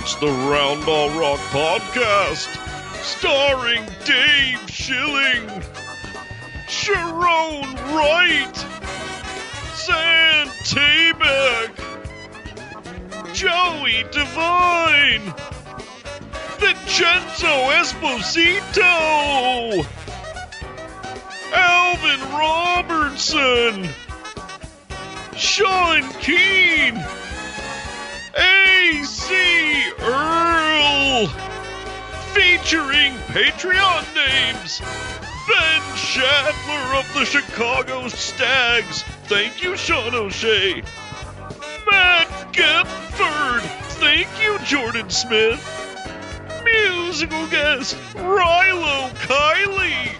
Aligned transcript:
It's 0.00 0.14
the 0.14 0.26
Roundball 0.26 1.18
Rock 1.18 1.40
Podcast, 1.50 2.46
starring 3.02 3.84
Dave 4.04 4.60
Schilling, 4.70 5.48
Sharone 6.68 7.74
Wright, 7.92 8.56
Zan 9.74 10.46
Tabak, 10.62 11.74
Joey 13.34 14.04
Devine, 14.12 15.34
Vincenzo 16.60 17.54
Esposito, 17.74 18.84
Alvin 21.52 22.20
Robertson, 22.38 23.88
Sean 25.36 26.08
Keane, 26.20 27.04
Acie 28.38 29.92
Earl, 30.00 31.26
featuring 32.32 33.12
Patreon 33.28 34.04
names. 34.14 34.80
Ben 35.48 35.80
Shatler 35.96 37.00
of 37.00 37.14
the 37.14 37.24
Chicago 37.24 38.08
Stags. 38.08 39.02
Thank 39.24 39.62
you, 39.62 39.76
Sean 39.76 40.14
O'Shea. 40.14 40.82
Matt 41.90 42.28
Gepford. 42.52 43.62
Thank 43.98 44.28
you, 44.42 44.58
Jordan 44.60 45.10
Smith. 45.10 45.60
Musical 46.64 47.46
guest, 47.48 47.96
Rilo 48.14 49.10
Kiley. 49.26 50.14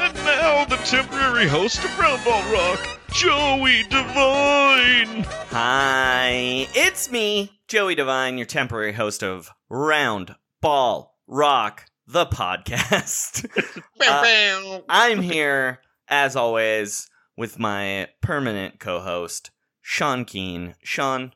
And 0.00 0.14
now 0.24 0.64
the 0.64 0.76
temporary 0.78 1.46
host 1.46 1.78
of 1.84 1.90
Roundball 1.90 2.52
Rock, 2.52 2.99
Joey 3.12 3.82
Devine. 3.84 5.24
Hi, 5.50 6.66
it's 6.74 7.10
me, 7.10 7.60
Joey 7.68 7.94
Devine, 7.94 8.38
your 8.38 8.46
temporary 8.46 8.92
host 8.92 9.22
of 9.22 9.50
Round 9.68 10.36
Ball 10.60 11.16
Rock, 11.26 11.86
the 12.06 12.26
podcast. 12.26 13.46
Uh, 14.02 14.80
I'm 14.88 15.20
here, 15.20 15.80
as 16.08 16.34
always, 16.34 17.10
with 17.36 17.58
my 17.58 18.08
permanent 18.22 18.80
co 18.80 18.98
host, 19.00 19.50
Sean 19.82 20.24
Keane. 20.24 20.74
Sean, 20.82 21.32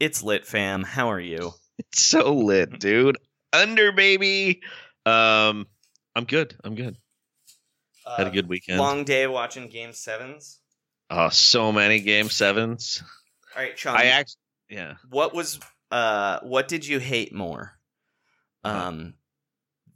it's 0.00 0.20
lit, 0.20 0.44
fam. 0.44 0.82
How 0.82 1.12
are 1.12 1.20
you? 1.20 1.52
It's 1.78 2.02
so 2.02 2.34
lit, 2.34 2.80
dude. 2.80 3.18
Under 3.52 3.92
baby. 3.92 4.62
Um, 5.06 5.68
I'm 6.16 6.24
good. 6.24 6.56
I'm 6.64 6.74
good. 6.74 6.96
Had 8.16 8.26
a 8.26 8.30
good 8.30 8.48
weekend. 8.48 8.80
Uh, 8.80 8.82
Long 8.82 9.04
day 9.04 9.28
watching 9.28 9.68
game 9.68 9.92
sevens. 9.92 10.58
Oh, 11.10 11.28
so 11.28 11.72
many 11.72 12.00
game 12.00 12.30
sevens. 12.30 13.02
All 13.56 13.62
right, 13.62 13.78
Sean. 13.78 13.96
I 13.96 14.04
actually, 14.06 14.36
yeah. 14.68 14.94
what 15.10 15.34
was 15.34 15.58
uh 15.90 16.38
what 16.42 16.68
did 16.68 16.86
you 16.86 17.00
hate 17.00 17.34
more? 17.34 17.72
Um 18.62 19.14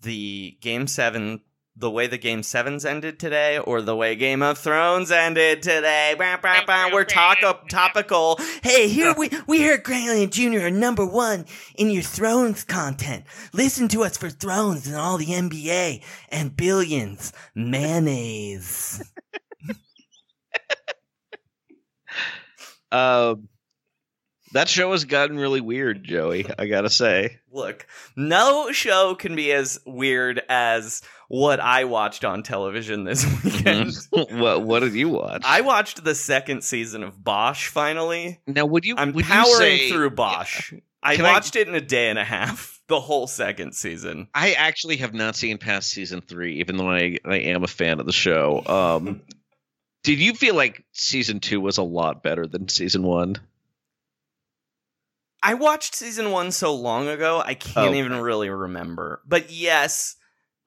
the 0.03 0.57
game 0.61 0.87
7 0.87 1.41
the 1.77 1.91
way 1.91 2.07
the 2.07 2.19
game 2.19 2.43
7s 2.43 2.85
ended 2.89 3.19
today 3.19 3.59
or 3.59 3.83
the 3.83 3.97
way 3.97 4.15
game 4.15 4.43
of 4.43 4.59
thrones 4.59 5.11
ended 5.11 5.61
today? 5.61 6.15
Bah, 6.17 6.39
bah, 6.41 6.63
bah, 6.65 6.91
we're 6.93 7.05
talk- 7.05 7.69
topical. 7.69 8.39
Hey 8.63 8.89
here 8.89 9.15
we 9.17 9.31
we 9.47 9.63
heard 9.63 9.83
grant 9.85 10.33
jr 10.33 10.67
are 10.67 10.71
number 10.71 11.07
one 11.07 11.47
in 11.77 11.91
your 11.91 12.03
thrones 12.03 12.65
content. 12.65 13.25
Listen 13.53 13.87
to 13.89 14.03
us 14.03 14.17
for 14.17 14.31
thrones 14.31 14.87
and 14.89 14.97
all 14.97 15.17
the 15.17 15.27
nba 15.27 16.03
and 16.31 16.57
billions. 16.57 17.33
Mayonnaise 17.55 19.03
Um, 22.95 23.49
that 24.53 24.69
show 24.69 24.93
has 24.93 25.05
gotten 25.05 25.37
really 25.37 25.61
weird, 25.61 26.05
Joey. 26.05 26.47
I 26.59 26.67
gotta 26.67 26.91
say. 26.91 27.39
Look, 27.51 27.87
no 28.17 28.71
show 28.73 29.15
can 29.17 29.35
be 29.35 29.53
as 29.53 29.81
weird 29.85 30.41
as 30.49 31.03
what 31.29 31.59
I 31.59 31.85
watched 31.85 32.25
on 32.25 32.43
television 32.45 33.03
this 33.05 33.25
weekend. 33.45 33.93
what 34.11 34.63
What 34.63 34.81
did 34.81 34.93
you 34.95 35.09
watch? 35.09 35.43
I 35.45 35.63
watched 35.63 36.05
the 36.05 36.15
second 36.15 36.63
season 36.63 37.03
of 37.03 37.23
Bosch 37.23 37.67
finally. 37.69 38.41
now, 38.47 38.67
would 38.67 38.85
you? 38.85 38.95
I'm 38.97 39.13
would 39.13 39.25
you 39.27 39.31
powering 39.33 39.57
say- 39.59 39.91
through 39.91 40.11
Bosch. 40.11 40.73
I 41.03 41.17
Can 41.17 41.25
I- 41.27 41.33
watched 41.33 41.57
it 41.57 41.67
in 41.69 41.75
a 41.75 41.81
day 41.81 42.09
and 42.09 42.19
a 42.19 42.25
half, 42.25 42.81
the 42.89 43.01
whole 43.01 43.27
second 43.27 43.75
season. 43.75 44.29
I 44.35 44.53
actually 44.53 44.99
have 44.99 45.13
not 45.15 45.35
seen 45.37 45.59
past 45.59 45.91
season 45.91 46.21
three, 46.21 46.61
even 46.61 46.77
though 46.77 46.91
I, 46.91 47.19
I 47.25 47.37
am 47.39 47.65
a 47.65 47.67
fan 47.69 47.99
of 48.01 48.07
the 48.07 48.13
show. 48.13 48.63
Um, 48.67 49.23
did 50.05 50.21
you 50.21 50.35
feel 50.35 50.55
like 50.55 50.85
season 50.93 51.41
two 51.41 51.61
was 51.61 51.79
a 51.79 51.83
lot 51.83 52.23
better 52.23 52.47
than 52.47 52.69
season 52.69 53.03
one? 53.03 53.37
I 55.43 55.55
watched 55.55 55.95
season 55.95 56.31
one 56.31 56.53
so 56.53 56.75
long 56.75 57.09
ago, 57.09 57.43
I 57.45 57.55
can't 57.55 57.95
Oh. 57.95 57.99
even 57.99 58.15
really 58.21 58.49
remember. 58.49 59.21
But 59.27 59.51
yes, 59.51 60.17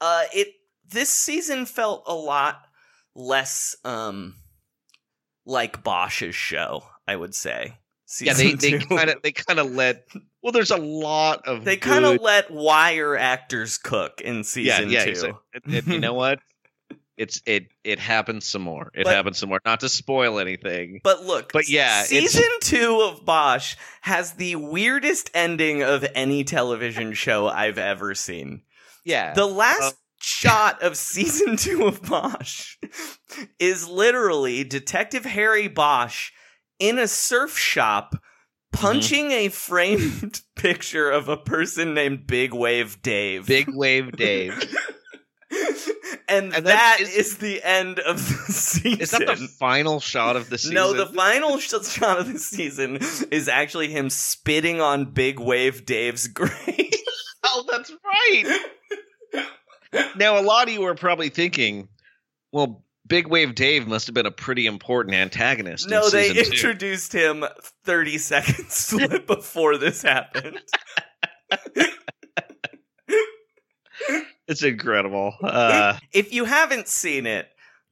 uh, 0.02 0.24
it 0.34 0.50
this 0.90 1.10
season 1.10 1.66
felt 1.66 2.04
a 2.08 2.14
lot 2.14 2.62
less 3.16 3.76
um 3.84 4.36
like 5.46 5.84
Bosch's 5.84 6.36
show. 6.36 6.84
I 7.08 7.16
would 7.16 7.34
say. 7.34 7.78
yeah, 8.22 8.34
they 8.34 8.54
they 8.54 8.80
kind 8.80 9.10
of 9.10 9.22
they 9.24 9.32
kind 9.32 9.60
of 9.60 9.72
let. 9.72 10.08
Well, 10.44 10.52
there's 10.52 10.72
a 10.72 10.78
lot 10.78 11.48
of 11.48 11.66
They 11.66 11.78
kind 11.78 12.06
of 12.06 12.22
let 12.22 12.52
wire 12.52 13.18
actors 13.18 13.78
cook 13.78 14.22
in 14.22 14.38
yeah 14.38 14.42
season 14.44 14.90
yeah. 14.90 15.04
two. 15.06 15.10
exactly. 15.12 15.40
And- 15.54 15.74
and 15.74 15.88
you 15.88 16.00
know 16.00 16.14
what? 16.14 16.40
It's 17.18 17.42
it 17.46 17.70
it 17.84 18.00
happens 18.00 18.46
some 18.46 18.62
more. 18.62 18.92
It 18.94 19.06
But- 19.06 19.16
happens 19.16 19.40
some 19.40 19.50
more. 19.50 19.60
Not 19.66 19.80
to 19.82 19.90
spoil 19.90 20.40
anything. 20.40 21.02
But 21.04 21.24
look, 21.24 21.52
But 21.52 21.68
yeah, 21.68 22.04
season 22.04 22.44
two 22.62 23.02
of 23.02 23.26
Bosch 23.26 23.76
has 24.02 24.34
the 24.34 24.56
weirdest 24.56 25.32
ending 25.34 25.82
of 25.82 26.06
any 26.14 26.44
television 26.44 27.14
show 27.14 27.48
I've 27.48 27.80
ever 27.80 28.14
seen. 28.14 28.62
yeah, 29.04 29.34
The 29.34 29.48
last 29.48 29.96
shot 30.20 30.82
of 30.84 30.96
season 30.98 31.58
two 31.58 31.86
of 31.88 32.04
Bosch 32.04 32.78
is 33.60 33.88
literally 33.88 34.64
Detective 34.64 35.26
Harry 35.26 35.68
Bosch 35.68 36.32
in 36.80 37.00
a 37.00 37.08
surf 37.08 37.58
shop 37.58 38.14
mm-hmm. 38.14 38.84
punching 38.86 39.32
a 39.32 39.50
framed 39.50 40.42
picture 40.56 41.10
of 41.10 41.30
a 41.30 41.38
person 41.38 41.94
named 41.96 42.28
Big 42.28 42.54
Wave 42.54 43.02
Dave. 43.02 43.48
Big 43.48 43.68
Wave 43.74 44.12
Dave. 44.16 44.54
and, 46.28 46.54
And 46.54 46.66
that 46.66 46.98
is, 47.00 47.16
is- 47.16 47.38
the 47.38 47.62
end 47.64 48.00
of 48.00 48.18
the 48.18 48.52
season. 48.54 49.00
Is 49.02 49.12
that 49.12 49.26
the 49.28 49.36
final 49.60 50.00
shot 50.00 50.36
of 50.36 50.50
the 50.50 50.58
season? 50.58 50.76
No, 50.76 50.94
the 50.94 51.06
final 51.06 51.58
sh- 51.60 51.74
shot 51.88 52.20
of 52.20 52.32
the 52.32 52.40
season 52.40 52.98
is 53.32 53.48
actually 53.48 53.90
him 53.90 54.10
spitting 54.10 54.82
on 54.82 55.06
Big 55.12 55.40
Wave 55.40 55.86
Dave's 55.86 56.28
grave. 56.30 56.92
Oh, 57.44 57.66
that's 57.70 57.92
right. 58.04 58.60
now, 60.18 60.38
a 60.40 60.42
lot 60.44 60.68
of 60.68 60.74
you 60.74 60.84
are 60.84 60.96
probably 60.96 61.30
thinking, 61.30 61.88
well, 62.52 62.84
Big 63.08 63.28
Wave 63.28 63.56
Dave 63.56 63.88
must 63.88 64.08
have 64.08 64.14
been 64.14 64.26
a 64.26 64.32
pretty 64.32 64.66
important 64.66 65.16
antagonist. 65.16 65.86
in 65.86 65.92
no, 65.92 66.10
they 66.10 66.28
season 66.30 66.44
two. 66.44 66.52
introduced 66.52 67.14
him 67.14 67.46
30 67.86 68.18
seconds 68.18 68.94
before 69.26 69.78
this 69.78 70.02
happened. 70.02 70.60
It's 74.48 74.64
incredible. 74.64 75.34
Uh, 75.42 75.98
if 76.14 76.34
you 76.34 76.46
haven't 76.46 76.88
seen 76.88 77.26
it, 77.26 77.46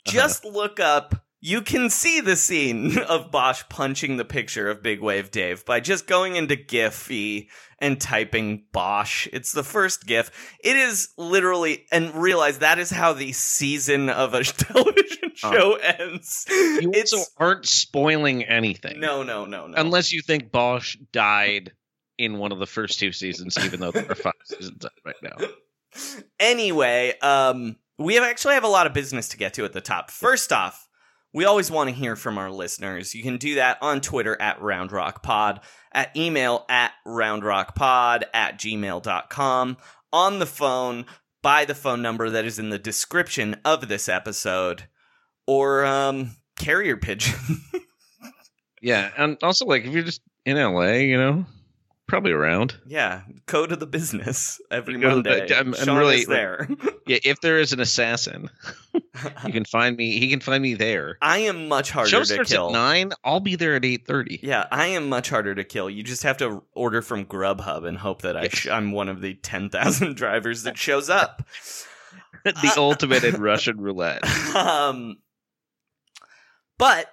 Uh-huh. 0.08 0.12
just 0.14 0.46
look 0.46 0.80
up. 0.80 1.16
You 1.42 1.62
can 1.62 1.90
see 1.92 2.22
the 2.22 2.36
scene 2.36 2.98
of 3.10 3.30
Bosch 3.30 3.64
punching 3.70 4.18
the 4.18 4.26
picture 4.26 4.68
of 4.70 4.82
Big 4.82 5.00
Wave 5.02 5.30
Dave 5.32 5.64
by 5.66 5.80
just 5.80 6.08
going 6.08 6.36
into 6.38 6.56
Giphy 6.56 7.48
and 7.78 8.00
typing 8.02 8.66
Bosch. 8.72 9.28
It's 9.34 9.52
the 9.52 9.62
first 9.64 10.08
GIF. 10.08 10.32
It 10.64 10.76
is 10.76 11.10
literally, 11.18 11.86
and 11.92 12.16
realize 12.16 12.60
that 12.60 12.80
is 12.80 12.90
how 12.90 13.14
the 13.14 13.32
season 13.34 14.10
of 14.10 14.34
a 14.34 14.44
television 14.44 15.34
show 15.36 15.74
ends. 15.76 16.46
you 16.50 16.92
it's 16.96 17.14
also 17.14 17.30
aren't 17.38 17.66
spoiling 17.68 18.44
anything. 18.46 19.00
no, 19.00 19.22
no, 19.24 19.46
no, 19.46 19.68
no. 19.68 19.76
Unless 19.78 20.14
you 20.14 20.22
think 20.22 20.52
Bosch 20.52 20.96
died 21.12 21.74
in 22.18 22.38
one 22.40 22.54
of 22.54 22.60
the 22.60 22.66
first 22.66 22.98
two 22.98 23.12
seasons, 23.12 23.58
even 23.64 23.82
though 23.82 23.92
there 23.92 24.10
are 24.10 24.16
five 24.16 24.34
seasons 24.46 24.84
out 24.86 24.92
right 25.06 25.16
now. 25.22 25.36
Anyway, 26.40 27.14
um, 27.22 27.78
we 27.98 28.16
have 28.16 28.24
actually 28.24 28.56
have 28.56 28.64
a 28.64 28.70
lot 28.70 28.88
of 28.88 28.94
business 28.94 29.30
to 29.30 29.38
get 29.38 29.54
to 29.56 29.66
at 29.66 29.74
the 29.74 29.82
top. 29.82 30.12
First 30.12 30.52
off, 30.52 30.88
we 31.34 31.46
always 31.46 31.70
want 31.70 31.90
to 31.90 31.96
hear 31.96 32.16
from 32.16 32.38
our 32.38 32.52
listeners. 32.52 33.14
You 33.14 33.24
can 33.24 33.38
do 33.38 33.56
that 33.56 33.78
on 33.82 34.02
Twitter 34.02 34.40
at 34.42 34.60
RoundRockPod, 34.60 35.62
at 35.92 36.16
email 36.16 36.66
at 36.70 36.92
RoundRockPod, 37.06 38.24
at 38.34 38.58
gmail.com, 38.60 39.78
on 40.14 40.40
the 40.40 40.46
phone, 40.46 41.06
by 41.42 41.66
the 41.66 41.76
phone 41.76 42.02
number 42.02 42.30
that 42.30 42.46
is 42.46 42.60
in 42.60 42.70
the 42.70 42.80
description 42.80 43.58
of 43.66 43.88
this 43.88 44.10
episode, 44.10 44.84
or 45.46 45.86
um, 45.86 46.32
carrier 46.58 46.98
pigeon. 46.98 47.36
Yeah, 48.86 49.10
and 49.18 49.36
also 49.42 49.66
like 49.66 49.84
if 49.84 49.94
you're 49.94 50.04
just 50.04 50.22
in 50.46 50.58
LA, 50.58 50.92
you 50.98 51.18
know, 51.18 51.46
probably 52.16 52.32
around. 52.32 52.78
yeah, 52.88 53.22
code 53.46 53.72
of 53.74 53.80
the 53.80 53.86
business 53.86 54.60
every 54.72 54.98
Go 55.00 55.16
to 55.18 55.22
the- 55.22 55.30
Monday. 55.30 55.54
I'm- 55.54 55.76
I'm 55.78 55.98
really- 55.98 56.22
is 56.22 56.28
there. 56.28 56.68
Yeah, 57.08 57.20
if 57.24 57.40
there 57.42 57.60
is 57.60 57.72
an 57.72 57.80
assassin, 57.80 58.50
you 58.96 59.52
can 59.54 59.64
find 59.66 59.96
me. 59.96 60.18
He 60.18 60.28
can 60.32 60.40
find 60.40 60.64
me 60.64 60.74
there. 60.74 61.20
I 61.22 61.38
am 61.40 61.68
much 61.68 61.92
harder 61.92 62.10
Show 62.10 62.24
to 62.24 62.44
kill. 62.46 62.70
at 62.70 62.72
nine. 62.74 63.12
I'll 63.24 63.40
be 63.42 63.56
there 63.56 63.76
at 63.76 63.86
eight 63.86 64.08
thirty. 64.08 64.40
Yeah, 64.42 64.66
I 64.72 64.88
am 64.88 65.08
much 65.08 65.30
harder 65.30 65.54
to 65.54 65.64
kill. 65.64 65.88
You 65.88 66.02
just 66.02 66.24
have 66.24 66.38
to 66.38 66.64
order 66.74 67.04
from 67.04 67.26
Grubhub 67.26 67.88
and 67.88 68.00
hope 68.00 68.24
that 68.24 68.36
I 68.36 68.48
sh- 68.48 68.66
I'm 68.70 68.92
one 68.92 69.08
of 69.08 69.22
the 69.22 69.36
10,000 69.36 70.16
drivers 70.18 70.64
that 70.64 70.80
shows 70.80 71.08
up. 71.12 71.44
the 72.44 72.74
ultimate 72.76 73.24
in 73.24 73.40
Russian 73.40 73.80
roulette. 73.80 74.24
um, 74.56 75.18
but 76.80 77.12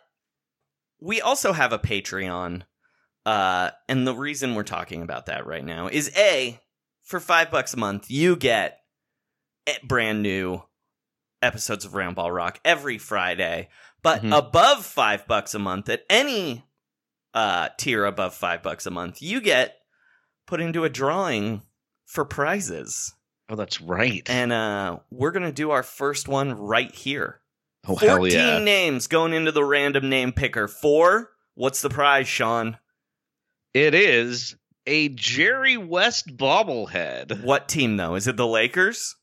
we 1.03 1.21
also 1.21 1.53
have 1.53 1.75
a 1.75 1.79
Patreon. 1.79 2.63
Uh, 3.25 3.71
and 3.89 4.07
the 4.07 4.15
reason 4.15 4.55
we're 4.55 4.63
talking 4.65 5.03
about 5.03 5.27
that 5.27 5.47
right 5.47 5.65
now 5.65 5.87
is 5.89 6.11
A, 6.17 6.59
for 7.03 7.21
five 7.21 7.51
bucks 7.51 7.75
a 7.75 7.77
month, 7.77 8.11
you 8.11 8.35
get 8.37 8.79
eh, 9.67 9.77
brand 9.85 10.23
new 10.23 10.63
episodes 11.41 11.85
of 11.85 11.93
Roundball 11.93 12.35
Rock 12.35 12.59
every 12.65 12.99
Friday. 12.99 13.69
But 14.03 14.23
Mhm. 14.23 14.37
above 14.37 14.85
five 14.85 15.27
bucks 15.29 15.55
a 15.55 15.59
month, 15.61 15.89
at 15.89 16.05
any 16.11 16.65
uh, 17.35 17.69
tier 17.79 18.05
above 18.05 18.35
five 18.35 18.63
bucks 18.63 18.85
a 18.87 18.91
month, 18.91 19.23
you 19.23 19.41
get 19.41 19.79
put 20.47 20.61
into 20.61 20.85
a 20.85 20.91
drawing 20.91 21.63
for 22.05 22.25
prizes. 22.27 23.15
Oh, 23.49 23.55
that's 23.57 23.81
right. 23.81 24.23
And 24.29 24.53
uh, 24.53 24.99
we're 25.11 25.31
going 25.31 25.45
to 25.47 25.53
do 25.53 25.71
our 25.71 25.83
first 25.83 26.29
one 26.29 26.53
right 26.55 26.95
here. 26.95 27.41
oh 27.89 27.97
hell 27.97 28.17
14 28.19 28.33
yeah! 28.39 28.59
names 28.59 29.07
going 29.07 29.33
into 29.33 29.51
the 29.53 29.65
random 29.65 30.09
name 30.11 30.33
picker. 30.33 30.69
Four. 30.69 31.31
What's 31.55 31.81
the 31.83 31.89
prize, 31.91 32.29
Sean? 32.29 32.77
It 33.75 33.95
is 33.95 34.57
a 34.87 35.09
Jerry 35.11 35.77
West 35.77 36.37
bobblehead. 36.37 37.43
What 37.45 37.69
team, 37.69 37.97
though? 37.97 38.15
Is 38.15 38.27
it 38.29 38.37
the 38.37 38.47
Lakers? 38.47 39.17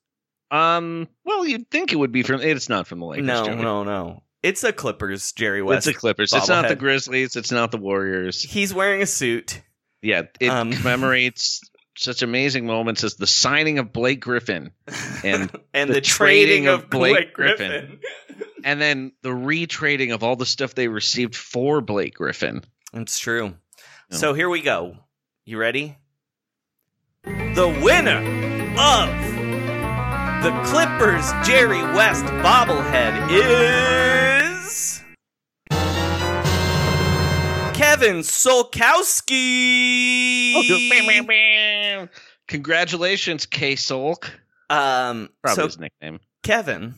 Um, 0.52 1.08
well, 1.26 1.46
you'd 1.46 1.70
think 1.70 1.94
it 1.94 1.98
would 1.98 2.12
be 2.12 2.24
from. 2.24 2.42
It's 2.42 2.70
not 2.70 2.88
from 2.88 3.00
the 3.00 3.06
Lakers. 3.06 3.26
no, 3.28 3.46
Joey. 3.46 3.56
no, 3.56 3.84
no. 3.84 4.24
It's 4.42 4.64
a 4.64 4.72
Clippers, 4.74 5.32
Jerry 5.34 5.62
West. 5.62 5.86
It's 5.88 5.96
the 5.96 6.00
Clippers. 6.00 6.34
It's 6.34 6.48
not 6.48 6.68
the. 6.68 6.76
Grizzlies. 6.76 7.36
It's 7.36 7.52
not 7.52 7.72
the 7.72 7.78
Warriors. 7.78 8.42
He's 8.42 8.74
wearing 8.74 9.02
a 9.02 9.06
suit. 9.06 9.62
Yeah, 10.02 10.24
it 10.40 10.48
Um. 10.50 10.72
commemorates 10.74 11.62
such 11.98 12.22
amazing 12.22 12.66
moments 12.66 13.04
as 13.04 13.16
the 13.16 13.28
signing 13.28 13.78
of 13.78 13.92
Blake 13.92 14.22
Griffin 14.22 14.72
and 15.24 15.52
and 15.74 15.90
the 15.90 15.96
the, 15.96 16.02
trading, 16.02 16.64
trading 16.64 16.68
of 16.68 16.84
of 16.86 16.90
Blake 16.90 17.14
Blake 17.14 17.34
Griffin. 17.34 17.68
Griffin. 17.70 18.00
and 18.64 18.80
then 18.82 19.12
the 19.22 19.30
retrading 19.32 20.14
of 20.14 20.24
all 20.24 20.38
the 20.38 20.46
stuff 20.46 20.74
they 20.74 20.88
received 20.88 21.36
for 21.36 21.82
Blake 21.82 22.16
Griffin. 22.16 22.64
it's 22.94 23.20
true. 23.20 23.54
Yeah. 24.10 24.18
So 24.18 24.34
here 24.34 24.50
we 24.50 24.62
go. 24.62 24.98
You 25.46 25.60
ready? 25.60 25.98
The 27.24 27.80
winner 27.84 28.18
of 28.80 29.10
the 30.42 30.52
Clippers 30.66 31.32
Jerry 31.48 31.84
West 31.94 32.26
bobblehead 32.26 33.30
is 33.30 35.04
Kevin 37.76 38.22
Solkowski. 38.22 39.30
Congratulations, 42.48 43.46
K 43.46 43.76
Solk. 43.76 44.32
Um, 44.72 45.30
Probably 45.44 45.56
so 45.56 45.66
his 45.66 45.78
nickname. 45.78 46.20
Kevin, 46.42 46.96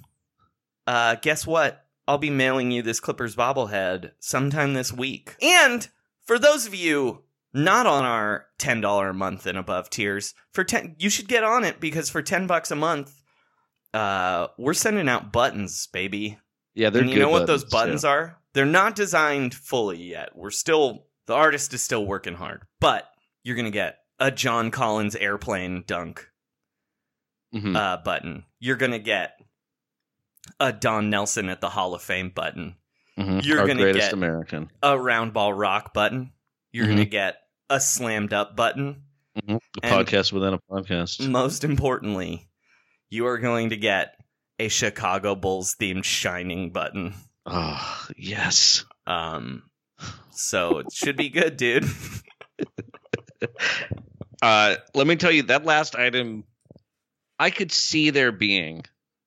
uh, 0.87 1.15
guess 1.21 1.45
what? 1.45 1.85
I'll 2.07 2.17
be 2.17 2.29
mailing 2.29 2.71
you 2.71 2.81
this 2.81 3.01
Clippers 3.01 3.35
bobblehead 3.35 4.11
sometime 4.19 4.75
this 4.75 4.93
week. 4.93 5.35
And 5.41 5.89
for 6.31 6.39
those 6.39 6.65
of 6.65 6.73
you 6.73 7.25
not 7.53 7.85
on 7.85 8.05
our 8.05 8.45
ten 8.57 8.79
dollar 8.79 9.09
a 9.09 9.13
month 9.13 9.45
and 9.45 9.57
above 9.57 9.89
tiers, 9.89 10.33
for 10.53 10.63
ten, 10.63 10.95
you 10.97 11.09
should 11.09 11.27
get 11.27 11.43
on 11.43 11.65
it 11.65 11.81
because 11.81 12.09
for 12.09 12.21
ten 12.21 12.47
bucks 12.47 12.71
a 12.71 12.75
month, 12.77 13.21
uh, 13.93 14.47
we're 14.57 14.73
sending 14.73 15.09
out 15.09 15.33
buttons, 15.33 15.87
baby. 15.87 16.39
Yeah, 16.73 16.89
they're 16.89 17.01
and 17.01 17.11
you 17.11 17.19
know 17.19 17.27
what 17.27 17.47
those 17.47 17.65
buttons, 17.65 18.03
buttons 18.03 18.05
are? 18.05 18.37
They're 18.53 18.65
not 18.65 18.95
designed 18.95 19.53
fully 19.53 20.01
yet. 20.01 20.29
We're 20.33 20.51
still 20.51 21.07
the 21.27 21.33
artist 21.33 21.73
is 21.73 21.83
still 21.83 22.05
working 22.05 22.35
hard, 22.35 22.61
but 22.79 23.09
you're 23.43 23.57
gonna 23.57 23.69
get 23.69 23.97
a 24.17 24.31
John 24.31 24.71
Collins 24.71 25.17
airplane 25.17 25.83
dunk 25.85 26.29
yeah. 27.51 27.59
Mhm. 27.59 27.75
uh, 27.75 27.97
button. 28.05 28.45
You're 28.57 28.77
gonna 28.77 28.99
get 28.99 29.37
a 30.61 30.71
Don 30.71 31.09
Nelson 31.09 31.49
at 31.49 31.59
the 31.59 31.71
Hall 31.71 31.93
of 31.93 32.01
Fame 32.01 32.29
button, 32.29 32.77
Mhm. 33.19 33.43
you're 33.45 33.59
Our 33.59 33.67
gonna 33.67 33.81
greatest 33.81 34.07
get- 34.07 34.13
American. 34.13 34.71
a 34.81 34.97
round 34.97 35.33
ball 35.33 35.53
rock 35.53 35.93
button. 35.93 36.31
You're 36.71 36.85
Mhm. 36.85 36.89
gonna 36.89 37.05
get 37.05 37.37
a 37.69 37.79
slammed 37.79 38.33
up 38.33 38.55
button. 38.55 39.03
Mhm. 39.37 39.59
A 39.77 39.81
podcast 39.81 40.31
within 40.33 40.53
a 40.53 40.59
podcast. 40.69 41.27
Most 41.29 41.63
importantly, 41.63 42.49
you 43.09 43.25
are 43.27 43.37
going 43.37 43.69
to 43.69 43.77
get 43.77 44.15
a 44.59 44.67
Chicago 44.69 45.35
Bulls 45.35 45.75
themed 45.79 46.03
shining 46.03 46.71
button. 46.71 47.13
Oh, 47.45 48.07
yes. 48.17 48.85
Um, 49.07 49.63
so 50.31 50.79
it 50.79 50.93
should 50.93 51.17
be 51.17 51.29
good, 51.29 51.57
dude. 51.57 51.85
Uh, 54.41 54.75
let 54.95 55.05
me 55.05 55.15
tell 55.15 55.31
you 55.31 55.43
that 55.43 55.65
last 55.65 55.95
item, 55.95 56.43
I 57.37 57.51
could 57.51 57.71
see 57.71 58.09
there 58.09 58.31
being 58.31 58.83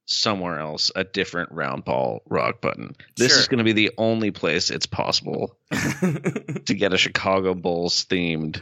somewhere 0.06 0.58
else 0.60 0.90
a 0.94 1.04
different 1.04 1.50
round 1.52 1.84
ball 1.84 2.22
rock 2.26 2.60
button. 2.60 2.94
This 3.16 3.32
Sure. 3.32 3.40
is 3.40 3.48
going 3.48 3.58
to 3.58 3.64
be 3.64 3.72
the 3.72 3.92
only 3.98 4.30
place 4.30 4.70
it's 4.70 4.86
possible 4.86 5.56
to 5.70 6.74
get 6.74 6.92
a 6.92 6.98
Chicago 6.98 7.54
Bulls 7.54 8.04
themed, 8.04 8.60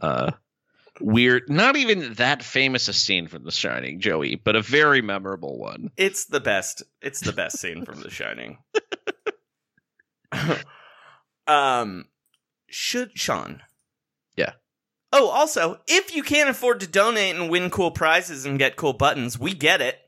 uh, 0.00 0.32
weird, 1.00 1.48
not 1.48 1.76
even 1.76 2.14
that 2.14 2.42
famous 2.42 2.88
a 2.88 2.92
scene 2.92 3.28
from 3.28 3.44
The 3.44 3.50
Shining, 3.50 4.00
Joey, 4.00 4.34
but 4.36 4.56
a 4.56 4.62
very 4.62 5.02
memorable 5.02 5.58
one. 5.58 5.90
It's 5.96 6.24
the 6.24 6.40
best. 6.40 6.82
It's 7.02 7.20
the 7.20 7.32
best 7.32 7.58
scene 7.58 7.84
from 7.84 8.00
The 8.00 8.10
Shining. 8.10 8.58
um, 11.46 12.06
should 12.68 13.18
Sean? 13.18 13.62
Yeah. 14.36 14.52
Oh, 15.12 15.28
also, 15.28 15.80
if 15.86 16.14
you 16.14 16.22
can't 16.22 16.50
afford 16.50 16.80
to 16.80 16.86
donate 16.86 17.36
and 17.36 17.50
win 17.50 17.70
cool 17.70 17.90
prizes 17.90 18.44
and 18.44 18.58
get 18.58 18.76
cool 18.76 18.92
buttons, 18.92 19.38
we 19.38 19.54
get 19.54 19.80
it. 19.80 19.98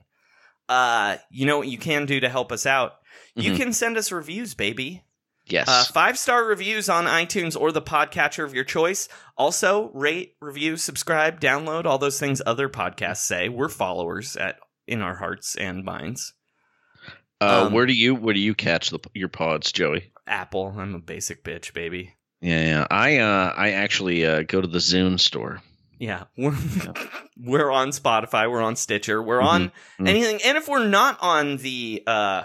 Uh, 0.70 1.16
you 1.30 1.44
know 1.46 1.58
what 1.58 1.68
you 1.68 1.76
can 1.78 2.06
do 2.06 2.20
to 2.20 2.28
help 2.28 2.52
us 2.52 2.64
out? 2.64 2.94
You 3.34 3.52
Mhm. 3.52 3.56
can 3.56 3.72
send 3.72 3.96
us 3.98 4.10
reviews, 4.12 4.54
baby. 4.54 5.02
Yes. 5.46 5.68
Uh, 5.68 5.84
five 5.92 6.16
star 6.16 6.44
reviews 6.44 6.88
on 6.88 7.06
iTunes 7.06 7.60
or 7.60 7.72
the 7.72 7.82
podcatcher 7.82 8.44
of 8.44 8.54
your 8.54 8.62
choice. 8.64 9.08
Also, 9.36 9.90
rate, 9.92 10.36
review, 10.40 10.76
subscribe, 10.76 11.40
download 11.40 11.86
all 11.86 11.98
those 11.98 12.20
things 12.20 12.40
other 12.46 12.68
podcasts 12.68 13.24
say. 13.24 13.48
We're 13.48 13.68
followers 13.68 14.36
at 14.36 14.58
in 14.86 15.02
our 15.02 15.16
hearts 15.16 15.56
and 15.56 15.84
minds. 15.84 16.34
uh, 17.40 17.64
um, 17.66 17.72
where 17.72 17.86
do 17.86 17.92
you 17.92 18.14
where 18.14 18.34
do 18.34 18.40
you 18.40 18.54
catch 18.54 18.90
the, 18.90 19.00
your 19.14 19.28
pods, 19.28 19.72
Joey? 19.72 20.12
Apple, 20.26 20.72
I'm 20.78 20.94
a 20.94 20.98
basic 21.00 21.42
bitch, 21.42 21.72
baby. 21.72 22.14
Yeah, 22.40 22.60
yeah. 22.64 22.86
I 22.90 23.18
uh 23.18 23.52
I 23.56 23.70
actually 23.72 24.24
uh 24.24 24.42
go 24.42 24.60
to 24.60 24.68
the 24.68 24.78
Zune 24.78 25.18
store. 25.18 25.62
Yeah, 26.00 26.24
we're 26.36 26.56
we're 27.36 27.70
on 27.70 27.90
Spotify, 27.90 28.50
we're 28.50 28.62
on 28.62 28.74
Stitcher, 28.74 29.22
we're 29.22 29.42
on 29.42 29.70
mhm. 30.00 30.08
anything. 30.08 30.40
And 30.44 30.56
if 30.56 30.66
we're 30.66 30.88
not 30.88 31.18
on 31.20 31.58
the 31.58 32.02
uh, 32.06 32.44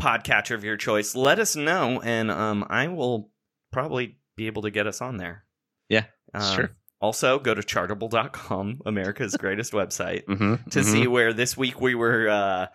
podcatcher 0.00 0.54
of 0.54 0.64
your 0.64 0.78
choice, 0.78 1.14
let 1.14 1.38
us 1.38 1.54
know, 1.54 2.00
and 2.00 2.30
um, 2.30 2.66
I 2.70 2.88
will 2.88 3.30
probably 3.70 4.16
be 4.34 4.46
able 4.46 4.62
to 4.62 4.70
get 4.70 4.86
us 4.86 5.02
on 5.02 5.18
there. 5.18 5.44
Yeah, 5.90 6.04
Um, 6.32 6.56
sure. 6.56 6.70
Also, 7.02 7.38
go 7.38 7.52
to 7.52 7.60
chartable.com, 7.60 8.80
America's 8.86 9.36
greatest 9.36 9.72
website, 9.72 10.24
Mm-hmm, 10.24 10.70
to 10.70 10.82
see 10.82 11.06
where 11.06 11.34
this 11.34 11.58
week 11.58 11.82
we 11.82 11.94
were 11.94 12.28
uh, 12.30 12.66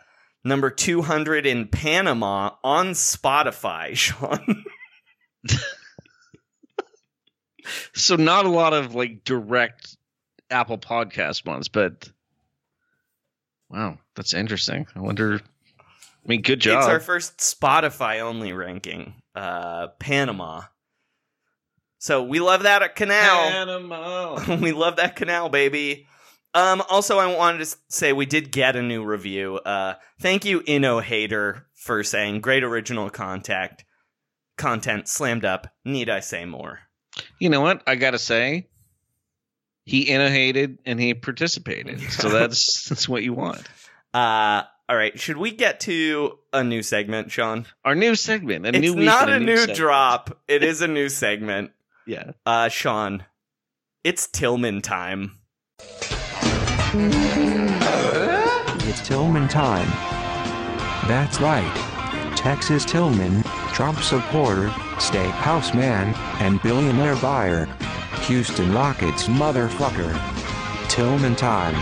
number 0.43 0.69
200 0.69 1.47
in 1.47 1.67
Panama 1.67 2.51
on 2.63 2.89
Spotify, 2.91 3.95
Sean. 3.97 4.63
So 7.93 8.15
not 8.15 8.45
a 8.45 8.49
lot 8.49 8.73
of 8.73 8.95
like 8.95 9.23
direct 9.23 9.97
Apple 10.49 10.77
Podcast 10.77 11.45
ones, 11.45 11.67
but 11.67 12.09
wow, 13.69 13.97
that's 14.15 14.33
interesting. 14.33 14.87
I 14.95 14.99
wonder. 14.99 15.35
I 15.35 16.27
mean, 16.27 16.41
good 16.41 16.59
job. 16.59 16.79
It's 16.79 16.87
our 16.87 16.99
first 16.99 17.37
Spotify 17.37 18.21
only 18.21 18.51
ranking, 18.51 19.13
uh, 19.35 19.87
Panama. 19.99 20.63
So 21.99 22.23
we 22.23 22.39
love 22.39 22.63
that 22.63 22.81
at 22.81 22.95
Canal. 22.95 23.49
Panama. 23.49 24.57
we 24.61 24.71
love 24.71 24.97
that 24.97 25.15
canal, 25.15 25.49
baby. 25.49 26.07
Um, 26.53 26.81
also, 26.89 27.19
I 27.19 27.35
wanted 27.35 27.65
to 27.65 27.77
say 27.89 28.13
we 28.13 28.25
did 28.25 28.51
get 28.51 28.75
a 28.75 28.81
new 28.81 29.03
review. 29.03 29.57
Uh, 29.57 29.95
thank 30.21 30.45
you, 30.45 30.61
Inno 30.61 31.01
Hater, 31.01 31.67
for 31.73 32.03
saying 32.03 32.41
great 32.41 32.63
original 32.63 33.09
contact 33.09 33.83
content 34.57 35.07
slammed 35.07 35.43
up. 35.43 35.67
Need 35.83 36.09
I 36.09 36.21
say 36.21 36.45
more? 36.45 36.79
You 37.39 37.49
know 37.49 37.61
what? 37.61 37.81
I 37.87 37.95
gotta 37.95 38.19
say, 38.19 38.67
he 39.85 40.03
innovated 40.03 40.79
and 40.85 40.99
he 40.99 41.13
participated. 41.13 42.01
So 42.11 42.29
that's 42.29 42.85
that's 42.89 43.07
what 43.07 43.23
you 43.23 43.33
want. 43.33 43.61
Uh, 44.13 44.63
all 44.87 44.95
right. 44.95 45.19
Should 45.19 45.37
we 45.37 45.51
get 45.51 45.79
to 45.81 46.37
a 46.53 46.63
new 46.63 46.83
segment, 46.83 47.31
Sean? 47.31 47.65
Our 47.83 47.95
new 47.95 48.15
segment, 48.15 48.65
a 48.65 48.69
it's 48.69 48.79
new 48.79 48.93
week 48.93 49.05
not 49.05 49.29
and 49.29 49.43
a 49.43 49.45
new 49.45 49.57
segment. 49.57 49.77
drop. 49.77 50.39
It 50.47 50.63
is 50.71 50.81
a 50.81 50.87
new 50.87 51.09
segment. 51.09 51.71
Yeah. 52.07 52.31
Uh, 52.45 52.69
Sean, 52.69 53.25
it's 54.03 54.27
Tillman 54.27 54.81
time. 54.81 55.39
It's 58.87 59.05
Tillman 59.07 59.47
time. 59.47 59.87
That's 61.07 61.41
right. 61.41 62.33
Texas 62.37 62.85
Tillman, 62.85 63.43
Trump 63.75 63.99
supporter, 63.99 64.69
steakhouse 64.99 65.75
man, 65.75 66.15
and 66.39 66.61
billionaire 66.61 67.17
buyer. 67.17 67.65
Houston 68.21 68.73
Rockets 68.73 69.27
motherfucker. 69.27 70.17
Tillman 70.87 71.35
time. 71.35 71.73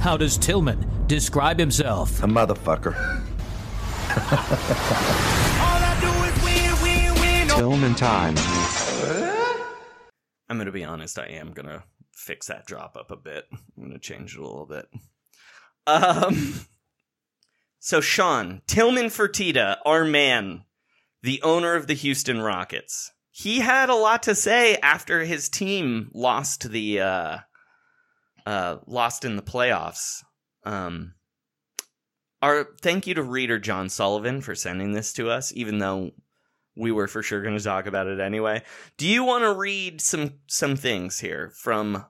How 0.00 0.18
does 0.18 0.36
Tillman 0.36 0.86
describe 1.06 1.58
himself? 1.58 2.22
A 2.22 2.26
motherfucker. 2.26 2.92
Tillman 7.56 7.94
time. 7.94 8.34
I'm 10.50 10.58
going 10.58 10.66
to 10.66 10.72
be 10.72 10.84
honest, 10.84 11.18
I 11.18 11.28
am 11.28 11.52
going 11.52 11.66
to 11.66 11.82
fix 12.26 12.48
that 12.48 12.66
drop 12.66 12.96
up 12.96 13.10
a 13.10 13.16
bit. 13.16 13.44
I'm 13.52 13.84
going 13.84 13.92
to 13.92 13.98
change 13.98 14.34
it 14.34 14.40
a 14.40 14.46
little 14.46 14.66
bit. 14.66 14.86
Um 15.86 16.66
So 17.78 18.00
Sean, 18.00 18.62
Tillman 18.66 19.06
Fertitta, 19.06 19.76
our 19.84 20.04
man, 20.04 20.64
the 21.22 21.40
owner 21.42 21.76
of 21.76 21.86
the 21.86 21.94
Houston 21.94 22.40
Rockets. 22.40 23.12
He 23.30 23.60
had 23.60 23.90
a 23.90 23.94
lot 23.94 24.24
to 24.24 24.34
say 24.34 24.76
after 24.78 25.24
his 25.24 25.48
team 25.48 26.10
lost 26.12 26.68
the 26.68 27.00
uh 27.00 27.38
uh 28.44 28.78
lost 28.86 29.24
in 29.24 29.36
the 29.36 29.42
playoffs. 29.42 30.24
Um 30.64 31.14
our 32.42 32.66
thank 32.82 33.06
you 33.06 33.14
to 33.14 33.22
reader 33.22 33.60
John 33.60 33.88
Sullivan 33.88 34.40
for 34.40 34.56
sending 34.56 34.92
this 34.92 35.12
to 35.12 35.30
us 35.30 35.52
even 35.54 35.78
though 35.78 36.10
we 36.76 36.90
were 36.90 37.06
for 37.06 37.22
sure 37.22 37.42
going 37.42 37.56
to 37.56 37.62
talk 37.62 37.86
about 37.86 38.06
it 38.08 38.20
anyway. 38.20 38.62
Do 38.98 39.06
you 39.06 39.24
want 39.24 39.44
to 39.44 39.54
read 39.54 40.00
some 40.00 40.40
some 40.48 40.76
things 40.76 41.20
here 41.20 41.52
from 41.56 42.04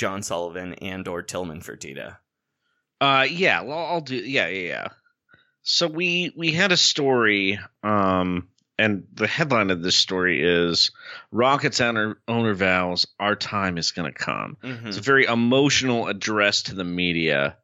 John 0.00 0.22
Sullivan 0.22 0.72
and 0.74 1.06
or 1.06 1.22
Tillman 1.22 1.60
Fertitta? 1.60 2.16
Uh, 3.02 3.26
yeah. 3.30 3.60
Well, 3.60 3.78
I'll 3.78 4.00
do. 4.00 4.16
Yeah, 4.16 4.48
yeah, 4.48 4.68
yeah. 4.68 4.88
So 5.62 5.86
we 5.86 6.32
we 6.36 6.52
had 6.52 6.72
a 6.72 6.76
story, 6.76 7.58
um, 7.82 8.48
and 8.78 9.04
the 9.12 9.26
headline 9.26 9.68
of 9.70 9.82
this 9.82 9.94
story 9.96 10.42
is 10.42 10.90
Rockets 11.30 11.80
owner 11.82 12.18
owner 12.26 12.54
vows 12.54 13.06
our 13.18 13.36
time 13.36 13.76
is 13.76 13.92
going 13.92 14.10
to 14.10 14.18
come. 14.18 14.56
Mhm. 14.64 14.86
It's 14.86 14.96
a 14.96 15.02
very 15.02 15.26
emotional 15.26 16.08
address 16.08 16.62
to 16.62 16.74
the 16.74 16.84
media. 16.84 17.58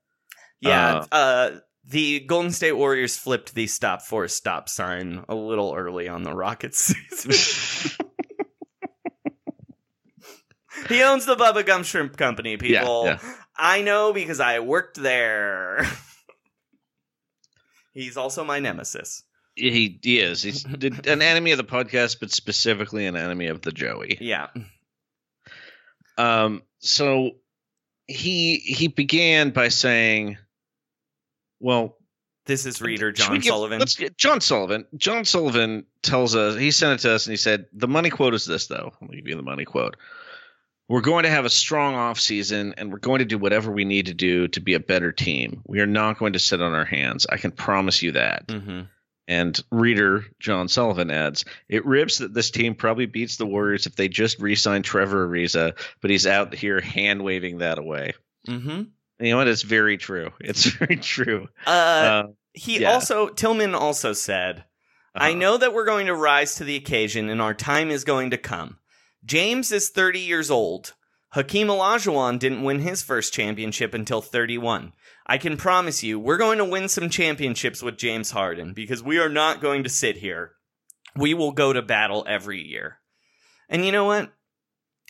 Yeah, 0.61 1.05
Uh, 1.11 1.15
uh, 1.15 1.59
the 1.85 2.21
Golden 2.21 2.51
State 2.53 2.73
Warriors 2.73 3.17
flipped 3.17 3.55
the 3.55 3.67
stop 3.67 4.03
for 4.03 4.25
a 4.25 4.29
stop 4.29 4.69
sign 4.69 5.25
a 5.29 5.35
little 5.35 5.75
early 5.75 6.07
on 6.09 6.23
the 6.23 6.35
Rockets 6.35 6.79
season. 7.11 7.97
he 10.89 11.03
owns 11.03 11.27
the 11.27 11.37
Bubba 11.37 11.65
Gump 11.65 11.85
Shrimp 11.85 12.17
Company, 12.17 12.57
people. 12.57 13.05
Yeah, 13.07 13.19
I 13.57 13.83
know 13.83 14.13
because 14.13 14.41
I 14.41 14.61
worked 14.61 14.97
there. 15.01 15.87
He's 17.93 18.17
also 18.17 18.45
my 18.45 18.59
nemesis. 18.61 19.23
He, 19.55 19.99
he 20.03 20.21
is. 20.21 20.43
He's 20.43 20.65
an 21.07 21.23
enemy 21.23 21.53
of 21.53 21.59
the 21.59 21.65
podcast, 21.65 22.21
but 22.21 22.31
specifically 22.31 23.07
an 23.07 23.17
enemy 23.17 23.47
of 23.47 23.63
the 23.63 23.73
Joey. 23.73 24.19
Yeah. 24.21 24.49
Um, 26.19 26.63
so 26.79 27.33
he 28.07 28.57
he 28.57 28.89
began 28.89 29.51
by 29.51 29.69
saying, 29.69 30.37
"Well, 31.61 31.97
This 32.45 32.67
is 32.67 32.81
reader 32.83 33.13
John 33.13 33.37
give- 33.37 33.45
Sullivan. 33.45 33.79
Let's 33.79 33.97
get 33.97 34.17
John 34.19 34.41
Sullivan. 34.41 34.87
John 34.97 35.25
Sullivan 35.25 35.87
tells 36.03 36.37
us 36.37 36.59
he 36.59 36.71
sent 36.71 37.01
it 37.01 37.03
to 37.09 37.15
us 37.15 37.27
and 37.27 37.33
he 37.33 37.37
said 37.39 37.67
the 37.73 37.89
money 37.89 38.11
quote 38.11 38.35
is 38.35 38.45
this 38.45 38.67
though. 38.67 38.93
I'll 39.01 39.09
give 39.09 39.27
you 39.27 39.37
the 39.37 39.43
money 39.43 39.65
quote. 39.65 39.97
We're 40.89 41.01
going 41.01 41.25
to 41.25 41.31
have 41.31 41.45
a 41.45 41.51
strong 41.51 41.95
off 41.95 42.21
season 42.21 42.75
and 42.77 42.93
we're 42.93 42.99
going 42.99 43.19
to 43.19 43.25
do 43.25 43.39
whatever 43.39 43.73
we 43.73 43.85
need 43.85 44.07
to 44.07 44.15
do 44.15 44.47
to 44.49 44.61
be 44.61 44.75
a 44.75 44.81
better 44.81 45.11
team. 45.13 45.63
We 45.67 45.81
are 45.81 45.87
not 45.87 46.19
going 46.19 46.35
to 46.35 46.39
sit 46.39 46.63
on 46.63 46.75
our 46.75 46.85
hands. 46.85 47.27
I 47.29 47.39
can 47.39 47.51
promise 47.51 48.03
you 48.03 48.13
that. 48.13 48.51
hmm 48.51 48.83
And 49.27 49.61
reader 49.73 50.25
John 50.39 50.69
Sullivan 50.69 51.11
adds, 51.11 51.45
it 51.69 51.85
rips 51.85 52.19
that 52.19 52.33
this 52.33 52.51
team 52.53 52.77
probably 52.77 53.07
beats 53.07 53.37
the 53.37 53.47
Warriors 53.47 53.87
if 53.87 53.97
they 53.97 54.09
just 54.09 54.39
re-sign 54.41 54.83
Trevor 54.83 55.27
Ariza, 55.29 55.73
but 56.01 56.11
he's 56.11 56.27
out 56.27 56.55
here 56.55 56.81
hand 56.81 57.23
waving 57.23 57.59
that 57.59 57.79
away. 57.79 58.15
hmm 58.47 58.83
You 59.19 59.31
know 59.31 59.39
what? 59.39 59.49
It's 59.49 59.63
very 59.63 59.99
true. 59.99 60.31
It's 60.41 60.65
very 60.79 60.97
true. 60.97 61.49
Uh, 61.67 61.71
Uh, 61.71 62.23
he 62.53 62.81
yeah. 62.83 62.93
also 62.93 63.29
Tillman 63.29 63.75
also 63.75 64.13
said, 64.13 64.65
"I 65.17 65.31
Uh-huh. 65.31 65.39
know 65.39 65.57
that 65.59 65.75
we're 65.75 65.85
going 65.85 66.07
to 66.07 66.15
rise 66.15 66.55
to 66.55 66.65
the 66.65 66.77
occasion, 66.77 67.29
and 67.29 67.43
our 67.43 67.53
time 67.55 67.91
is 67.91 68.05
going 68.05 68.31
to 68.31 68.39
come. 68.39 68.79
James 69.27 69.73
is 69.73 69.89
30 69.89 70.21
years 70.21 70.53
old. 70.53 70.95
Hakeem 71.31 71.67
Olajuwon 71.67 72.39
didn't 72.39 72.63
win 72.63 72.79
his 72.79 73.03
first 73.03 73.33
championship 73.33 73.93
until 73.93 74.23
31. 74.23 74.93
I 75.27 75.37
can 75.37 75.57
promise 75.57 76.05
you, 76.05 76.21
we're 76.21 76.37
going 76.37 76.59
to 76.59 76.65
win 76.65 76.89
some 76.89 77.11
championships 77.11 77.83
with 77.83 77.99
James 77.99 78.31
Harden 78.31 78.73
because 78.73 79.03
we 79.03 79.19
are 79.19 79.29
not 79.29 79.61
going 79.61 79.83
to 79.83 79.91
sit 79.91 80.19
here. 80.19 80.53
We 81.17 81.35
will 81.35 81.51
go 81.51 81.73
to 81.73 81.83
battle 81.83 82.25
every 82.29 82.63
year. 82.63 82.99
And 83.69 83.85
you 83.85 83.91
know 83.91 84.05
what? 84.05 84.33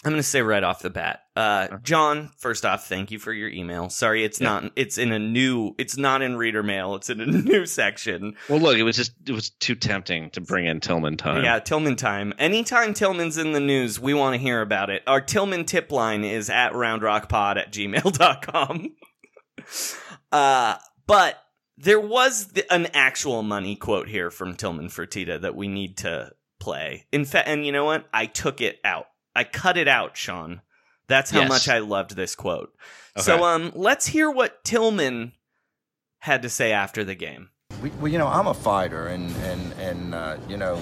I'm 0.06 0.12
going 0.12 0.20
to 0.20 0.28
say 0.28 0.40
right 0.40 0.62
off 0.62 0.82
the 0.82 0.90
bat, 0.90 1.22
uh, 1.34 1.78
John. 1.82 2.30
First 2.38 2.64
off, 2.64 2.86
thank 2.86 3.10
you 3.10 3.18
for 3.18 3.32
your 3.32 3.48
email. 3.48 3.90
Sorry, 3.90 4.22
it's 4.22 4.40
Yeah. 4.40 4.60
not. 4.60 4.72
It's 4.76 4.98
in 4.98 5.10
a 5.10 5.18
new. 5.18 5.74
It's 5.78 5.96
not 5.96 6.22
in 6.22 6.36
reader 6.36 6.62
mail. 6.62 6.94
It's 6.94 7.10
in 7.10 7.20
a 7.20 7.26
new 7.26 7.66
section. 7.66 8.36
Well, 8.48 8.60
look, 8.60 8.76
it 8.78 8.84
was 8.84 8.94
just 8.94 9.10
it 9.26 9.32
was 9.32 9.50
too 9.50 9.74
tempting 9.74 10.30
to 10.30 10.40
bring 10.40 10.66
in 10.66 10.78
Tillman 10.78 11.16
time. 11.16 11.42
Yeah, 11.42 11.58
Tillman 11.58 11.96
time. 11.96 12.32
Anytime 12.38 12.94
Tillman's 12.94 13.36
in 13.36 13.50
the 13.50 13.58
news, 13.58 13.98
we 13.98 14.14
want 14.14 14.34
to 14.34 14.38
hear 14.38 14.62
about 14.62 14.90
it. 14.90 15.02
Our 15.08 15.20
Tillman 15.20 15.64
tip 15.64 15.90
line 15.90 16.22
is 16.22 16.50
at 16.50 16.72
roundrockpod 16.72 17.56
at 17.56 17.72
gmail.com. 17.72 18.94
uh, 20.32 20.76
but 21.08 21.42
there 21.78 22.00
was 22.00 22.46
the, 22.52 22.72
an 22.72 22.86
actual 22.94 23.42
money 23.42 23.74
quote 23.74 24.06
here 24.08 24.30
from 24.30 24.54
Tillman 24.54 24.86
Fertitta 24.86 25.40
that 25.40 25.56
we 25.56 25.66
need 25.66 25.96
to 25.98 26.30
play. 26.60 27.06
In 27.10 27.24
fact, 27.24 27.48
and 27.48 27.66
you 27.66 27.72
know 27.72 27.84
what? 27.84 28.06
I 28.14 28.26
took 28.26 28.60
it 28.60 28.78
out. 28.84 29.06
I 29.36 29.44
cut 29.44 29.76
it 29.76 29.86
out, 29.88 30.16
Sean, 30.16 30.62
That's 31.08 31.30
how 31.30 31.40
Yes. 31.40 31.48
much 31.48 31.68
I 31.68 31.78
loved 31.78 32.16
this 32.16 32.34
quote. 32.34 32.74
So, 33.16 33.44
um, 33.44 33.70
let's 33.74 34.06
hear 34.08 34.28
what 34.30 34.64
Tillman 34.64 35.32
had 36.20 36.42
to 36.42 36.48
say 36.50 36.72
after 36.72 37.04
the 37.04 37.14
game. 37.14 37.50
We, 37.82 37.90
well, 37.90 38.10
you 38.10 38.18
know, 38.18 38.26
I'm 38.26 38.46
a 38.46 38.54
fighter, 38.54 39.06
and 39.08 39.30
and 39.36 39.72
and 39.74 40.14
uh, 40.14 40.36
you 40.48 40.56
know, 40.56 40.80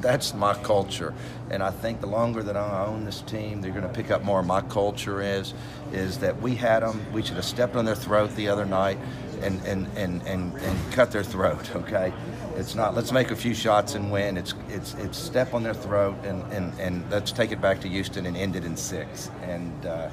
that's 0.00 0.34
my 0.34 0.54
culture. 0.54 1.14
And 1.50 1.62
I 1.62 1.70
think 1.70 2.00
the 2.00 2.06
longer 2.06 2.42
that 2.42 2.56
I 2.56 2.84
own 2.84 3.04
this 3.04 3.22
team, 3.22 3.60
they're 3.62 3.70
going 3.72 3.82
to 3.88 3.92
pick 3.92 4.10
up 4.10 4.22
more. 4.22 4.40
of 4.40 4.46
My 4.46 4.60
culture 4.60 5.22
is 5.22 5.54
is 5.92 6.18
that 6.18 6.40
we 6.42 6.54
had 6.54 6.80
them. 6.82 7.00
We 7.12 7.22
should 7.22 7.36
have 7.36 7.44
stepped 7.44 7.76
on 7.76 7.84
their 7.86 7.94
throat 7.94 8.34
the 8.36 8.48
other 8.48 8.66
night, 8.66 8.98
and 9.44 9.60
and 9.64 9.86
and 9.96 10.22
and, 10.26 10.54
and 10.56 10.92
cut 10.92 11.12
their 11.12 11.22
throat. 11.22 11.70
Okay, 11.76 12.12
it's 12.56 12.74
not. 12.74 12.94
Let's 12.94 13.12
make 13.12 13.30
a 13.30 13.36
few 13.36 13.54
shots 13.54 13.94
and 13.94 14.10
win. 14.10 14.36
It's 14.36 14.54
it's 14.68 14.94
it's 14.94 15.18
step 15.18 15.54
on 15.54 15.62
their 15.62 15.74
throat, 15.74 16.16
and 16.24 16.42
and 16.52 16.72
and 16.80 17.10
let's 17.10 17.30
take 17.30 17.52
it 17.52 17.60
back 17.60 17.80
to 17.82 17.88
Houston 17.88 18.26
and 18.26 18.36
end 18.36 18.56
it 18.56 18.64
in 18.64 18.76
six. 18.76 19.30
And 19.42 19.86
uh, 19.86 20.08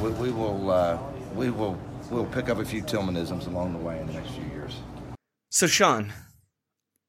we, 0.00 0.10
we 0.10 0.30
will 0.30 0.70
uh, 0.70 0.98
we 1.34 1.50
will 1.50 1.78
we'll 2.10 2.26
pick 2.26 2.48
up 2.48 2.58
a 2.58 2.64
few 2.64 2.82
Tillmanisms 2.82 3.46
along 3.46 3.72
the 3.72 3.78
way 3.78 3.98
in 4.00 4.06
the 4.06 4.12
next 4.12 4.30
few 4.30 4.44
years. 4.44 4.74
So, 5.50 5.66
Sean, 5.66 6.12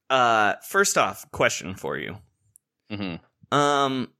uh, 0.09 0.55
first 0.63 0.97
off, 0.97 1.29
question 1.31 1.75
for 1.75 1.97
you. 1.97 2.17
hmm 2.89 3.15
Um, 3.51 4.13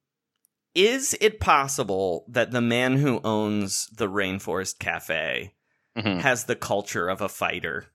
is 0.76 1.16
it 1.22 1.40
possible 1.40 2.26
that 2.28 2.52
the 2.52 2.62
man 2.62 2.98
who 2.98 3.22
owns 3.24 3.88
the 3.88 4.08
Rainforest 4.08 4.80
Cafe 4.80 5.54
hmm 5.98 6.20
has 6.20 6.46
the 6.46 6.56
culture 6.56 7.08
of 7.10 7.22
a 7.22 7.30
fighter? 7.30 7.86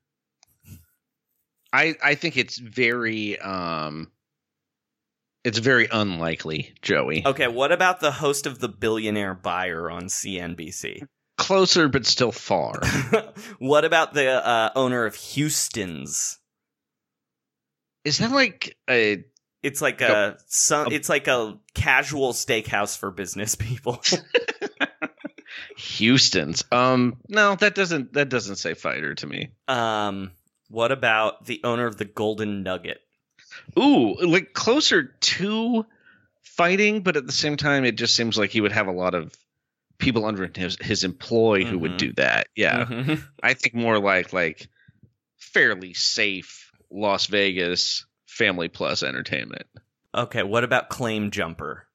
I 1.73 1.95
I 2.03 2.15
think 2.17 2.37
it's 2.37 2.59
very 2.59 3.39
um, 3.39 4.11
it's 5.45 5.59
very 5.59 5.89
unlikely, 5.91 6.75
Joey. 6.83 7.23
Okay, 7.27 7.49
what 7.49 7.73
about 7.73 8.01
the 8.01 8.13
host 8.13 8.47
of 8.47 8.59
The 8.59 8.69
Billionaire 8.69 9.35
Buyer 9.35 9.91
on 9.91 10.05
CNBC? 10.05 11.03
Closer, 11.39 11.89
but 11.89 12.07
still 12.07 12.31
far. 12.33 12.81
what 13.59 13.85
about 13.85 14.13
the 14.15 14.29
uh, 14.47 14.71
owner 14.77 15.07
of 15.07 15.15
Houston's? 15.17 16.39
Is 18.05 18.19
that 18.19 18.31
like 18.33 18.77
a 18.91 19.25
It's 19.63 19.81
like 19.81 19.99
Go- 19.99 20.35
a 20.35 20.37
some. 20.47 20.89
a- 20.89 20.91
It's 20.95 21.09
like 21.09 21.27
a 21.29 21.59
casual 21.75 22.33
steakhouse 22.33 22.97
for 22.99 23.11
business 23.11 23.55
people. 23.55 24.03
Houston's? 25.83 26.65
Um, 26.73 27.17
no, 27.29 27.55
that 27.57 27.75
doesn't 27.75 28.13
that 28.15 28.29
doesn't 28.29 28.57
say 28.57 28.75
fighter 28.75 29.15
to 29.17 29.27
me. 29.27 29.51
um, 29.69 30.31
what 30.69 30.91
about 30.93 31.45
the 31.45 31.61
owner 31.65 31.87
of 31.87 31.99
the 31.99 32.05
Golden 32.07 32.63
Nugget? 32.63 33.01
Ooh, 33.79 34.15
like 34.21 34.55
closer 34.55 35.03
to 35.05 35.85
fighting, 36.43 37.03
but 37.03 37.17
at 37.17 37.27
the 37.27 37.33
same 37.33 37.57
time, 37.59 37.85
it 37.85 37.97
just 37.97 38.17
seems 38.17 38.39
like 38.39 38.51
he 38.51 38.61
would 38.63 38.73
have 38.73 38.87
a 38.87 38.93
lot 38.93 39.15
of 39.15 39.35
people 39.99 40.25
under 40.25 40.51
his 40.55 40.77
his 40.81 41.05
employ 41.05 41.65
who 41.65 41.77
Mhm. 41.77 41.81
would 41.81 41.97
do 41.99 42.13
that. 42.15 42.47
Yeah, 42.57 42.87
Mhm. 42.87 43.23
I 43.43 43.55
think 43.55 43.75
more 43.75 43.99
like 43.99 44.33
like 44.33 44.69
fairly 45.37 45.93
safe 45.95 46.71
Las 46.91 47.27
Vegas 47.27 48.07
family 48.27 48.69
plus 48.69 49.03
entertainment. 49.03 49.67
Okay, 50.15 50.43
what 50.43 50.65
about 50.65 50.89
Claim 50.89 51.31
Jumper? 51.31 51.87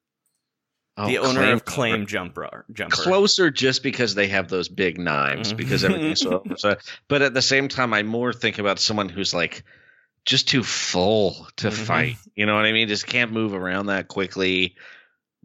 Oh, 1.00 1.06
the 1.06 1.18
owner 1.18 1.38
Claim 1.40 1.52
of 1.54 1.64
Claim 1.64 2.06
Jumper. 2.06 2.64
Jumper. 2.72 2.94
closer 2.96 3.50
just 3.50 3.82
because 3.84 4.14
they 4.16 4.26
have 4.28 4.48
those 4.48 4.68
big 4.68 4.98
knives 4.98 5.52
because 5.52 5.84
everything's 5.84 6.20
so, 6.20 6.42
so 6.56 6.74
but 7.06 7.22
at 7.22 7.32
the 7.34 7.42
same 7.42 7.68
time 7.68 7.94
i 7.94 8.02
more 8.02 8.32
think 8.32 8.58
about 8.58 8.78
someone 8.80 9.08
who's 9.08 9.32
like 9.32 9.62
just 10.24 10.48
too 10.48 10.64
full 10.64 11.46
to 11.56 11.68
Mhm. 11.68 11.72
fight 11.72 12.16
you 12.34 12.46
know 12.46 12.54
what 12.56 12.64
i 12.66 12.72
mean 12.72 12.88
just 12.88 13.06
can't 13.06 13.30
move 13.32 13.54
around 13.54 13.86
that 13.86 14.08
quickly 14.08 14.74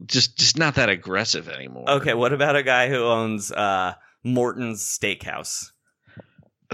just 0.06 0.38
just 0.40 0.58
not 0.58 0.76
that 0.76 0.90
aggressive 0.90 1.48
anymore 1.48 1.88
Okay, 1.88 2.16
what 2.16 2.34
about 2.34 2.56
a 2.56 2.64
guy 2.64 2.90
who 2.90 3.04
owns 3.04 3.52
uh, 3.52 3.94
Morton's 4.24 4.82
Steakhouse? 4.84 5.72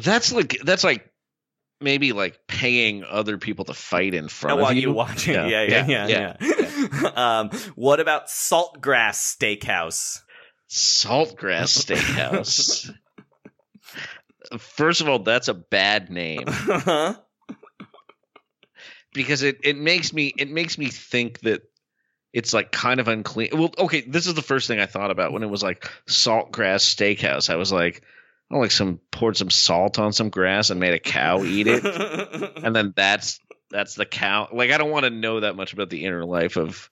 that's 0.02 0.32
like 0.32 0.58
that's 0.64 0.84
like 0.86 1.09
maybe 1.82 2.12
like 2.14 2.40
paying 2.48 3.04
other 3.04 3.38
people 3.38 3.66
to 3.66 3.74
fight 3.74 4.14
in 4.14 4.28
front 4.28 4.60
while 4.60 4.72
of 4.72 4.78
you 4.78 4.92
While 4.94 5.08
you 5.08 5.14
watch 5.14 5.28
it, 5.28 5.34
yeah, 5.50 5.64
yeah, 5.64 5.86
yeah, 6.08 6.36
yeah. 6.42 7.10
um, 7.40 7.50
what 7.76 8.00
about 8.00 8.28
Saltgrass 8.28 9.36
Steakhouse? 9.38 10.22
saltgrass 10.72 11.84
steakhouse 11.84 12.94
first 14.60 15.02
of 15.02 15.10
all 15.10 15.18
that's 15.18 15.48
a 15.48 15.54
bad 15.56 16.12
name 16.12 16.44
Huh? 16.48 17.16
because 19.14 19.42
it 19.42 19.58
it 19.64 19.78
makes 19.78 20.14
me 20.14 20.32
it 20.38 20.50
makes 20.50 20.78
me 20.78 20.90
think 20.90 21.40
that 21.40 21.64
it's 22.34 22.54
like 22.54 22.72
kind 22.72 23.00
of 23.00 23.08
unclean. 23.08 23.50
Well, 23.54 23.74
okay, 23.80 24.02
this 24.02 24.28
is 24.28 24.36
the 24.36 24.44
first 24.44 24.68
thing 24.68 24.80
I 24.80 24.86
thought 24.86 25.10
about 25.10 25.32
when 25.32 25.42
it 25.42 25.50
was 25.50 25.64
like 25.64 25.90
saltgrass 26.08 26.84
steakhouse. 26.86 27.50
I 27.50 27.56
was 27.56 27.72
like, 27.72 28.04
oh, 28.52 28.60
like 28.60 28.72
some 28.72 29.00
poured 29.12 29.38
some 29.38 29.50
salt 29.50 30.00
on 30.00 30.14
some 30.14 30.30
grass 30.30 30.70
and 30.70 30.80
made 30.80 30.94
a 30.94 31.00
cow 31.00 31.44
eat 31.44 31.68
it, 31.68 31.84
and 32.64 32.76
then 32.76 32.94
that's 32.96 33.40
that's 33.70 33.96
the 33.96 34.06
cow. 34.06 34.50
Like 34.52 34.72
I 34.72 34.78
don't 34.78 34.92
want 34.92 35.06
to 35.06 35.10
know 35.10 35.42
that 35.42 35.56
much 35.56 35.74
about 35.74 35.90
the 35.90 36.06
inner 36.06 36.26
life 36.26 36.58
of 36.58 36.90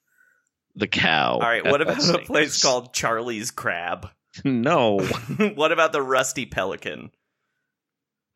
the 0.75 0.87
cow. 0.87 1.33
All 1.33 1.39
right, 1.39 1.65
what 1.65 1.81
about 1.81 2.07
a 2.09 2.19
place 2.19 2.61
called 2.61 2.93
Charlie's 2.93 3.51
Crab? 3.51 4.09
No, 4.45 4.99
what 5.55 5.71
about 5.71 5.93
the 5.93 6.01
Rusty 6.01 6.45
Pelican? 6.45 7.09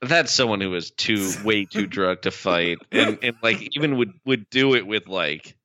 that's 0.01 0.31
someone 0.31 0.60
who 0.60 0.73
is 0.73 0.89
too 0.89 1.31
way 1.43 1.65
too 1.65 1.86
drunk 1.86 2.21
to 2.21 2.31
fight, 2.31 2.79
and 2.91 3.19
and 3.21 3.36
like 3.43 3.69
even 3.75 3.97
would 3.97 4.13
would 4.25 4.49
do 4.49 4.73
it 4.73 4.88
with 4.88 5.07
like 5.07 5.55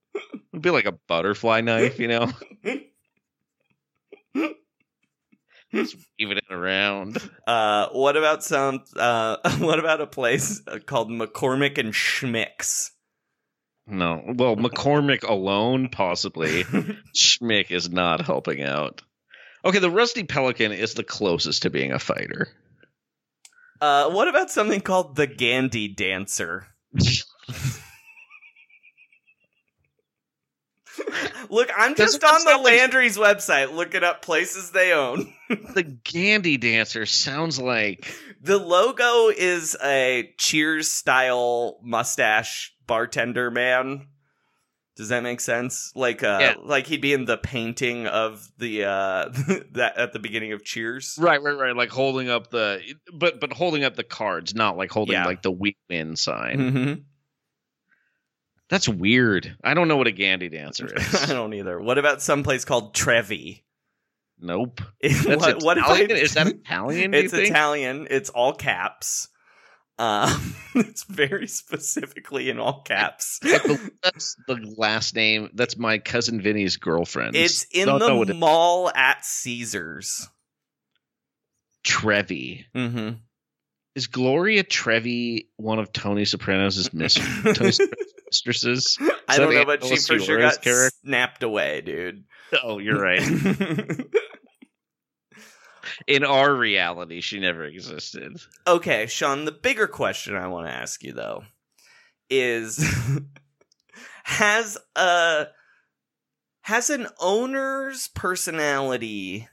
it'd 0.52 0.60
be 0.60 0.68
like 0.68 0.84
a 0.84 0.92
butterfly 0.92 1.62
knife, 1.62 1.98
you 1.98 2.08
know. 2.08 2.30
Just 5.76 5.96
even 6.18 6.38
it 6.38 6.44
around. 6.50 7.18
Uh, 7.46 7.88
what 7.92 8.16
about 8.16 8.42
some? 8.42 8.82
Uh, 8.96 9.36
what 9.58 9.78
about 9.78 10.00
a 10.00 10.06
place 10.06 10.60
uh, 10.66 10.80
called 10.84 11.08
McCormick 11.10 11.78
and 11.78 11.92
Schmick's? 11.92 12.90
No, 13.86 14.20
well, 14.34 14.56
McCormick 14.56 15.22
alone 15.22 15.88
possibly. 15.88 16.64
Schmick 17.16 17.70
is 17.70 17.88
not 17.88 18.26
helping 18.26 18.62
out. 18.62 19.02
Okay, 19.64 19.78
the 19.78 19.90
Rusty 19.90 20.24
Pelican 20.24 20.72
is 20.72 20.94
the 20.94 21.04
closest 21.04 21.62
to 21.62 21.70
being 21.70 21.92
a 21.92 22.00
fighter. 22.00 22.48
Uh, 23.80 24.10
what 24.10 24.26
about 24.26 24.50
something 24.50 24.80
called 24.80 25.14
the 25.14 25.28
Gandy 25.28 25.86
Dancer? 25.86 26.66
Look, 31.50 31.70
I'm 31.76 31.94
just 31.94 32.22
on 32.24 32.32
the 32.32 32.38
sound 32.50 32.64
like- 32.64 32.78
Landry's 32.78 33.16
website 33.18 33.74
looking 33.74 34.02
up 34.04 34.22
places 34.22 34.70
they 34.70 34.92
own. 34.92 35.32
the 35.48 35.82
Gandy 35.82 36.56
Dancer 36.56 37.06
sounds 37.06 37.60
like 37.60 38.12
The 38.42 38.58
logo 38.58 39.28
is 39.28 39.76
a 39.82 40.32
Cheers 40.38 40.90
style 40.90 41.78
mustache 41.82 42.74
bartender 42.86 43.50
man. 43.50 44.06
Does 44.96 45.10
that 45.10 45.22
make 45.22 45.40
sense? 45.42 45.92
Like 45.94 46.22
uh 46.22 46.38
Yeah. 46.40 46.54
like 46.64 46.86
he'd 46.86 47.02
be 47.02 47.12
in 47.12 47.26
the 47.26 47.36
painting 47.36 48.06
of 48.06 48.48
the 48.58 48.84
uh 48.84 49.28
that 49.72 49.98
at 49.98 50.12
the 50.14 50.18
beginning 50.18 50.52
of 50.52 50.64
Cheers. 50.64 51.18
right, 51.20 51.42
right, 51.42 51.56
right. 51.56 51.76
Like 51.76 51.90
holding 51.90 52.30
up 52.30 52.48
the, 52.50 52.80
but 53.12 53.38
but 53.38 53.52
holding 53.52 53.84
up 53.84 53.94
the 53.94 54.04
cards, 54.04 54.54
not 54.54 54.76
like 54.78 54.90
holding 54.90 55.12
Yeah. 55.14 55.26
like 55.26 55.42
the 55.42 55.50
we 55.50 55.76
win 55.90 56.16
sign. 56.16 56.58
Mhm. 56.58 57.02
That's 58.68 58.88
weird. 58.88 59.56
I 59.62 59.74
don't 59.74 59.86
know 59.88 59.96
what 59.96 60.06
a 60.08 60.12
Gandy 60.12 60.48
Dancer 60.48 60.86
is. 60.96 61.14
I 61.30 61.32
don't 61.32 61.54
either. 61.54 61.80
What 61.80 61.98
about 61.98 62.20
some 62.22 62.42
place 62.42 62.64
called 62.64 62.94
Trevi? 62.94 63.64
nope. 64.38 64.80
What, 65.24 65.62
what 65.62 65.78
I- 65.78 65.82
Italian? 66.00 66.10
Is 66.22 66.34
that 66.34 66.46
Italian? 66.48 67.14
it's? 67.14 67.32
Italian. 67.32 68.06
It's 68.10 68.28
all 68.30 68.52
caps. 68.52 69.28
Um, 69.98 70.54
it's 70.74 71.04
very 71.04 71.46
specifically 71.48 72.50
in 72.50 72.58
all 72.58 72.82
caps. 72.82 73.38
That's 73.42 74.36
the 74.46 74.74
last 74.76 75.14
name. 75.14 75.48
That's 75.54 75.78
my 75.78 75.96
cousin 75.98 76.42
Vinny's 76.42 76.76
girlfriend. 76.76 77.34
It's 77.34 77.64
in 77.72 77.86
Don't 77.86 78.00
the 78.26 78.32
it- 78.34 78.36
mall 78.36 78.90
at 78.94 79.24
Caesars. 79.24 80.28
Trevi. 81.82 82.66
Mm-hmm. 82.74 83.16
Is 83.94 84.08
Gloria 84.08 84.62
Trevi 84.62 85.48
one 85.56 85.78
of 85.78 85.90
Tony 85.92 86.26
Soprano's 86.26 86.92
mis- 86.92 87.14
Tony 87.14 87.72
Soprano's 87.72 87.80
mistresses? 88.26 88.98
I 89.28 89.38
don't 89.38 89.52
know, 89.52 89.60
the 89.60 89.64
but 89.66 89.82
she 89.84 89.90
Alice 89.90 90.06
for 90.06 90.18
sure 90.18 90.40
got 90.40 90.62
character? 90.62 90.90
snapped 91.04 91.42
away, 91.42 91.80
dude. 91.80 92.24
Oh, 92.62 92.78
you're 92.78 93.00
right. 93.00 93.22
In 96.08 96.24
our 96.24 96.52
reality, 96.54 97.20
she 97.20 97.38
never 97.38 97.64
existed. 97.64 98.36
okay, 98.66 99.06
Sean, 99.06 99.44
the 99.44 99.52
bigger 99.52 99.86
question 99.86 100.34
I 100.34 100.48
want 100.48 100.66
to 100.66 100.72
ask 100.72 101.02
you 101.02 101.12
though 101.12 101.44
is 102.28 102.84
has 104.24 104.76
a 104.96 105.46
has 106.62 106.90
an 106.90 107.06
owner's 107.20 108.08
personality 108.08 109.48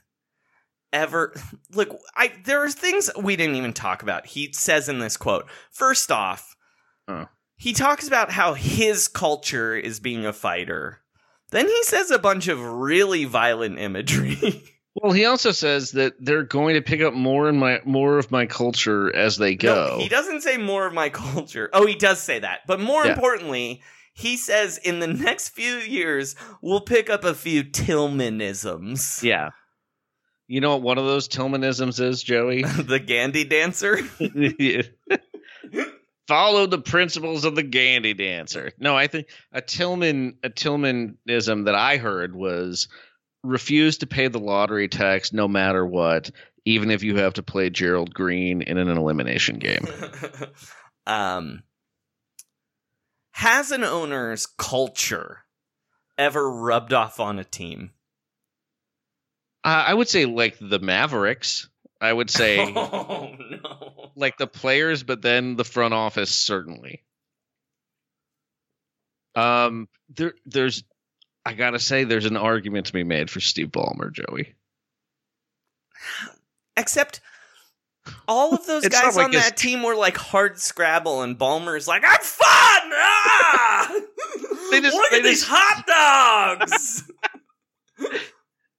ever 0.92 1.34
look 1.72 1.96
I 2.16 2.32
there 2.44 2.62
are 2.64 2.70
things 2.70 3.10
we 3.16 3.36
didn't 3.36 3.54
even 3.56 3.72
talk 3.72 4.02
about. 4.02 4.26
He 4.26 4.52
says 4.52 4.88
in 4.88 4.98
this 4.98 5.16
quote. 5.16 5.46
First 5.70 6.10
off, 6.10 6.56
Oh. 7.06 7.26
He 7.56 7.72
talks 7.72 8.06
about 8.06 8.30
how 8.32 8.54
his 8.54 9.08
culture 9.08 9.74
is 9.76 10.00
being 10.00 10.26
a 10.26 10.32
fighter. 10.32 11.00
Then 11.50 11.68
he 11.68 11.82
says 11.84 12.10
a 12.10 12.18
bunch 12.18 12.48
of 12.48 12.60
really 12.60 13.24
violent 13.24 13.78
imagery. 13.78 14.62
Well, 14.96 15.10
he 15.10 15.24
also 15.24 15.50
says 15.50 15.90
that 15.92 16.12
they're 16.20 16.44
going 16.44 16.76
to 16.76 16.80
pick 16.80 17.00
up 17.02 17.14
more 17.14 17.48
in 17.48 17.58
my 17.58 17.80
more 17.84 18.16
of 18.16 18.30
my 18.30 18.46
culture 18.46 19.12
as 19.14 19.36
they 19.36 19.56
go. 19.56 19.96
No, 19.96 19.98
he 19.98 20.08
doesn't 20.08 20.42
say 20.42 20.56
more 20.56 20.86
of 20.86 20.94
my 20.94 21.08
culture. 21.08 21.68
Oh, 21.72 21.84
he 21.84 21.96
does 21.96 22.22
say 22.22 22.38
that. 22.38 22.60
But 22.68 22.78
more 22.78 23.04
Yeah. 23.04 23.14
importantly, 23.14 23.82
he 24.12 24.36
says 24.36 24.78
in 24.78 25.00
the 25.00 25.08
next 25.08 25.48
few 25.48 25.78
years, 25.78 26.36
we'll 26.62 26.80
pick 26.80 27.10
up 27.10 27.24
a 27.24 27.34
few 27.34 27.64
Tillmanisms. 27.64 29.20
Yeah. 29.24 29.50
You 30.46 30.60
know 30.60 30.70
what 30.76 30.82
one 30.82 30.98
of 30.98 31.06
those 31.06 31.26
Tillmanisms 31.28 32.00
is, 32.00 32.22
Joey? 32.22 32.62
the 32.78 33.00
Gandy 33.00 33.42
dancer. 33.42 33.98
Follow 36.26 36.66
the 36.66 36.78
principles 36.78 37.44
of 37.44 37.54
the 37.54 37.62
Gandy 37.62 38.14
dancer. 38.14 38.72
No, 38.78 38.96
I 38.96 39.08
think 39.08 39.28
a 39.52 39.60
Tillman 39.60 40.38
a 40.42 40.48
Tillmanism 40.48 41.66
that 41.66 41.74
I 41.74 41.98
heard 41.98 42.34
was 42.34 42.88
refuse 43.42 43.98
to 43.98 44.06
pay 44.06 44.28
the 44.28 44.40
lottery 44.40 44.88
tax 44.88 45.32
no 45.32 45.46
matter 45.46 45.84
what, 45.84 46.30
even 46.64 46.90
if 46.90 47.02
you 47.02 47.16
have 47.16 47.34
to 47.34 47.42
play 47.42 47.68
Gerald 47.68 48.14
Green 48.14 48.62
in 48.62 48.78
an 48.78 48.88
elimination 48.88 49.58
game. 49.58 49.86
um, 51.06 51.62
has 53.32 53.70
an 53.70 53.84
owner's 53.84 54.46
culture 54.46 55.44
ever 56.16 56.50
rubbed 56.50 56.92
off 56.92 57.20
on 57.20 57.38
a 57.38 57.44
team? 57.44 57.90
Uh, 59.62 59.84
I 59.86 59.94
would 59.94 60.08
say 60.08 60.24
like 60.24 60.56
the 60.60 60.78
Mavericks. 60.78 61.68
I 62.00 62.12
would 62.12 62.30
say 62.30 62.60
oh 62.76 63.34
no. 63.50 63.93
Like 64.16 64.36
the 64.38 64.46
players, 64.46 65.02
but 65.02 65.22
then 65.22 65.56
the 65.56 65.64
front 65.64 65.94
office 65.94 66.30
certainly. 66.30 67.02
Um, 69.34 69.88
there, 70.14 70.34
there's, 70.46 70.84
I 71.44 71.54
gotta 71.54 71.78
say, 71.80 72.04
there's 72.04 72.26
an 72.26 72.36
argument 72.36 72.86
to 72.86 72.92
be 72.92 73.04
made 73.04 73.30
for 73.30 73.40
Steve 73.40 73.68
Ballmer, 73.68 74.12
Joey. 74.12 74.54
Except 76.76 77.20
all 78.28 78.54
of 78.54 78.66
those 78.66 78.86
guys 78.88 79.16
like 79.16 79.26
on 79.26 79.30
that 79.32 79.56
team 79.56 79.82
were 79.82 79.96
like 79.96 80.16
hard 80.16 80.58
Scrabble, 80.60 81.22
and 81.22 81.38
Ballmer's 81.38 81.88
like, 81.88 82.04
"I'm 82.06 82.20
fun." 82.20 82.48
Ah! 82.92 83.92
They 84.70 84.80
just- 84.80 84.94
Look 84.96 85.10
they 85.10 85.18
at 85.18 85.22
these 85.22 85.40
just- 85.44 85.50
hot 85.52 86.58
dogs. 86.68 87.10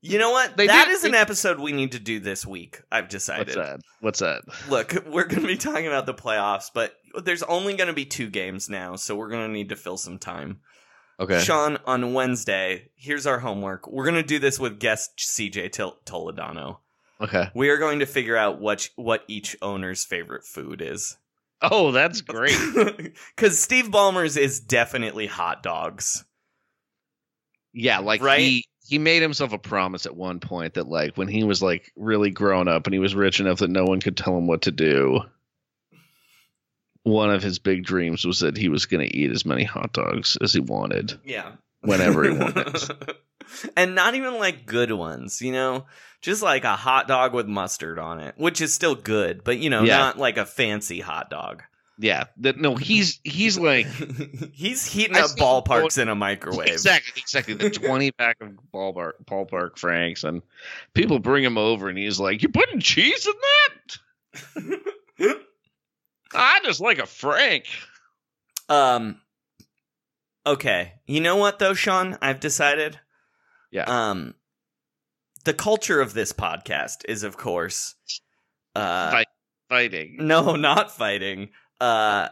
you 0.06 0.20
know 0.20 0.32
what? 0.32 0.56
They 0.58 0.68
That 0.68 0.86
did- 0.86 0.94
is 0.94 1.04
an 1.04 1.16
episode 1.16 1.60
we 1.60 1.72
need 1.72 1.92
to 1.94 2.00
do 2.00 2.20
this 2.20 2.46
week. 2.46 2.82
I've 2.92 3.10
decided. 3.10 3.48
What's 3.48 3.56
that? 3.56 3.80
What's 4.02 4.20
that? 4.20 4.44
Look, 4.70 4.94
we're 5.08 5.26
going 5.26 5.42
to 5.42 5.48
be 5.48 5.58
talking 5.58 5.88
about 5.88 6.06
the 6.06 6.14
playoffs, 6.14 6.70
but 6.74 6.96
there's 7.24 7.44
only 7.44 7.76
going 7.76 7.88
to 7.88 7.94
be 7.94 8.06
two 8.06 8.30
games 8.30 8.70
now, 8.70 8.96
so 8.96 9.16
we're 9.16 9.30
going 9.30 9.48
to 9.48 9.54
need 9.54 9.70
to 9.70 9.76
fill 9.76 9.98
some 9.98 10.18
time. 10.20 10.60
Okay. 11.20 11.40
Sean, 11.40 11.78
on 11.86 12.14
Wednesday, 12.14 12.90
here's 12.96 13.26
our 13.26 13.40
homework. 13.40 13.88
We're 13.88 14.04
going 14.04 14.16
to 14.16 14.24
do 14.24 14.38
this 14.40 14.60
with 14.60 14.80
guest 14.80 15.18
CJ 15.18 15.72
Tol- 15.72 15.98
Toledano. 16.06 16.78
Okay. 17.22 17.50
We 17.56 17.70
are 17.70 17.78
going 17.78 18.00
to 18.00 18.06
figure 18.06 18.36
out 18.36 18.60
what 18.60 18.90
what 18.98 19.24
each 19.30 19.56
owner's 19.62 20.04
favorite 20.04 20.44
food 20.44 20.82
is. 20.82 21.16
Oh, 21.62 21.92
that's 21.94 22.20
great. 22.22 22.58
Because 23.36 23.58
Steve 23.58 23.86
Ballmer's 23.86 24.36
is 24.36 24.60
definitely 24.60 25.26
hot 25.26 25.64
dogs. 25.64 26.26
Yeah, 27.74 28.00
like 28.00 28.22
Right? 28.22 28.40
he 28.40 28.66
he 28.88 29.00
made 29.00 29.22
himself 29.22 29.52
a 29.54 29.58
promise 29.58 30.06
at 30.06 30.16
one 30.16 30.40
point 30.40 30.76
that 30.76 30.88
like 30.88 31.18
when 31.18 31.28
he 31.28 31.44
was 31.44 31.62
like 31.62 31.92
really 31.96 32.30
grown 32.30 32.68
up 32.68 32.86
and 32.88 32.94
he 32.94 33.00
was 33.00 33.16
rich 33.16 33.40
enough 33.40 33.60
that 33.60 33.70
no 33.70 33.84
one 33.86 34.00
could 34.00 34.16
tell 34.18 34.38
him 34.38 34.48
what 34.48 34.64
to 34.64 34.72
do. 34.72 35.22
One 37.04 37.30
of 37.30 37.44
his 37.44 37.60
big 37.60 37.84
dreams 37.84 38.26
was 38.26 38.40
that 38.40 38.58
he 38.58 38.70
was 38.70 38.86
going 38.88 39.08
to 39.08 39.16
eat 39.16 39.32
as 39.32 39.46
many 39.46 39.64
hot 39.64 39.94
dogs 39.94 40.38
as 40.42 40.54
he 40.54 40.60
wanted 40.60 41.20
Yeah. 41.24 41.52
whenever 41.82 42.24
he 42.24 42.32
wanted. 42.38 42.76
and 43.78 43.94
not 43.94 44.16
even 44.16 44.40
like 44.40 44.66
good 44.66 44.92
ones, 44.92 45.40
you 45.42 45.52
know? 45.52 45.86
Just 46.22 46.42
like 46.42 46.64
a 46.64 46.76
hot 46.76 47.08
dog 47.08 47.34
with 47.36 47.46
mustard 47.48 48.00
on 48.00 48.20
it, 48.20 48.34
which 48.38 48.60
is 48.60 48.74
still 48.74 48.96
good, 48.96 49.44
but 49.44 49.60
you 49.60 49.70
know, 49.70 49.84
Yeah. 49.84 49.98
not 49.98 50.18
like 50.18 50.38
a 50.38 50.46
fancy 50.48 51.00
hot 51.00 51.30
dog. 51.30 51.62
Yeah, 51.98 52.26
that 52.38 52.58
no, 52.58 52.76
he's 52.78 53.20
he's 53.24 53.58
like 53.58 53.88
He's 54.54 54.86
heating 54.86 55.16
I 55.16 55.22
up 55.22 55.32
ballparks 55.32 55.98
in 55.98 56.10
a 56.10 56.16
microwave. 56.16 56.68
exactly 56.68 57.22
exactly 57.22 57.54
the 57.54 57.70
twenty 57.72 58.12
pack 58.12 58.38
of 58.42 58.50
ballpark 58.74 59.14
ballpark 59.26 59.78
franks, 59.80 60.24
and 60.24 60.42
people 60.94 61.20
bring 61.20 61.44
him 61.44 61.58
over, 61.58 61.88
and 61.90 61.98
he's 61.98 62.20
like, 62.20 62.42
"You 62.44 62.50
putting 62.50 62.80
cheese 62.80 63.28
in 63.28 63.34
that?" 65.18 65.38
I 66.34 66.60
just 66.64 66.82
like 66.82 67.00
a 67.00 67.06
frank. 67.06 67.66
Um. 68.70 69.22
Okay, 70.46 70.94
you 71.08 71.22
know 71.22 71.38
what 71.38 71.60
though, 71.60 71.74
Sean? 71.74 72.18
I've 72.22 72.40
decided. 72.40 73.00
Yeah. 73.72 73.86
Um. 73.88 74.36
The 75.46 75.54
culture 75.54 76.02
of 76.02 76.14
this 76.14 76.34
podcast 76.34 77.06
is, 77.08 77.24
of 77.24 77.38
course, 77.38 77.94
uh, 78.76 79.12
Fight, 79.12 79.28
fighting. 79.70 80.18
no, 80.20 80.56
not 80.56 80.92
fighting. 80.96 81.50
Uh, 81.80 82.30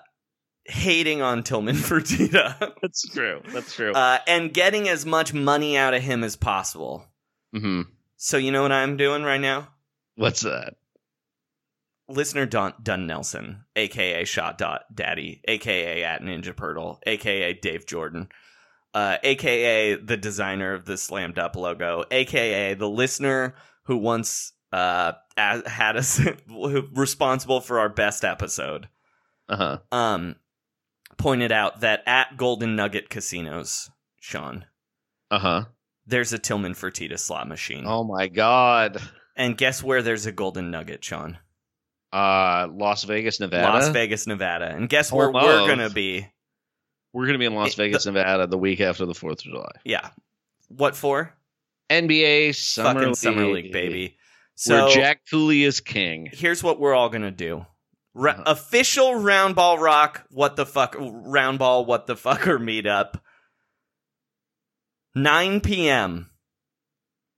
hating 0.66 1.22
on 1.22 1.44
Tillman 1.44 1.76
Fertitta. 1.78 2.74
That's 2.82 3.08
true. 3.10 3.42
That's 3.52 3.74
true. 3.76 3.92
uh, 3.92 4.20
and 4.28 4.54
getting 4.54 4.88
as 4.88 5.06
much 5.06 5.34
money 5.34 5.78
out 5.78 5.94
of 5.94 6.02
him 6.02 6.24
as 6.24 6.36
possible. 6.36 7.06
hmm 7.54 7.82
So 8.18 8.38
you 8.38 8.52
know 8.52 8.62
what 8.62 8.72
I'm 8.72 8.96
doing 8.98 9.24
right 9.24 9.42
now? 9.42 9.70
What's 10.16 10.42
that? 10.42 10.76
Listener 12.10 12.46
Don, 12.46 12.74
Dun 12.84 13.08
Nelson, 13.08 13.64
aka 13.76 14.26
Shot 14.26 14.58
Dot 14.58 14.84
Daddy, 14.94 15.42
aka 15.46 16.04
at 16.04 16.22
Ninja 16.22 16.56
Purtle, 16.56 17.00
aka 17.06 17.54
Dave 17.54 17.86
Jordan, 17.86 18.28
uh, 18.94 19.18
aka 19.24 19.96
the 19.96 20.18
designer 20.18 20.74
of 20.74 20.86
the 20.86 20.98
Slammed 20.98 21.40
Up 21.40 21.56
logo, 21.56 22.04
aka 22.12 22.74
the 22.74 22.90
listener 22.90 23.56
who 23.86 23.98
once 23.98 24.52
uh, 24.74 25.14
had 25.38 25.96
us 25.96 26.22
responsible 26.94 27.62
for 27.62 27.80
our 27.80 27.90
best 27.90 28.26
episode, 28.26 28.90
Uh 29.54 29.78
huh. 29.92 29.98
um, 29.98 30.36
pointed 31.18 31.52
out 31.52 31.82
that 31.82 32.02
at 32.06 32.38
Golden 32.38 32.76
Nugget 32.76 33.10
Casinos, 33.10 33.90
Sean, 34.20 34.66
Uh 35.32 35.40
huh. 35.40 35.64
there's 36.08 36.34
a 36.34 36.40
Tillman 36.40 36.74
Fertitta 36.74 37.20
slot 37.20 37.48
machine. 37.48 37.84
Oh 37.88 38.04
my 38.04 38.28
God. 38.28 39.02
And 39.36 39.58
guess 39.58 39.82
where 39.84 40.02
there's 40.02 40.26
a 40.26 40.32
Golden 40.32 40.70
Nugget, 40.72 41.04
Sean? 41.04 41.38
Uh, 42.12 42.68
Las 42.72 43.04
Vegas, 43.04 43.40
Nevada. 43.40 43.68
Las 43.68 43.90
Vegas, 43.90 44.28
Nevada. 44.28 44.68
And 44.68 44.88
guess 44.88 45.12
where 45.12 45.32
we're 45.32 45.66
going 45.68 45.80
to 45.80 45.90
be? 45.90 46.28
We're 47.12 47.26
gonna 47.28 47.38
be 47.40 47.46
in 47.46 47.54
Las 47.56 47.76
Vegas, 47.76 48.06
Nevada, 48.08 48.48
the 48.48 48.58
week 48.58 48.82
after 48.82 49.06
the 49.06 49.14
Fourth 49.14 49.40
of 49.46 49.52
July. 49.52 49.72
Yeah. 49.84 50.10
What 50.70 50.96
for? 50.96 51.32
NBA 51.90 52.56
Summer 52.56 52.94
Fucking 52.94 53.08
League, 53.10 53.16
Summer 53.16 53.46
League, 53.48 53.72
baby. 53.72 54.18
Where 54.68 54.90
So 54.90 54.90
Jack 54.90 55.22
Cooley 55.30 55.64
is 55.64 55.80
king. 55.80 56.30
here's 56.32 56.64
what 56.64 56.80
we're 56.80 56.96
all 56.96 57.10
going 57.10 57.22
to 57.24 57.30
do. 57.32 57.66
Ra- 58.14 58.32
Uh-huh. 58.34 58.44
Official 58.46 59.16
round 59.16 59.56
ball 59.56 59.80
rock, 59.80 60.26
what 60.30 60.56
the 60.56 60.66
fuck, 60.66 60.96
round 61.00 61.60
ball, 61.60 61.86
what 61.86 62.06
the 62.08 62.16
fucker 62.16 62.60
meetup. 62.62 63.20
9 65.16 65.62
p.m. 65.62 66.30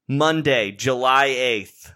Monday, 0.08 0.72
July 0.72 1.30
8th 1.30 1.94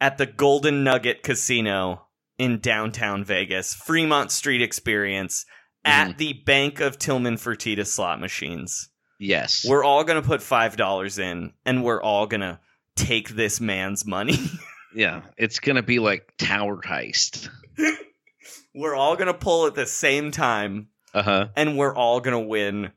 at 0.00 0.18
the 0.18 0.26
Golden 0.26 0.82
Nugget 0.82 1.22
Casino 1.22 2.06
in 2.38 2.58
downtown 2.58 3.22
Vegas. 3.24 3.74
Fremont 3.74 4.30
Street 4.30 4.62
experience 4.62 5.44
Mm-hmm. 5.86 6.10
at 6.10 6.18
the 6.18 6.34
Bank 6.34 6.80
of 6.80 6.98
Tillman 6.98 7.36
Fertitta 7.36 7.86
slot 7.86 8.20
machines. 8.20 8.90
Yes. 9.18 9.64
We're 9.66 9.82
all 9.82 10.04
going 10.04 10.20
to 10.20 10.26
put 10.28 10.40
$5 10.42 11.18
in 11.18 11.54
and 11.64 11.82
we're 11.82 12.02
all 12.02 12.26
going 12.26 12.42
to 12.42 12.60
take 12.96 13.30
this 13.30 13.62
man's 13.62 14.04
money. 14.04 14.36
yeah. 14.94 15.22
It's 15.36 15.58
gonna 15.60 15.82
be 15.82 15.98
like 15.98 16.32
Tower 16.38 16.80
Heist. 16.80 17.48
we're 18.74 18.94
all 18.94 19.16
going 19.16 19.26
to 19.26 19.34
pull 19.34 19.66
at 19.66 19.74
the 19.74 19.86
same 19.86 20.30
time 20.30 20.88
Uh 21.12 21.22
huh. 21.22 21.48
and 21.56 21.76
we're 21.76 21.94
all 21.94 22.20
going 22.20 22.40
to 22.40 22.46
win 22.48 22.92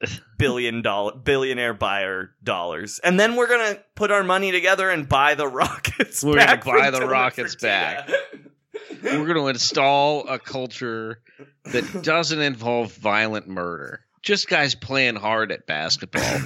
billion 0.38 0.82
dollar 0.82 1.14
billionaire 1.16 1.74
buyer 1.74 2.34
dollars. 2.42 3.00
And 3.04 3.18
then 3.18 3.36
we're 3.36 3.46
going 3.46 3.74
to 3.76 3.82
put 3.94 4.10
our 4.10 4.24
money 4.24 4.50
together 4.52 4.90
and 4.90 5.08
buy 5.08 5.34
the 5.36 5.46
rockets 5.46 6.22
We're 6.24 6.34
gonna 6.38 6.60
buy 6.64 6.90
the 6.90 7.06
rockets 7.06 7.54
back. 7.56 8.10
We're 9.02 9.26
gonna 9.26 9.46
install 9.46 10.26
a 10.28 10.38
culture 10.38 11.20
that 11.64 12.02
doesn't 12.02 12.40
involve 12.40 12.92
violent 12.94 13.46
murder. 13.48 14.00
Just 14.22 14.48
guys 14.48 14.74
playing 14.74 15.16
hard 15.16 15.52
at 15.52 15.66
basketball. 15.66 16.40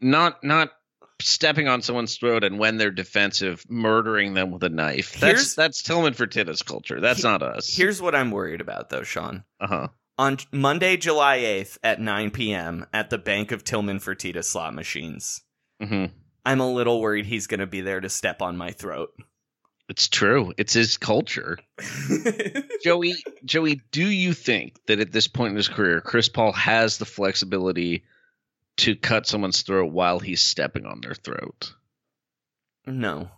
not 0.00 0.42
not 0.44 0.72
stepping 1.20 1.68
on 1.68 1.82
someone's 1.82 2.16
throat 2.16 2.44
and 2.44 2.58
when 2.58 2.76
they're 2.76 2.90
defensive, 2.90 3.64
murdering 3.68 4.34
them 4.34 4.50
with 4.50 4.62
a 4.64 4.68
knife. 4.68 5.12
That's 5.12 5.22
Here's- 5.22 5.54
that's 5.54 5.82
Tillman 5.82 6.14
Fertitta's 6.14 6.62
culture. 6.62 7.00
That's 7.00 7.22
not 7.22 7.42
us. 7.42 7.74
Here's 7.74 8.00
what 8.02 8.14
I'm 8.14 8.30
worried 8.30 8.60
about 8.60 8.90
though, 8.90 9.02
Sean. 9.02 9.44
uh 9.60 9.66
huh. 9.66 9.88
On 10.18 10.38
Monday, 10.50 10.96
July 10.96 11.38
8th 11.40 11.76
at 11.84 12.00
9 12.00 12.30
p.m. 12.30 12.86
at 12.94 13.10
the 13.10 13.18
Bank 13.18 13.52
of 13.52 13.64
Tillman 13.64 13.98
Fertitta 13.98 14.42
slot 14.42 14.74
machines, 14.74 15.42
hmm 15.82 16.06
I'm 16.44 16.60
a 16.60 16.72
little 16.72 17.00
worried 17.00 17.26
he's 17.26 17.48
going 17.48 17.60
to 17.60 17.66
be 17.66 17.80
there 17.80 18.00
to 18.00 18.08
step 18.08 18.40
on 18.40 18.56
my 18.56 18.70
throat. 18.70 19.10
It's 19.88 20.08
true. 20.08 20.52
It's 20.56 20.72
his 20.72 20.96
culture. 20.96 21.58
Joey, 22.82 23.14
Joey, 23.44 23.80
do 23.90 24.06
you 24.06 24.32
think 24.32 24.76
that 24.86 25.00
at 25.00 25.12
this 25.12 25.26
point 25.28 25.50
in 25.50 25.56
his 25.56 25.68
career, 25.68 26.00
Chris 26.00 26.28
Paul 26.28 26.52
has 26.52 26.98
the 26.98 27.04
flexibility 27.04 28.04
to 28.78 28.94
cut 28.96 29.26
someone's 29.26 29.62
throat 29.62 29.92
while 29.92 30.18
he's 30.18 30.40
stepping 30.42 30.86
on 30.86 31.00
their 31.00 31.14
throat? 31.14 31.72
No. 32.86 33.28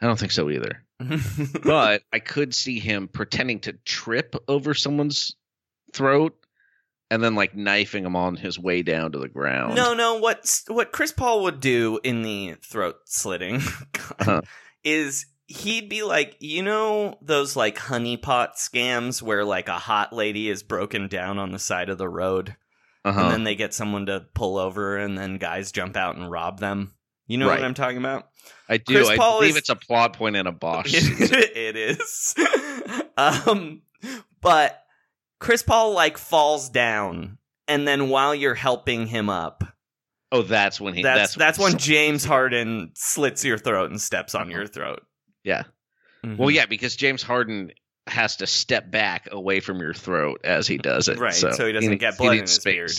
I 0.00 0.06
don't 0.06 0.18
think 0.18 0.32
so 0.32 0.50
either. 0.50 0.84
but 1.64 2.02
I 2.12 2.18
could 2.18 2.54
see 2.54 2.78
him 2.78 3.08
pretending 3.08 3.60
to 3.60 3.72
trip 3.84 4.34
over 4.46 4.74
someone's 4.74 5.34
throat 5.92 6.34
and 7.10 7.22
then 7.22 7.34
like 7.34 7.54
knifing 7.54 8.04
him 8.04 8.16
on 8.16 8.36
his 8.36 8.58
way 8.58 8.82
down 8.82 9.12
to 9.12 9.18
the 9.18 9.28
ground. 9.28 9.74
No, 9.76 9.94
no. 9.94 10.16
What 10.18 10.60
what 10.68 10.92
Chris 10.92 11.12
Paul 11.12 11.42
would 11.44 11.60
do 11.60 11.98
in 12.04 12.22
the 12.22 12.56
throat 12.62 12.96
slitting 13.06 13.56
Uh-huh. 14.20 14.42
is 14.84 15.26
he'd 15.46 15.88
be 15.88 16.02
like, 16.02 16.36
you 16.40 16.62
know, 16.62 17.16
those 17.22 17.56
like 17.56 17.76
honeypot 17.78 18.56
scams 18.56 19.22
where 19.22 19.44
like 19.44 19.68
a 19.68 19.78
hot 19.78 20.12
lady 20.12 20.48
is 20.50 20.62
broken 20.62 21.08
down 21.08 21.38
on 21.38 21.52
the 21.52 21.58
side 21.58 21.88
of 21.88 21.98
the 21.98 22.08
road, 22.08 22.54
Uh-huh. 23.04 23.20
and 23.20 23.30
then 23.32 23.44
they 23.44 23.54
get 23.54 23.72
someone 23.74 24.06
to 24.06 24.26
pull 24.34 24.58
over, 24.58 24.96
and 24.98 25.16
then 25.16 25.38
guys 25.38 25.72
jump 25.72 25.96
out 25.96 26.16
and 26.16 26.30
rob 26.30 26.58
them. 26.60 26.94
You 27.26 27.38
know 27.38 27.48
Right. 27.48 27.58
what 27.60 27.64
I'm 27.64 27.74
talking 27.74 27.98
about? 27.98 28.28
I 28.68 28.78
do. 28.78 28.94
Chris 28.94 29.08
I 29.08 29.16
Paul 29.16 29.38
believe 29.40 29.50
is- 29.52 29.56
it's 29.58 29.68
a 29.68 29.76
plot 29.76 30.14
point 30.14 30.36
in 30.36 30.46
a 30.46 30.52
Bosch. 30.52 30.92
it 30.94 31.76
is. 31.76 32.34
um, 33.16 33.82
but 34.40 34.82
Chris 35.40 35.62
Paul 35.62 35.92
like 35.92 36.18
falls 36.18 36.68
down, 36.70 37.38
and 37.66 37.86
then 37.86 38.08
while 38.08 38.34
you're 38.34 38.54
helping 38.54 39.06
him 39.06 39.28
up, 39.30 39.62
oh, 40.32 40.42
that's 40.42 40.80
when 40.80 40.94
he. 40.94 41.02
that's 41.02 41.34
That's 41.34 41.58
that's, 41.58 41.58
when 41.58 41.78
James 41.78 42.24
Harden 42.24 42.92
slits 42.94 43.44
your 43.44 43.58
throat 43.58 43.90
and 43.90 44.00
steps 44.00 44.34
on 44.34 44.50
your 44.50 44.66
throat. 44.66 45.00
Yeah. 45.44 45.64
Mhm. 46.24 46.36
Well, 46.38 46.50
yeah, 46.50 46.66
because 46.66 46.96
James 46.96 47.22
Harden 47.22 47.70
has 48.10 48.36
to 48.36 48.46
step 48.46 48.90
back 48.90 49.28
away 49.30 49.60
from 49.60 49.80
your 49.80 49.94
throat 49.94 50.40
as 50.44 50.66
he 50.66 50.78
does 50.78 51.08
it, 51.08 51.18
Right, 51.18 51.32
so 51.34 51.66
he 51.66 51.72
doesn't 51.72 51.90
needs- 51.90 52.00
get 52.00 52.18
blood 52.18 52.34
in 52.36 52.40
his 52.42 52.58
beard. 52.58 52.92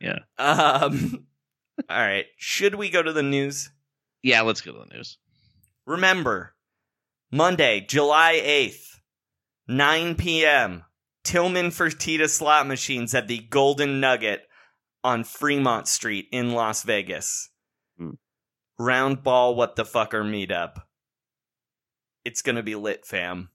Yeah. 0.00 0.18
Um. 0.38 1.26
all 1.90 1.96
right. 1.98 2.26
Should 2.36 2.74
we 2.74 2.90
go 2.90 3.02
to 3.02 3.12
the 3.12 3.22
news? 3.22 3.70
Yeah. 4.22 4.40
Let's 4.42 4.60
go 4.60 4.72
to 4.72 4.78
the 4.88 4.94
news. 4.94 5.18
Remember, 5.86 6.54
Monday, 7.32 7.80
July 7.86 8.40
8th, 8.44 9.00
9 9.68 10.14
p.m., 10.14 10.84
Tillman 11.24 11.66
Fertitta 11.70 12.28
slot 12.28 12.66
machines 12.66 13.14
at 13.14 13.28
the 13.28 13.38
Golden 13.38 14.00
Nugget 14.00 14.42
on 15.04 15.22
Fremont 15.24 15.86
Street 15.86 16.26
in 16.32 16.52
Las 16.52 16.82
Vegas. 16.82 17.50
Hmm. 17.98 18.12
Round 18.78 19.22
ball, 19.22 19.54
what 19.54 19.76
the 19.76 19.84
fucker 19.84 20.24
meetup. 20.24 20.82
It's 22.24 22.42
gonna 22.42 22.62
be 22.62 22.74
lit, 22.74 23.04
fam. 23.06 23.50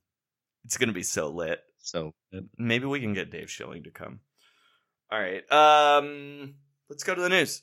It's 0.65 0.77
gonna 0.77 0.91
be 0.93 1.03
so 1.03 1.29
lit. 1.29 1.61
So 1.79 2.13
Maybe 2.57 2.85
we 2.85 2.99
can 2.99 3.13
get 3.13 3.31
Dave 3.31 3.49
Schilling 3.49 3.83
to 3.83 3.91
come. 3.91 4.19
All 5.11 5.19
right. 5.19 5.49
Um, 5.51 6.55
let's 6.89 7.03
go 7.03 7.15
to 7.15 7.21
the 7.21 7.29
news. 7.29 7.61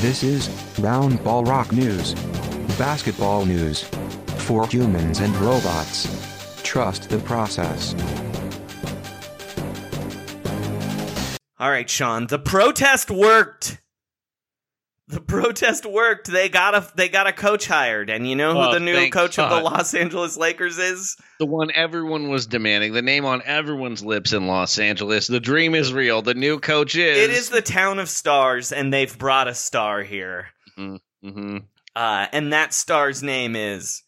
This 0.00 0.22
is 0.24 0.48
Round 0.80 1.22
Ball 1.22 1.44
Rock 1.44 1.72
News. 1.72 2.14
Basketball 2.78 3.44
news. 3.46 3.84
For 4.38 4.66
humans 4.66 5.20
and 5.20 5.36
robots. 5.36 6.08
Trust 6.62 7.10
the 7.10 7.18
process. 7.18 7.94
All 11.60 11.70
right, 11.70 11.88
Sean. 11.88 12.26
The 12.26 12.40
protest 12.40 13.10
worked. 13.10 13.81
The 15.12 15.20
protest 15.20 15.84
worked. 15.84 16.28
They 16.28 16.48
got 16.48 16.74
a 16.74 16.90
they 16.94 17.10
got 17.10 17.26
a 17.26 17.34
coach 17.34 17.66
hired, 17.66 18.08
and 18.08 18.26
you 18.26 18.34
know 18.34 18.54
who 18.54 18.60
Oh, 18.60 18.72
the 18.72 18.80
new 18.80 19.10
coach 19.10 19.38
of 19.38 19.50
the 19.50 19.60
Los 19.60 19.92
Angeles 19.92 20.38
Lakers 20.38 20.78
is? 20.78 21.18
The 21.38 21.44
one 21.44 21.70
everyone 21.74 22.30
was 22.30 22.46
demanding, 22.46 22.94
the 22.94 23.02
name 23.02 23.26
on 23.26 23.42
everyone's 23.44 24.02
lips 24.02 24.32
in 24.32 24.46
Los 24.46 24.78
Angeles. 24.78 25.26
The 25.26 25.38
dream 25.38 25.74
is 25.74 25.92
real. 25.92 26.22
The 26.22 26.32
new 26.32 26.58
coach 26.58 26.96
is. 26.96 27.18
It 27.18 27.30
is 27.30 27.50
the 27.50 27.60
town 27.60 27.98
of 27.98 28.08
stars, 28.08 28.72
and 28.72 28.90
they've 28.90 29.16
brought 29.18 29.48
a 29.48 29.54
star 29.54 30.02
here. 30.02 30.46
hmm 30.76 31.58
Uh, 31.94 32.26
and 32.32 32.54
that 32.54 32.72
star's 32.72 33.22
name 33.22 33.54
is 33.54 34.02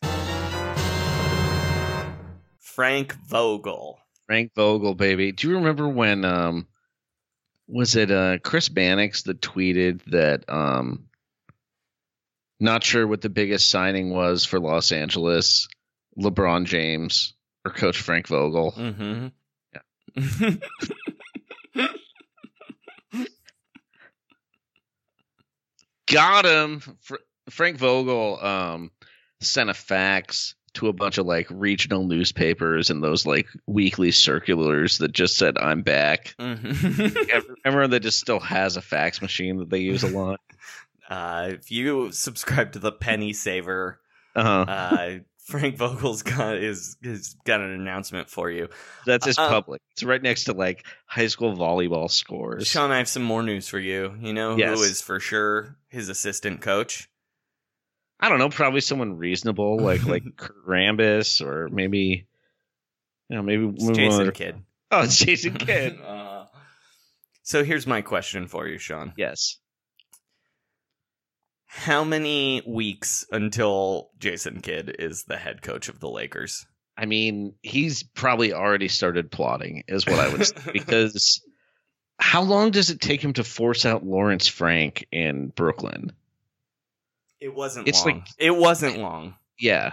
Frank 2.61 3.15
Vogel. 3.29 3.99
Frank 4.27 4.53
Vogel, 4.55 4.95
baby. 4.95 5.33
Do 5.33 5.49
you 5.51 5.57
remember 5.57 5.87
when 5.87 6.25
um 6.25 6.67
was 7.67 7.97
it 7.97 8.11
uh 8.11 8.39
Chris 8.39 8.71
Mannix 8.71 9.23
that 9.25 9.41
tweeted 9.41 10.03
that 10.11 10.45
um 10.49 11.07
not 12.61 12.85
sure 12.85 13.07
what 13.07 13.21
the 13.21 13.29
biggest 13.29 13.69
signing 13.69 14.11
was 14.11 14.45
for 14.45 14.61
Los 14.61 14.93
Angeles, 14.93 15.69
LeBron 16.19 16.67
James 16.67 17.35
or 17.65 17.73
Coach 17.73 18.01
Frank 18.01 18.29
Vogel? 18.29 18.73
Mm-hmm. 18.73 19.29
Got 26.07 26.45
him. 26.45 26.81
Fr- 27.01 27.17
Frank 27.51 27.77
Vogel 27.79 28.39
um 28.45 28.91
sent 29.41 29.71
a 29.71 29.75
fax 29.75 30.55
to 30.75 30.89
a 30.89 30.93
bunch 30.93 31.19
of 31.19 31.27
like 31.27 31.47
regional 31.51 32.05
newspapers 32.05 32.91
and 32.91 33.03
those 33.03 33.27
like 33.27 33.47
weekly 33.67 34.11
circulars 34.11 34.99
that 34.99 35.13
just 35.13 35.37
said 35.37 35.57
I'm 35.59 35.83
back. 35.83 36.35
mm-hmm. 36.39 37.55
Everyone 37.65 37.91
that 37.91 38.01
just 38.01 38.19
still 38.21 38.41
has 38.41 38.77
a 38.77 38.83
fax 38.83 39.23
machine 39.23 39.59
that 39.59 39.71
they 39.71 39.79
use 39.79 40.03
a 40.03 40.09
lot. 40.09 40.41
uh, 41.09 41.51
if 41.53 41.71
you 41.71 42.13
subscribe 42.13 42.73
to 42.73 42.79
the 42.79 42.93
Penny 42.93 43.33
Saver, 43.33 44.01
Uh-huh. 44.35 44.65
uh, 44.69 45.19
Frank 45.45 45.77
Vogel's 45.77 46.23
got 46.23 46.57
is 46.57 46.97
is 47.03 47.37
got 47.45 47.61
an 47.61 47.71
announcement 47.71 48.31
for 48.31 48.51
you. 48.51 48.69
That's 49.05 49.27
his 49.27 49.37
uh, 49.39 49.47
public. 49.49 49.83
It's 49.93 50.03
right 50.03 50.23
next 50.23 50.45
to 50.45 50.55
like 50.55 50.87
high 51.07 51.27
school 51.27 51.55
volleyball 51.55 52.11
scores. 52.11 52.67
Sean, 52.67 52.91
I 52.91 52.97
have 52.99 53.09
some 53.09 53.23
more 53.25 53.43
news 53.43 53.69
for 53.69 53.79
you. 53.79 54.15
You 54.21 54.33
know 54.33 54.57
Yes. 54.57 54.79
who 54.79 54.85
is 54.85 55.03
for 55.03 55.21
sure 55.21 55.77
his 55.89 56.09
assistant 56.09 56.63
coach? 56.63 57.11
I 58.21 58.29
don't 58.29 58.39
know, 58.39 58.49
probably 58.49 58.81
someone 58.81 59.17
reasonable 59.19 59.79
like 59.79 60.05
like 60.07 60.23
Kurt 60.37 60.67
Rambis 60.67 61.45
or 61.45 61.69
maybe 61.71 62.27
you 63.29 63.37
know 63.37 63.43
maybe 63.43 63.67
It's 63.75 63.87
Jason 63.89 64.21
other- 64.23 64.33
Kidd. 64.33 64.57
Oh, 64.91 65.03
it's 65.03 65.17
Jason 65.19 65.55
Kidd. 65.55 65.99
Uh, 66.05 66.47
so 67.43 67.63
here's 67.65 67.87
my 67.87 68.01
question 68.01 68.47
for 68.49 68.67
you, 68.67 68.79
Sean. 68.79 69.13
yes. 69.19 69.59
How 71.67 72.05
many 72.05 72.63
weeks 72.67 73.27
until 73.33 74.11
Jason 74.19 74.61
Kidd 74.61 74.95
is 74.99 75.25
the 75.25 75.37
head 75.37 75.61
coach 75.61 75.89
of 75.89 75.99
the 76.01 76.09
Lakers? 76.09 76.65
I 76.97 77.07
mean, 77.07 77.55
he's 77.63 78.05
probably 78.05 78.53
already 78.53 78.87
started 78.89 79.31
plotting, 79.31 79.83
is 79.89 80.07
what 80.07 80.21
I 80.21 80.29
would 80.29 80.47
say. 80.47 80.55
because 80.73 81.43
how 82.19 82.43
long 82.43 82.71
does 82.71 82.91
it 82.91 83.01
take 83.01 83.23
him 83.23 83.33
to 83.35 83.45
force 83.45 83.85
out 83.85 84.07
Lawrence 84.07 84.47
Frank 84.47 85.07
in 85.11 85.49
Brooklyn? 85.49 86.13
It 87.45 87.55
wasn't 87.55 87.87
It's 87.89 88.07
long. 88.07 88.15
like- 88.21 88.29
it 88.39 88.57
wasn't 88.57 88.99
long. 88.99 89.35
Yeah. 89.59 89.93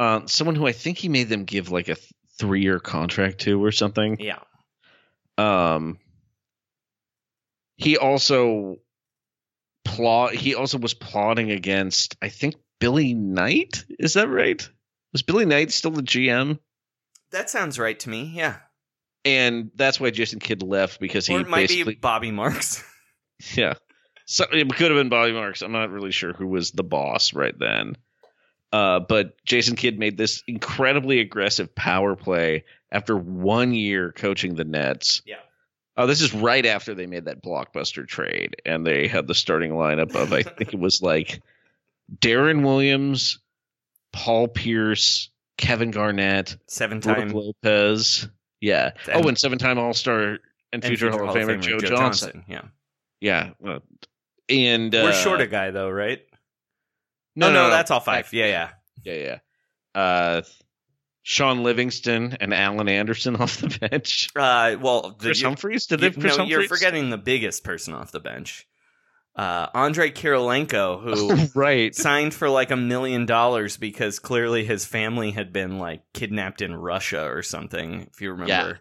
Um, 0.00 0.26
someone 0.26 0.56
who 0.56 0.66
I 0.66 0.72
think 0.72 0.98
he 0.98 1.08
made 1.08 1.28
them 1.28 1.44
give 1.44 1.70
like 1.70 1.86
a 1.88 1.94
th- 1.94 2.12
three 2.40 2.62
year 2.62 2.80
contract 2.80 3.42
to 3.42 3.64
or 3.64 3.70
something. 3.70 4.16
Yeah. 4.18 4.40
Um, 5.38 6.00
he 7.76 7.96
also 7.96 8.78
plot. 9.84 10.34
He 10.34 10.56
also 10.56 10.78
was 10.78 10.92
plotting 10.92 11.52
against. 11.52 12.16
I 12.20 12.30
think 12.30 12.56
Billy 12.80 13.14
Knight. 13.14 13.84
Is 14.00 14.14
that 14.14 14.28
right? 14.28 14.68
Was 15.12 15.22
Billy 15.22 15.44
Knight 15.46 15.70
still 15.70 15.92
the 15.92 16.02
GM? 16.02 16.58
That 17.30 17.48
sounds 17.48 17.78
right 17.78 17.98
to 18.00 18.08
me. 18.10 18.32
Yeah. 18.34 18.56
And 19.24 19.70
that's 19.76 20.00
why 20.00 20.10
Jason 20.10 20.40
Kidd 20.40 20.64
left 20.64 20.98
because 20.98 21.28
he 21.28 21.34
or 21.36 21.40
it 21.42 21.48
might 21.48 21.68
basically 21.68 21.94
be 21.94 22.00
Bobby 22.00 22.32
Marks. 22.32 22.82
yeah. 23.54 23.74
So 24.26 24.44
it 24.50 24.68
could 24.74 24.90
have 24.90 24.98
been 24.98 25.08
Bobby 25.08 25.32
Marks. 25.32 25.62
I'm 25.62 25.72
not 25.72 25.90
really 25.90 26.10
sure 26.12 26.32
who 26.32 26.46
was 26.46 26.70
the 26.70 26.82
boss 26.82 27.34
right 27.34 27.56
then. 27.58 27.96
Uh, 28.72 29.00
but 29.00 29.42
Jason 29.44 29.76
Kidd 29.76 29.98
made 29.98 30.16
this 30.16 30.42
incredibly 30.48 31.20
aggressive 31.20 31.74
power 31.74 32.16
play 32.16 32.64
after 32.90 33.16
one 33.16 33.72
year 33.72 34.10
coaching 34.12 34.54
the 34.54 34.64
Nets. 34.64 35.22
Yeah. 35.26 35.36
Oh, 35.96 36.06
this 36.08 36.20
is 36.20 36.34
right 36.34 36.66
after 36.66 36.94
they 36.94 37.06
made 37.06 37.26
that 37.26 37.40
blockbuster 37.42 38.06
trade, 38.06 38.56
and 38.66 38.84
they 38.84 39.06
had 39.06 39.28
the 39.28 39.34
starting 39.34 39.72
lineup 39.72 40.14
of 40.16 40.32
I 40.32 40.42
think 40.42 40.74
it 40.74 40.80
was 40.80 41.00
like 41.02 41.40
Deron 42.18 42.64
Williams, 42.64 43.38
Paul 44.12 44.48
Pierce, 44.48 45.30
Kevin 45.56 45.92
Garnett, 45.92 46.56
Seven 46.66 46.98
Brook 46.98 47.16
time 47.16 47.28
Lopez. 47.28 48.28
Yeah. 48.60 48.90
And- 49.12 49.24
oh, 49.24 49.28
and 49.28 49.38
seven-time 49.38 49.78
All-Star 49.78 50.38
and 50.72 50.84
future, 50.84 51.10
Hall 51.10 51.28
of 51.28 51.36
Famer, 51.36 51.60
Joe, 51.60 51.78
Johnson. 51.78 52.44
Yeah. 52.48 52.62
Yeah. 53.20 53.50
well, 53.60 53.80
and 54.48 54.92
We're 54.92 55.10
uh, 55.10 55.12
short 55.12 55.40
a 55.40 55.46
guy 55.46 55.70
though, 55.70 55.90
right? 55.90 56.20
No, 57.36 57.48
oh, 57.48 57.50
no, 57.50 57.54
no, 57.54 57.64
no. 57.64 57.70
that's 57.70 57.90
all 57.90 58.00
five. 58.00 58.32
Yeah, 58.32 58.46
yeah. 58.46 58.68
Yeah, 59.04 59.38
yeah. 59.94 60.00
Uh, 60.00 60.42
Shaun 61.22 61.62
Livingston 61.62 62.36
and 62.40 62.52
Alan 62.54 62.88
Anderson 62.88 63.36
off 63.40 63.58
the 63.58 63.76
bench. 63.78 64.28
Uh, 64.36 64.76
well, 64.80 65.16
the, 65.18 65.26
Kris 65.26 65.42
Humphries? 65.42 65.86
Did 65.86 66.00
they 66.00 66.10
you, 66.10 66.36
no, 66.36 66.44
you're 66.44 66.68
forgetting 66.68 67.10
the 67.10 67.18
biggest 67.18 67.64
person 67.64 67.94
off 67.94 68.12
the 68.12 68.20
bench. 68.20 68.66
Uh, 69.34 69.66
Andrei 69.74 70.12
Kirilenko, 70.12 71.02
who 71.02 71.32
Oh, 71.32 71.48
right. 71.56 71.92
signed 71.94 72.32
for 72.34 72.48
like 72.48 72.70
a 72.70 72.76
million 72.76 73.26
dollars 73.26 73.76
because 73.76 74.20
clearly 74.20 74.64
his 74.64 74.84
family 74.84 75.32
had 75.32 75.52
been 75.52 75.78
like 75.78 76.02
kidnapped 76.12 76.62
in 76.62 76.74
Russia 76.74 77.24
or 77.24 77.42
something, 77.42 78.08
if 78.12 78.20
you 78.20 78.30
remember. 78.30 78.80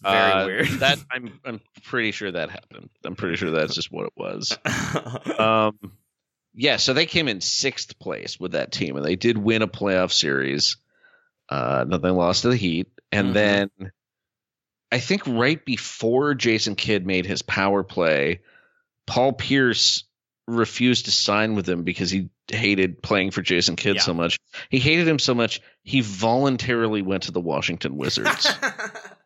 It's 0.00 0.10
very 0.10 0.32
Uh, 0.32 0.46
weird. 0.46 0.68
that 0.80 0.98
I'm 1.10 1.40
I'm 1.44 1.60
pretty 1.84 2.12
sure 2.12 2.30
that 2.30 2.50
happened. 2.50 2.88
I'm 3.04 3.16
pretty 3.16 3.36
sure 3.36 3.50
that's 3.50 3.74
just 3.74 3.90
what 3.92 4.06
it 4.06 4.12
was. 4.16 4.56
Um, 5.38 5.78
yeah, 6.54 6.76
so 6.76 6.92
they 6.92 7.06
came 7.06 7.28
in 7.28 7.40
sixth 7.40 7.98
place 7.98 8.40
with 8.40 8.52
that 8.52 8.72
team, 8.72 8.96
and 8.96 9.04
they 9.04 9.14
did 9.16 9.38
win 9.38 9.62
a 9.62 9.68
playoff 9.68 10.10
series. 10.12 10.76
Uh, 11.48 11.84
then 11.84 12.00
they 12.00 12.10
lost 12.10 12.42
to 12.42 12.48
the 12.48 12.56
Heat, 12.56 12.88
and 13.12 13.28
Mhm. 13.28 13.34
then 13.34 13.70
I 14.90 14.98
think 15.00 15.22
right 15.26 15.62
before 15.64 16.34
Jason 16.34 16.74
Kidd 16.74 17.06
made 17.06 17.26
his 17.26 17.42
power 17.42 17.82
play, 17.84 18.40
Paul 19.06 19.32
Pierce 19.34 20.04
refused 20.46 21.04
to 21.04 21.10
sign 21.12 21.54
with 21.54 21.68
him 21.68 21.84
because 21.84 22.10
he 22.10 22.30
hated 22.48 23.02
playing 23.02 23.30
for 23.30 23.42
Jason 23.42 23.76
Kidd 23.76 23.96
Yeah. 23.96 24.02
so 24.02 24.14
much. 24.14 24.38
He 24.70 24.78
hated 24.78 25.06
him 25.06 25.18
so 25.18 25.34
much 25.34 25.60
he 25.82 26.00
voluntarily 26.00 27.02
went 27.02 27.24
to 27.24 27.32
the 27.32 27.40
Washington 27.40 27.96
Wizards. 27.98 28.48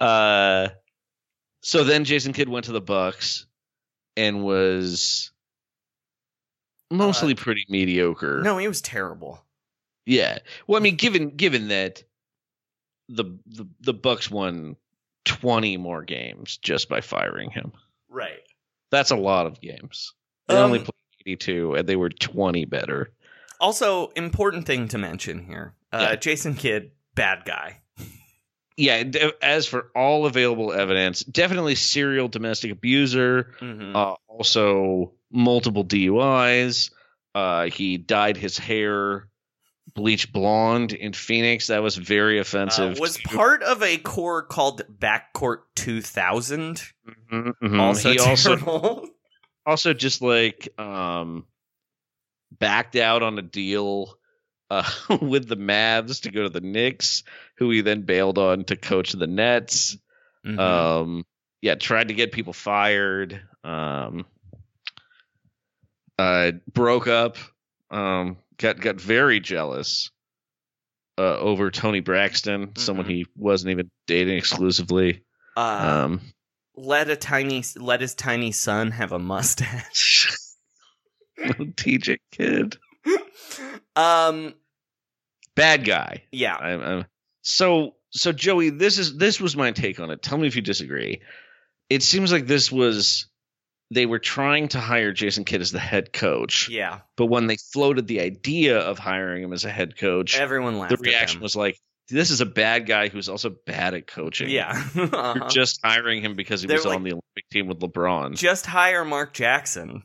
Uh, 0.00 0.68
so 1.62 1.84
then 1.84 2.04
Jason 2.04 2.32
Kidd 2.32 2.48
went 2.48 2.66
to 2.66 2.72
the 2.72 2.80
Bucks 2.80 3.46
and 4.16 4.44
was 4.44 5.30
mostly 6.90 7.34
pretty 7.34 7.64
mediocre. 7.68 8.42
no, 8.42 8.58
he 8.58 8.68
was 8.68 8.80
terrible. 8.80 9.42
Yeah. 10.06 10.38
Well, 10.66 10.78
I 10.80 10.82
mean, 10.82 10.96
given 10.96 11.30
given 11.30 11.68
that 11.68 12.02
the 13.08 13.24
the, 13.46 13.66
the 13.80 13.94
Bucks 13.94 14.30
won 14.30 14.76
twenty 15.24 15.76
more 15.76 16.02
games 16.04 16.58
just 16.58 16.88
by 16.88 17.00
firing 17.00 17.50
him, 17.50 17.72
Right. 18.08 18.40
that's 18.90 19.10
a 19.10 19.16
lot 19.16 19.46
of 19.46 19.60
games. 19.60 20.12
They 20.48 20.56
Um, 20.56 20.64
only 20.64 20.78
played 20.80 20.90
eighty 21.20 21.36
two, 21.36 21.74
and 21.74 21.88
they 21.88 21.96
were 21.96 22.10
twenty 22.10 22.64
better. 22.66 23.12
Also, 23.60 24.08
important 24.08 24.66
thing 24.66 24.88
to 24.88 24.98
mention 24.98 25.46
here: 25.46 25.74
uh, 25.92 26.08
Yeah. 26.10 26.16
Jason 26.16 26.54
Kidd, 26.54 26.90
bad 27.14 27.44
guy. 27.46 27.80
Yeah. 28.76 29.04
As 29.40 29.66
for 29.66 29.90
all 29.94 30.26
available 30.26 30.72
evidence, 30.72 31.20
definitely 31.24 31.74
serial 31.76 32.28
domestic 32.28 32.70
abuser. 32.72 33.54
Mhm. 33.60 33.94
uh, 33.94 34.16
also 34.28 35.12
multiple 35.30 35.84
DUIs. 35.84 36.90
Uh, 37.34 37.64
he 37.66 37.98
dyed 37.98 38.36
his 38.36 38.58
hair 38.58 39.28
bleach 39.94 40.32
blonde 40.32 40.92
in 40.92 41.12
Phoenix. 41.12 41.68
That 41.68 41.82
was 41.82 41.96
very 41.96 42.38
Uh, 42.38 42.42
offensive. 42.42 42.98
was 42.98 43.16
to- 43.16 43.22
part 43.28 43.62
of 43.62 43.82
a 43.82 43.96
core 43.98 44.42
called 44.42 44.82
Backcourt 44.98 45.58
2000. 45.76 46.82
Mhm, 47.32 47.52
mhm. 47.62 47.80
Also 47.80 48.10
he 48.12 48.18
also 48.18 49.06
also 49.66 49.94
just 49.94 50.20
like 50.20 50.68
um 50.80 51.44
backed 52.58 52.96
out 52.96 53.22
on 53.22 53.38
a 53.38 53.42
deal 53.42 54.16
uh, 54.70 54.88
with 55.20 55.48
the 55.48 55.56
Mavs 55.56 56.22
to 56.22 56.30
go 56.30 56.42
to 56.44 56.48
the 56.48 56.60
Knicks, 56.60 57.22
who 57.56 57.70
he 57.70 57.80
then 57.80 58.02
bailed 58.02 58.38
on 58.38 58.64
to 58.64 58.76
coach 58.76 59.12
the 59.12 59.26
Nets. 59.26 59.96
Mhm. 60.46 60.58
Um, 60.58 61.24
yeah, 61.62 61.74
tried 61.76 62.08
to 62.08 62.14
get 62.14 62.32
people 62.32 62.52
fired. 62.52 63.40
Um, 63.62 64.26
uh, 66.18 66.52
broke 66.72 67.06
up. 67.08 67.36
Um, 67.90 68.38
got 68.58 68.80
got 68.80 69.00
very 69.00 69.40
jealous 69.40 70.10
uh, 71.18 71.38
over 71.38 71.70
Toni 71.70 72.00
Braxton, 72.00 72.74
someone 72.76 73.06
Mhm. 73.06 73.10
he 73.10 73.26
wasn't 73.36 73.70
even 73.70 73.90
dating 74.06 74.36
exclusively. 74.36 75.22
uh, 75.56 76.04
Um, 76.04 76.20
let 76.76 77.08
a 77.08 77.14
tiny, 77.16 77.62
let 77.76 78.00
his 78.00 78.14
tiny 78.16 78.50
son 78.52 78.90
have 78.90 79.12
a 79.12 79.18
mustache. 79.18 80.34
TJ 81.38 82.18
Kidd, 82.32 82.76
um, 83.96 84.54
bad 85.54 85.84
guy. 85.84 86.24
yeah. 86.32 86.54
I'm, 86.56 86.80
I'm, 86.82 87.04
so 87.42 87.94
so 88.10 88.32
Joey, 88.32 88.70
this 88.70 88.98
is 88.98 89.16
this 89.16 89.40
was 89.40 89.56
my 89.56 89.70
take 89.72 90.00
on 90.00 90.10
it. 90.10 90.22
Tell 90.22 90.38
me 90.38 90.46
if 90.46 90.56
you 90.56 90.62
disagree. 90.62 91.20
It 91.90 92.02
seems 92.02 92.32
like 92.32 92.46
this 92.46 92.72
was 92.72 93.26
they 93.90 94.06
were 94.06 94.18
trying 94.18 94.68
to 94.68 94.80
hire 94.80 95.12
Jason 95.12 95.44
Kidd 95.44 95.60
as 95.60 95.70
the 95.70 95.78
head 95.78 96.12
coach, 96.12 96.68
Yeah. 96.70 97.00
but 97.16 97.26
when 97.26 97.46
they 97.46 97.56
floated 97.72 98.06
the 98.06 98.20
idea 98.20 98.78
of 98.78 98.98
hiring 98.98 99.42
him 99.44 99.52
as 99.52 99.64
a 99.64 99.70
head 99.70 99.98
coach, 99.98 100.38
Everyone 100.38 100.78
laughed 100.78 100.90
the 100.90 100.96
reaction 100.96 101.40
was 101.42 101.54
like, 101.54 101.78
"This 102.08 102.30
is 102.30 102.40
a 102.40 102.46
bad 102.46 102.86
guy 102.86 103.08
who's 103.08 103.28
also 103.28 103.50
bad 103.66 103.92
at 103.94 104.06
coaching." 104.06 104.48
yeah. 104.48 104.82
You're 104.94 105.14
Uh-huh. 105.14 105.48
just 105.50 105.80
hiring 105.84 106.22
him 106.22 106.34
because 106.34 106.62
he 106.62 106.66
They're 106.66 106.78
was 106.78 106.86
like- 106.86 106.96
on 106.96 107.02
the 107.04 107.10
Olympic 107.12 107.48
team 107.52 107.66
with 107.68 107.78
LeBron. 107.80 108.36
Just 108.36 108.64
hire 108.64 109.04
Mark 109.04 109.34
Jackson. 109.34 110.02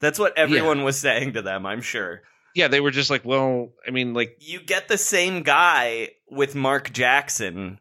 That's 0.00 0.18
what 0.18 0.36
everyone 0.36 0.82
was 0.82 0.98
saying 0.98 1.34
to 1.34 1.42
them, 1.42 1.64
I'm 1.64 1.80
sure. 1.80 2.22
Yeah, 2.54 2.68
they 2.68 2.80
were 2.80 2.90
just 2.90 3.10
like, 3.10 3.24
"Well, 3.24 3.72
I 3.86 3.90
mean, 3.90 4.14
like, 4.14 4.36
You 4.40 4.60
get 4.60 4.88
the 4.88 4.98
same 4.98 5.42
guy 5.42 6.10
with 6.30 6.54
Mark 6.54 6.92
Jackson 6.92 7.78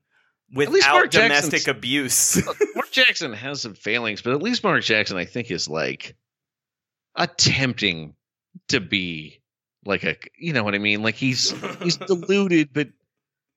without 0.54 1.12
domestic 1.12 1.52
Jackson's- 1.64 1.68
abuse. 1.68 2.46
Mark 2.76 2.92
Jackson 2.92 3.34
has 3.34 3.62
some 3.62 3.74
failings, 3.76 4.22
but 4.22 4.34
at 4.34 4.42
least 4.42 4.64
Mark 4.64 4.84
Jackson, 4.84 5.18
I 5.18 5.26
think, 5.26 5.50
is 5.52 5.68
like 5.70 6.16
attempting 7.16 8.16
to 8.70 8.80
be 8.80 9.42
like 9.86 10.04
a, 10.04 10.16
you 10.38 10.54
know 10.54 10.64
what 10.64 10.76
I 10.76 10.80
mean? 10.80 11.02
Like 11.02 11.16
he's 11.16 11.52
he's 11.82 11.98
deluded, 12.08 12.70
but 12.74 12.90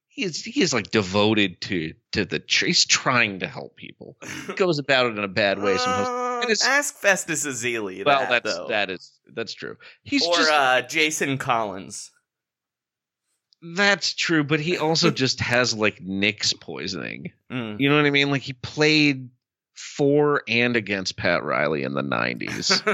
he 0.09 0.23
is 0.25 0.43
he 0.45 0.61
is 0.63 0.73
like 0.73 0.91
devoted 0.91 1.61
to 1.63 1.95
to 2.13 2.25
the. 2.25 2.43
He's 2.47 2.85
trying 2.87 3.41
to 3.41 3.49
help 3.49 3.77
people. 3.77 4.17
He 4.47 4.53
goes 4.55 4.79
about 4.79 5.07
it 5.07 5.19
in 5.19 5.25
a 5.25 5.29
bad 5.29 5.59
way. 5.59 5.77
Sometimes. 5.77 6.09
Uh, 6.39 6.43
it's- 6.43 6.65
ask 6.67 6.97
Festus 6.97 7.47
Ezeli 7.47 8.05
Well, 8.05 8.21
that, 8.21 8.29
that's 8.43 8.57
though. 8.57 8.69
that 8.69 8.91
is 8.91 9.13
that's 9.35 9.53
true. 9.55 9.77
He's 10.03 10.27
or 10.27 10.35
just 10.35 10.51
uh, 10.53 10.83
Jason 10.83 11.39
Collins. 11.39 12.11
that's 13.63 14.15
true, 14.15 14.45
but 14.45 14.61
he 14.61 14.77
also 14.79 15.11
just 15.25 15.41
has 15.41 15.75
like 15.75 16.01
Knicks 16.01 16.53
poisoning. 16.53 17.33
Mm. 17.51 17.81
You 17.81 17.89
know 17.89 17.97
what 17.97 18.07
I 18.07 18.11
mean? 18.11 18.31
Like 18.31 18.43
he 18.43 18.53
played 18.53 19.31
for 19.75 20.43
and 20.47 20.77
against 20.77 21.17
Pat 21.17 21.43
Riley 21.43 21.83
in 21.83 21.95
the 21.95 22.03
nineties. 22.03 22.83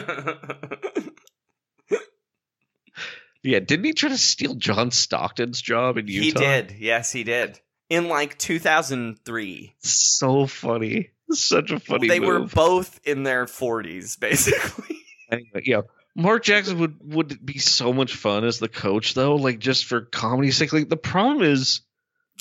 Yeah, 3.42 3.60
didn't 3.60 3.86
he 3.86 3.92
try 3.94 4.10
to 4.10 4.18
steal 4.18 4.54
John 4.54 4.90
Stockton's 4.90 5.62
job 5.62 5.96
in 5.96 6.06
Utah? 6.08 6.40
he 6.40 6.44
did. 6.44 6.74
Yes, 6.78 7.10
he 7.10 7.24
did. 7.24 7.58
In 7.88 8.08
like 8.08 8.36
2003. 8.38 9.74
So 9.78 10.46
funny. 10.46 11.10
Such 11.32 11.70
a 11.70 11.80
funny 11.80 12.08
they 12.08 12.20
were 12.20 12.40
both 12.40 13.00
in 13.04 13.22
their 13.22 13.46
40s, 13.46 14.18
basically. 14.18 14.96
Anyway, 15.32 15.62
yeah. 15.64 15.82
Mark 16.16 16.42
Jackson 16.42 16.80
would 16.80 16.96
would 17.04 17.46
be 17.46 17.58
so 17.58 17.92
much 17.92 18.16
fun 18.16 18.44
as 18.44 18.58
the 18.58 18.66
coach 18.68 19.14
though, 19.14 19.36
like 19.36 19.60
just 19.60 19.84
for 19.84 20.00
comedy's 20.00 20.56
sake. 20.56 20.72
Like 20.72 20.88
the 20.88 20.96
problem 20.96 21.42
is 21.46 21.82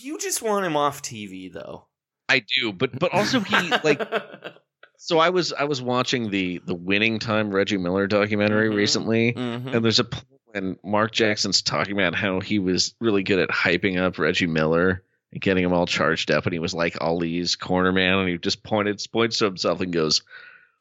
you 0.02 0.18
just 0.18 0.42
want 0.42 0.66
him 0.66 0.76
off 0.76 1.04
TV, 1.04 1.54
though. 1.54 1.86
I 2.28 2.40
do, 2.60 2.74
but 2.74 2.98
but 2.98 3.14
also 3.14 3.42
he 3.42 3.70
like 3.84 4.02
so 4.98 5.20
I 5.20 5.30
was 5.30 5.54
I 5.54 5.66
was 5.66 5.84
watching 5.84 6.32
the 6.32 6.62
the 6.66 6.74
winning 6.74 7.20
time 7.20 7.52
Reggie 7.52 7.78
Miller 7.78 8.08
documentary 8.08 8.72
Mhm. 8.72 8.76
recently 8.76 9.34
Mhm. 9.34 9.76
and 9.76 9.86
there's 9.86 10.00
a 10.00 10.04
point 10.06 10.26
when 10.48 10.78
Mark 10.84 11.12
Jackson's 11.12 11.62
talking 11.62 11.94
about 11.94 12.16
how 12.16 12.40
he 12.40 12.58
was 12.58 12.96
really 13.00 13.22
good 13.22 13.38
at 13.38 13.50
hyping 13.50 14.02
up 14.02 14.18
Reggie 14.18 14.48
Miller 14.48 15.04
and 15.32 15.42
getting 15.42 15.64
him 15.64 15.74
all 15.74 15.86
charged 15.86 16.32
up, 16.32 16.46
and 16.46 16.54
he 16.54 16.60
was 16.60 16.74
like 16.74 16.98
Ali's 17.02 17.56
corner 17.56 17.92
man, 17.92 18.20
and 18.20 18.30
he 18.30 18.38
just 18.38 18.64
pointed 18.64 19.02
points 19.12 19.38
to 19.40 19.46
himself 19.46 19.82
and 19.82 19.94
goes, 19.94 20.22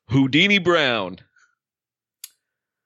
"Houdini 0.09 0.59
Brown." 0.59 1.19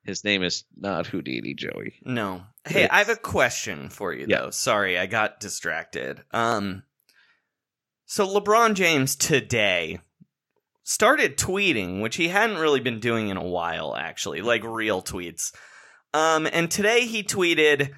His 0.05 0.25
name 0.25 0.42
is 0.42 0.64
not 0.77 1.07
Houdini, 1.07 1.55
Joey. 1.55 1.94
No. 2.05 2.42
Hey, 2.64 2.88
I 2.88 2.98
have 2.98 3.09
a 3.09 3.14
question 3.16 3.88
for 3.88 4.12
you 4.12 4.27
Yeah. 4.29 4.40
though. 4.40 4.51
Sorry, 4.51 4.98
I 4.98 5.07
got 5.07 5.38
distracted. 5.40 6.22
Um 6.33 6.83
so 8.07 8.27
LeBron 8.27 8.75
James 8.75 9.14
today 9.16 10.01
started 10.83 11.38
tweeting, 11.38 12.03
which 12.03 12.16
he 12.16 12.29
hadn't 12.29 12.59
really 12.59 12.81
been 12.81 12.98
doing 12.98 13.29
in 13.29 13.37
a 13.37 13.44
while 13.44 13.94
actually, 13.94 14.42
like 14.42 14.64
real 14.64 15.03
tweets. 15.03 15.55
Um 16.12 16.48
and 16.53 16.68
today 16.68 17.07
he 17.07 17.22
tweeted, 17.22 17.92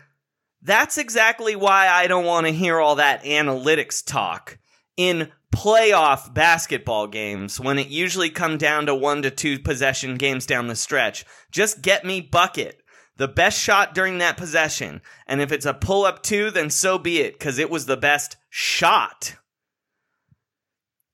"That's 0.64 0.98
exactly 0.98 1.54
why 1.54 1.88
I 1.88 2.06
don't 2.06 2.24
want 2.24 2.46
to 2.46 2.52
hear 2.52 2.80
all 2.80 2.96
that 2.96 3.22
analytics 3.22 4.04
talk 4.04 4.58
in 4.96 5.30
playoff 5.54 6.34
basketball 6.34 7.06
games 7.06 7.60
when 7.60 7.78
it 7.78 7.86
usually 7.86 8.30
come 8.30 8.58
down 8.58 8.86
to 8.86 8.94
1 8.94 9.22
to 9.22 9.30
2 9.30 9.60
possession 9.60 10.16
games 10.16 10.46
down 10.46 10.66
the 10.66 10.74
stretch. 10.74 11.24
Just 11.52 11.82
get 11.82 12.04
me 12.04 12.20
bucket." 12.20 12.80
the 13.16 13.28
best 13.28 13.60
shot 13.60 13.94
during 13.94 14.18
that 14.18 14.36
possession. 14.36 15.00
And 15.26 15.40
if 15.40 15.52
it's 15.52 15.66
a 15.66 15.74
pull 15.74 16.04
up 16.04 16.22
two, 16.22 16.50
then 16.50 16.70
so 16.70 16.98
be 16.98 17.20
it, 17.20 17.38
because 17.38 17.58
it 17.58 17.70
was 17.70 17.86
the 17.86 17.96
best 17.96 18.36
shot. 18.50 19.36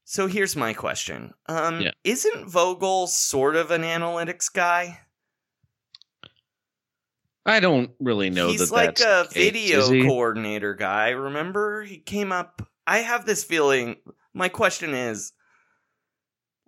So 0.04 0.26
here's 0.26 0.56
my 0.56 0.72
question. 0.72 1.34
Um, 1.46 1.82
Yeah. 1.82 1.90
Isn't 2.02 2.48
Vogel 2.48 3.06
sort 3.06 3.54
of 3.54 3.70
an 3.70 3.82
analytics 3.82 4.52
guy? 4.52 5.00
I 7.46 7.60
don't 7.60 7.90
really 7.98 8.30
know 8.30 8.48
He's 8.48 8.68
that 8.68 8.74
like 8.74 9.00
a 9.00 9.26
case, 9.30 9.52
video 9.52 9.88
coordinator 10.06 10.74
guy. 10.74 11.10
Remember? 11.10 11.82
He 11.82 11.98
came 11.98 12.32
up. 12.32 12.62
I 12.86 12.98
have 12.98 13.24
this 13.24 13.44
feeling. 13.44 13.96
My 14.34 14.48
question 14.48 14.94
is 14.94 15.32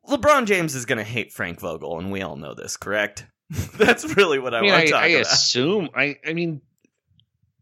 LeBron 0.08 0.46
James 0.46 0.74
is 0.74 0.86
going 0.86 0.98
to 0.98 1.04
hate 1.04 1.32
Frank 1.32 1.60
Vogel, 1.60 1.98
and 1.98 2.10
we 2.10 2.22
all 2.22 2.36
know 2.36 2.54
this, 2.54 2.76
correct? 2.76 3.26
That's 3.76 4.16
really 4.16 4.38
what 4.38 4.54
I, 4.54 4.58
I 4.58 4.60
mean, 4.62 4.70
want 4.70 4.82
I, 4.82 4.84
to 4.86 4.90
talk 4.92 5.02
I 5.02 5.06
about. 5.08 5.32
assume. 5.32 5.88
I 5.94 6.16
I 6.26 6.32
mean, 6.32 6.62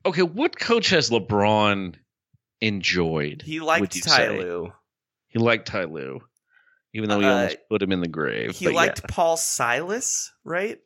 okay, 0.07 0.23
what 0.23 0.59
coach 0.59 0.91
has 0.91 1.11
LeBron 1.11 1.97
enjoyed. 2.61 3.43
He 3.43 3.61
liked 3.61 4.03
Ty 4.05 4.17
say? 4.17 4.39
Lue. 4.39 4.73
He 5.29 5.39
liked 5.39 5.67
Ty 5.67 5.85
Lue, 5.85 6.21
even 6.95 7.09
though 7.09 7.21
he 7.21 7.27
Uh, 7.27 7.33
almost 7.33 7.57
put 7.69 7.83
him 7.83 7.93
in 7.93 8.01
the 8.01 8.09
grave. 8.09 8.53
He 8.57 8.69
liked 8.69 9.01
yeah. 9.01 9.07
Paul 9.09 9.37
Silas, 9.37 10.33
right? 10.45 10.79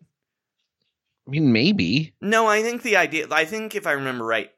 I 1.27 1.31
mean, 1.31 1.53
maybe. 1.53 2.15
No, 2.21 2.47
I 2.47 2.63
think 2.63 2.83
the 2.83 2.97
idea. 2.97 3.27
I 3.31 3.45
think 3.45 3.75
if 3.75 3.87
I 3.87 3.93
remember 3.93 4.25
right, 4.25 4.51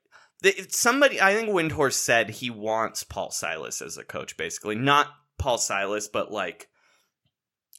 the, 0.42 0.66
somebody. 0.68 1.20
I 1.20 1.34
think 1.34 1.50
Windhorst 1.50 1.94
said 1.94 2.30
he 2.30 2.50
wants 2.50 3.04
Paul 3.04 3.30
Silas 3.30 3.80
as 3.80 3.96
a 3.96 4.04
coach. 4.04 4.36
Basically, 4.36 4.74
not 4.74 5.08
Paul 5.38 5.58
Silas, 5.58 6.08
but 6.08 6.32
like 6.32 6.68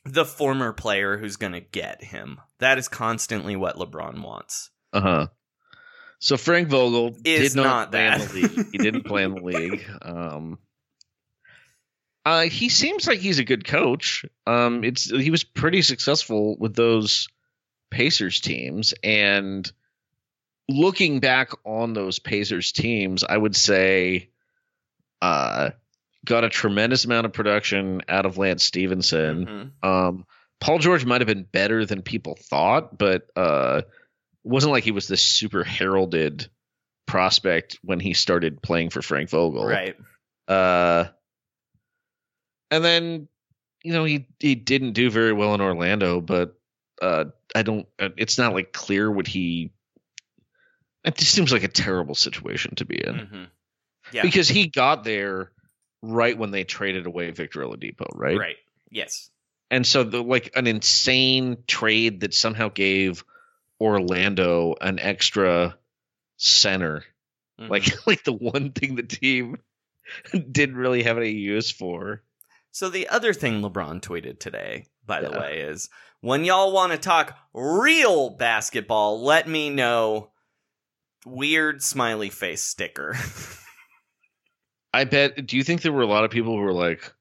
the 0.05 0.25
former 0.25 0.71
player 0.73 1.17
who's 1.17 1.35
going 1.35 1.53
to 1.53 1.59
get 1.59 2.03
him. 2.03 2.39
That 2.59 2.77
is 2.77 2.88
constantly 2.88 3.55
what 3.55 3.75
LeBron 3.75 4.23
wants. 4.23 4.69
Uh 4.93 5.01
huh. 5.01 5.27
So 6.19 6.38
Frank 6.38 6.69
Vogel 6.69 7.15
Is 7.25 7.53
did 7.53 7.57
not, 7.57 7.63
not 7.63 7.91
play 7.91 8.05
in 8.05 8.19
that. 8.19 8.29
the 8.29 8.33
league. 8.33 8.67
He 8.71 8.77
didn't 8.79 9.03
play 9.05 9.23
in 9.23 9.35
the 9.35 9.41
league. 9.43 9.85
Um, 10.01 10.57
uh, 12.25 12.43
he 12.43 12.69
seems 12.69 13.07
like 13.07 13.19
he's 13.19 13.39
a 13.39 13.45
good 13.45 13.65
coach. 13.65 14.25
Um, 14.45 14.83
it's 14.83 15.09
he 15.09 15.29
was 15.29 15.43
pretty 15.43 15.81
successful 15.81 16.57
with 16.57 16.75
those 16.75 17.27
Pacers 17.89 18.39
teams, 18.39 18.93
and 19.03 19.71
looking 20.69 21.19
back 21.19 21.51
on 21.65 21.93
those 21.93 22.19
Pacers 22.19 22.71
teams, 22.71 23.23
I 23.23 23.38
would 23.38 23.55
say, 23.55 24.29
uh, 25.21 25.71
got 26.25 26.43
a 26.43 26.49
tremendous 26.49 27.05
amount 27.05 27.25
of 27.25 27.33
production 27.33 28.01
out 28.09 28.25
of 28.25 28.38
Lance 28.38 28.63
Stephenson. 28.63 29.73
Mhm. 29.81 29.88
Um, 29.88 30.25
Paul 30.59 30.79
George 30.79 31.05
might 31.05 31.21
have 31.21 31.27
been 31.27 31.43
better 31.43 31.85
than 31.85 32.01
people 32.01 32.35
thought, 32.35 32.97
but 32.97 33.27
uh, 33.35 33.81
it 33.85 33.88
wasn't 34.43 34.73
like 34.73 34.83
he 34.83 34.91
was 34.91 35.07
this 35.07 35.21
super 35.21 35.63
heralded 35.63 36.49
prospect 37.05 37.79
when 37.83 37.99
he 37.99 38.13
started 38.13 38.61
playing 38.61 38.89
for 38.89 39.01
Frank 39.01 39.29
Vogel. 39.29 39.65
Right. 39.65 39.95
Uh, 40.47 41.05
and 42.71 42.83
then, 42.83 43.27
you 43.83 43.93
know, 43.93 44.03
he 44.03 44.27
he 44.39 44.55
didn't 44.55 44.93
do 44.93 45.09
very 45.09 45.31
well 45.31 45.53
in 45.53 45.61
Orlando, 45.61 46.19
but 46.19 46.59
uh, 47.01 47.25
I 47.55 47.63
don't. 47.63 47.87
uh, 47.99 48.09
It's 48.17 48.37
not 48.37 48.53
like 48.53 48.71
clear 48.73 49.09
what 49.11 49.27
he. 49.27 49.71
It 51.03 51.15
just 51.15 51.31
seems 51.33 51.51
like 51.53 51.63
a 51.63 51.67
terrible 51.69 52.15
situation 52.15 52.75
to 52.75 52.85
be 52.85 53.01
in 53.01 53.17
hmm 53.19 53.43
Yeah. 54.11 54.23
because 54.23 54.47
he 54.49 54.67
got 54.67 55.03
there 55.03 55.51
right 56.01 56.37
when 56.37 56.51
they 56.51 56.63
traded 56.63 57.05
away 57.05 57.31
Victor 57.31 57.61
Oladipo, 57.61 58.07
right? 58.13 58.37
right. 58.37 58.57
Yes. 58.89 59.29
and 59.71 59.85
so 59.85 60.03
the 60.03 60.21
like 60.23 60.51
an 60.55 60.67
insane 60.67 61.57
trade 61.67 62.21
that 62.21 62.33
somehow 62.33 62.69
gave 62.69 63.23
Orlando 63.79 64.75
an 64.81 64.99
extra 64.99 65.77
center, 66.37 67.03
Mhm. 67.59 67.69
like 67.69 67.85
like 68.07 68.23
the 68.23 68.33
one 68.33 68.71
thing 68.71 68.95
the 68.95 69.03
team 69.03 69.57
didn't 70.51 70.75
really 70.77 71.03
have 71.03 71.17
any 71.17 71.31
use 71.31 71.71
for. 71.71 72.21
So 72.78 72.89
the 72.89 73.09
other 73.09 73.34
thing 73.34 73.63
LeBron 73.63 74.01
tweeted 74.01 74.38
today, 74.38 74.86
by 75.03 75.21
the 75.21 75.32
way, 75.32 75.61
is 75.61 75.89
when 76.21 76.45
y'all 76.45 76.71
want 76.71 76.91
to 76.91 76.99
talk 76.99 77.36
real 77.51 78.30
basketball, 78.30 79.23
let 79.23 79.47
me 79.47 79.71
know. 79.71 80.30
Weird 81.25 81.82
smiley 81.82 82.30
face 82.30 82.61
sticker. 82.61 83.15
I 84.93 85.05
bet. 85.05 85.47
Do 85.47 85.57
you 85.57 85.63
think 85.63 85.82
there 85.82 85.91
were 85.91 86.03
a 86.03 86.07
lot 86.07 86.23
of 86.23 86.30
people 86.30 86.55
who 86.55 86.61
were 86.61 86.71
like, 86.71 87.11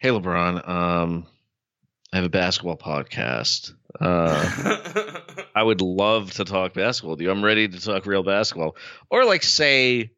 "Hey, 0.00 0.10
LeBron, 0.10 0.68
um, 0.68 1.26
I 2.12 2.16
have 2.16 2.26
a 2.26 2.28
basketball 2.28 2.76
podcast. 2.76 3.72
Uh, 3.98 5.16
I 5.54 5.62
would 5.62 5.80
love 5.80 6.30
to 6.32 6.44
talk 6.44 6.74
basketball 6.74 7.12
with 7.12 7.22
you. 7.22 7.30
I'm 7.30 7.42
ready 7.42 7.68
to 7.68 7.80
talk 7.80 8.04
real 8.04 8.22
basketball." 8.22 8.76
Or 9.08 9.24
like 9.24 9.44
say, 9.44 10.10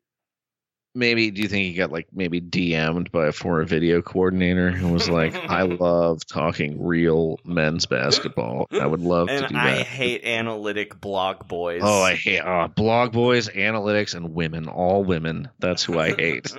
maybe 0.95 1.31
do 1.31 1.43
you 1.43 1.49
think 1.49 1.67
he 1.67 1.75
got 1.75 1.91
like 1.91 2.09
maybe 2.13 2.41
DM'd 2.41 3.11
by 3.11 3.27
a 3.27 3.33
former 3.33 3.65
video 3.65 4.01
coordinator 4.03 4.71
who 4.71 4.93
was 4.93 5.09
like, 5.09 5.35
"I 5.35 5.63
love 5.63 6.25
talking 6.27 6.85
real 6.85 7.39
men's 7.45 7.87
basketball. 7.87 8.67
I 8.73 8.87
would 8.87 9.01
love 9.01 9.29
to 9.29 9.35
and 9.35 9.49
do 9.49 9.57
I 9.57 9.77
that." 9.77 9.87
hate 9.87 10.25
analytic 10.25 11.01
blog 11.01 11.47
boys. 11.49 11.83
Oh, 11.85 12.03
I 12.03 12.15
hate 12.15 12.41
uh, 12.41 12.69
blog 12.69 13.13
boys, 13.13 13.49
analytics, 13.49 14.15
and 14.15 14.35
women. 14.35 14.69
All 14.69 15.05
women. 15.05 15.49
That's 15.59 15.83
who 15.83 15.99
I 15.99 16.15
hate. 16.15 16.53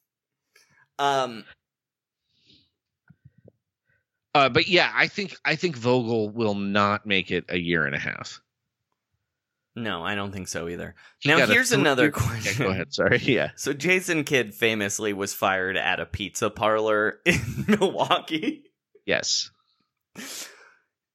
um, 0.98 1.44
Uh, 4.34 4.48
but 4.48 4.66
yeah, 4.66 4.90
I 4.92 5.06
think 5.06 5.36
I 5.44 5.54
think 5.54 5.76
Vogel 5.76 6.28
will 6.28 6.56
not 6.56 7.06
make 7.06 7.30
it 7.30 7.44
a 7.48 7.58
year 7.58 7.86
and 7.86 7.94
a 7.94 8.00
half. 8.00 8.40
No, 9.76 10.04
I 10.04 10.14
don't 10.14 10.32
think 10.32 10.48
so 10.48 10.68
either. 10.68 10.94
He 11.20 11.28
Now 11.28 11.42
a 11.42 11.46
here's 11.46 11.72
another 11.72 12.04
Yeah, 12.06 12.10
question. 12.10 12.66
go 12.66 12.70
ahead. 12.72 12.92
Sorry. 12.94 13.18
Yeah. 13.22 13.50
So 13.56 13.72
Jason 13.72 14.24
Kidd 14.24 14.54
famously 14.54 15.12
was 15.12 15.34
fired 15.34 15.76
at 15.76 16.00
a 16.00 16.06
pizza 16.06 16.50
parlor 16.50 17.20
in 17.24 17.40
Milwaukee. 17.66 18.64
Yes. 19.06 19.50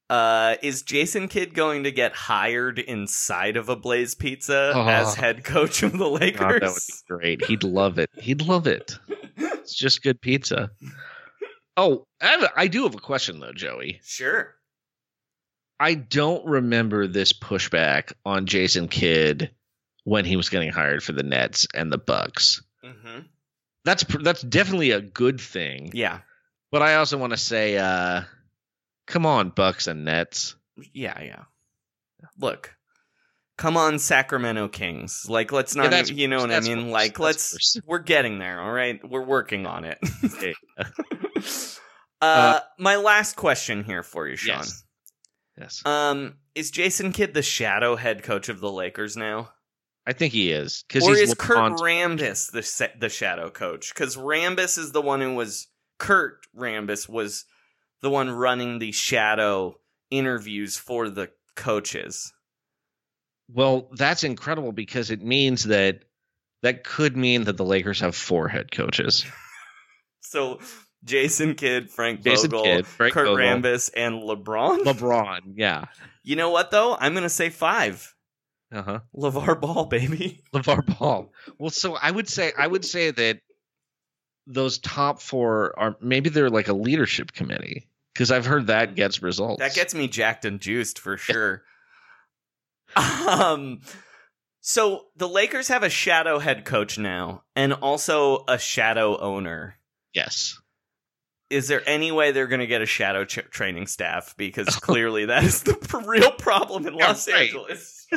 Uh, 0.08 0.56
is 0.62 0.82
Jason 0.82 1.28
Kidd 1.28 1.54
going 1.54 1.84
to 1.84 1.92
get 1.92 2.12
hired 2.12 2.80
inside 2.80 3.56
of 3.56 3.68
a 3.68 3.76
Blaze 3.76 4.16
Pizza 4.16 4.72
Oh. 4.74 4.88
as 4.88 5.14
head 5.14 5.44
coach 5.44 5.84
of 5.84 5.96
the 5.96 6.08
Lakers? 6.10 6.40
God, 6.40 6.60
that 6.62 6.70
would 6.70 6.74
be 6.88 7.38
great. 7.38 7.44
He'd 7.44 7.62
love 7.62 7.98
it. 7.98 8.10
He'd 8.18 8.42
love 8.42 8.66
it. 8.66 8.98
It's 9.36 9.74
just 9.74 10.02
good 10.02 10.20
pizza. 10.20 10.70
Oh, 11.76 12.06
I, 12.20 12.26
have 12.26 12.42
a, 12.42 12.50
I 12.56 12.66
do 12.66 12.82
have 12.82 12.94
a 12.96 12.98
question 12.98 13.38
though, 13.38 13.52
Joey. 13.52 14.00
Sure. 14.02 14.54
I 15.80 15.94
don't 15.94 16.44
remember 16.44 17.06
this 17.06 17.32
pushback 17.32 18.12
on 18.26 18.44
Jason 18.44 18.86
Kidd 18.86 19.50
when 20.04 20.26
he 20.26 20.36
was 20.36 20.50
getting 20.50 20.70
hired 20.70 21.02
for 21.02 21.12
the 21.12 21.22
Nets 21.22 21.66
and 21.74 21.90
the 21.90 21.96
Bucks. 21.96 22.62
Mm-hmm. 22.84 23.20
That's 23.86 24.04
that's 24.22 24.42
definitely 24.42 24.90
a 24.90 25.00
good 25.00 25.40
thing. 25.40 25.90
Yeah. 25.94 26.18
But 26.70 26.82
I 26.82 26.96
also 26.96 27.16
want 27.16 27.32
to 27.32 27.38
say, 27.38 27.78
uh, 27.78 28.22
come 29.06 29.24
on, 29.24 29.50
Bucks 29.50 29.86
and 29.86 30.04
Nets. 30.04 30.54
Yeah, 30.92 31.18
yeah. 31.22 31.44
Look, 32.38 32.76
come 33.56 33.78
on, 33.78 33.98
Sacramento 33.98 34.68
Kings. 34.68 35.24
Like, 35.28 35.50
let's 35.50 35.74
not. 35.74 35.90
that's 35.90 36.10
you 36.10 36.28
know 36.28 36.40
what 36.40 36.52
I 36.52 36.60
mean? 36.60 36.84
worse. 36.84 36.92
Like, 36.92 37.18
let's. 37.18 37.54
worse. 37.54 37.80
We're 37.86 37.98
getting 38.00 38.38
there. 38.38 38.60
All 38.60 38.70
right, 38.70 39.00
we're 39.08 39.24
working 39.24 39.66
on 39.66 39.84
it. 39.84 39.98
Okay. 40.22 40.54
uh, 42.20 42.60
my 42.78 42.96
last 42.96 43.36
question 43.36 43.82
here 43.82 44.02
for 44.02 44.28
you, 44.28 44.36
Sean. 44.36 44.58
Yes. 44.58 44.84
Yes. 45.60 45.82
Um, 45.84 46.34
is 46.54 46.70
Jason 46.70 47.12
Kidd 47.12 47.34
the 47.34 47.42
shadow 47.42 47.96
head 47.96 48.22
coach 48.22 48.48
of 48.48 48.60
the 48.60 48.70
Lakers 48.70 49.16
now? 49.16 49.52
I 50.06 50.14
think 50.14 50.32
he 50.32 50.50
is. 50.50 50.84
Or 50.94 51.14
he's 51.14 51.30
is 51.30 51.34
Kurt 51.34 51.58
LeBron's- 51.58 51.82
Rambis 51.82 52.50
the 52.50 52.90
the 52.98 53.08
shadow 53.10 53.50
coach? 53.50 53.92
Because 53.94 54.16
Rambis 54.16 54.78
is 54.78 54.92
the 54.92 55.02
one 55.02 55.20
who 55.20 55.34
was 55.34 55.68
Kurt 55.98 56.38
Rambis 56.56 57.08
was 57.08 57.44
the 58.00 58.10
one 58.10 58.30
running 58.30 58.78
the 58.78 58.92
shadow 58.92 59.78
interviews 60.10 60.76
for 60.78 61.10
the 61.10 61.30
coaches. 61.54 62.32
Well, 63.52 63.90
that's 63.92 64.24
incredible 64.24 64.72
because 64.72 65.10
it 65.10 65.22
means 65.22 65.64
that 65.64 66.04
that 66.62 66.84
could 66.84 67.16
mean 67.16 67.44
that 67.44 67.56
the 67.56 67.64
Lakers 67.64 68.00
have 68.00 68.16
four 68.16 68.48
head 68.48 68.72
coaches. 68.72 69.24
So 70.22 70.60
Jason 71.04 71.54
Kidd, 71.54 71.90
Frank 71.90 72.22
Jason 72.22 72.50
Vogel, 72.50 72.64
Kidd, 72.64 72.86
Frank 72.86 73.14
Kurt 73.14 73.26
Vogel. 73.26 73.44
Rambis, 73.44 73.90
and 73.96 74.22
LeBron. 74.22 74.80
LeBron, 74.84 75.40
yeah. 75.54 75.86
you 76.22 76.36
know 76.36 76.50
what 76.50 76.70
though? 76.70 76.96
I'm 76.98 77.14
gonna 77.14 77.28
say 77.28 77.50
five. 77.50 78.14
Uh 78.72 78.82
huh. 78.82 79.00
LeVar 79.16 79.60
Ball, 79.60 79.86
baby. 79.86 80.42
LeVar 80.54 80.98
Ball. 80.98 81.32
Well, 81.58 81.70
so 81.70 81.96
I 81.96 82.10
would 82.10 82.28
say 82.28 82.52
I 82.56 82.66
would 82.66 82.84
say 82.84 83.10
that 83.10 83.40
those 84.46 84.78
top 84.78 85.20
four 85.20 85.78
are 85.78 85.96
maybe 86.00 86.30
they're 86.30 86.50
like 86.50 86.68
a 86.68 86.72
leadership 86.72 87.32
committee 87.32 87.88
because 88.12 88.30
I've 88.30 88.46
heard 88.46 88.68
that 88.68 88.94
gets 88.94 89.22
results. 89.22 89.60
That 89.60 89.74
gets 89.74 89.94
me 89.94 90.08
jacked 90.08 90.44
and 90.44 90.60
juiced 90.60 90.98
for 90.98 91.16
sure. 91.16 91.62
um 92.96 93.80
so 94.60 95.06
the 95.16 95.28
Lakers 95.28 95.68
have 95.68 95.82
a 95.82 95.88
shadow 95.88 96.38
head 96.38 96.64
coach 96.64 96.98
now 96.98 97.44
and 97.56 97.72
also 97.72 98.44
a 98.46 98.58
shadow 98.58 99.18
owner. 99.18 99.76
yes. 100.12 100.60
Is 101.50 101.66
there 101.68 101.82
any 101.84 102.12
way 102.12 102.30
they're 102.32 102.46
going 102.46 102.60
to 102.60 102.66
get 102.66 102.80
a 102.80 102.86
shadow 102.86 103.24
ch- 103.24 103.44
training 103.50 103.86
staff 103.88 104.34
because 104.36 104.68
clearly 104.76 105.26
that 105.26 105.44
is 105.44 105.62
the 105.64 105.74
p- 105.74 105.98
real 106.06 106.30
problem 106.30 106.86
in 106.86 106.94
Los 106.94 107.28
right. 107.28 107.42
Angeles. 107.48 108.06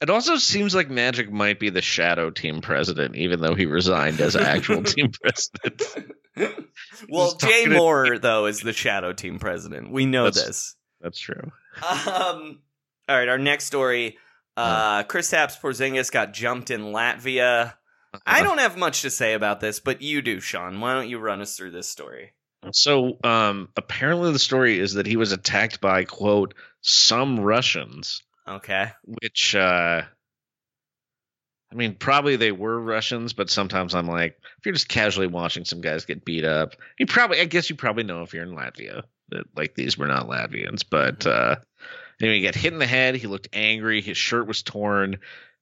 It 0.00 0.10
also 0.10 0.36
seems 0.36 0.76
like 0.76 0.88
Magic 0.88 1.28
might 1.32 1.58
be 1.58 1.70
the 1.70 1.82
shadow 1.82 2.30
team 2.30 2.60
president, 2.60 3.16
even 3.16 3.40
though 3.40 3.56
he 3.56 3.66
resigned 3.66 4.20
as 4.20 4.36
actual 4.36 4.84
team 4.84 5.10
president. 5.10 5.82
well, 7.08 7.30
Just 7.32 7.40
Jay 7.40 7.48
talking 7.64 7.70
to- 7.70 7.76
Moore 7.78 8.18
though 8.20 8.46
is 8.46 8.60
the 8.60 8.72
shadow 8.72 9.12
team 9.12 9.40
president. 9.40 9.90
We 9.90 10.06
know 10.06 10.24
That's- 10.26 10.46
this. 10.46 10.76
That's 11.00 11.18
true. 11.18 11.50
Um, 11.82 12.60
all 13.08 13.16
right, 13.16 13.28
our 13.28 13.38
next 13.38 13.64
story. 13.64 14.18
Uh, 14.56 15.02
Chris 15.02 15.30
Kristaps 15.32 15.60
Porzingis 15.60 16.12
got 16.12 16.32
jumped 16.32 16.70
in 16.70 16.80
Latvia. 16.92 17.74
I 18.26 18.42
don't 18.42 18.58
have 18.58 18.76
much 18.76 19.02
to 19.02 19.10
say 19.10 19.34
about 19.34 19.60
this, 19.60 19.80
but 19.80 20.00
you 20.02 20.22
do, 20.22 20.40
Sean. 20.40 20.80
Why 20.80 20.94
don't 20.94 21.08
you 21.08 21.18
run 21.18 21.40
us 21.40 21.56
through 21.56 21.72
this 21.72 21.88
story? 21.88 22.32
So 22.72 23.18
um, 23.22 23.68
apparently, 23.76 24.32
the 24.32 24.38
story 24.38 24.78
is 24.78 24.94
that 24.94 25.06
he 25.06 25.16
was 25.16 25.32
attacked 25.32 25.80
by 25.80 26.04
quote 26.04 26.54
some 26.80 27.38
Russians, 27.40 28.22
Okay. 28.48 28.90
which 29.04 29.54
uh, 29.54 30.02
I 31.70 31.74
mean, 31.74 31.94
probably 31.94 32.36
they 32.36 32.50
were 32.52 32.80
Russians, 32.80 33.32
but 33.34 33.50
sometimes 33.50 33.94
I'm 33.94 34.06
like, 34.08 34.38
if 34.58 34.64
you're 34.66 34.72
just 34.72 34.88
casually 34.88 35.26
watching 35.26 35.64
some 35.66 35.80
guys 35.82 36.06
get 36.06 36.24
beat 36.24 36.44
up, 36.44 36.74
you 36.98 37.06
probably, 37.06 37.40
I 37.40 37.44
guess 37.44 37.68
you 37.68 37.76
probably 37.76 38.04
know 38.04 38.22
if 38.22 38.32
you're 38.32 38.44
in 38.44 38.54
Latvia 38.56 39.02
that 39.28 39.44
like 39.54 39.74
these 39.74 39.98
were 39.98 40.06
not 40.06 40.26
Latvians. 40.28 40.82
But 40.88 41.26
uh, 41.26 41.56
anyway, 42.20 42.38
he 42.38 42.42
got 42.44 42.54
hit 42.54 42.72
in 42.72 42.78
the 42.78 42.86
head. 42.86 43.16
He 43.16 43.26
looked 43.26 43.48
angry. 43.52 44.00
His 44.00 44.16
shirt 44.16 44.46
was 44.48 44.62
torn, 44.62 45.18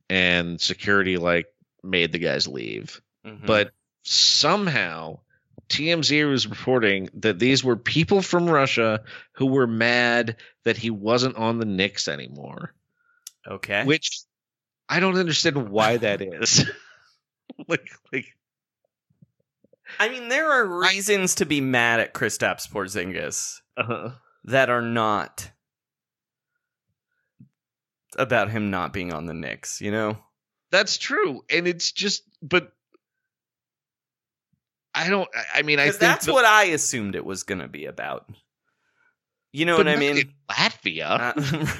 and 0.09 0.61
security 0.61 1.17
like 1.19 1.47
made 1.87 2.13
the 2.13 2.19
guys 2.19 2.47
leave. 2.47 3.01
Mhm. 3.25 3.47
But 3.47 3.73
somehow 4.03 5.21
TMZ 5.69 6.29
was 6.29 6.47
reporting 6.47 7.09
that 7.15 7.39
these 7.39 7.65
were 7.65 7.77
people 7.77 8.23
from 8.23 8.49
Russia 8.49 9.03
who 9.33 9.47
were 9.47 9.67
mad 9.67 10.37
that 10.65 10.77
he 10.77 10.91
wasn't 10.91 11.37
on 11.37 11.59
the 11.59 11.65
Knicks 11.65 12.09
anymore. 12.09 12.75
okay. 13.49 13.85
Which 13.85 14.21
I 14.89 15.01
don't 15.01 15.17
understand 15.19 15.69
why 15.71 15.97
that 15.97 16.23
is. 16.23 16.65
like, 17.69 17.89
like 18.13 18.27
I 19.99 20.09
mean, 20.09 20.29
there 20.29 20.51
are 20.51 20.81
reasons 20.81 21.37
to 21.37 21.47
be 21.47 21.61
mad 21.61 22.01
at 22.01 22.15
Kristaps 22.15 22.69
Porzingis 22.69 23.61
uh, 23.77 24.11
that 24.45 24.69
are 24.69 24.83
not 24.83 25.51
about 28.19 28.51
him 28.51 28.71
not 28.71 28.93
being 28.93 29.13
on 29.13 29.27
the 29.27 29.35
Knicks. 29.35 29.81
You 29.81 29.91
know, 29.93 30.19
that's 30.77 30.99
true, 30.99 31.43
and 31.51 31.67
it's 31.67 31.93
just, 31.93 32.23
but 32.43 32.73
I 34.95 35.09
don't. 35.09 35.29
I- 35.55 35.63
mean, 35.63 35.79
I 35.81 35.87
think 35.89 35.99
that's 35.99 36.27
the- 36.27 36.33
what 36.33 36.45
I 36.45 36.65
assumed 36.65 37.15
it 37.15 37.25
was 37.25 37.43
going 37.43 37.61
to 37.61 37.69
be 37.69 37.87
about. 37.87 38.29
You 39.53 39.65
know 39.65 39.77
what 39.79 39.89
I 39.89 39.97
mean? 39.97 40.35
Latvia. 40.51 41.35
Uh, 41.37 41.67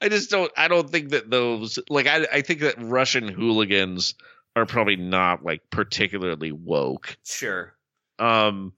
I 0.00 0.08
just 0.08 0.30
don't. 0.30 0.52
I 0.56 0.68
don't 0.68 0.88
think 0.88 1.10
that 1.10 1.30
those 1.30 1.78
like. 1.88 2.06
I 2.06 2.26
I 2.32 2.40
think 2.42 2.60
that 2.60 2.74
Russian 2.78 3.26
hooligans 3.28 4.14
are 4.54 4.66
probably 4.66 4.96
not 4.96 5.44
like 5.44 5.62
particularly 5.70 6.52
woke. 6.52 7.16
sure. 7.24 7.74
Um, 8.18 8.74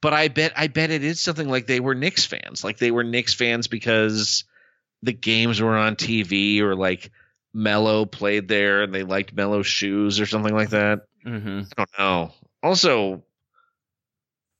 but 0.00 0.12
I 0.12 0.28
bet 0.28 0.52
I 0.56 0.68
bet 0.68 0.90
it 0.90 1.02
is 1.02 1.20
something 1.20 1.48
like 1.48 1.66
they 1.66 1.80
were 1.80 1.94
Knicks 1.94 2.24
fans. 2.24 2.62
Like 2.62 2.78
they 2.78 2.90
were 2.92 3.02
Knicks 3.04 3.34
fans 3.34 3.66
because 3.66 4.44
the 5.04 5.12
games 5.12 5.60
were 5.60 5.76
on 5.76 5.96
TV 5.96 6.60
or 6.60 6.74
like 6.74 7.10
Mello 7.52 8.04
played 8.04 8.48
there 8.48 8.82
and 8.82 8.94
they 8.94 9.02
liked 9.04 9.34
Mello's 9.34 9.66
shoes 9.66 10.20
or 10.20 10.26
something 10.26 10.54
like 10.54 10.70
that. 10.70 11.02
hmm 11.22 11.60
I 11.76 11.84
don't 11.84 11.98
know. 11.98 12.32
Also, 12.62 13.22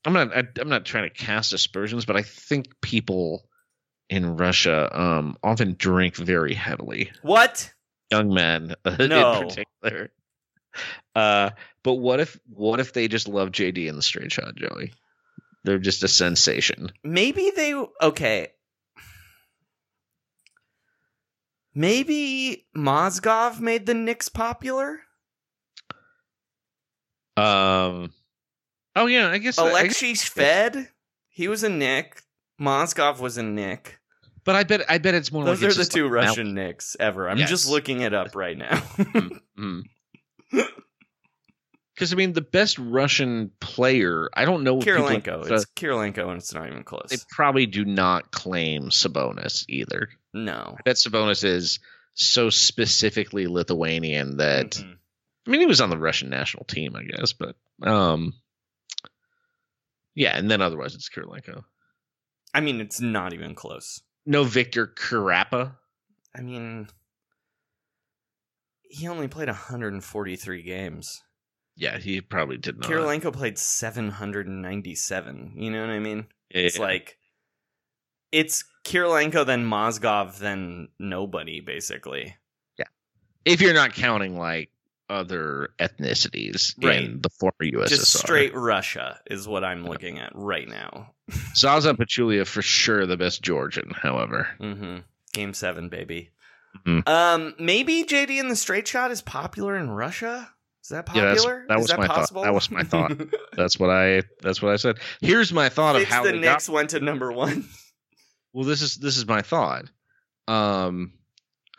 I'm 0.05 0.13
not. 0.13 0.37
I, 0.37 0.45
I'm 0.61 0.69
not 0.69 0.85
trying 0.85 1.05
to 1.09 1.15
cast 1.15 1.53
aspersions, 1.53 2.05
but 2.05 2.17
I 2.17 2.23
think 2.23 2.81
people 2.81 3.49
in 4.11 4.37
Russia 4.37 4.91
um, 4.93 5.37
often 5.43 5.77
drink 5.79 6.17
very 6.17 6.53
heavily. 6.55 7.11
What? 7.23 7.73
Young 8.11 8.33
men, 8.33 8.75
No. 8.85 9.33
in 9.41 9.49
particular. 9.49 10.11
Uh, 11.17 11.51
but 11.83 11.95
what 11.95 12.21
if 12.21 12.39
what 12.49 12.81
if 12.81 12.93
they 12.93 13.09
just 13.09 13.29
love 13.29 13.51
JD 13.51 13.89
and 13.89 13.97
the 13.97 14.03
straight 14.03 14.33
shot, 14.33 14.55
Joey? 14.57 14.93
They're 15.65 15.79
just 15.79 16.03
a 16.03 16.09
sensation. 16.09 16.93
Maybe 17.03 17.51
they 17.57 17.75
okay. 17.75 18.49
Maybe 21.75 22.67
Mozgov 22.77 23.59
made 23.61 23.87
the 23.87 23.95
Knicks 23.95 24.29
popular. 24.29 25.01
Um. 27.37 28.13
Oh 28.97 29.07
yeah, 29.07 29.29
I 29.31 29.39
guess. 29.39 29.59
Alexei 29.59 30.13
Shved, 30.13 30.89
he 31.29 31.49
was 31.49 31.65
a 31.65 31.69
Knick. 31.69 32.23
Mozgov 32.61 33.19
was 33.19 33.37
a 33.39 33.43
Knick. 33.43 33.99
but 34.45 34.55
I 34.55 34.63
bet 34.63 34.83
I 34.89 34.99
bet 34.99 35.15
it's 35.15 35.33
more 35.33 35.45
Those 35.45 35.61
like 35.63 35.73
are 35.73 35.75
the 35.75 35.85
two 35.85 36.05
like 36.05 36.13
Russian 36.13 36.55
Knicks 36.55 36.97
ever. 37.01 37.29
I'm 37.29 37.39
Yes. 37.39 37.49
just 37.51 37.69
looking 37.69 38.01
it 38.03 38.15
up 38.15 38.35
right 38.37 38.57
now. 38.57 38.83
Because 41.95 42.13
I 42.13 42.17
mean, 42.17 42.33
the 42.33 42.41
best 42.41 42.77
Russian 42.77 43.53
player, 43.61 44.29
I 44.35 44.45
don't 44.45 44.65
know. 44.65 44.79
if 44.79 44.85
people- 44.85 45.03
Kirilenko. 45.05 45.49
It's 45.49 45.65
Kirilenko, 45.77 46.27
and 46.29 46.39
it's 46.39 46.53
not 46.53 46.67
even 46.69 46.83
close. 46.83 47.07
they 47.11 47.19
probably 47.31 47.67
do 47.67 47.85
not 47.85 48.33
claim 48.33 48.91
Sabonis 48.91 49.65
either. 49.69 50.09
No. 50.35 50.75
I 50.79 50.83
bet 50.83 50.97
Sabonis 50.97 51.45
is 51.45 51.79
so 52.15 52.51
specifically 52.51 53.47
Lithuanian 53.47 54.37
that 54.39 54.73
Mhm. 54.73 54.99
I 55.47 55.51
mean 55.51 55.61
he 55.61 55.67
was 55.67 55.81
on 55.81 55.91
the 55.91 55.99
Russian 55.99 56.29
national 56.31 56.65
team, 56.65 56.97
I 56.97 57.05
guess, 57.05 57.33
but 57.33 57.57
um, 57.83 58.35
yeah, 60.15 60.37
and 60.37 60.51
then 60.51 60.61
otherwise 60.61 60.95
it's 60.95 61.09
Kirilenko. 61.09 61.65
I 62.53 62.61
mean, 62.61 62.81
it's 62.81 63.01
not 63.01 63.33
even 63.33 63.55
close. 63.55 64.01
No 64.27 64.45
Victor 64.45 64.87
Khryapa. 64.87 65.77
I 66.35 66.41
mean, 66.41 66.89
he 68.83 69.09
only 69.09 69.29
played 69.29 69.49
143 69.49 70.63
games. 70.63 71.23
Yeah, 71.77 71.99
he 71.99 72.21
probably 72.21 72.57
did 72.57 72.79
not. 72.79 72.89
Kirilenko 72.89 73.33
played 73.33 73.59
797. 73.59 75.55
You 75.57 75.71
know 75.73 75.81
what 75.81 75.91
I 75.91 75.99
mean? 75.99 76.27
It's 76.51 76.79
like 76.79 77.19
it's 78.31 78.65
Kirilenko, 78.85 79.45
then 79.47 79.65
Mozgov, 79.65 80.39
then 80.39 80.89
nobody, 80.99 81.61
basically. 81.61 82.37
Yeah. 82.79 82.85
If 83.45 83.61
you're 83.61 83.75
not 83.75 83.95
counting 83.95 84.37
like 84.39 84.71
other 85.11 85.69
ethnicities 85.79 86.75
in 86.83 86.89
Right. 86.89 87.23
the 87.23 87.29
former 87.29 87.53
USSR. 87.61 87.89
Just 87.89 88.19
straight 88.19 88.55
Russia 88.55 89.21
is 89.31 89.47
what 89.47 89.63
I'm 89.65 89.87
looking 89.87 90.19
at 90.19 90.33
right 90.35 90.67
now. 90.69 91.11
Zaza 91.55 91.93
Pachulia 91.95 92.47
for 92.47 92.63
sure 92.63 93.07
the 93.07 93.17
best 93.17 93.43
Georgian, 93.43 93.91
however. 93.95 94.49
hmm 94.59 94.99
Game 95.33 95.53
seven, 95.53 95.89
baby. 95.89 96.31
Mhm. 96.87 97.07
Um, 97.09 97.55
maybe 97.59 98.05
JD 98.05 98.39
in 98.39 98.49
the 98.49 98.57
straight 98.57 98.87
shot 98.89 99.11
is 99.11 99.21
popular 99.21 99.77
in 99.77 99.91
Russia. 99.91 100.51
Is 100.83 100.89
that 100.91 101.09
Yeah, 101.15 101.31
popular? 101.35 101.65
that 101.69 101.75
is 101.79 101.83
was 101.83 101.91
that 101.91 101.99
my 101.99 102.07
thought. 102.07 102.17
possible? 102.17 102.43
That 102.43 102.55
was 102.55 102.71
my 102.71 102.83
thought. 102.83 103.13
That's 103.57 103.79
what 103.79 103.91
I 103.91 104.23
that's 104.43 104.61
what 104.63 104.73
I 104.73 104.77
said. 104.77 104.99
Here's 105.21 105.53
my 105.53 105.69
thought 105.69 105.97
of 105.97 106.05
how 106.05 106.23
the 106.25 106.33
Knicks 106.33 106.67
got 106.69 106.73
went 106.75 106.91
to 106.91 107.01
number 107.01 107.31
one. 107.33 107.65
Well, 108.55 108.65
this 108.65 108.81
is 108.81 108.97
this 108.97 109.19
is 109.19 109.27
my 109.27 109.43
thought. 109.43 109.85
Um 110.49 111.13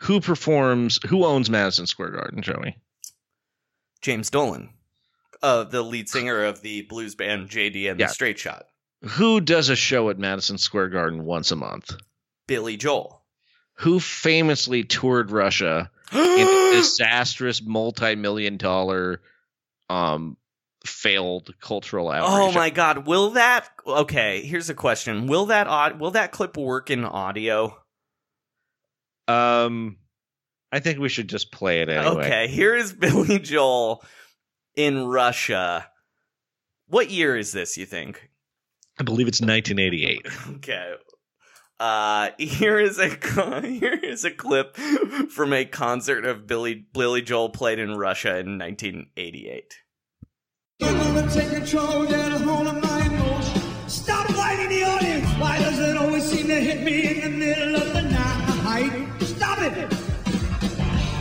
who 0.00 0.20
performs 0.20 1.00
who 1.08 1.24
owns 1.24 1.50
Madison 1.50 1.86
Square 1.86 2.10
Garden, 2.10 2.42
Joey? 2.42 2.76
James 4.02 4.30
Dolan, 4.30 4.68
uh, 5.42 5.64
the 5.64 5.82
lead 5.82 6.08
singer 6.08 6.44
of 6.44 6.60
the 6.60 6.82
blues 6.82 7.14
band 7.14 7.48
JD 7.48 7.90
and 7.90 7.98
Yeah. 7.98 8.06
the 8.06 8.12
Straight 8.12 8.38
Shot. 8.38 8.66
Who 9.02 9.40
does 9.40 9.68
a 9.68 9.76
show 9.76 10.10
at 10.10 10.18
Madison 10.18 10.58
Square 10.58 10.90
Garden 10.90 11.24
once 11.24 11.50
a 11.50 11.56
month? 11.56 11.96
Billy 12.46 12.76
Joel. 12.76 13.24
Who 13.80 13.98
famously 14.00 14.84
toured 14.84 15.30
Russia 15.30 15.90
in 16.12 16.18
a 16.18 16.70
disastrous 16.74 17.62
multi-million 17.62 18.58
dollar 18.58 19.22
um 19.88 20.36
failed 20.86 21.54
cultural 21.60 22.08
outreach? 22.10 22.30
Oh 22.30 22.52
my 22.52 22.70
god, 22.70 23.06
will 23.06 23.30
that 23.30 23.68
Okay, 23.86 24.42
here's 24.42 24.70
a 24.70 24.74
question. 24.74 25.26
Will 25.26 25.46
that 25.46 25.98
will 25.98 26.12
that 26.12 26.32
clip 26.32 26.56
work 26.56 26.90
in 26.90 27.04
audio? 27.04 27.76
Um 29.28 29.98
I 30.72 30.80
think 30.80 30.98
we 30.98 31.08
should 31.08 31.28
just 31.28 31.52
play 31.52 31.82
it 31.82 31.88
anyway. 31.88 32.24
Okay, 32.24 32.48
here 32.48 32.74
is 32.74 32.92
Billy 33.04 33.38
Joel 33.38 34.04
in 34.74 35.06
Russia. 35.06 35.88
What 36.88 37.10
year 37.10 37.36
is 37.36 37.52
this, 37.52 37.76
you 37.76 37.86
think? 37.86 38.28
I 38.98 39.02
believe 39.02 39.28
it's 39.28 39.40
1988. 39.40 40.26
Okay. 40.56 40.94
Uh 41.78 42.30
here 42.38 42.78
is 42.78 42.98
a 42.98 43.08
here 43.62 43.98
is 44.02 44.24
a 44.24 44.30
clip 44.30 44.76
from 44.76 45.52
a 45.52 45.64
concert 45.64 46.24
of 46.24 46.46
Billy 46.46 46.86
Billy 46.92 47.22
Joel 47.22 47.50
played 47.50 47.78
in 47.78 47.96
Russia 47.96 48.38
in 48.38 48.58
1988. 48.58 49.74
Take 51.36 51.50
control, 51.50 52.06
get 52.06 52.32
a 52.32 52.38
hold 52.38 52.66
of 52.66 52.82
my 52.82 53.00
emotions. 53.06 53.92
Stop 53.92 54.26
fighting 54.32 54.68
the 54.68 54.84
audience. 54.84 55.28
Why 55.38 55.58
does 55.58 55.78
it 55.78 55.96
always 55.96 56.24
seem 56.24 56.46
to 56.48 56.60
hit 56.60 56.82
me 56.82 57.22
in 57.22 57.32
the 57.32 57.46
middle 57.46 57.76
of 57.76 57.92
the 57.92 58.02
night? 58.02 59.22
Stop 59.22 59.58
it! 59.60 59.90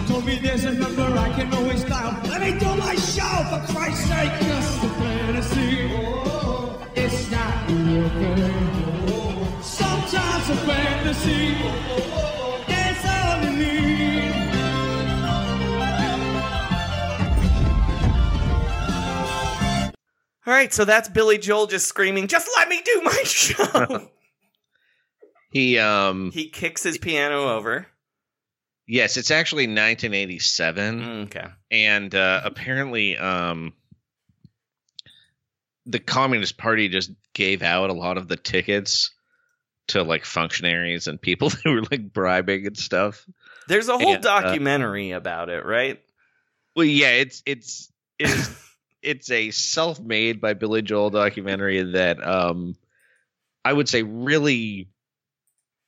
Told 0.07 0.25
me 0.25 0.39
there's 0.39 0.63
a 0.65 0.71
number 0.71 1.03
I 1.03 1.29
can 1.33 1.53
always 1.53 1.83
dial. 1.83 2.17
Let 2.29 2.41
me 2.41 2.57
do 2.57 2.75
my 2.75 2.95
show, 2.95 3.35
for 3.49 3.61
Christ's 3.73 4.07
sake. 4.07 4.31
Just 4.41 4.83
a 4.83 4.89
fantasy. 4.89 5.91
Oh, 5.93 6.87
it's 6.95 7.31
not 7.31 7.69
working. 7.69 9.61
Sometimes 9.61 10.49
a 10.49 10.57
fantasy. 10.67 12.34
All 20.47 20.53
right, 20.53 20.71
so 20.73 20.85
that's 20.85 21.09
Billy 21.09 21.37
Joel 21.37 21.67
just 21.67 21.87
screaming, 21.87 22.27
"Just 22.27 22.47
let 22.57 22.69
me 22.69 22.81
do 22.83 23.01
my 23.03 23.11
show." 23.23 24.09
He 25.51 25.79
um 25.79 26.31
he 26.31 26.49
kicks 26.49 26.83
his 26.83 26.97
piano 26.97 27.55
over. 27.55 27.87
yes, 28.87 29.17
it's 29.17 29.31
actually 29.31 29.63
1987. 29.63 31.21
Okay. 31.23 31.47
and 31.71 32.13
uh, 32.13 32.41
apparently 32.43 33.17
um 33.17 33.73
the 35.85 35.99
communist 35.99 36.57
party 36.57 36.89
just 36.89 37.11
gave 37.33 37.61
out 37.61 37.89
a 37.89 37.93
lot 37.93 38.17
of 38.17 38.27
the 38.27 38.35
tickets 38.35 39.11
to 39.87 40.01
like 40.03 40.25
functionaries 40.25 41.07
and 41.07 41.21
people 41.21 41.49
who 41.63 41.73
were 41.73 41.83
like 41.91 42.11
bribing 42.11 42.65
and 42.67 42.77
stuff 42.77 43.25
There's 43.67 43.87
a 43.87 43.97
whole 43.97 44.15
And, 44.15 44.25
uh, 44.25 44.41
documentary 44.41 45.11
about 45.11 45.49
it, 45.49 45.63
right? 45.65 46.01
Well, 46.75 46.85
yeah, 46.85 47.11
it's 47.11 47.41
it's 47.45 47.91
it's 48.19 48.49
it's 49.05 49.29
a 49.31 49.51
self-made 49.51 50.41
by 50.41 50.53
Billy 50.53 50.81
Joel 50.81 51.09
documentary 51.09 51.81
that 51.93 52.25
um 52.25 52.75
I 53.63 53.71
would 53.73 53.87
say 53.89 54.03
really 54.03 54.89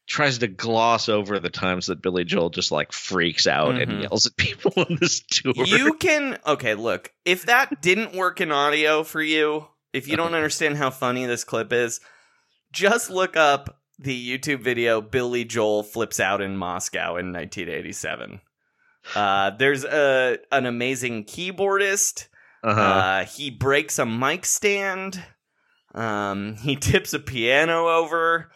tries 0.08 0.38
to 0.38 0.48
gloss 0.48 1.10
over 1.10 1.38
the 1.40 1.50
times 1.50 1.88
that 1.88 2.02
Billy 2.02 2.24
Joel 2.24 2.50
just 2.50 2.72
like 2.72 2.94
freaks 2.94 3.46
out 3.46 3.76
Mhm. 3.76 3.82
and 3.84 4.02
yells 4.04 4.26
at 4.26 4.38
people 4.38 4.72
on 4.78 4.98
this 5.02 5.20
tour. 5.22 5.54
You 5.66 5.94
can 5.94 6.38
okay, 6.48 6.76
look, 6.76 7.12
if 7.26 7.46
that 7.48 7.82
didn't 7.82 8.16
work 8.16 8.40
in 8.40 8.52
audio 8.52 9.04
for 9.04 9.22
you, 9.22 9.68
if 9.94 10.08
you 10.08 10.16
don't 10.16 10.34
understand 10.34 10.78
how 10.78 10.90
funny 10.92 11.26
this 11.26 11.44
clip 11.44 11.74
is, 11.74 12.00
just 12.72 13.10
look 13.10 13.36
up 13.36 13.82
the 14.00 14.38
YouTube 14.40 14.62
video 14.62 15.02
Billy 15.02 15.44
Joel 15.44 15.84
flips 15.84 16.20
out 16.20 16.40
in 16.42 16.56
Moscow 16.56 17.18
in 17.18 17.34
1987. 17.34 18.40
Uh, 19.16 19.50
there's 19.52 19.84
a 19.84 20.38
an 20.52 20.66
amazing 20.66 21.26
keyboardist. 21.26 22.28
Uh-huh. 22.64 22.82
Uh, 22.82 23.26
he 23.26 23.50
breaks 23.50 24.00
a 24.00 24.06
mic 24.06 24.46
stand. 24.46 25.24
Um, 25.94 26.56
he 26.56 26.76
tips 26.78 27.14
a 27.14 27.20
piano 27.20 27.88
over. 27.88 28.52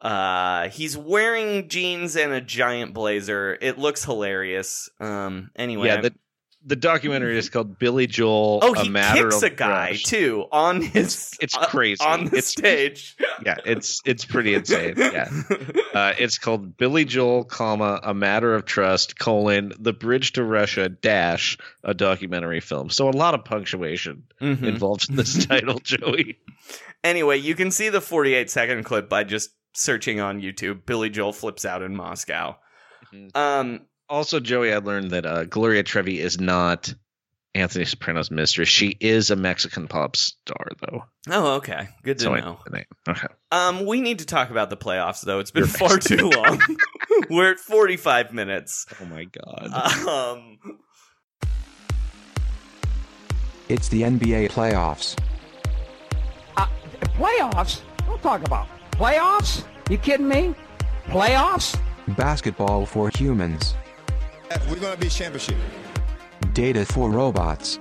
Uh, 0.00 0.68
he's 0.70 0.96
wearing 0.96 1.68
jeans 1.68 2.16
and 2.16 2.32
a 2.32 2.40
giant 2.40 2.92
blazer. 2.92 3.56
It 3.60 3.78
looks 3.78 4.04
hilarious. 4.04 4.90
Um, 4.98 5.50
anyway, 5.54 5.88
yeah, 5.88 6.00
the 6.00 6.14
the 6.64 6.76
documentary 6.76 7.36
is 7.38 7.48
called 7.50 7.78
Billy 7.78 8.06
Joel. 8.06 8.60
Oh, 8.62 8.74
a 8.74 8.82
he 8.82 8.88
matter 8.88 9.24
kicks 9.30 9.36
of 9.36 9.42
a 9.42 9.50
guy 9.50 9.88
Crush. 9.88 10.02
too 10.04 10.46
on 10.52 10.80
his. 10.80 11.32
It's 11.40 11.56
uh, 11.56 11.66
crazy. 11.66 12.04
on 12.04 12.20
the 12.24 12.38
It's- 12.38 12.46
stage. 12.46 13.16
Yeah, 13.44 13.56
it's 13.64 14.00
it's 14.04 14.24
pretty 14.24 14.54
insane. 14.54 14.94
Yeah, 14.96 15.28
uh, 15.94 16.12
it's 16.16 16.38
called 16.38 16.76
Billy 16.76 17.04
Joel, 17.04 17.42
comma 17.42 17.98
a 18.04 18.14
matter 18.14 18.54
of 18.54 18.66
trust 18.66 19.18
colon 19.18 19.72
the 19.80 19.92
bridge 19.92 20.32
to 20.34 20.44
Russia 20.44 20.88
dash 20.88 21.58
a 21.82 21.92
documentary 21.92 22.60
film. 22.60 22.88
So 22.88 23.08
a 23.08 23.10
lot 23.10 23.34
of 23.34 23.44
punctuation 23.44 24.22
Mhm. 24.40 24.62
involved 24.62 25.10
in 25.10 25.16
this 25.16 25.44
title, 25.46 25.80
Joey. 25.80 26.38
Anyway, 27.02 27.38
you 27.38 27.56
can 27.56 27.72
see 27.72 27.88
the 27.88 28.00
48 28.00 28.48
second 28.48 28.84
clip 28.84 29.08
by 29.08 29.24
just 29.24 29.50
searching 29.72 30.20
on 30.20 30.40
YouTube. 30.40 30.86
Billy 30.86 31.10
Joel 31.10 31.32
flips 31.32 31.64
out 31.64 31.82
in 31.82 31.96
Moscow. 31.96 32.56
Mm-hmm. 33.12 33.36
Um, 33.36 33.80
Also, 34.12 34.40
Joey, 34.40 34.72
I 34.74 34.76
learned 34.78 35.12
that 35.12 35.24
uh, 35.24 35.44
Gloria 35.44 35.82
Trevi 35.82 36.20
is 36.20 36.38
not 36.38 36.94
Anthony 37.54 37.86
Soprano's 37.86 38.30
mistress. 38.30 38.68
She 38.68 38.94
is 39.00 39.30
a 39.30 39.36
Mexican 39.36 39.88
pop 39.88 40.16
star, 40.16 40.66
though. 40.80 41.04
oh, 41.30 41.54
okay, 41.56 41.88
good 42.02 42.18
to 42.18 42.24
So 42.24 42.34
know. 42.34 42.58
the. 42.70 42.84
Okay. 43.08 43.26
Um, 43.50 43.86
we 43.86 44.02
need 44.02 44.18
to 44.18 44.26
talk 44.26 44.50
about 44.50 44.68
the 44.70 44.76
playoffs 44.76 45.22
though. 45.22 45.38
It's 45.38 45.50
been 45.50 45.60
You're 45.62 45.68
far 45.68 45.94
next. 45.94 46.06
too 46.08 46.28
long. 46.28 46.60
We're 47.30 47.52
at 47.52 47.58
45 47.58 48.32
minutes. 48.34 48.84
Oh 49.00 49.06
my 49.06 49.24
god. 49.24 49.72
Um, 50.06 50.58
It's 53.68 53.88
the 53.88 54.02
NBA 54.02 54.50
playoffs. 54.50 55.16
Playoffs? 57.16 57.80
Don't 58.06 58.20
talk 58.22 58.44
about 58.44 58.66
playoffs. 58.92 59.64
You 59.88 59.96
kidding 59.96 60.28
me? 60.28 60.54
Playoffs? 61.06 61.78
Basketball 62.16 62.84
for 62.84 63.10
humans. 63.14 63.74
We're 64.68 64.80
gonna 64.80 64.96
be 64.96 65.08
championship. 65.08 65.56
Data 66.52 66.84
for 66.84 67.10
robots. 67.10 67.78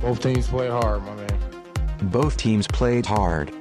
Both 0.00 0.22
teams 0.22 0.46
play 0.48 0.68
hard, 0.68 1.02
my 1.02 1.14
man. 1.14 2.08
Both 2.10 2.36
teams 2.36 2.66
played 2.66 3.06
hard. 3.06 3.52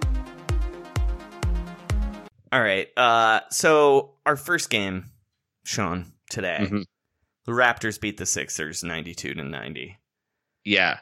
all 2.52 2.62
right. 2.62 2.88
Uh, 2.98 3.42
so 3.52 4.16
our 4.26 4.36
first 4.36 4.70
game, 4.72 5.12
Sean, 5.66 6.14
today, 6.32 6.58
Mhm. 6.62 6.84
the 7.46 7.52
Raptors 7.52 8.02
beat 8.02 8.18
the 8.18 8.26
Sixers 8.26 8.84
92 8.84 9.36
to 9.36 9.44
90. 9.44 10.00
Yeah. 10.66 11.00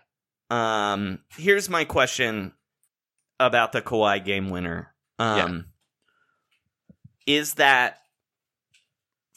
Um, 0.50 1.24
here's 1.38 1.70
my 1.70 1.86
question 1.86 2.54
about 3.40 3.72
the 3.72 3.82
Kawhi 3.82 4.24
game 4.26 4.50
winner. 4.50 4.94
Um, 5.20 5.68
is 7.26 7.54
that 7.56 8.02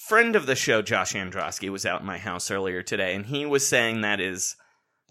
friend 0.08 0.34
of 0.34 0.46
the 0.46 0.56
show, 0.56 0.82
Josh 0.82 1.12
Androsky, 1.12 1.68
was 1.70 1.84
out 1.86 2.00
in 2.00 2.06
my 2.06 2.18
house 2.18 2.50
earlier 2.50 2.82
today, 2.82 3.14
and 3.14 3.26
he 3.26 3.44
was 3.46 3.66
saying 3.66 4.00
that 4.00 4.20
is 4.20 4.56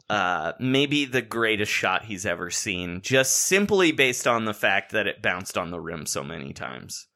uh, 0.09 0.53
maybe 0.59 1.05
the 1.05 1.21
greatest 1.21 1.71
shot 1.71 2.05
he's 2.05 2.25
ever 2.25 2.49
seen, 2.49 3.01
just 3.01 3.35
simply 3.35 3.91
based 3.91 4.25
on 4.27 4.45
the 4.45 4.53
fact 4.53 4.91
that 4.91 5.07
it 5.07 5.21
bounced 5.21 5.57
on 5.57 5.69
the 5.71 5.79
rim 5.79 6.05
so 6.05 6.23
many 6.23 6.51
times. 6.53 7.07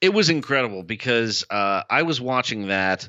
It 0.00 0.14
was 0.14 0.30
incredible 0.30 0.82
because 0.82 1.44
uh, 1.50 1.82
I 1.90 2.02
was 2.02 2.20
watching 2.20 2.68
that 2.68 3.08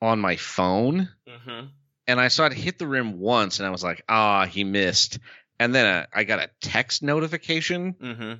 on 0.00 0.18
my 0.18 0.36
phone 0.36 1.10
Mm-hmm. 1.28 1.66
and 2.06 2.20
I 2.20 2.28
saw 2.28 2.46
it 2.46 2.52
hit 2.54 2.78
the 2.78 2.86
rim 2.86 3.18
once 3.20 3.58
and 3.58 3.66
I 3.66 3.70
was 3.70 3.84
like, 3.84 4.02
ah, 4.08 4.46
he 4.46 4.64
missed. 4.64 5.18
And 5.58 5.74
then 5.74 5.86
uh, 5.86 6.06
I 6.12 6.24
got 6.24 6.38
a 6.40 6.50
text 6.62 7.02
notification 7.02 7.94
Mm-hmm. 7.94 8.32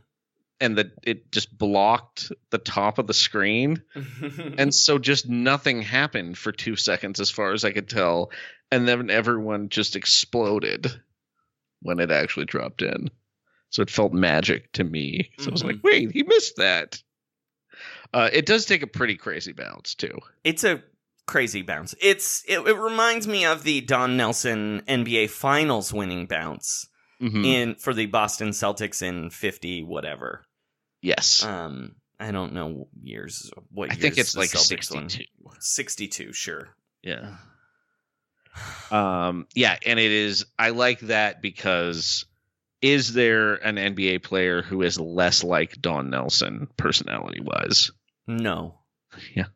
And 0.63 0.79
the, 0.79 0.93
it 1.03 1.31
just 1.33 1.57
blocked 1.57 2.33
the 2.51 2.59
top 2.59 2.99
of 2.99 3.07
the 3.07 3.13
screen. 3.15 3.83
and 4.59 4.75
so 4.75 4.99
just 4.99 5.29
nothing 5.29 5.83
happened 5.83 6.39
for 6.39 6.53
two 6.53 6.77
seconds 6.77 7.21
as 7.21 7.31
far 7.31 7.53
as 7.53 7.65
I 7.65 7.73
could 7.73 7.89
tell. 7.91 8.31
And 8.71 8.89
then 8.89 9.11
everyone 9.11 9.69
just 9.69 9.97
exploded 9.97 10.87
when 11.83 11.99
it 11.99 12.11
actually 12.11 12.47
dropped 12.47 12.81
in. 12.83 13.11
So 13.71 13.83
it 13.83 13.91
felt 13.91 14.13
magic 14.13 14.73
to 14.73 14.85
me. 14.85 15.31
So 15.39 15.49
I 15.49 15.53
was 15.53 15.65
like, 15.65 15.83
wait, 15.83 16.11
he 16.13 16.23
missed 16.23 16.57
that. 16.57 17.03
Uh, 18.15 18.29
it 18.33 18.47
does 18.47 18.67
take 18.67 18.83
a 18.83 18.87
pretty 18.87 19.17
crazy 19.17 19.53
bounce 19.53 19.95
too. 19.95 20.19
It's 20.45 20.65
a 20.65 20.83
crazy 21.27 21.63
bounce. 21.63 21.95
It's 22.01 22.45
it, 22.47 22.59
it 22.61 22.77
reminds 22.77 23.27
me 23.27 23.45
of 23.47 23.63
the 23.63 23.81
Don 23.81 24.17
Nelson 24.17 24.83
NBA 24.87 25.31
Finals 25.31 25.93
winning 25.93 26.27
bounce 26.27 26.87
Mhm. 27.21 27.47
in 27.47 27.75
for 27.77 27.95
the 27.95 28.07
Boston 28.07 28.51
Celtics 28.51 29.01
in 29.01 29.31
fifty 29.31 29.83
whatever. 29.83 30.45
Yes. 31.03 31.45
Um, 31.45 31.97
I 32.19 32.31
don't 32.31 32.53
know 32.55 32.89
years. 33.03 33.51
What 33.71 33.91
I 33.91 33.95
years 33.95 34.03
think 34.03 34.19
it's 34.19 34.37
like 34.37 34.55
won. 34.55 35.09
62. 35.09 35.25
Sixty-two, 35.61 36.33
sure. 36.33 36.69
Yeah. 37.03 37.37
Um, 38.91 39.47
yeah, 39.55 39.79
and 39.87 39.99
it 39.99 40.11
is 40.13 40.45
I 40.59 40.71
like 40.71 41.01
that 41.01 41.41
because 41.41 42.27
is 42.83 43.15
there 43.15 43.55
an 43.55 43.77
NBA 43.77 44.23
player 44.23 44.61
who 44.61 44.83
is 44.83 45.01
less 45.01 45.43
like 45.43 45.81
Don 45.81 46.11
Nelson 46.11 46.69
personality 46.77 47.41
wise? 47.41 47.91
No. 48.27 48.81
Yeah. 49.35 49.47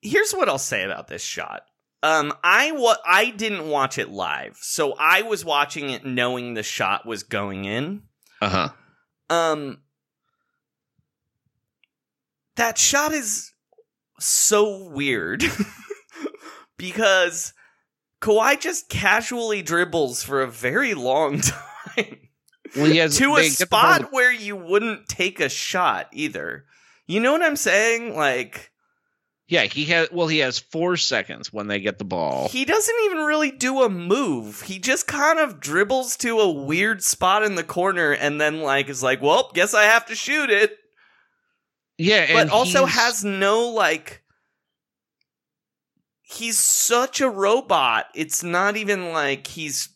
Here's 0.00 0.32
what 0.32 0.48
I'll 0.48 0.56
say 0.56 0.84
about 0.84 1.08
this 1.08 1.22
shot. 1.22 1.64
Um, 2.02 2.32
I 2.42 2.72
wa- 2.72 2.96
I 3.04 3.28
didn't 3.30 3.68
watch 3.68 3.98
it 3.98 4.08
live, 4.08 4.56
so 4.60 4.94
I 4.98 5.20
was 5.22 5.44
watching 5.44 5.90
it 5.90 6.06
knowing 6.06 6.54
the 6.54 6.62
shot 6.62 7.04
was 7.04 7.22
going 7.24 7.66
in. 7.66 8.04
Uh-huh. 8.40 8.70
Um, 9.28 9.80
that 12.56 12.78
shot 12.78 13.12
is 13.12 13.52
so 14.18 14.88
weird 14.90 15.44
because 16.76 17.52
Kawhi 18.20 18.60
just 18.60 18.88
casually 18.88 19.62
dribbles 19.62 20.22
for 20.22 20.42
a 20.42 20.50
very 20.50 20.94
long 20.94 21.40
time 21.96 22.18
Well, 22.76 22.86
he 22.86 22.98
has 22.98 23.16
to 23.18 23.34
a 23.34 23.42
get 23.42 23.58
the 23.58 23.66
spot 23.66 24.12
where 24.12 24.32
you 24.32 24.56
wouldn't 24.56 25.08
take 25.08 25.40
a 25.40 25.48
shot 25.48 26.08
either. 26.12 26.64
You 27.06 27.20
know 27.20 27.32
what 27.32 27.42
I'm 27.42 27.56
saying? 27.56 28.16
Like 28.16 28.70
Yeah, 29.46 29.64
he 29.64 29.84
has 29.86 30.10
well, 30.10 30.26
he 30.28 30.38
has 30.38 30.58
four 30.58 30.96
seconds 30.96 31.52
when 31.52 31.66
they 31.66 31.80
get 31.80 31.98
the 31.98 32.04
ball. 32.04 32.48
he 32.48 32.64
doesn't 32.64 32.96
even 33.06 33.18
really 33.18 33.50
do 33.50 33.82
a 33.82 33.88
move. 33.90 34.62
He 34.62 34.78
just 34.78 35.06
kind 35.06 35.38
of 35.38 35.60
dribbles 35.60 36.16
to 36.18 36.38
a 36.40 36.50
weird 36.50 37.02
spot 37.02 37.42
in 37.42 37.56
the 37.56 37.64
corner 37.64 38.12
and 38.12 38.40
then 38.40 38.60
like 38.60 38.88
is 38.88 39.02
like, 39.02 39.20
"Well, 39.20 39.50
guess 39.54 39.74
I 39.74 39.84
have 39.84 40.06
to 40.06 40.14
shoot 40.14 40.50
it." 40.50 40.78
Yeah, 41.98 42.32
but 42.32 42.50
also 42.50 42.86
he's- 42.86 42.94
has 42.98 43.24
no 43.24 43.68
like 43.68 44.22
he's 46.22 46.58
such 46.58 47.20
a 47.20 47.28
robot. 47.28 48.06
It's 48.14 48.42
not 48.42 48.76
even 48.76 49.10
like 49.12 49.46
he's 49.46 49.88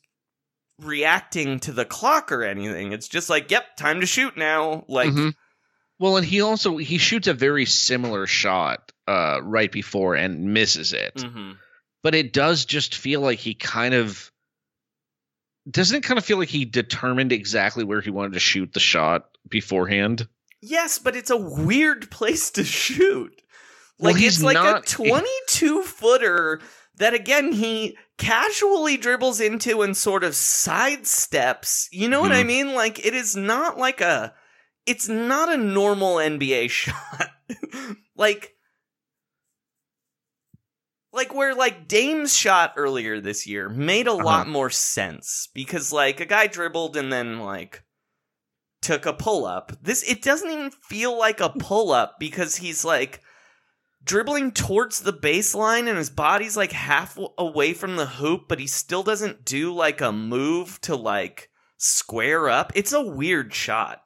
reacting 0.80 1.58
to 1.60 1.72
the 1.72 1.84
clock 1.84 2.30
or 2.30 2.44
anything. 2.44 2.92
It's 2.92 3.08
just 3.08 3.28
like, 3.28 3.50
"Yep, 3.50 3.76
time 3.76 4.00
to 4.00 4.06
shoot 4.06 4.36
now." 4.36 4.84
Like 4.88 5.10
Mhm. 5.10 5.34
Well, 5.98 6.16
and 6.16 6.24
he 6.26 6.40
also 6.40 6.76
he 6.76 6.98
shoots 6.98 7.26
a 7.26 7.34
very 7.34 7.66
similar 7.66 8.26
shot 8.26 8.92
uh 9.08 9.40
right 9.42 9.72
before 9.72 10.14
and 10.14 10.52
misses 10.54 10.92
it. 10.92 11.14
mhm. 11.16 11.58
But 12.04 12.14
it 12.14 12.32
does 12.32 12.64
just 12.64 12.94
feel 12.94 13.20
like 13.20 13.40
he 13.40 13.54
kind 13.54 13.94
of 13.94 14.30
doesn't 15.68 15.96
it 15.96 16.02
kind 16.04 16.16
of 16.18 16.24
feel 16.24 16.38
like 16.38 16.48
he 16.48 16.64
determined 16.64 17.32
exactly 17.32 17.84
where 17.84 18.00
he 18.00 18.10
wanted 18.10 18.34
to 18.34 18.40
shoot 18.40 18.72
the 18.72 18.80
shot 18.80 19.28
beforehand? 19.48 20.28
Yes, 20.60 20.98
but 20.98 21.14
it's 21.16 21.30
a 21.30 21.36
weird 21.36 22.10
place 22.10 22.50
to 22.52 22.64
shoot. 22.64 23.32
Like 23.98 24.16
he's 24.16 24.36
it's 24.36 24.42
like 24.42 24.54
not- 24.54 24.88
a 24.88 24.92
22 24.94 25.82
footer 25.82 26.60
that 26.96 27.14
again 27.14 27.52
he 27.52 27.96
casually 28.16 28.96
dribbles 28.96 29.40
into 29.40 29.82
and 29.82 29.96
sort 29.96 30.24
of 30.24 30.32
sidesteps. 30.32 31.86
You 31.92 32.08
know 32.08 32.20
what 32.20 32.32
I 32.32 32.42
Mhm. 32.42 32.46
mean? 32.46 32.74
Like 32.74 33.04
it 33.04 33.14
is 33.14 33.36
not 33.36 33.78
like 33.78 34.00
a 34.00 34.34
it's 34.86 35.08
not 35.08 35.52
a 35.52 35.56
normal 35.56 36.16
NBA 36.16 36.68
shot. 36.70 37.30
like 38.16 38.54
like 41.12 41.34
where 41.34 41.54
like 41.54 41.88
Dame's 41.88 42.36
shot 42.36 42.74
earlier 42.76 43.20
this 43.20 43.46
year 43.46 43.68
made 43.68 44.06
a 44.06 44.12
Uh-huh. 44.12 44.24
lot 44.24 44.48
more 44.48 44.70
sense 44.70 45.48
because 45.54 45.92
like 45.92 46.20
a 46.20 46.26
guy 46.26 46.46
dribbled 46.46 46.96
and 46.96 47.12
then 47.12 47.38
like 47.40 47.82
took 48.80 49.06
a 49.06 49.12
pull 49.12 49.44
up. 49.46 49.72
This 49.82 50.02
it 50.08 50.22
doesn't 50.22 50.50
even 50.50 50.70
feel 50.70 51.18
like 51.18 51.40
a 51.40 51.50
pull 51.50 51.92
up 51.92 52.16
because 52.18 52.56
he's 52.56 52.84
like 52.84 53.20
dribbling 54.04 54.52
towards 54.52 55.00
the 55.00 55.12
baseline 55.12 55.88
and 55.88 55.98
his 55.98 56.10
body's 56.10 56.56
like 56.56 56.72
half 56.72 57.18
away 57.36 57.74
from 57.74 57.96
the 57.96 58.06
hoop, 58.06 58.42
but 58.48 58.60
he 58.60 58.66
still 58.66 59.02
doesn't 59.02 59.44
do 59.44 59.74
like 59.74 60.00
a 60.00 60.12
move 60.12 60.80
to 60.82 60.96
like 60.96 61.50
square 61.76 62.48
up. 62.48 62.72
It's 62.74 62.92
a 62.92 63.02
weird 63.02 63.52
shot. 63.52 64.02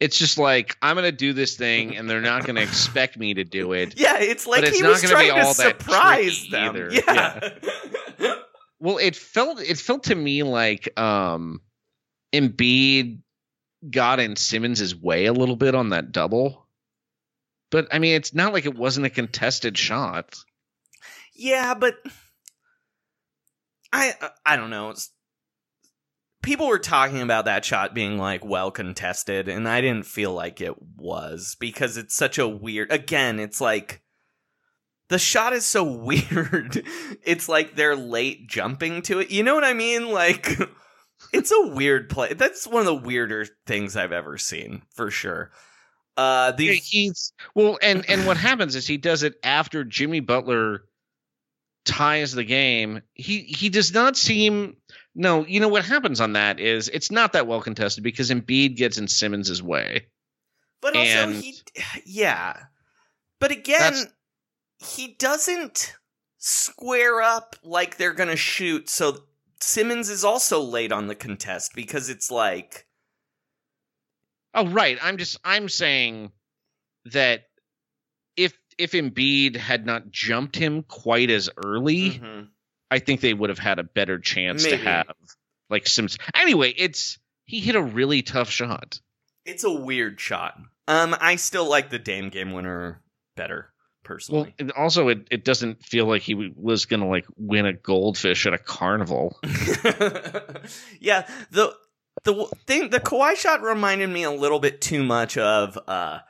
It's 0.00 0.18
just 0.18 0.38
like 0.38 0.76
I'm 0.82 0.96
gonna 0.96 1.12
do 1.12 1.32
this 1.32 1.56
thing, 1.56 1.96
and 1.96 2.10
they're 2.10 2.20
not 2.20 2.44
gonna 2.44 2.60
expect 2.60 3.16
me 3.16 3.34
to 3.34 3.44
do 3.44 3.72
it. 3.72 3.94
Yeah, 3.98 4.18
it's 4.18 4.46
like 4.46 4.64
it's 4.64 4.76
he 4.76 4.82
not 4.82 4.90
was 4.90 5.02
gonna 5.02 5.14
be 5.14 5.28
trying 5.28 5.40
to 5.40 5.46
all 5.46 5.54
that 5.54 5.80
surprise 5.80 6.46
them. 6.50 6.76
either. 6.76 6.90
Yeah. 6.92 8.34
Well, 8.80 8.98
it 8.98 9.16
felt 9.16 9.60
it 9.62 9.78
felt 9.78 10.02
to 10.04 10.14
me 10.14 10.42
like 10.42 10.98
um 11.00 11.62
Embiid 12.34 13.20
got 13.90 14.20
in 14.20 14.36
Simmons's 14.36 14.94
way 14.94 15.26
a 15.26 15.32
little 15.32 15.56
bit 15.56 15.74
on 15.74 15.90
that 15.90 16.12
double. 16.12 16.66
But 17.70 17.88
I 17.92 17.98
mean, 17.98 18.14
it's 18.14 18.34
not 18.34 18.52
like 18.52 18.66
it 18.66 18.76
wasn't 18.76 19.06
a 19.06 19.10
contested 19.10 19.76
shot. 19.76 20.36
Yeah, 21.34 21.74
but 21.74 21.96
I 23.92 24.14
I 24.44 24.56
don't 24.56 24.70
know. 24.70 24.94
People 26.42 26.68
were 26.68 26.78
talking 26.78 27.22
about 27.22 27.46
that 27.46 27.64
shot 27.64 27.94
being 27.94 28.18
like 28.18 28.44
well 28.44 28.70
contested, 28.70 29.48
and 29.48 29.68
I 29.68 29.80
didn't 29.80 30.06
feel 30.06 30.32
like 30.32 30.60
it 30.60 30.74
was 30.96 31.56
because 31.58 31.96
it's 31.96 32.14
such 32.14 32.38
a 32.38 32.46
weird. 32.46 32.92
Again, 32.92 33.40
it's 33.40 33.60
like 33.60 34.02
the 35.08 35.18
shot 35.18 35.52
is 35.52 35.64
so 35.64 35.82
weird. 36.04 36.84
It's 37.24 37.48
like 37.48 37.74
they're 37.74 37.96
late 37.96 38.48
jumping 38.48 39.02
to 39.02 39.20
it. 39.20 39.30
You 39.30 39.42
know 39.42 39.54
what 39.54 39.64
I 39.64 39.74
mean? 39.74 40.10
Like 40.10 40.58
it's 41.34 41.52
a 41.52 41.68
weird 41.68 42.08
play. 42.08 42.32
That's 42.32 42.66
one 42.66 42.80
of 42.80 42.86
the 42.86 42.94
weirder 42.94 43.46
things 43.66 43.96
I've 43.96 44.12
ever 44.12 44.38
seen 44.38 44.82
for 44.94 45.10
sure. 45.10 45.50
Uh, 46.16 46.52
Yeah, 46.58 46.72
he's 46.72 47.32
well, 47.54 47.78
and 47.82 48.08
and 48.08 48.26
what 48.26 48.36
happens 48.36 48.76
is 48.76 48.86
he 48.86 48.96
does 48.96 49.22
it 49.22 49.34
after 49.42 49.84
Jimmy 49.84 50.20
Butler 50.20 50.84
ties 51.84 52.32
the 52.32 52.44
game. 52.44 53.02
He 53.14 53.40
he 53.40 53.68
does 53.68 53.92
not 53.92 54.16
seem. 54.16 54.76
No, 55.14 55.44
you 55.44 55.60
know 55.60 55.68
what 55.68 55.84
happens 55.84 56.20
on 56.20 56.32
that 56.34 56.60
is 56.60 56.88
it's 56.88 57.10
not 57.10 57.32
that 57.34 57.46
well 57.46 57.60
contested 57.60 58.02
because 58.04 58.30
Embiid 58.30 58.76
gets 58.76 58.98
in 58.98 59.08
Simmons's 59.08 59.62
way. 59.62 60.06
But 60.80 60.96
also 60.96 61.08
And- 61.08 61.34
he 61.34 61.56
yeah. 62.06 62.56
But 63.40 63.50
again, 63.50 63.94
he 64.78 65.08
doesn't 65.18 65.96
square 66.38 67.20
up 67.20 67.56
like 67.62 67.96
they're 67.96 68.12
going 68.14 68.28
to 68.28 68.36
shoot. 68.36 68.88
So 68.88 69.18
Simmons 69.64 70.08
is 70.10 70.24
also 70.24 70.60
late 70.60 70.92
on 70.92 71.06
the 71.06 71.14
contest 71.14 71.74
because 71.74 72.08
it's 72.10 72.30
like 72.30 72.86
Oh, 74.56 74.68
right. 74.68 74.98
I'm 75.02 75.18
just 75.18 75.38
I'm 75.44 75.68
saying 75.68 76.30
that 77.06 77.48
if 78.36 78.56
if 78.78 78.92
Embiid 78.92 79.56
had 79.56 79.84
not 79.84 80.10
jumped 80.10 80.54
him 80.56 80.82
quite 80.84 81.30
as 81.30 81.50
early, 81.64 82.12
mhm. 82.12 82.48
I 82.90 83.00
think 83.00 83.20
they 83.20 83.34
would 83.34 83.50
have 83.50 83.58
had 83.58 83.78
a 83.80 83.84
better 83.84 84.18
chance 84.20 84.64
Maybe. 84.64 84.76
to 84.76 84.84
have 84.84 85.06
like 85.70 85.86
Simmons. 85.88 86.18
Anyway, 86.34 86.70
it's 86.76 87.18
he 87.44 87.58
hit 87.60 87.74
a 87.74 87.82
really 87.82 88.22
tough 88.22 88.50
shot. 88.50 89.00
it's 89.44 89.64
a 89.64 89.70
weird 89.72 90.20
shot. 90.20 90.56
Um 90.86 91.16
I 91.20 91.36
still 91.36 91.68
like 91.68 91.90
the 91.90 91.98
Dame 91.98 92.28
game 92.28 92.52
winner 92.52 93.02
better 93.36 93.72
personally. 94.04 94.54
and 94.58 94.70
also 94.72 95.08
it, 95.08 95.26
it 95.30 95.44
doesn't 95.44 95.82
feel 95.84 96.06
like 96.06 96.22
he 96.22 96.52
was 96.56 96.86
gonna 96.86 97.08
like 97.08 97.26
win 97.36 97.66
a 97.66 97.72
goldfish 97.72 98.46
at 98.46 98.54
a 98.54 98.58
carnival. 98.58 99.38
yeah, 101.00 101.26
the 101.50 101.74
the 102.24 102.46
thing 102.66 102.90
the 102.90 103.00
Kawhi 103.00 103.36
shot 103.36 103.62
reminded 103.62 104.10
me 104.10 104.22
a 104.22 104.30
little 104.30 104.60
bit 104.60 104.80
too 104.80 105.02
much 105.02 105.36
of 105.36 105.78
uh 105.88 106.20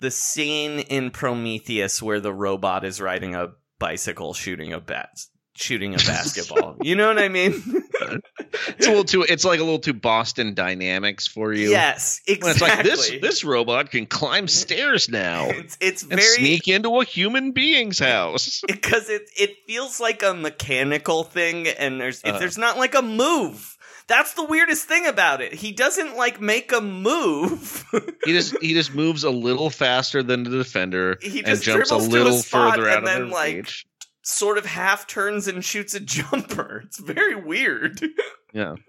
the 0.00 0.10
scene 0.10 0.78
in 0.80 1.10
Prometheus 1.10 2.00
where 2.00 2.20
the 2.20 2.32
robot 2.32 2.84
is 2.84 3.00
riding 3.00 3.34
a 3.34 3.48
bicycle 3.78 4.32
shooting 4.32 4.72
a 4.72 4.80
bat 4.80 5.10
shooting 5.60 5.94
a 5.94 5.98
basketball. 5.98 6.76
you 6.82 6.94
know 6.94 7.08
what 7.08 7.18
I 7.18 7.28
mean? 7.28 7.54
It's 8.68 8.86
a 8.86 8.90
little 8.90 9.04
too. 9.04 9.22
It's 9.28 9.44
like 9.44 9.60
a 9.60 9.64
little 9.64 9.78
too 9.78 9.92
Boston 9.92 10.54
Dynamics 10.54 11.26
for 11.26 11.52
you. 11.52 11.70
yes, 11.70 12.20
exactly. 12.26 12.42
When 12.42 12.50
it's 12.52 12.60
like 12.60 12.84
this. 12.84 13.20
This 13.20 13.44
robot 13.44 13.90
can 13.90 14.06
climb 14.06 14.48
stairs 14.48 15.08
now 15.08 15.46
it's 15.48 15.76
it's 15.80 16.02
and 16.02 16.12
very 16.12 16.22
sneak 16.22 16.68
into 16.68 17.00
a 17.00 17.04
human 17.04 17.52
being's 17.52 17.98
house. 17.98 18.62
because 18.66 19.08
it 19.08 19.28
it 19.36 19.56
feels 19.66 20.00
like 20.00 20.22
a 20.22 20.34
mechanical 20.34 21.24
thing 21.24 21.66
and 21.68 22.00
there's 22.00 22.20
if 22.22 22.34
Uh. 22.34 22.38
there's 22.38 22.58
not 22.58 22.78
like 22.78 22.94
a 22.94 23.02
move. 23.02 23.74
That's 24.06 24.32
the 24.32 24.44
weirdest 24.44 24.86
thing 24.88 25.06
about 25.06 25.42
it. 25.42 25.52
He 25.52 25.70
doesn't 25.72 26.16
like 26.16 26.40
make 26.40 26.72
a 26.72 26.80
move. 26.80 27.84
he 28.24 28.32
just 28.32 28.56
he 28.62 28.72
just 28.72 28.94
moves 28.94 29.22
a 29.24 29.30
little 29.30 29.68
faster 29.68 30.22
than 30.22 30.44
the 30.44 30.50
defender 30.50 31.18
He 31.20 31.38
and 31.40 31.46
just 31.48 31.64
jumps 31.64 31.90
a 31.90 31.94
dribbles 31.98 32.08
to 32.08 32.10
a 32.10 32.16
little 32.16 32.38
spot 32.38 32.74
further 32.76 32.88
out 32.88 32.98
and 32.98 33.06
of 33.06 33.12
then, 33.12 33.22
their 33.24 33.30
like, 33.30 33.56
reach. 33.56 33.86
Sort 34.30 34.58
of 34.58 34.66
half 34.66 35.06
turns 35.06 35.48
and 35.48 35.64
shoots 35.64 35.94
a 35.94 36.00
jumper. 36.16 36.82
It's 36.86 36.98
very 36.98 37.34
weird. 37.34 38.00
Yeah. 38.52 38.76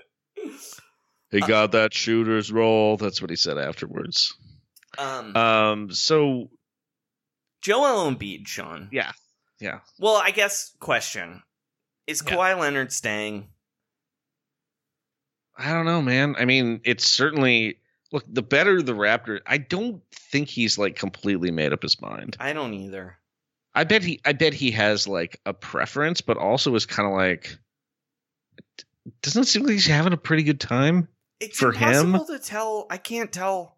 He 1.31 1.41
got 1.41 1.73
that 1.73 1.93
shooter's 1.93 2.51
roll. 2.51 2.97
That's 2.97 3.21
what 3.21 3.29
he 3.29 3.35
said 3.35 3.59
afterwards. 3.59 4.33
Um, 4.97 5.35
Um. 5.35 5.91
So 5.91 6.49
Joel 7.61 8.09
Embiid, 8.11 8.47
Sean. 8.47 8.89
yeah, 8.91 9.11
yeah. 9.59 9.81
Well, 9.99 10.15
I 10.15 10.31
guess 10.31 10.71
question 10.79 11.43
is 12.07 12.23
Yeah. 12.25 12.33
Kawhi 12.35 12.57
Leonard 12.59 12.91
staying? 12.91 13.47
I 15.55 15.71
don't 15.71 15.85
know, 15.85 16.01
man. 16.01 16.35
I 16.39 16.45
mean, 16.45 16.81
it's 16.83 17.05
certainly 17.05 17.77
look. 18.11 18.23
The 18.27 18.41
better 18.41 18.81
the 18.81 18.93
Raptor, 18.93 19.39
I 19.45 19.59
don't 19.59 20.01
think 20.11 20.47
he's 20.47 20.79
like 20.79 20.95
completely 20.95 21.51
made 21.51 21.73
up 21.73 21.83
his 21.83 22.01
mind. 22.01 22.37
I 22.39 22.53
don't 22.53 22.73
either. 22.73 23.17
I 23.75 23.83
bet 23.83 24.03
he. 24.03 24.19
I 24.25 24.33
bet 24.33 24.53
he 24.53 24.71
has 24.71 25.07
like 25.07 25.39
a 25.45 25.53
preference, 25.53 26.21
but 26.21 26.37
also 26.37 26.73
is 26.75 26.85
kind 26.85 27.07
of 27.07 27.13
like. 27.15 27.57
Doesn't 29.21 29.43
it 29.43 29.45
seem 29.47 29.63
like 29.63 29.73
he's 29.73 29.85
having 29.87 30.13
a 30.13 30.17
pretty 30.17 30.43
good 30.43 30.59
time 30.59 31.07
It's 31.39 31.57
for 31.57 31.71
him? 31.71 32.07
impossible 32.13 32.37
to 32.37 32.43
tell. 32.43 32.85
I 32.89 32.97
can't 32.97 33.31
tell. 33.31 33.77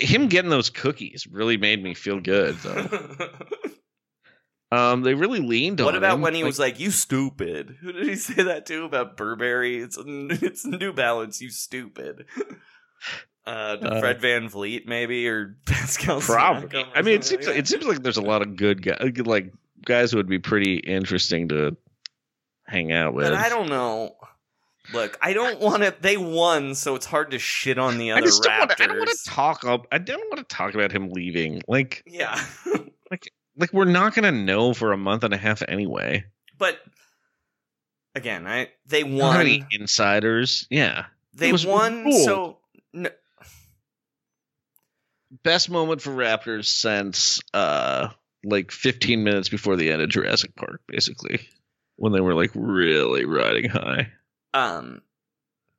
Him 0.00 0.26
getting 0.28 0.50
those 0.50 0.70
cookies 0.70 1.26
really 1.30 1.56
made 1.58 1.80
me 1.82 1.94
feel 1.94 2.18
good, 2.20 2.56
though. 2.56 3.28
um, 4.72 5.02
they 5.02 5.14
really 5.14 5.38
leaned 5.40 5.80
on. 5.80 5.84
what 5.84 5.94
about 5.96 6.14
him. 6.16 6.20
when 6.22 6.34
he 6.34 6.42
Like, 6.42 6.48
was 6.48 6.58
like, 6.58 6.80
"You 6.80 6.90
stupid"? 6.90 7.76
Who 7.80 7.92
did 7.92 8.06
he 8.08 8.16
say 8.16 8.42
that 8.44 8.66
to 8.66 8.84
about 8.84 9.16
Burberry? 9.16 9.76
It's 9.78 9.96
it's 10.06 10.64
New 10.64 10.92
Balance. 10.92 11.40
You 11.40 11.50
stupid. 11.50 12.24
Uh, 13.46 13.76
Uh, 13.80 14.00
Fred 14.00 14.20
VanVleet, 14.20 14.86
maybe, 14.86 15.28
or 15.28 15.56
Pascal. 15.66 16.20
Probably. 16.20 16.84
I 16.94 17.02
mean, 17.02 17.14
it 17.16 17.24
seems 17.24 17.46
like 17.46 17.56
it 17.56 17.68
seems 17.68 17.84
like 17.84 18.02
there's 18.02 18.16
a 18.16 18.22
lot 18.22 18.42
of 18.42 18.56
good 18.56 18.82
guys, 18.82 18.98
like 19.24 19.52
guys 19.84 20.10
who 20.10 20.16
would 20.16 20.28
be 20.28 20.38
pretty 20.40 20.76
interesting 20.78 21.48
to 21.48 21.76
hang 22.66 22.92
out 22.92 23.14
with. 23.14 23.26
But 23.26 23.34
I 23.34 23.48
don't 23.48 23.68
know. 23.68 24.16
Look, 24.92 25.18
I 25.20 25.32
don't 25.32 25.60
want 25.60 25.82
to. 25.82 25.94
They 26.00 26.16
won, 26.16 26.74
so 26.74 26.94
it's 26.96 27.06
hard 27.06 27.30
to 27.32 27.38
shit 27.38 27.76
on 27.78 27.98
the 27.98 28.12
I 28.12 28.18
other 28.18 28.26
just 28.26 28.42
don't 28.42 28.58
want 28.58 28.70
Raptors. 28.72 28.76
to. 28.76 28.82
I 28.84 28.86
don't 28.88 28.98
want 28.98 29.10
to 29.10 29.24
talk 29.30 29.64
up. 29.64 29.86
I 29.92 29.98
don't 29.98 30.20
want 30.30 30.48
to 30.48 30.54
talk 30.56 30.74
about 30.74 30.92
him 30.92 31.10
leaving. 31.10 31.62
Like, 31.68 32.02
Yeah, 32.06 32.40
like 33.10 33.32
like 33.56 33.72
we're 33.72 33.84
not 33.84 34.14
gonna 34.14 34.30
know 34.32 34.74
for 34.74 34.92
a 34.92 34.96
month 34.96 35.24
and 35.24 35.34
a 35.34 35.36
half 35.36 35.62
anyway. 35.66 36.24
but 36.58 36.78
again, 38.14 38.46
I 38.46 38.70
they 38.86 39.02
We 39.04 39.20
any 39.22 39.58
won. 39.60 39.68
insiders. 39.72 40.66
Yeah, 40.70 41.06
They 41.34 41.52
won. 41.52 42.04
ruled. 42.04 42.24
So 42.24 42.58
no, 42.92 43.10
best 45.42 45.70
moment 45.70 46.00
for 46.02 46.10
Raptors 46.10 46.66
since 46.66 47.40
uh 47.54 48.08
like 48.44 48.70
15 48.70 49.24
minutes 49.24 49.48
before 49.48 49.76
the 49.76 49.90
end 49.90 50.02
of 50.02 50.08
Jurassic 50.08 50.54
Park, 50.54 50.82
basically, 50.86 51.40
when 51.96 52.12
they 52.12 52.20
were 52.20 52.34
like 52.34 52.52
really 52.54 53.24
riding 53.24 53.68
high. 53.70 54.12
um, 54.54 55.02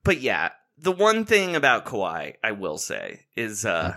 but 0.03 0.19
yeah, 0.19 0.49
the 0.77 0.91
one 0.91 1.23
thing 1.25 1.55
about 1.55 1.85
Kawhi, 1.85 2.33
I 2.43 2.51
will 2.51 2.77
say, 2.77 3.21
is 3.37 3.65
uh, 3.65 3.95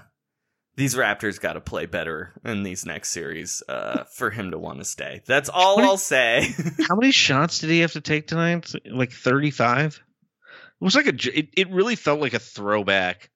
these 0.77 0.95
Raptors 0.95 1.41
got 1.41 1.55
to 1.55 1.61
play 1.61 1.87
better 1.87 2.33
in 2.45 2.63
these 2.63 2.87
next 2.87 3.11
series 3.11 3.63
uh, 3.69 4.05
for 4.15 4.31
him 4.31 4.53
to 4.53 4.59
want 4.59 4.79
to 4.79 4.85
stay. 4.85 5.23
That's 5.27 5.49
all 5.49 5.77
What- 5.77 5.85
I'll 5.85 5.97
say. 5.97 6.55
How 6.89 6.95
many 6.95 7.11
shots 7.13 7.59
did 7.59 7.71
he 7.71 7.81
have 7.81 7.93
to 7.93 8.01
take 8.01 8.29
tonight? 8.29 8.73
Like 8.87 9.11
35? 9.13 9.97
It 9.97 10.85
was 10.85 10.95
like 10.95 11.07
a. 11.07 11.15
it, 11.39 11.49
it 11.57 11.71
really 11.71 11.97
felt 11.97 12.21
like 12.21 12.35
a 12.35 12.39
throwback 12.39 13.31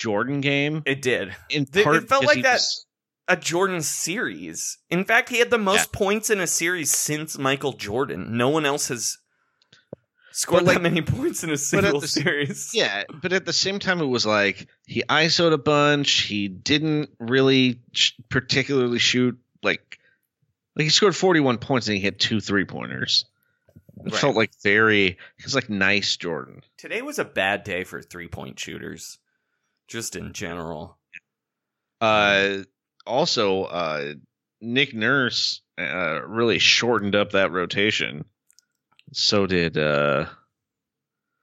Jordan 0.00 0.40
game. 0.40 0.82
it 0.86 1.02
did. 1.02 1.36
In 1.50 1.66
Th- 1.66 1.84
part 1.84 1.96
it 1.96 2.08
felt 2.08 2.24
like 2.24 2.42
that 2.42 2.54
just- 2.54 2.86
a 3.28 3.36
Jordan 3.36 3.82
series. 3.82 4.78
In 4.88 5.04
fact, 5.04 5.28
he 5.28 5.38
had 5.38 5.50
the 5.50 5.58
most 5.58 5.92
points 5.92 6.30
in 6.30 6.40
a 6.40 6.46
series 6.48 6.90
since 6.90 7.36
Michael 7.38 7.74
Jordan. 7.74 8.36
No 8.36 8.48
one 8.48 8.64
else 8.66 8.88
has 8.88 9.18
scored 10.32 10.64
like- 10.64 10.76
that 10.76 10.82
many 10.82 11.02
points 11.16 11.44
in 11.44 11.50
a 11.50 11.56
single 11.56 12.00
the 12.00 12.08
series. 12.08 12.70
Yeah, 12.74 13.04
but 13.22 13.32
at 13.32 13.44
the 13.44 13.52
same 13.52 13.78
time, 13.78 14.00
it 14.00 14.06
was 14.06 14.26
like 14.26 14.66
he 14.86 15.02
ISO'd 15.08 15.52
a 15.52 15.58
bunch. 15.58 16.22
He 16.22 16.48
didn't 16.48 17.10
really 17.18 17.80
sh- 17.92 18.12
particularly 18.28 18.98
shoot 18.98 19.38
like 19.62 19.98
Like 20.76 20.84
he 20.84 20.90
scored 20.90 21.14
41 21.14 21.58
points 21.58 21.86
and 21.88 21.96
he 21.96 22.02
hit 22.02 22.18
two 22.18 22.40
three 22.40 22.64
pointers. 22.64 23.26
It 24.06 24.12
Right. 24.12 24.20
felt 24.20 24.34
like 24.36 24.50
very. 24.62 25.18
It's 25.38 25.54
like 25.54 25.68
nice 25.68 26.16
Jordan. 26.16 26.62
Today 26.78 27.02
was 27.02 27.18
a 27.18 27.24
bad 27.24 27.64
day 27.64 27.84
for 27.84 28.00
three 28.00 28.28
point 28.28 28.58
shooters, 28.58 29.18
just 29.90 30.16
in 30.16 30.32
general. 30.32 30.96
Uh, 32.00 32.58
also, 33.06 33.64
uh, 33.64 34.14
Nick 34.62 34.94
Nurse 34.94 35.60
uh, 35.78 36.22
really 36.26 36.58
shortened 36.58 37.14
up 37.14 37.32
that 37.32 37.52
rotation. 37.52 38.24
So 39.12 39.46
did 39.46 39.76
uh, 39.76 40.26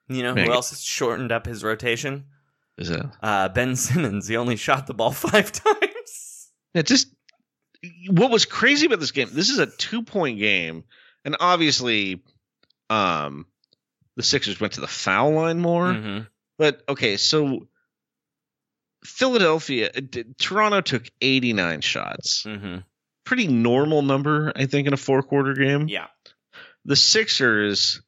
You 0.08 0.24
know 0.24 0.34
Man, 0.34 0.48
who 0.48 0.54
else 0.54 0.70
has 0.72 0.82
shortened 0.82 1.32
up 1.32 1.46
his 1.46 1.64
rotation? 1.64 2.26
is 2.78 2.90
it? 2.92 3.06
Uh, 3.22 3.50
ben 3.50 3.76
Simmons. 3.76 4.28
He 4.28 4.38
only 4.38 4.56
shot 4.56 4.88
the 4.88 4.94
ball 4.94 5.12
five 5.12 5.52
times. 5.52 6.50
It 6.74 6.86
just 6.86 7.14
what 8.10 8.32
was 8.32 8.46
crazy 8.46 8.86
about 8.86 9.00
this 9.00 9.12
game. 9.12 9.30
This 9.32 9.50
is 9.50 9.60
a 9.60 9.66
two 9.68 10.04
point 10.04 10.40
game, 10.40 10.84
and 11.26 11.36
obviously, 11.40 12.24
um, 12.90 13.46
the 14.16 14.24
Sixers 14.24 14.60
went 14.60 14.74
to 14.74 14.82
the 14.82 14.88
foul 14.88 15.32
line 15.34 15.60
more. 15.60 15.88
Mhm. 15.94 16.28
But 16.58 16.82
okay, 16.88 17.18
so 17.18 17.68
Philadelphia, 19.08 19.90
uh, 19.96 20.02
d- 20.08 20.26
Toronto 20.38 20.82
took 20.82 21.10
eighty 21.22 21.54
nine 21.54 21.82
shots. 21.82 22.44
Mm-hmm. 22.44 22.80
Pretty 23.24 23.48
normal 23.48 24.02
number, 24.02 24.52
I 24.56 24.66
think, 24.66 24.88
in 24.88 24.94
a 24.94 24.98
four 24.98 25.24
quarter 25.24 25.54
game. 25.54 25.88
Yeah. 25.88 26.08
The 26.86 26.96
Sixers 26.96 28.02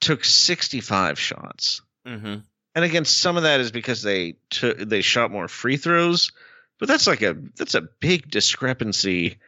took 0.00 0.24
sixty 0.24 0.80
five 0.80 1.18
shots. 1.18 1.82
Mm-hmm. 2.06 2.36
And 2.74 2.84
again, 2.84 3.04
some 3.04 3.36
of 3.36 3.44
that 3.44 3.60
is 3.60 3.70
because 3.70 4.02
they 4.02 4.36
took 4.50 4.78
they 4.78 5.02
shot 5.02 5.30
more 5.30 5.48
free 5.48 5.76
throws, 5.76 6.32
but 6.78 6.88
that's 6.88 7.06
like 7.06 7.22
a 7.22 7.36
that's 7.56 7.74
a 7.74 7.88
big 8.00 8.30
discrepancy 8.30 9.38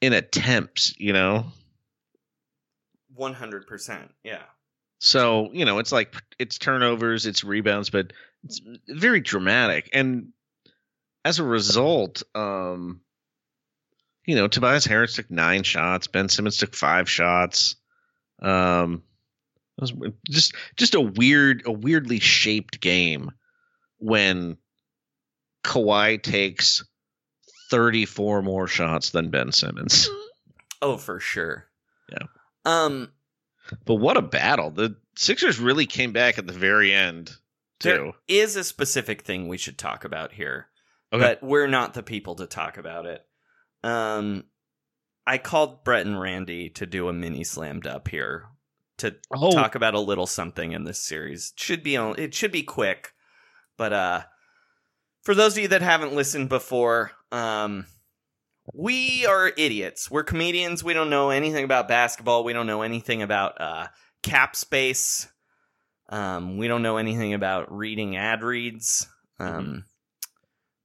in 0.00 0.12
attempts, 0.12 0.94
you 0.98 1.12
know. 1.12 1.46
One 3.14 3.34
hundred 3.34 3.66
percent. 3.66 4.10
Yeah. 4.22 4.42
So 5.00 5.50
you 5.52 5.64
know, 5.64 5.78
it's 5.78 5.92
like 5.92 6.14
it's 6.38 6.58
turnovers, 6.58 7.26
it's 7.26 7.44
rebounds, 7.44 7.90
but 7.90 8.12
it's 8.44 8.60
very 8.88 9.20
dramatic. 9.20 9.90
And 9.92 10.32
as 11.24 11.38
a 11.38 11.44
result, 11.44 12.22
um, 12.34 13.00
you 14.24 14.34
know, 14.34 14.48
Tobias 14.48 14.84
Harris 14.84 15.14
took 15.14 15.30
nine 15.30 15.62
shots, 15.62 16.06
Ben 16.06 16.28
Simmons 16.28 16.58
took 16.58 16.74
five 16.74 17.08
shots. 17.08 17.76
Um, 18.40 19.02
it 19.76 19.80
was 19.80 19.92
just 20.28 20.54
just 20.76 20.94
a 20.94 21.00
weird, 21.00 21.62
a 21.66 21.72
weirdly 21.72 22.20
shaped 22.20 22.80
game 22.80 23.30
when 23.98 24.56
Kawhi 25.64 26.22
takes 26.22 26.84
thirty 27.70 28.04
four 28.04 28.42
more 28.42 28.66
shots 28.66 29.10
than 29.10 29.30
Ben 29.30 29.52
Simmons. 29.52 30.08
Oh, 30.80 30.96
for 30.96 31.18
sure. 31.18 31.66
Yeah. 32.08 32.26
Um, 32.64 33.10
But 33.84 33.96
what 33.96 34.16
a 34.16 34.22
battle! 34.22 34.70
The 34.70 34.94
Sixers 35.16 35.58
really 35.58 35.86
came 35.86 36.12
back 36.12 36.38
at 36.38 36.46
the 36.46 36.52
very 36.52 36.94
end 36.94 37.32
too. 37.80 37.88
there 37.88 38.12
is 38.26 38.56
a 38.56 38.64
specific 38.64 39.22
thing 39.22 39.48
we 39.48 39.58
should 39.58 39.78
talk 39.78 40.04
about 40.04 40.32
here, 40.32 40.68
Okay. 41.12 41.22
but 41.22 41.42
we're 41.42 41.66
not 41.68 41.94
the 41.94 42.02
people 42.02 42.34
to 42.36 42.46
talk 42.46 42.76
about 42.78 43.06
it. 43.06 43.24
Um, 43.82 44.44
I 45.26 45.38
called 45.38 45.84
Brett 45.84 46.06
and 46.06 46.18
Randy 46.20 46.70
to 46.70 46.86
do 46.86 47.08
a 47.08 47.12
mini 47.12 47.44
slammed 47.44 47.86
up 47.86 48.08
here 48.08 48.46
to 48.98 49.16
Oh. 49.34 49.52
talk 49.52 49.74
about 49.74 49.94
a 49.94 50.00
little 50.00 50.26
something 50.26 50.72
in 50.72 50.84
this 50.84 51.00
series. 51.00 51.52
Should 51.56 51.82
be 51.82 51.96
on, 51.96 52.14
it 52.18 52.34
should 52.34 52.50
be 52.52 52.62
quick, 52.62 53.12
but 53.76 53.92
uh, 53.92 54.22
for 55.22 55.34
those 55.34 55.56
of 55.56 55.62
you 55.62 55.68
that 55.68 55.82
haven't 55.82 56.14
listened 56.14 56.48
before, 56.48 57.12
um, 57.30 57.86
we 58.74 59.24
are 59.26 59.52
idiots. 59.56 60.10
We're 60.10 60.24
comedians. 60.24 60.82
We 60.84 60.94
don't 60.94 61.10
know 61.10 61.30
anything 61.30 61.64
about 61.64 61.88
basketball. 61.88 62.44
We 62.44 62.52
don't 62.52 62.66
know 62.66 62.82
anything 62.82 63.22
about 63.22 63.60
uh, 63.60 63.86
cap 64.22 64.56
space. 64.56 65.28
Um, 66.08 66.56
we 66.56 66.68
don't 66.68 66.82
know 66.82 66.96
anything 66.96 67.34
about 67.34 67.70
reading 67.76 68.16
ad 68.16 68.42
reads. 68.42 69.06
Um, 69.38 69.84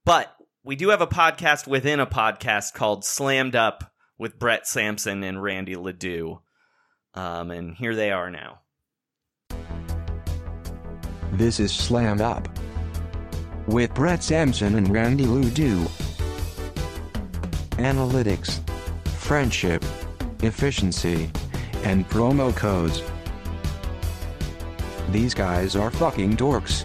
But 0.04 0.34
we 0.62 0.76
do 0.76 0.90
have 0.90 1.00
a 1.00 1.06
podcast 1.06 1.66
within 1.66 1.98
a 2.00 2.06
podcast 2.06 2.74
called 2.74 3.04
Slammed 3.04 3.56
Up 3.56 3.90
with 4.18 4.38
Brett 4.38 4.66
Sampson 4.66 5.22
and 5.24 5.42
Randy 5.42 5.76
Ledoux. 5.76 6.40
Um, 7.14 7.50
and 7.50 7.74
here 7.74 7.94
they 7.94 8.10
are 8.10 8.30
now. 8.30 8.60
This 11.32 11.58
is 11.58 11.72
Slammed 11.72 12.20
Up. 12.20 12.48
With 13.66 13.94
Brett 13.94 14.22
Sampson 14.22 14.74
and 14.74 14.92
Randy 14.92 15.26
Ledoux. 15.26 15.86
Analytics, 17.78 18.60
friendship, 19.08 19.82
efficiency, 20.42 21.30
and 21.82 22.08
promo 22.08 22.54
codes. 22.54 23.02
These 25.10 25.34
guys 25.34 25.76
are 25.76 25.90
fucking 25.90 26.36
dorks. 26.36 26.84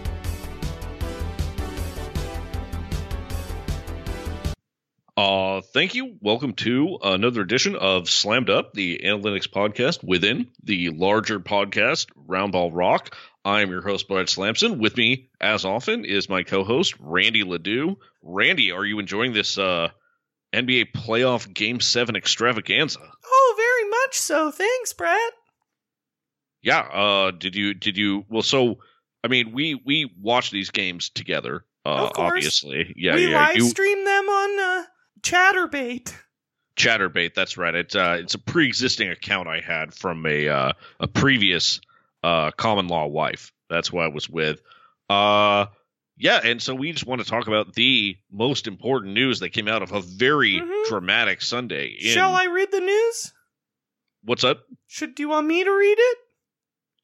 Uh, 5.16 5.60
thank 5.60 5.94
you. 5.94 6.16
Welcome 6.20 6.54
to 6.54 6.98
another 7.02 7.42
edition 7.42 7.76
of 7.76 8.08
Slammed 8.08 8.48
Up, 8.48 8.72
the 8.72 9.00
analytics 9.04 9.48
podcast 9.48 10.02
within 10.02 10.48
the 10.62 10.90
larger 10.90 11.40
podcast, 11.40 12.06
Roundball 12.26 12.70
Rock. 12.72 13.14
I 13.44 13.60
am 13.60 13.70
your 13.70 13.82
host, 13.82 14.08
Brett 14.08 14.28
Slamson. 14.28 14.78
With 14.78 14.96
me, 14.96 15.28
as 15.40 15.64
often, 15.64 16.04
is 16.04 16.28
my 16.28 16.42
co-host, 16.42 16.94
Randy 17.00 17.42
Ledoux. 17.42 17.98
Randy, 18.22 18.72
are 18.72 18.84
you 18.84 18.98
enjoying 18.98 19.32
this 19.32 19.58
uh, 19.58 19.90
NBA 20.54 20.92
playoff 20.92 21.52
Game 21.52 21.80
7 21.80 22.16
extravaganza? 22.16 23.00
Oh, 23.00 23.54
very 23.56 23.90
much 23.90 24.14
so. 24.14 24.50
Thanks, 24.50 24.92
Brett. 24.94 25.32
Yeah. 26.62 26.80
Uh, 26.80 27.30
did 27.30 27.56
you, 27.56 27.74
did 27.74 27.96
you, 27.96 28.24
well, 28.28 28.42
so, 28.42 28.78
I 29.24 29.28
mean, 29.28 29.52
we, 29.52 29.74
we 29.74 30.12
watch 30.20 30.50
these 30.50 30.70
games 30.70 31.10
together, 31.10 31.64
uh, 31.84 32.10
obviously. 32.16 32.92
Yeah, 32.96 33.14
we 33.14 33.30
yeah. 33.30 33.46
live 33.48 33.56
You, 33.56 33.68
stream 33.68 34.04
them 34.04 34.28
on 34.28 34.60
uh, 34.60 34.84
Chaturbate. 35.22 36.14
Chaturbate. 36.76 37.34
That's 37.34 37.56
right. 37.56 37.74
It's 37.74 37.94
uh, 37.94 38.16
it's 38.20 38.34
a 38.34 38.38
pre-existing 38.38 39.10
account 39.10 39.48
I 39.48 39.60
had 39.60 39.92
from 39.92 40.24
a 40.24 40.48
uh, 40.48 40.72
a 40.98 41.08
previous 41.08 41.80
uh, 42.22 42.52
common 42.52 42.88
law 42.88 43.06
wife. 43.06 43.52
That's 43.68 43.88
who 43.88 43.98
I 43.98 44.08
was 44.08 44.30
with. 44.30 44.62
Uh, 45.10 45.66
yeah, 46.16 46.40
and 46.42 46.62
so 46.62 46.74
we 46.74 46.92
just 46.92 47.06
want 47.06 47.22
to 47.22 47.26
talk 47.26 47.48
about 47.48 47.74
the 47.74 48.16
most 48.30 48.66
important 48.66 49.14
news 49.14 49.40
that 49.40 49.50
came 49.50 49.68
out 49.68 49.82
of 49.82 49.92
a 49.92 50.00
very 50.00 50.62
dramatic 50.88 51.42
Sunday. 51.42 51.86
In, 51.88 52.06
Mm-hmm. 52.06 52.14
Shall 52.14 52.34
I 52.34 52.46
read 52.46 52.70
the 52.70 52.80
news? 52.80 53.32
What's 54.24 54.44
up? 54.44 54.64
Should 54.86 55.14
do 55.14 55.22
you 55.22 55.28
want 55.28 55.46
me 55.46 55.64
to 55.64 55.70
read 55.70 55.96
it? 55.98 56.18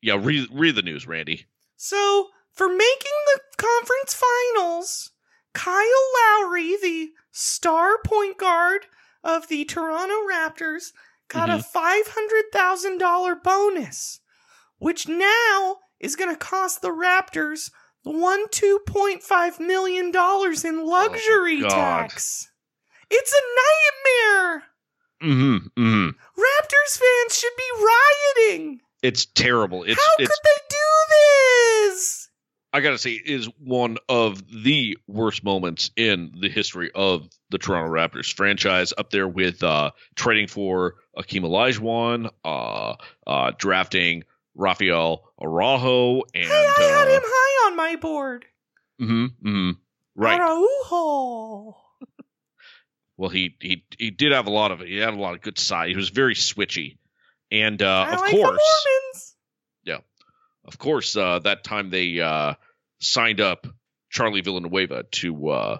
Yeah, 0.03 0.18
read 0.20 0.49
read 0.53 0.74
the 0.74 0.82
news, 0.82 1.07
Randy. 1.07 1.47
So, 1.76 2.28
for 2.53 2.68
making 2.68 3.12
the 3.34 3.40
conference 3.57 4.14
finals, 4.14 5.11
Kyle 5.53 5.84
Lowry, 6.42 6.76
the 6.80 7.11
star 7.30 7.99
point 8.05 8.38
guard 8.38 8.86
of 9.22 9.49
the 9.49 9.64
Toronto 9.64 10.14
Raptors, 10.30 10.92
got 11.28 11.51
a 11.51 11.64
$500,000 12.55 13.42
bonus, 13.42 14.20
which 14.78 15.09
now 15.09 15.76
is 15.99 16.16
going 16.16 16.32
to 16.32 16.38
cost 16.38 16.82
the 16.82 16.90
Raptors 16.90 17.70
one 18.03 18.47
$2.5 18.49 19.61
million 19.61 20.12
in 20.14 20.86
luxury 20.86 21.61
God. 21.61 21.70
tax. 21.70 22.51
It's 23.11 23.32
a 23.32 23.42
nightmare. 24.47 24.62
Mm-hmm. 25.22 25.82
Mm-hmm. 25.82 26.40
Raptors 26.40 26.99
fans 26.99 27.38
should 27.38 27.57
be 27.57 27.84
rioting. 28.49 28.80
It's 29.03 29.26
terrible. 29.26 29.84
It's 29.84 30.01
How 30.01 30.12
it's 30.18 30.28
could 30.28 30.44
they 30.44 30.61
do 30.70 31.92
this? 31.92 32.28
I 32.72 32.80
gotta 32.80 32.99
say, 32.99 33.12
it 33.12 33.26
is 33.26 33.49
one 33.59 33.97
of 34.09 34.42
the 34.49 34.99
worst 35.07 35.42
moments 35.44 35.90
in 35.97 36.32
the 36.40 36.49
history 36.49 36.90
of 36.94 37.28
the 37.51 37.59
Toronto 37.59 37.90
Raptors 37.90 38.32
franchise, 38.32 38.92
up 38.97 39.11
there 39.11 39.28
with 39.28 39.62
uh, 39.62 39.92
trading 40.14 40.47
for 40.49 40.97
Akeem 41.16 41.42
Olajuwon, 41.42 42.30
uh, 42.44 42.97
uh, 43.26 43.53
drafting 43.57 44.24
Rafael 44.55 45.24
Araujo, 45.40 46.22
and 46.34 46.51
I 46.53 46.74
had 46.78 47.09
uh, 47.09 47.11
him 47.12 47.22
high 47.24 47.70
on 47.70 47.76
my 47.76 47.97
board. 47.97 48.44
mhm, 49.01 49.30
mm-hmm 49.42 49.70
right. 50.16 50.40
Araujo. 50.40 51.76
Well, 53.18 53.30
he 53.30 53.57
he 53.61 53.82
he 53.99 54.11
did 54.11 54.32
have 54.32 54.47
a 54.47 54.51
lot 54.51 54.72
of 54.72 54.80
he 54.80 54.99
had 54.99 55.14
a 55.14 55.16
lot 55.16 55.34
of 55.34 55.40
good 55.40 55.59
side. 55.59 55.88
He 55.88 55.97
was 55.97 56.11
very 56.11 56.34
switchy, 56.34 56.99
and 57.51 57.82
uh, 57.82 58.09
of 58.12 58.20
like 58.20 58.30
course. 58.30 59.34
Yeah. 59.84 59.99
Of 60.64 60.78
course, 60.78 61.16
uh, 61.16 61.38
that 61.40 61.64
time 61.64 61.90
they 61.90 62.20
uh, 62.20 62.55
signed 62.99 63.40
up 63.40 63.66
Charlie 64.11 64.40
Villanueva 64.40 65.05
to 65.12 65.49
uh, 65.49 65.78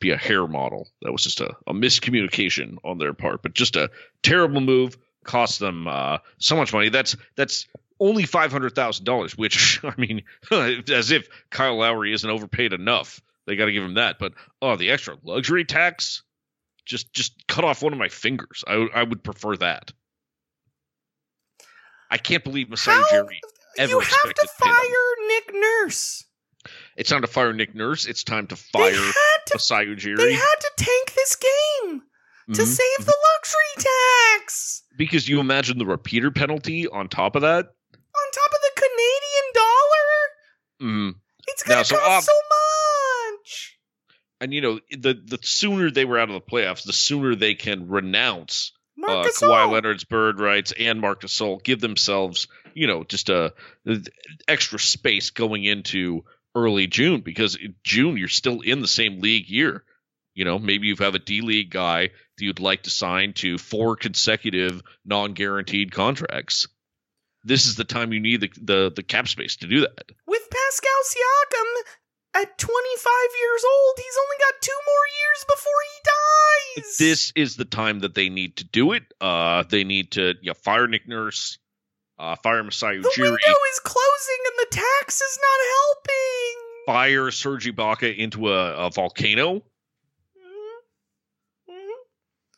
be 0.00 0.10
a 0.10 0.16
hair 0.16 0.46
model. 0.46 0.88
That 1.02 1.12
was 1.12 1.22
just 1.22 1.40
a, 1.40 1.54
a 1.66 1.72
miscommunication 1.72 2.78
on 2.84 2.98
their 2.98 3.14
part, 3.14 3.42
but 3.42 3.54
just 3.54 3.76
a 3.76 3.90
terrible 4.22 4.60
move. 4.60 4.96
Cost 5.24 5.58
them 5.58 5.88
uh, 5.88 6.18
so 6.38 6.56
much 6.56 6.72
money. 6.72 6.90
That's 6.90 7.16
that's 7.34 7.66
only 7.98 8.24
five 8.24 8.52
hundred 8.52 8.74
thousand 8.74 9.06
dollars. 9.06 9.36
Which 9.38 9.80
I 9.84 9.94
mean, 9.96 10.22
as 10.50 11.10
if 11.10 11.28
Kyle 11.50 11.78
Lowry 11.78 12.12
isn't 12.12 12.28
overpaid 12.28 12.72
enough. 12.72 13.20
They 13.46 13.56
got 13.56 13.66
to 13.66 13.72
give 13.72 13.84
him 13.84 13.94
that. 13.94 14.18
But 14.18 14.32
oh, 14.60 14.76
the 14.76 14.90
extra 14.90 15.16
luxury 15.22 15.64
tax. 15.64 16.22
Just 16.84 17.14
just 17.14 17.46
cut 17.46 17.64
off 17.64 17.82
one 17.82 17.94
of 17.94 17.98
my 17.98 18.10
fingers. 18.10 18.62
I 18.66 18.88
I 18.94 19.02
would 19.02 19.22
prefer 19.22 19.56
that. 19.56 19.92
I 22.14 22.18
can't 22.18 22.44
believe 22.44 22.70
Masai 22.70 22.92
Ujiri 22.92 23.38
ever 23.76 23.90
you 23.90 23.98
have 23.98 24.34
to 24.34 24.48
fire 24.56 25.26
Nick 25.26 25.50
Nurse. 25.52 26.24
It's 26.96 27.10
time 27.10 27.22
to 27.22 27.26
fire 27.26 27.52
Nick 27.52 27.74
Nurse. 27.74 28.06
It's 28.06 28.22
time 28.22 28.46
to 28.46 28.56
fire 28.56 28.92
Masai 29.52 29.86
Ujiri. 29.86 30.16
They 30.16 30.32
had 30.32 30.54
to 30.60 30.70
tank 30.76 31.12
this 31.16 31.34
game 31.34 32.02
to 32.54 32.62
Mhm. 32.62 32.66
save 32.66 33.04
the 33.06 33.16
luxury 33.34 33.84
tax. 34.38 34.82
because 34.96 35.28
you 35.28 35.40
imagine 35.40 35.76
the 35.78 35.84
repeater 35.86 36.30
penalty 36.30 36.86
on 36.86 37.08
top 37.08 37.34
of 37.34 37.42
that. 37.42 37.66
On 37.66 38.30
top 38.32 38.52
of 38.52 38.60
the 38.62 38.72
Canadian 38.76 39.52
dollar, 39.54 40.30
Mm. 40.82 41.14
it's 41.48 41.62
gonna 41.64 41.76
Now, 41.78 41.82
so 41.82 41.96
cost 41.98 42.28
ob- 42.28 42.32
so 42.32 42.40
much. 43.40 43.78
And 44.40 44.54
you 44.54 44.60
know, 44.60 44.78
the 44.92 45.14
the 45.14 45.40
sooner 45.42 45.90
they 45.90 46.04
were 46.04 46.16
out 46.20 46.28
of 46.28 46.34
the 46.34 46.40
playoffs, 46.40 46.84
the 46.84 46.92
sooner 46.92 47.34
they 47.34 47.54
can 47.56 47.88
renounce 47.88 48.70
uh, 49.02 49.24
Kawhi 49.24 49.70
Leonard's 49.70 50.04
bird 50.04 50.40
rights 50.40 50.72
and 50.78 51.00
Marc 51.00 51.22
Gasol, 51.22 51.62
give 51.62 51.80
themselves, 51.80 52.48
you 52.74 52.86
know, 52.86 53.04
just 53.04 53.28
a, 53.28 53.52
extra 54.48 54.78
space 54.78 55.30
going 55.30 55.64
into 55.64 56.24
early 56.54 56.86
June 56.86 57.20
because 57.20 57.56
in 57.56 57.74
June 57.82 58.16
you're 58.16 58.28
still 58.28 58.60
in 58.60 58.80
the 58.80 58.88
same 58.88 59.20
league 59.20 59.48
year. 59.48 59.84
You 60.34 60.44
know, 60.44 60.58
maybe 60.58 60.88
you 60.88 60.96
have 60.96 61.14
a 61.14 61.20
D 61.20 61.42
League 61.42 61.70
guy 61.70 62.08
that 62.08 62.44
you'd 62.44 62.58
like 62.58 62.84
to 62.84 62.90
sign 62.90 63.34
to 63.34 63.56
four 63.56 63.94
consecutive 63.94 64.82
non-guaranteed 65.04 65.92
contracts. 65.92 66.66
This 67.44 67.66
is 67.66 67.76
the 67.76 67.84
time 67.84 68.12
you 68.12 68.20
need 68.20 68.40
the, 68.40 68.50
the 68.60 68.92
the 68.96 69.02
cap 69.04 69.28
space 69.28 69.56
to 69.56 69.68
do 69.68 69.82
that. 69.82 70.10
With 70.26 70.42
Pascal 70.50 70.90
Siakam 71.06 71.82
at 72.34 72.58
25 72.58 73.12
years 73.40 73.64
old, 73.64 73.94
he's 73.96 74.18
only 74.22 74.36
got 74.38 74.60
two 74.60 74.78
more 74.86 75.06
years 75.20 75.44
before 75.48 75.80
he 75.84 76.00
dies. 76.82 76.96
This 76.98 77.32
is 77.36 77.56
the 77.56 77.64
time 77.64 78.00
that 78.00 78.14
they 78.14 78.28
need 78.28 78.56
to 78.56 78.64
do 78.64 78.92
it. 78.92 79.04
Uh, 79.20 79.62
they 79.68 79.84
need 79.84 80.12
to 80.12 80.34
yeah, 80.42 80.52
fire 80.54 80.86
Nick 80.88 81.06
Nurse, 81.08 81.58
uh, 82.18 82.34
fire 82.36 82.62
Masai 82.62 82.98
the 82.98 83.08
Ujiri, 83.08 83.22
window 83.22 83.58
is 83.72 83.80
closing 83.80 84.40
and 84.46 84.58
the 84.58 84.76
tax 84.76 85.20
is 85.20 85.38
not 85.40 85.66
helping. 85.76 86.54
fire 86.86 87.30
Serge 87.30 87.66
Ibaka 87.72 88.16
into 88.16 88.48
a, 88.52 88.86
a 88.86 88.90
volcano. 88.90 89.62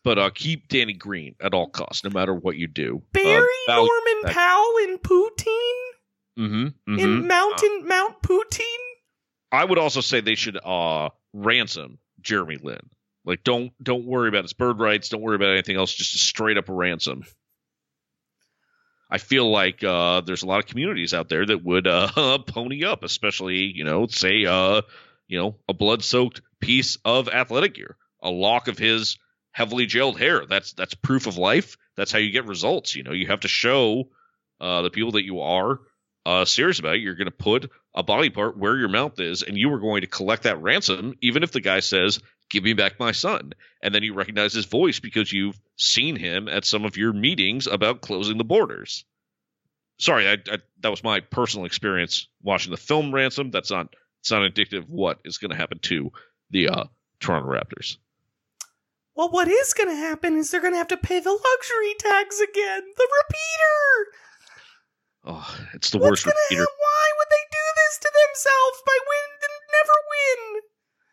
But 0.05 0.19
uh, 0.21 0.31
keep 0.33 0.69
Danny 0.69 0.93
Green 0.93 1.35
at 1.41 1.53
all 1.53 1.67
costs, 1.69 2.05
no 2.05 2.11
matter 2.11 2.33
what 2.33 2.57
you 2.57 2.69
do. 2.69 3.03
Barry 3.13 3.27
uh, 3.69 3.73
value 3.73 3.89
Norman 3.89 4.23
that- 4.23 4.35
Powell 4.35 4.75
in 4.85 4.99
Poutine 4.99 5.83
Mhm, 6.39 6.75
mhm. 6.89 6.99
in 7.01 7.27
Mountain 7.27 7.89
Mount 7.89 8.23
Poutine. 8.23 8.86
I 9.53 9.65
would 9.65 9.79
also 9.79 10.01
say 10.01 10.21
they 10.21 10.35
should 10.35 10.59
uh 10.63 11.11
ransom 11.33 11.99
Jeremy 12.21 12.59
Lin. 12.63 12.81
Like 13.25 13.45
don't 13.45 13.73
don't 13.83 14.07
worry 14.07 14.29
about 14.29 14.45
his 14.45 14.53
bird 14.53 14.81
rights, 14.81 15.09
don't 15.09 15.23
worry 15.23 15.37
about 15.37 15.51
anything 15.51 15.77
else, 15.77 15.93
just 15.93 16.15
a 16.15 16.19
straight 16.19 16.59
up 16.59 16.67
ransom. 16.69 17.25
I 19.11 19.19
feel 19.19 19.51
like 19.51 19.85
uh 19.85 20.23
there's 20.23 20.43
a 20.43 20.47
lot 20.47 20.59
of 20.59 20.67
communities 20.67 21.15
out 21.15 21.29
there 21.29 21.47
that 21.47 21.65
would 21.65 21.87
uh 21.87 22.39
pony 22.47 22.85
up, 22.85 23.05
especially, 23.05 23.73
you 23.75 23.85
know, 23.85 24.07
say 24.07 24.47
uh 24.47 24.83
you 25.29 25.39
know, 25.39 25.57
a 25.69 25.75
blood 25.75 26.05
soaked 26.05 26.41
piece 26.61 26.99
of 27.05 27.29
athletic 27.29 27.75
gear, 27.75 27.97
a 28.23 28.31
lock 28.31 28.69
of 28.69 28.79
his 28.79 29.19
heavily 29.53 29.87
gelled 29.87 30.19
hair. 30.19 30.47
That's 30.47 30.73
that's 30.73 30.95
proof 30.95 31.27
of 31.27 31.39
life. 31.39 31.77
That's 31.97 32.13
how 32.13 32.19
you 32.19 32.31
get 32.31 32.47
results. 32.47 32.95
You 32.95 33.05
know, 33.05 33.13
you 33.13 33.29
have 33.29 33.41
to 33.41 33.49
show 33.49 34.09
uh 34.61 34.83
the 34.83 34.91
people 34.91 35.13
that 35.13 35.25
you 35.25 35.41
are 35.41 35.81
uh, 36.27 36.45
serious 36.45 36.81
about 36.81 36.97
it, 36.97 37.03
you're 37.03 37.15
going 37.15 37.27
to 37.27 37.31
put 37.31 37.71
a 37.97 38.03
body 38.03 38.31
part 38.31 38.57
where 38.59 38.77
your 38.77 38.89
mouth 38.89 39.19
is, 39.19 39.43
and 39.43 39.57
you 39.57 39.73
are 39.73 39.81
going 39.81 40.03
to 40.03 40.07
collect 40.07 40.43
that 40.45 40.61
ransom, 40.63 41.15
even 41.23 41.43
if 41.43 41.51
the 41.53 41.61
guy 41.61 41.81
says, 41.81 42.21
"Give 42.51 42.63
me 42.63 42.75
back 42.75 43.01
my 43.01 43.13
son," 43.13 43.53
and 43.83 43.95
then 43.95 44.03
you 44.03 44.13
recognize 44.15 44.53
his 44.53 44.67
voice 44.67 45.01
because 45.01 45.33
you've 45.33 45.59
seen 45.77 46.15
him 46.17 46.49
at 46.49 46.65
some 46.65 46.85
of 46.85 46.97
your 46.97 47.13
meetings 47.13 47.67
about 47.67 48.03
closing 48.03 48.39
the 48.39 48.45
borders. 48.45 49.05
Sorry, 49.99 50.29
I, 50.29 50.35
I, 50.53 50.59
that 50.81 50.91
was 50.91 51.03
my 51.03 51.21
personal 51.21 51.65
experience 51.65 52.29
watching 52.43 52.71
the 52.71 52.77
film 52.77 53.15
Ransom. 53.15 53.51
That's 53.51 53.71
not 53.71 53.95
it's 54.21 54.31
not 54.31 54.45
indicative 54.45 54.85
of 54.85 54.91
what 54.91 55.21
is 55.25 55.39
going 55.39 55.53
to 55.53 55.57
happen 55.57 55.79
to 55.81 56.13
the 56.51 56.69
uh, 56.69 56.85
Toronto 57.21 57.49
Raptors. 57.49 57.97
Well, 59.15 59.31
what 59.31 59.49
is 59.49 59.73
going 59.73 59.89
to 59.89 59.97
happen 59.97 60.37
is 60.37 60.51
they're 60.51 60.61
going 60.61 60.75
to 60.75 60.79
have 60.79 60.89
to 60.89 60.99
pay 60.99 61.21
the 61.21 61.31
luxury 61.31 61.95
tax 61.99 62.39
again. 62.41 62.83
The 62.97 63.09
repeater. 63.25 64.13
Oh, 65.29 65.57
it's 65.75 65.91
the 65.91 65.99
What's 65.99 66.11
worst 66.11 66.27
repeater. 66.27 66.61
hap- 66.61 66.69
Why 66.79 67.07
would 67.17 67.27
they 67.31 67.46
to 68.03 68.11
themselves 68.11 68.79
by 68.87 68.97
win 69.11 69.29
and 69.47 69.57
never 69.77 69.97
win? 70.13 70.41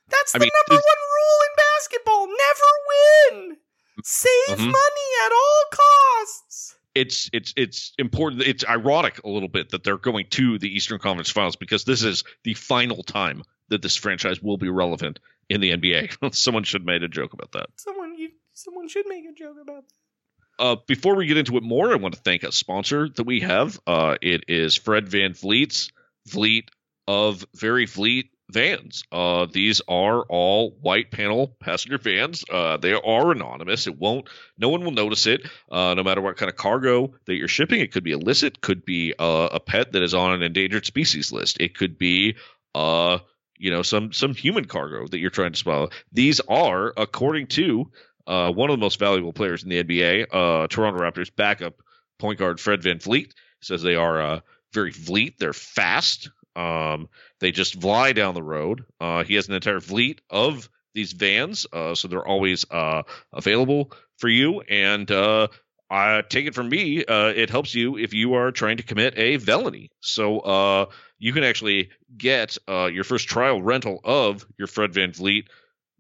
That's 0.09 0.35
I 0.35 0.37
the 0.39 0.45
mean, 0.45 0.51
number 0.59 0.81
one 0.81 1.01
rule 1.17 1.39
in 1.47 1.53
basketball: 1.57 2.23
never 2.27 2.71
win. 2.91 3.57
Save 4.03 4.57
Mhm. 4.59 4.71
money 4.71 5.09
at 5.25 5.31
all 5.31 5.63
costs. 5.71 6.75
it's 6.95 7.29
it's 7.33 7.53
it's 7.57 7.93
important. 7.97 8.41
It's 8.43 8.65
ironic 8.67 9.23
a 9.23 9.29
little 9.29 9.49
bit 9.49 9.69
that 9.69 9.83
they're 9.83 9.97
going 9.97 10.27
to 10.31 10.59
the 10.59 10.69
Eastern 10.75 10.99
Conference 10.99 11.29
Finals 11.29 11.55
because 11.55 11.85
this 11.85 12.03
is 12.03 12.23
the 12.43 12.53
final 12.53 13.01
time 13.03 13.43
that 13.69 13.81
this 13.81 13.95
franchise 13.95 14.41
will 14.41 14.57
be 14.57 14.69
relevant 14.69 15.19
in 15.49 15.61
the 15.61 15.71
NBA. 15.71 16.33
Someone 16.35 16.63
should 16.63 16.85
made 16.85 17.01
a 17.03 17.07
joke 17.07 17.33
about 17.33 17.51
that. 17.53 17.67
Someone, 17.77 18.15
you, 18.17 18.29
someone 18.53 18.87
should 18.87 19.07
make 19.07 19.25
a 19.25 19.33
joke 19.33 19.57
about 19.61 19.85
that. 19.87 20.63
Uh, 20.63 20.75
before 20.85 21.15
we 21.15 21.25
get 21.25 21.37
into 21.37 21.57
it 21.57 21.63
more, 21.63 21.91
I 21.91 21.95
want 21.95 22.13
to 22.13 22.19
thank 22.21 22.43
a 22.43 22.51
sponsor 22.51 23.09
that 23.09 23.23
we 23.23 23.39
have. 23.39 23.79
Uh, 23.87 24.17
it 24.21 24.43
is 24.47 24.75
Fred 24.75 25.07
VanVleet's 25.07 25.91
Vliet 26.27 26.69
of 27.07 27.45
Very 27.55 27.85
fleet 27.85 28.29
vans. 28.49 29.03
Uh, 29.11 29.47
these 29.51 29.81
are 29.87 30.21
all 30.23 30.71
white 30.81 31.11
panel 31.11 31.55
passenger 31.59 31.97
vans. 31.97 32.43
Uh, 32.49 32.77
they 32.77 32.93
are 32.93 33.31
anonymous. 33.31 33.87
It 33.87 33.97
won't. 33.97 34.29
No 34.57 34.69
one 34.69 34.83
will 34.83 34.91
notice 34.91 35.25
it. 35.25 35.47
Uh, 35.71 35.93
no 35.95 36.03
matter 36.03 36.21
what 36.21 36.37
kind 36.37 36.49
of 36.49 36.55
cargo 36.55 37.13
that 37.25 37.35
you're 37.35 37.47
shipping, 37.47 37.81
it 37.81 37.91
could 37.91 38.03
be 38.03 38.11
illicit. 38.11 38.61
Could 38.61 38.85
be 38.85 39.13
uh, 39.17 39.49
a 39.51 39.59
pet 39.59 39.93
that 39.93 40.03
is 40.03 40.13
on 40.13 40.33
an 40.33 40.43
endangered 40.43 40.85
species 40.85 41.31
list. 41.31 41.59
It 41.59 41.75
could 41.75 41.97
be 41.97 42.35
uh, 42.75 43.19
you 43.57 43.71
know, 43.71 43.81
some 43.81 44.11
some 44.11 44.33
human 44.33 44.65
cargo 44.65 45.07
that 45.07 45.19
you're 45.19 45.29
trying 45.29 45.53
to 45.53 45.59
smuggle. 45.59 45.91
These 46.11 46.41
are, 46.41 46.93
according 46.97 47.47
to 47.47 47.91
uh, 48.27 48.51
one 48.51 48.69
of 48.69 48.73
the 48.73 48.81
most 48.81 48.99
valuable 48.99 49.33
players 49.33 49.63
in 49.63 49.69
the 49.69 49.83
NBA, 49.83 50.27
uh, 50.31 50.67
Toronto 50.67 50.99
Raptors 50.99 51.33
backup 51.35 51.75
point 52.19 52.39
guard 52.39 52.59
Fred 52.59 52.81
VanVleet 52.81 53.31
says 53.61 53.81
they 53.81 53.95
are 53.95 54.41
very 54.73 54.91
fleet. 54.91 55.37
They're 55.39 55.53
fast. 55.53 56.29
Um, 56.55 57.09
they 57.39 57.51
just 57.51 57.81
fly 57.81 58.13
down 58.13 58.33
the 58.33 58.43
road. 58.43 58.85
Uh, 58.99 59.23
he 59.23 59.35
has 59.35 59.47
an 59.47 59.55
entire 59.55 59.79
fleet 59.79 60.21
of 60.29 60.69
these 60.93 61.13
vans, 61.13 61.65
uh, 61.73 61.95
so 61.95 62.07
they're 62.07 62.25
always 62.25 62.65
uh, 62.69 63.03
available 63.31 63.91
for 64.17 64.29
you. 64.29 64.61
And 64.61 65.09
uh, 65.09 65.47
I 65.89 66.21
take 66.21 66.45
it 66.45 66.55
from 66.55 66.69
me, 66.69 67.03
uh, 67.05 67.29
it 67.29 67.49
helps 67.49 67.73
you 67.73 67.97
if 67.97 68.13
you 68.13 68.35
are 68.35 68.51
trying 68.51 68.77
to 68.77 68.83
commit 68.83 69.17
a 69.17 69.37
felony. 69.39 69.89
So 70.01 70.39
uh, 70.39 70.85
you 71.17 71.33
can 71.33 71.43
actually 71.43 71.89
get 72.15 72.57
your 72.67 73.03
first 73.03 73.27
trial 73.27 73.61
rental 73.61 73.99
of 74.03 74.45
your 74.57 74.67
Fred 74.67 74.93
VanVleet 74.93 75.45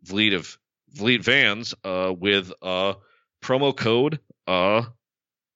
Vliet 0.03 0.33
of 0.33 0.57
Vliet 0.91 1.23
Vans 1.23 1.73
with 1.83 2.51
promo 2.61 3.75
code 3.75 4.19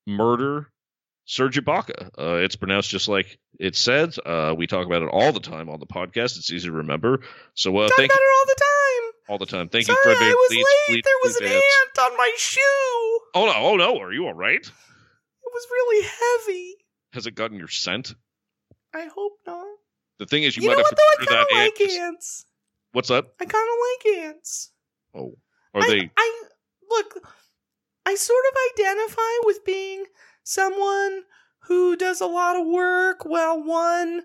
murder 0.07 0.71
Serge 1.29 1.59
Ibaka. 1.63 2.09
Uh, 2.17 2.35
it's 2.37 2.55
pronounced 2.55 2.89
just 2.89 3.07
like 3.09 3.37
it 3.59 3.75
says. 3.75 4.17
Uh, 4.25 4.55
we 4.57 4.65
talk 4.65 4.85
about 4.85 5.03
it 5.03 5.09
all 5.11 5.33
the 5.33 5.41
time 5.41 5.69
on 5.69 5.79
the 5.79 5.85
podcast. 5.85 6.37
It's 6.37 6.49
easy 6.51 6.67
to 6.69 6.71
remember. 6.73 7.19
So 7.53 7.75
uh, 7.77 7.87
Talk 7.89 7.97
thank 7.97 8.11
about 8.11 8.19
you 8.19 8.25
it 8.25 8.37
all 8.37 8.45
the 8.45 8.55
time. 8.61 9.11
all 9.33 9.37
the 9.37 9.45
time. 9.45 9.69
Thank 9.69 9.85
Sorry, 9.87 9.97
you, 10.05 10.19
Van 10.19 10.23
I 10.23 10.33
was 10.33 10.47
Vliet. 10.49 10.65
late. 10.65 10.87
Vliet- 10.89 11.03
there 11.03 11.13
was 11.23 11.37
Vliet 11.37 11.51
an 11.51 11.57
ant 11.57 12.11
on 12.11 12.17
my 12.17 12.31
shoe. 12.37 13.19
Oh 13.35 13.45
no! 13.45 13.53
Oh 13.57 13.75
no! 13.75 13.99
Are 13.99 14.13
you 14.13 14.25
all 14.25 14.33
right? 14.33 14.65
It 14.65 15.51
was 15.53 15.67
really 15.69 16.07
heavy. 16.07 16.75
Has 17.13 17.27
it 17.27 17.35
gotten 17.35 17.57
your 17.57 17.67
scent? 17.67 18.15
I 18.95 19.07
hope 19.13 19.33
not. 19.45 19.65
The 20.19 20.25
thing 20.27 20.43
is, 20.43 20.55
you, 20.55 20.63
You, 20.63 20.69
might 20.69 20.77
know 20.77 20.83
have 20.83 20.97
what 20.97 21.19
to 21.19 21.25
though? 21.25 21.33
I 21.33 21.35
kind 21.35 21.41
of 21.41 21.47
that 21.49 21.55
ant. 21.55 21.65
like 21.73 21.77
just- 21.77 21.99
ants. 21.99 22.45
What's 22.93 23.09
that? 23.09 23.25
I 23.41 23.45
kind 23.45 23.67
of 23.69 24.15
like 24.15 24.25
ants. 24.33 24.71
Oh, 25.13 25.33
are 25.73 25.83
I, 25.83 25.87
they? 25.89 26.11
I 26.17 26.43
look. 26.89 27.19
I 28.05 28.15
sort 28.15 28.43
of 28.49 28.57
identify 28.79 29.21
with 29.43 29.65
being 29.65 30.05
someone 30.47 31.23
who 31.61 31.95
does 31.97 32.21
a 32.21 32.25
lot 32.25 32.55
of 32.55 32.65
work 32.65 33.25
while 33.25 33.61
one 33.61 34.23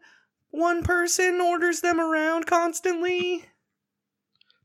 one 0.50 0.82
person 0.84 1.40
orders 1.40 1.80
them 1.80 1.98
around 2.00 2.46
constantly. 2.46 3.44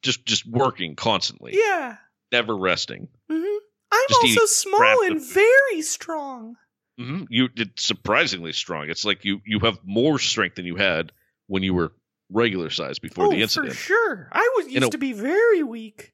just 0.02 0.26
just 0.26 0.46
working 0.46 0.96
constantly, 0.96 1.54
Yeah. 1.56 1.98
never 2.32 2.56
resting. 2.56 3.08
hmm 3.30 3.58
I'm 3.90 4.06
Just 4.10 4.22
also 4.38 4.46
small 4.46 5.04
and 5.06 5.22
very 5.22 5.82
strong. 5.82 6.58
hmm 6.98 7.24
You 7.30 7.50
it's 7.56 7.84
surprisingly 7.86 8.54
strong. 8.54 8.90
It's 8.90 9.06
like 9.06 9.26
you 9.26 9.42
you 9.46 9.60
have 9.60 9.80
more 9.84 10.20
strength 10.20 10.56
than 10.58 10.66
you 10.66 10.76
had 10.76 11.12
when 11.48 11.64
you 11.64 11.74
were 11.74 11.94
regular 12.30 12.70
size 12.70 13.00
before 13.00 13.26
oh, 13.28 13.32
the 13.32 13.42
incident. 13.42 13.74
for 13.74 13.80
sure. 13.80 14.30
I 14.32 14.48
was 14.58 14.68
used 14.68 14.88
a- 14.88 14.90
to 14.90 14.98
be 14.98 15.14
very 15.14 15.64
weak. 15.64 16.14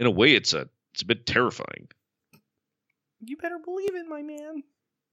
In 0.00 0.06
a 0.06 0.10
way, 0.10 0.34
it's 0.34 0.52
a 0.52 0.68
it's 0.92 1.02
a 1.02 1.06
bit 1.06 1.24
terrifying. 1.26 1.88
You 3.24 3.36
better 3.36 3.60
believe 3.64 3.94
it, 3.94 4.06
my 4.08 4.20
man. 4.22 4.64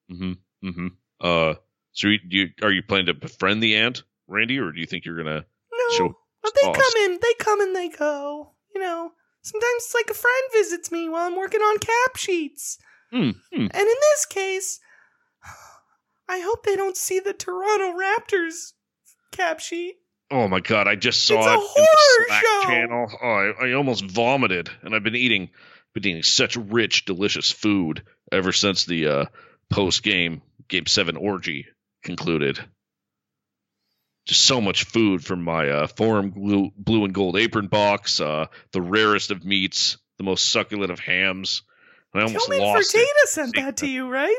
Hmm 0.10 0.34
hmm 0.62 0.88
Uh, 1.22 1.54
so 1.92 2.08
you, 2.08 2.20
you 2.30 2.48
are 2.62 2.72
you 2.72 2.84
planning 2.84 3.08
to 3.08 3.14
befriend 3.14 3.62
the 3.64 3.76
ant, 3.78 4.04
Randy, 4.28 4.60
or 4.60 4.72
do 4.72 4.80
you 4.80 4.86
think 4.88 5.06
you're 5.06 5.18
gonna 5.18 5.46
No, 5.72 5.98
show? 5.98 6.18
but 6.44 6.54
they 6.62 6.68
come 6.72 6.94
in. 7.06 7.20
They 7.22 7.34
come 7.40 7.62
and 7.62 7.76
they 7.76 7.90
go. 7.90 8.54
You 8.74 8.82
know, 8.82 9.12
Sometimes 9.42 9.74
it's 9.78 9.94
like 9.96 10.10
a 10.10 10.14
friend 10.14 10.44
visits 10.54 10.92
me 10.92 11.10
while 11.10 11.26
I'm 11.28 11.36
working 11.38 11.62
on 11.62 11.78
cap 11.80 12.18
sheets. 12.18 12.78
Hmm, 13.12 13.32
hmm. 13.52 13.62
And 13.62 13.74
in 13.74 13.86
this 14.12 14.26
case, 14.30 14.80
I 16.28 16.40
hope 16.40 16.64
they 16.64 16.76
don't 16.76 16.98
see 16.98 17.20
the 17.20 17.34
Toronto 17.34 17.98
Raptors 17.98 18.74
cap 19.32 19.60
sheet. 19.60 19.96
Oh 20.32 20.48
my 20.48 20.60
god, 20.60 20.88
I 20.88 20.96
just 20.96 21.26
saw 21.26 21.38
It's 21.40 21.48
it 21.48 21.50
a 21.50 21.54
in 21.54 21.58
the 21.58 21.88
horror 21.98 22.26
Slack 22.28 22.44
show. 22.44 22.62
channel. 22.68 23.08
Oh, 23.22 23.28
I, 23.28 23.68
I 23.70 23.74
almost 23.74 24.06
vomited, 24.06 24.70
and 24.84 24.94
I've 24.94 25.04
been 25.04 25.16
eating, 25.16 25.50
been 25.94 26.06
eating 26.06 26.24
such 26.24 26.56
rich, 26.56 27.06
delicious 27.06 27.52
food 27.52 28.04
ever 28.32 28.52
since 28.52 28.86
the 28.86 29.08
uh, 29.08 29.26
post 29.70 30.04
game 30.04 30.42
Game 30.68 30.86
Seven 30.86 31.18
orgy 31.18 31.68
concluded. 32.04 32.60
Just 34.28 34.44
so 34.46 34.62
much 34.62 34.84
food 34.84 35.26
from 35.26 35.44
my 35.44 35.70
uh, 35.70 35.88
Forum 35.88 36.30
blue, 36.30 36.70
blue 36.78 37.04
and 37.04 37.14
gold 37.14 37.36
apron 37.36 37.68
box, 37.68 38.20
uh, 38.22 38.46
the 38.74 38.82
rarest 38.82 39.32
of 39.32 39.44
meats, 39.44 39.98
the 40.20 40.24
most 40.24 40.52
succulent 40.52 40.92
of 40.92 41.00
hams. 41.00 41.64
I 42.14 42.22
almost 42.22 42.46
Tillman 42.48 42.68
lost 42.68 42.96
Fertitta 42.96 43.04
it. 43.24 43.30
sent 43.30 43.56
that 43.56 43.78
to 43.78 43.88
you, 43.88 44.08
right? 44.08 44.38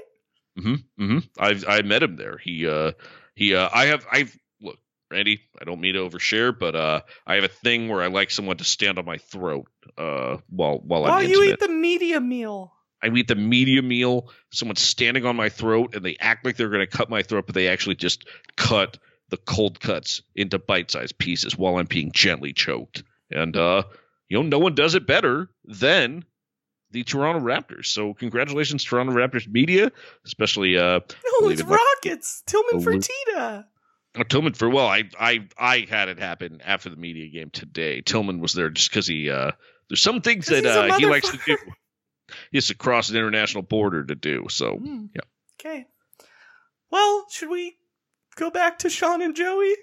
hmm 0.59 0.74
hmm 0.99 1.18
I 1.39 1.61
I 1.66 1.83
met 1.83 2.03
him 2.03 2.16
there. 2.16 2.39
He 2.39 2.66
uh 2.68 2.93
he 3.35 3.55
uh 3.55 3.68
I 3.72 3.87
have 3.87 4.05
I've 4.11 4.37
look 4.61 4.78
Randy. 5.11 5.41
I 5.61 5.64
don't 5.64 5.81
mean 5.81 5.95
to 5.95 6.09
overshare, 6.09 6.57
but 6.57 6.74
uh 6.76 7.01
I 7.26 7.37
have 7.37 7.45
a 7.45 7.49
thing 7.49 7.89
where 7.89 8.03
I 8.03 8.09
like 8.09 8.31
someone 8.31 8.57
to 8.59 8.64
stand 8.64 8.99
on 8.99 9.05
my 9.05 9.18
throat 9.18 9.66
uh 9.97 10.39
while 10.49 10.78
while 10.78 11.03
While 11.03 11.14
I'm 11.14 11.22
you 11.22 11.28
intimate. 11.28 11.49
eat 11.55 11.61
the 11.61 11.68
media 11.68 12.20
meal. 12.20 12.72
I 13.03 13.09
eat 13.09 13.28
the 13.28 13.34
media 13.34 13.82
meal. 13.82 14.30
Someone's 14.51 14.80
standing 14.80 15.24
on 15.24 15.36
my 15.36 15.48
throat, 15.48 15.94
and 15.94 16.05
they 16.05 16.16
act 16.20 16.44
like 16.44 16.57
they're 16.57 16.68
going 16.68 16.86
to 16.86 16.96
cut 16.96 17.09
my 17.09 17.22
throat, 17.22 17.46
but 17.46 17.55
they 17.55 17.68
actually 17.68 17.96
just 17.96 18.26
cut 18.57 18.98
the 19.30 19.36
cold 19.36 19.80
cuts 19.80 20.22
into 20.34 20.59
bite-sized 20.59 21.16
pieces 21.18 21.57
while 21.57 21.76
I'm 21.76 21.86
being 21.86 22.12
gently 22.12 22.53
choked. 22.53 23.03
And 23.30 23.57
uh, 23.57 23.84
you 24.28 24.36
know, 24.36 24.42
no 24.42 24.59
one 24.59 24.74
does 24.74 24.94
it 24.94 25.07
better 25.07 25.48
than 25.64 26.24
the 26.90 27.05
Toronto 27.05 27.40
Raptors. 27.40 27.86
So 27.86 28.14
congratulations, 28.14 28.84
Toronto 28.84 29.12
Raptors 29.12 29.48
media, 29.48 29.92
especially 30.26 30.76
uh, 30.76 31.01
No, 31.40 31.48
it's 31.48 31.62
Rockets. 31.62 32.42
Tillman 32.46 32.84
Fertitta. 32.84 33.64
Oh, 34.16 34.22
Tillman 34.24 34.55
for 34.55 34.68
well, 34.68 34.88
I 34.88 35.05
I 35.18 35.46
I 35.57 35.86
had 35.88 36.09
it 36.09 36.18
happen 36.18 36.61
after 36.64 36.90
the 36.90 36.96
media 36.96 37.28
game 37.28 37.51
today. 37.51 38.01
Tillman 38.01 38.40
was 38.40 38.55
there 38.55 38.68
just 38.68 38.90
because 38.90 39.07
he 39.07 39.30
uh 39.30 39.53
there's 39.88 40.03
some 40.03 40.20
things 40.20 40.46
that 40.46 40.66
uh, 40.66 40.96
he 40.98 41.07
likes 41.07 41.30
to 41.30 41.38
do. 41.46 41.57
He 42.51 42.57
has 42.59 42.66
to 42.68 42.74
cross 42.74 43.11
an 43.11 43.16
international 43.16 43.62
border 43.62 44.05
to 44.05 44.14
do. 44.14 44.46
So 44.51 44.76
Hmm. 44.76 45.07
yeah. 45.14 45.22
Okay. 45.61 45.86
Well, 46.90 47.26
should 47.30 47.51
we 47.51 47.76
go 48.36 48.51
back 48.51 48.80
to 48.80 48.90
Sean 48.90 49.22
and 49.22 49.36
Joey? 49.36 49.74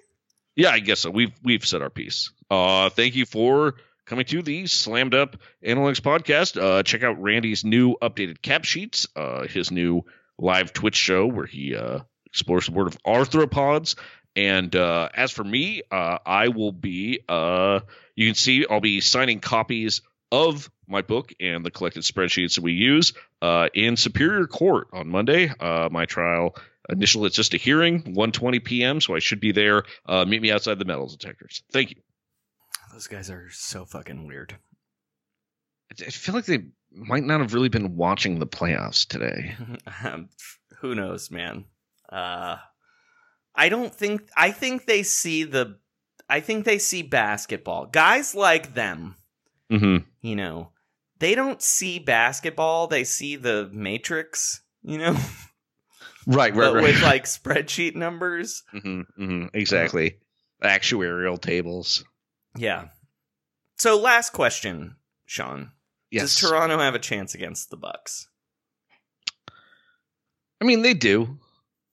Yeah, 0.55 0.71
I 0.71 0.79
guess 0.79 1.01
so. 1.01 1.09
We've 1.11 1.31
we've 1.43 1.65
said 1.65 1.81
our 1.81 1.89
piece. 1.89 2.31
Uh 2.49 2.89
thank 2.89 3.15
you 3.15 3.25
for 3.25 3.75
coming 4.05 4.25
to 4.25 4.41
the 4.41 4.65
Slammed 4.67 5.13
Up 5.13 5.37
Analytics 5.65 6.01
podcast. 6.01 6.61
Uh 6.61 6.83
check 6.83 7.03
out 7.03 7.21
Randy's 7.21 7.63
new 7.63 7.95
updated 8.01 8.41
cap 8.41 8.65
sheets, 8.65 9.07
uh 9.15 9.47
his 9.47 9.71
new 9.71 10.03
live 10.39 10.73
Twitch 10.73 10.95
show 10.95 11.27
where 11.27 11.45
he 11.45 11.75
uh 11.75 11.99
explores 12.25 12.65
the 12.65 12.71
world 12.73 12.93
of 12.95 13.03
arthropods. 13.03 13.95
And 14.35 14.75
uh 14.75 15.09
as 15.13 15.31
for 15.31 15.43
me, 15.43 15.83
uh 15.91 16.17
I 16.25 16.47
will 16.49 16.71
be 16.71 17.21
uh 17.29 17.81
you 18.15 18.27
can 18.27 18.35
see 18.35 18.65
I'll 18.69 18.81
be 18.81 18.99
signing 19.01 19.39
copies 19.39 20.01
of 20.31 20.69
my 20.87 21.01
book 21.01 21.33
and 21.39 21.65
the 21.65 21.71
collected 21.71 22.03
spreadsheets 22.03 22.55
that 22.55 22.63
we 22.63 22.73
use 22.73 23.13
uh 23.41 23.69
in 23.73 23.97
Superior 23.97 24.47
Court 24.47 24.87
on 24.93 25.07
Monday. 25.09 25.49
Uh 25.59 25.89
my 25.91 26.05
trial 26.05 26.55
Initial, 26.89 27.25
it's 27.25 27.35
just 27.35 27.53
a 27.53 27.57
hearing, 27.57 28.01
1:20 28.15 28.63
p.m. 28.63 29.01
So 29.01 29.13
I 29.13 29.19
should 29.19 29.41
be 29.41 29.51
there. 29.51 29.83
Uh, 30.05 30.23
meet 30.23 30.41
me 30.41 30.51
outside 30.51 30.79
the 30.79 30.85
metal 30.85 31.05
detectors. 31.07 31.61
Thank 31.73 31.89
you. 31.89 31.97
Those 32.93 33.07
guys 33.07 33.29
are 33.29 33.49
so 33.51 33.83
fucking 33.83 34.25
weird. 34.25 34.55
I 35.91 36.09
feel 36.09 36.33
like 36.33 36.45
they 36.45 36.63
might 36.91 37.23
not 37.25 37.41
have 37.41 37.53
really 37.53 37.67
been 37.67 37.97
watching 37.97 38.39
the 38.39 38.47
playoffs 38.47 39.05
today. 39.05 39.55
Um, 40.05 40.29
Who 40.79 40.95
knows, 40.95 41.29
man? 41.29 41.65
Uh, 42.09 42.55
I 43.53 43.67
don't 43.67 43.93
think. 43.93 44.29
I 44.37 44.51
think 44.51 44.85
they 44.85 45.03
see 45.03 45.43
the. 45.43 45.79
I 46.29 46.39
think 46.39 46.63
they 46.63 46.77
see 46.79 47.01
basketball. 47.01 47.87
Guys 47.87 48.33
like 48.33 48.75
them, 48.75 49.15
Mm-hmm. 49.69 50.05
you 50.21 50.35
know, 50.37 50.71
they 51.19 51.35
don't 51.35 51.61
see 51.61 51.99
basketball. 51.99 52.87
They 52.87 53.03
see 53.03 53.35
the 53.35 53.69
Matrix. 53.71 54.61
You 54.83 54.97
know, 54.99 55.13
Right, 56.25 56.53
right, 56.53 56.55
but 56.55 56.73
right. 56.75 56.83
with 56.83 57.01
like 57.01 57.23
spreadsheet 57.25 57.95
numbers. 57.95 58.63
hmm 58.71 59.01
hmm 59.15 59.45
Exactly. 59.53 60.17
Actuarial 60.63 61.39
tables. 61.39 62.03
Yeah. 62.55 62.87
So 63.77 63.99
last 63.99 64.31
question, 64.33 64.95
Sean. 65.25 65.71
Yes. 66.09 66.39
Does 66.39 66.49
Toronto 66.49 66.79
have 66.79 66.95
a 66.95 66.99
chance 66.99 67.35
against 67.35 67.69
the 67.69 67.77
Bucks? 67.77 68.27
I 70.61 70.65
mean, 70.65 70.81
they 70.81 70.93
do. 70.93 71.37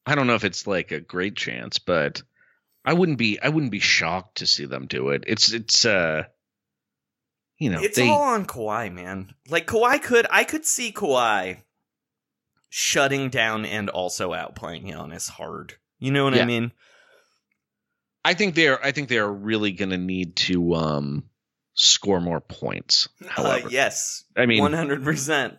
I 0.07 0.15
don't 0.15 0.27
know 0.27 0.35
if 0.35 0.45
it's 0.45 0.67
like 0.67 0.93
a 0.93 1.01
great 1.01 1.37
chance, 1.37 1.79
but 1.79 2.23
I 2.85 2.93
wouldn't 2.93 3.19
be. 3.19 3.39
I 3.41 3.49
wouldn't 3.49 3.73
be 3.73 3.81
shocked 3.81 4.39
to 4.39 4.47
see 4.47 4.67
them 4.67 4.87
do 4.87 5.11
it. 5.11 5.25
It's 5.27 5.53
it's 5.53 5.85
uh, 5.85 6.25
you 7.59 7.71
know, 7.71 7.81
it's 7.81 7.97
they 7.97 8.09
all 8.09 8.23
on 8.23 8.47
Kawhi, 8.47 8.93
man. 8.93 9.35
Like 9.49 9.67
Kawhi 9.67 10.03
could, 10.03 10.27
I 10.31 10.45
could 10.45 10.65
see 10.67 10.93
Kawhi 10.93 11.59
shutting 12.69 13.29
down 13.31 13.65
and 13.65 13.89
also 13.89 14.33
outplaying 14.33 14.91
Giannis 14.91 15.29
hard. 15.31 15.75
You 15.99 16.11
know 16.11 16.25
what 16.25 16.35
I 16.35 16.45
mean? 16.45 16.73
I 18.25 18.35
think 18.35 18.55
they're 18.55 18.83
I 18.85 18.93
think 18.93 19.09
they're 19.09 19.31
really 19.31 19.73
going 19.73 19.91
to 19.91 19.99
need 19.99 20.37
to 20.37 20.75
um 20.75 21.25
score 21.75 22.21
more 22.21 22.41
points. 22.41 23.09
Uh, 23.23 23.29
However, 23.29 23.69
yes, 23.71 24.25
I 24.37 24.47
mean- 24.47 24.61
one 24.61 24.73
hundred 24.73 25.05
percent. 25.05 25.55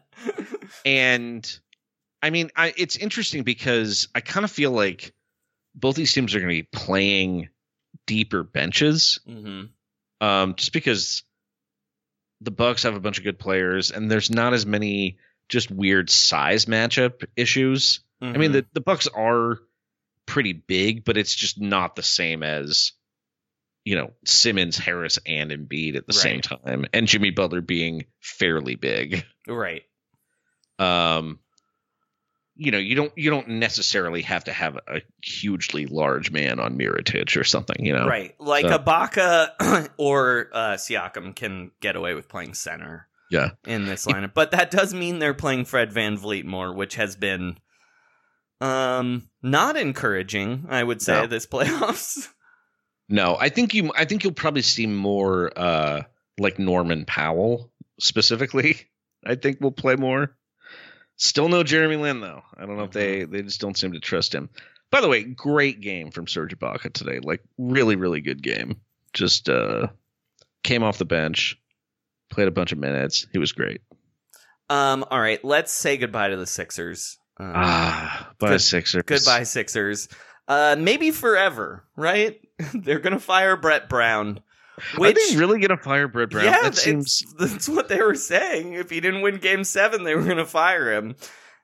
and 0.85 1.59
I 2.21 2.29
mean, 2.31 2.49
I, 2.55 2.73
it's 2.75 2.95
interesting 2.97 3.43
because 3.43 4.07
I 4.15 4.21
kind 4.21 4.43
of 4.43 4.49
feel 4.51 4.71
like 4.71 5.13
both 5.75 5.95
these 5.95 6.11
teams 6.13 6.33
are 6.33 6.39
going 6.39 6.49
to 6.49 6.63
be 6.63 6.67
playing 6.71 7.49
deeper 8.07 8.41
benches, 8.43 9.19
Mm-hmm. 9.29 10.25
um, 10.25 10.55
just 10.55 10.73
because 10.73 11.21
the 12.41 12.51
Bucks 12.51 12.83
have 12.83 12.95
a 12.95 12.99
bunch 12.99 13.17
of 13.17 13.23
good 13.23 13.39
players, 13.39 13.91
and 13.91 14.09
there's 14.11 14.29
not 14.29 14.53
as 14.53 14.65
many 14.65 15.17
just 15.49 15.69
weird 15.71 16.09
size 16.09 16.65
matchup 16.65 17.23
issues. 17.35 18.01
I 18.21 18.37
mean, 18.37 18.51
Mhm. 18.51 18.53
the 18.53 18.65
the 18.73 18.81
Bucks 18.81 19.07
are 19.07 19.59
pretty 20.25 20.53
big, 20.53 21.03
but 21.05 21.17
it's 21.17 21.35
just 21.35 21.59
not 21.59 21.95
the 21.95 22.03
same 22.03 22.41
as 22.43 22.93
you 23.83 23.95
know 23.95 24.13
Simmons, 24.25 24.77
Harris, 24.77 25.19
and 25.25 25.51
Embiid 25.51 25.95
at 25.95 26.07
the 26.07 26.13
same 26.13 26.41
time, 26.41 26.85
and 26.93 27.07
Jimmy 27.07 27.29
Butler 27.29 27.61
being 27.61 28.05
fairly 28.21 28.75
big. 28.75 29.25
Right. 29.47 29.83
Um, 30.79 31.39
you 32.57 32.71
know, 32.71 32.77
you 32.77 32.95
don't 32.95 33.11
you 33.17 33.29
don't 33.29 33.47
necessarily 33.49 34.21
have 34.21 34.45
to 34.45 34.53
have 34.53 34.77
a 34.87 35.01
hugely 35.23 35.85
large 35.87 36.31
man 36.31 36.59
on 36.59 36.77
Mirotic 36.77 37.35
or 37.39 37.43
something. 37.43 37.85
You 37.85 37.93
know, 37.93 38.07
Right. 38.07 38.33
Like 38.39 38.65
So- 38.67 38.77
Ibaka 38.77 39.89
or 39.97 40.49
uh, 40.53 40.73
Siakam 40.75 41.35
can 41.35 41.71
get 41.81 41.95
away 41.95 42.13
with 42.13 42.29
playing 42.29 42.53
center 42.53 43.07
Yeah. 43.29 43.51
in 43.65 43.85
this 43.85 44.05
lineup. 44.05 44.33
But 44.33 44.51
that 44.51 44.71
does 44.71 44.93
mean 44.93 45.19
they're 45.19 45.33
playing 45.33 45.65
Fred 45.65 45.91
VanVleet 45.91 46.45
more, 46.45 46.73
which 46.73 46.95
has 46.95 47.15
been 47.15 47.57
um 48.61 49.27
not 49.43 49.75
encouraging, 49.77 50.65
I 50.69 50.81
would 50.83 51.01
say, 51.01 51.21
No. 51.21 51.27
this 51.27 51.45
playoffs. 51.45 52.29
No, 53.07 53.37
I 53.39 53.49
think 53.49 53.75
you. 53.75 53.91
I 53.95 54.05
think 54.05 54.23
you'll 54.23 54.33
probably 54.33 54.63
see 54.63 54.87
more 54.87 55.51
uh 55.55 56.01
like 56.39 56.57
Norman 56.57 57.05
Powell 57.05 57.71
specifically. 57.99 58.77
I 59.23 59.35
think 59.35 59.61
will 59.61 59.71
play 59.71 59.95
more. 59.95 60.35
Still 61.17 61.47
no 61.49 61.63
Jeremy 61.63 61.95
Lin 61.95 62.19
though. 62.19 62.41
I 62.57 62.65
don't 62.65 62.77
know 62.77 62.83
if 62.83 62.91
they 62.91 63.23
they 63.23 63.41
just 63.41 63.61
don't 63.61 63.77
seem 63.77 63.93
to 63.93 63.99
trust 63.99 64.33
him. 64.35 64.49
By 64.91 65.01
the 65.01 65.07
way, 65.09 65.23
great 65.23 65.81
game 65.81 66.11
from 66.11 66.27
Serge 66.27 66.57
Ibaka 66.57 66.93
today. 66.93 67.19
Like 67.21 67.41
really, 67.57 67.95
really 67.95 68.21
good 68.21 68.41
game. 68.43 68.81
Just 69.13 69.49
uh 69.49 69.87
came 70.63 70.83
off 70.83 70.97
the 70.97 71.05
bench, 71.05 71.57
played 72.29 72.47
a 72.47 72.51
bunch 72.51 72.71
of 72.71 72.77
minutes. 72.79 73.27
He 73.31 73.37
was 73.39 73.51
great. 73.51 73.81
Um, 74.69 75.05
all 75.11 75.19
right, 75.19 75.43
let's 75.45 75.71
say 75.71 75.95
goodbye 75.97 76.29
to 76.29 76.37
the 76.37 76.47
Sixers. 76.47 77.17
Um, 77.39 77.51
Ah, 77.55 78.31
bye 78.39 78.49
good- 78.49 78.61
Sixers. 78.61 79.03
Goodbye, 79.05 79.43
Sixers. 79.43 80.07
Uh, 80.47 80.75
maybe 80.77 81.11
forever, 81.11 81.83
right? 81.95 82.39
They're 82.73 82.99
gonna 82.99 83.19
fire 83.19 83.55
Brett 83.57 83.89
Brown. 83.89 84.41
Which 84.97 85.17
Are 85.17 85.31
they 85.31 85.37
really 85.37 85.59
gonna 85.59 85.77
fire 85.77 86.07
Brett 86.07 86.29
Brown? 86.29 86.45
Yeah, 86.45 86.61
that 86.63 86.75
seems 86.75 87.23
that's 87.37 87.69
what 87.69 87.87
they 87.87 88.01
were 88.01 88.15
saying. 88.15 88.73
If 88.73 88.89
he 88.89 88.99
didn't 88.99 89.21
win 89.21 89.37
Game 89.37 89.63
Seven, 89.63 90.03
they 90.03 90.15
were 90.15 90.23
gonna 90.23 90.45
fire 90.45 90.91
him. 90.93 91.15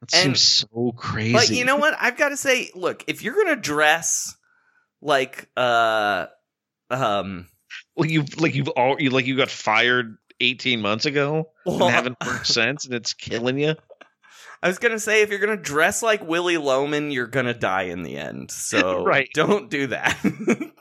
that 0.01 0.11
seems 0.11 0.41
so 0.41 0.93
crazy. 0.95 1.33
But 1.33 1.49
you 1.49 1.65
know 1.65 1.75
what? 1.77 1.95
I've 1.99 2.17
got 2.17 2.29
to 2.29 2.38
say, 2.38 2.69
look, 2.73 3.03
if 3.07 3.21
you're 3.21 3.35
gonna 3.35 3.55
dress 3.57 4.35
like 5.01 5.49
uh 5.57 6.27
um 6.89 7.47
Well, 7.95 8.09
you 8.09 8.23
like 8.38 8.55
you've 8.55 8.69
all 8.69 8.95
you 9.01 9.09
like 9.09 9.25
you 9.25 9.35
got 9.35 9.49
fired 9.49 10.15
eighteen 10.39 10.81
months 10.81 11.05
ago 11.05 11.49
Well- 11.65 11.83
and 11.83 11.93
haven't 11.93 12.17
worked 12.25 12.47
since, 12.53 12.85
and 12.85 12.93
it's 12.93 13.13
killing 13.13 13.59
you. 13.59 13.75
I 14.63 14.67
was 14.67 14.77
gonna 14.77 14.99
say 14.99 15.21
if 15.23 15.29
you're 15.31 15.39
gonna 15.39 15.57
dress 15.57 16.01
like 16.03 16.25
Willy 16.25 16.57
Loman, 16.57 17.11
you're 17.11 17.27
gonna 17.27 17.53
die 17.53 17.83
in 17.83 18.03
the 18.03 18.15
end. 18.17 18.51
So 18.51 19.03
Right. 19.05 19.27
don't 19.33 19.69
do 19.69 19.88
that. 19.88 20.17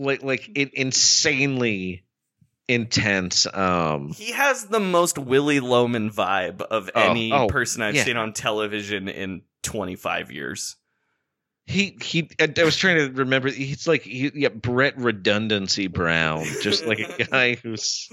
Like 0.00 0.22
like 0.22 0.50
it 0.54 0.72
insanely, 0.74 2.04
intense. 2.68 3.46
Um, 3.52 4.12
He 4.16 4.32
has 4.32 4.64
the 4.66 4.80
most 4.80 5.18
Willy 5.18 5.60
Loman 5.60 6.10
vibe 6.10 6.62
of 6.62 6.90
Oh, 6.94 7.10
any 7.10 7.32
oh, 7.32 7.48
person 7.48 7.82
I've 7.82 7.94
yeah. 7.94 8.04
seen 8.04 8.16
on 8.16 8.32
television 8.32 9.08
in 9.08 9.42
25 9.62 10.32
years. 10.32 10.76
he 11.66 11.98
he. 12.02 12.30
I, 12.40 12.64
was 12.64 12.76
trying 12.76 12.96
to 12.96 13.12
remember. 13.12 13.50
He's 13.50 13.86
like 13.86 14.02
he, 14.02 14.30
yeah, 14.34 14.48
Brett 14.48 14.96
Redundancy 14.96 15.86
Brown, 15.88 16.44
just 16.62 16.86
like 16.86 16.98
a 17.00 17.24
guy 17.30 17.54
who's. 17.56 18.08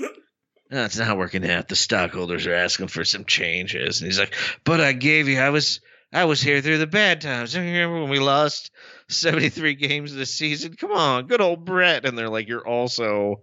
"Oh, 0.69 0.83
it's 0.83 0.97
not 0.97 1.17
working 1.17 1.49
out. 1.49 1.69
The 1.69 1.75
stockholders 1.77 2.45
are 2.47 2.53
asking 2.53 2.89
for 2.89 3.05
some 3.05 3.23
changes, 3.23 4.01
and 4.01 4.07
he's 4.07 4.19
like, 4.19 4.33
"But 4.65 4.81
I 4.81 4.91
gave 4.91 5.27
you. 5.29 5.39
I 5.39 5.49
was 5.51 5.79
I 6.11 6.25
was 6.25 6.41
here 6.41 6.61
through 6.61 6.79
the 6.79 6.87
bad 6.87 7.21
times. 7.21 7.57
Remember 7.57 7.99
when 8.01 8.09
we 8.09 8.19
lost 8.19 8.71
seventy 9.09 9.49
three 9.49 9.75
games 9.75 10.13
this 10.13 10.33
season? 10.33 10.75
Come 10.75 10.91
on, 10.91 11.27
good 11.27 11.41
old 11.41 11.65
Brett." 11.65 12.05
And 12.05 12.17
they're 12.17 12.29
like, 12.29 12.47
"You're 12.47 12.67
also." 12.67 13.41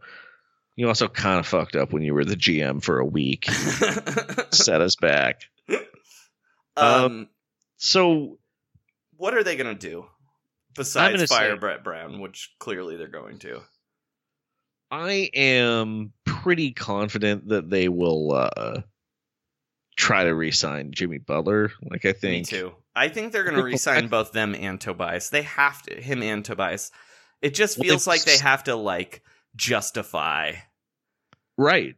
You 0.76 0.88
also 0.88 1.06
kind 1.06 1.38
of 1.38 1.46
fucked 1.46 1.76
up 1.76 1.92
when 1.92 2.02
you 2.02 2.14
were 2.14 2.24
the 2.24 2.34
GM 2.34 2.82
for 2.82 2.98
a 2.98 3.04
week. 3.06 3.44
Set 4.50 4.80
us 4.80 4.96
back. 4.96 5.42
Um, 6.76 7.28
So 7.76 8.38
what 9.16 9.34
are 9.34 9.44
they 9.44 9.54
going 9.56 9.72
to 9.72 9.88
do 9.88 10.06
besides 10.74 11.30
fire 11.30 11.54
say- 11.54 11.58
Brett 11.60 11.84
Brown, 11.84 12.18
which 12.18 12.52
clearly 12.58 12.96
they're 12.96 13.06
going 13.06 13.38
to? 13.40 13.60
I 14.90 15.30
am 15.34 16.12
pretty 16.24 16.72
confident 16.72 17.48
that 17.50 17.70
they 17.70 17.88
will 17.88 18.32
uh, 18.32 18.82
try 19.96 20.24
to 20.24 20.34
re-sign 20.34 20.90
Jimmy 20.90 21.18
Butler. 21.18 21.70
Like 21.82 22.04
I 22.04 22.12
think, 22.12 22.50
Me 22.50 22.58
too. 22.58 22.72
I 22.96 23.08
think 23.08 23.32
they're 23.32 23.44
going 23.44 23.56
to 23.56 23.62
re-sign 23.64 24.08
both 24.08 24.32
them 24.32 24.54
and 24.54 24.80
Tobias. 24.80 25.30
They 25.30 25.42
have 25.42 25.82
to, 25.82 26.00
him 26.00 26.22
and 26.22 26.44
Tobias. 26.44 26.92
It 27.42 27.54
just 27.54 27.78
feels 27.80 28.04
they- 28.04 28.10
like 28.10 28.24
they 28.24 28.38
have 28.38 28.64
to 28.64 28.76
like 28.76 29.22
justify. 29.56 30.52
right? 31.56 31.96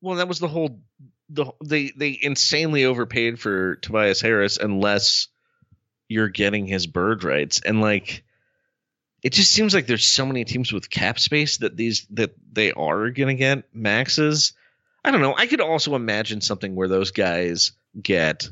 Well, 0.00 0.16
that 0.16 0.28
was 0.28 0.38
the 0.38 0.48
whole. 0.48 0.80
The 1.30 1.46
they 1.62 1.92
they 1.96 2.18
insanely 2.20 2.84
overpaid 2.86 3.38
for 3.38 3.76
Tobias 3.76 4.20
Harris 4.20 4.56
unless 4.56 5.28
you're 6.08 6.28
getting 6.28 6.66
his 6.66 6.86
bird 6.86 7.22
rights, 7.24 7.60
and 7.60 7.80
like 7.82 8.22
it 9.22 9.32
just 9.34 9.52
seems 9.52 9.74
like 9.74 9.86
there's 9.86 10.06
so 10.06 10.24
many 10.24 10.44
teams 10.44 10.72
with 10.72 10.88
cap 10.88 11.18
space 11.18 11.58
that 11.58 11.76
these 11.76 12.06
that 12.12 12.30
they 12.52 12.72
are 12.72 13.10
gonna 13.10 13.34
get 13.34 13.64
maxes. 13.74 14.54
I 15.04 15.10
don't 15.10 15.20
know. 15.20 15.34
I 15.36 15.46
could 15.46 15.60
also 15.60 15.94
imagine 15.96 16.40
something 16.40 16.74
where 16.74 16.88
those 16.88 17.10
guys 17.10 17.72
get 18.00 18.48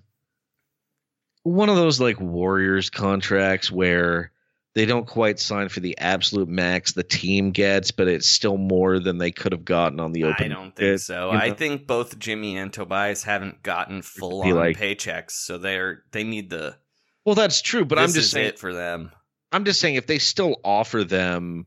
one 1.47 1.68
of 1.68 1.77
those 1.77 2.01
like 2.01 2.20
Warriors 2.20 2.90
contracts 2.90 3.70
where 3.70 4.32
they 4.74 4.85
don't 4.85 5.06
quite 5.06 5.39
sign 5.39 5.68
for 5.68 5.78
the 5.78 5.97
absolute 5.98 6.48
max 6.48 6.93
the 6.93 7.05
team 7.05 7.52
gets, 7.52 7.93
but 7.93 8.09
it's 8.09 8.28
still 8.28 8.56
more 8.56 8.98
than 8.98 9.18
they 9.18 9.31
could 9.31 9.52
have 9.52 9.64
gotten 9.64 10.01
on 10.01 10.12
the 10.12 10.24
open. 10.24 10.52
I 10.52 10.55
don't 10.55 10.74
think 10.74 10.98
so. 10.98 11.31
you 11.32 11.39
I 11.39 11.52
think 11.52 11.86
both 11.86 12.18
Jimmy 12.18 12.59
and 12.59 12.73
Tobias 12.73 13.23
haven't 13.23 13.62
gotten 13.62 14.02
full 14.02 14.43
on 14.43 14.51
like- 14.51 14.77
paychecks, 14.77 15.31
so 15.31 15.56
they're 15.56 16.02
they 16.10 16.24
need 16.24 16.51
the. 16.51 16.77
Well, 17.24 17.36
that's 17.36 17.62
true, 17.62 17.85
but 17.85 17.98
I'm 17.98 18.12
just 18.12 18.32
saying. 18.32 18.48
it 18.48 18.59
for 18.59 18.73
them. 18.73 19.12
I'm 19.52 19.64
just 19.64 19.81
saying 19.81 19.94
if 19.94 20.06
they 20.06 20.18
still 20.18 20.56
offer 20.64 21.05
them, 21.05 21.66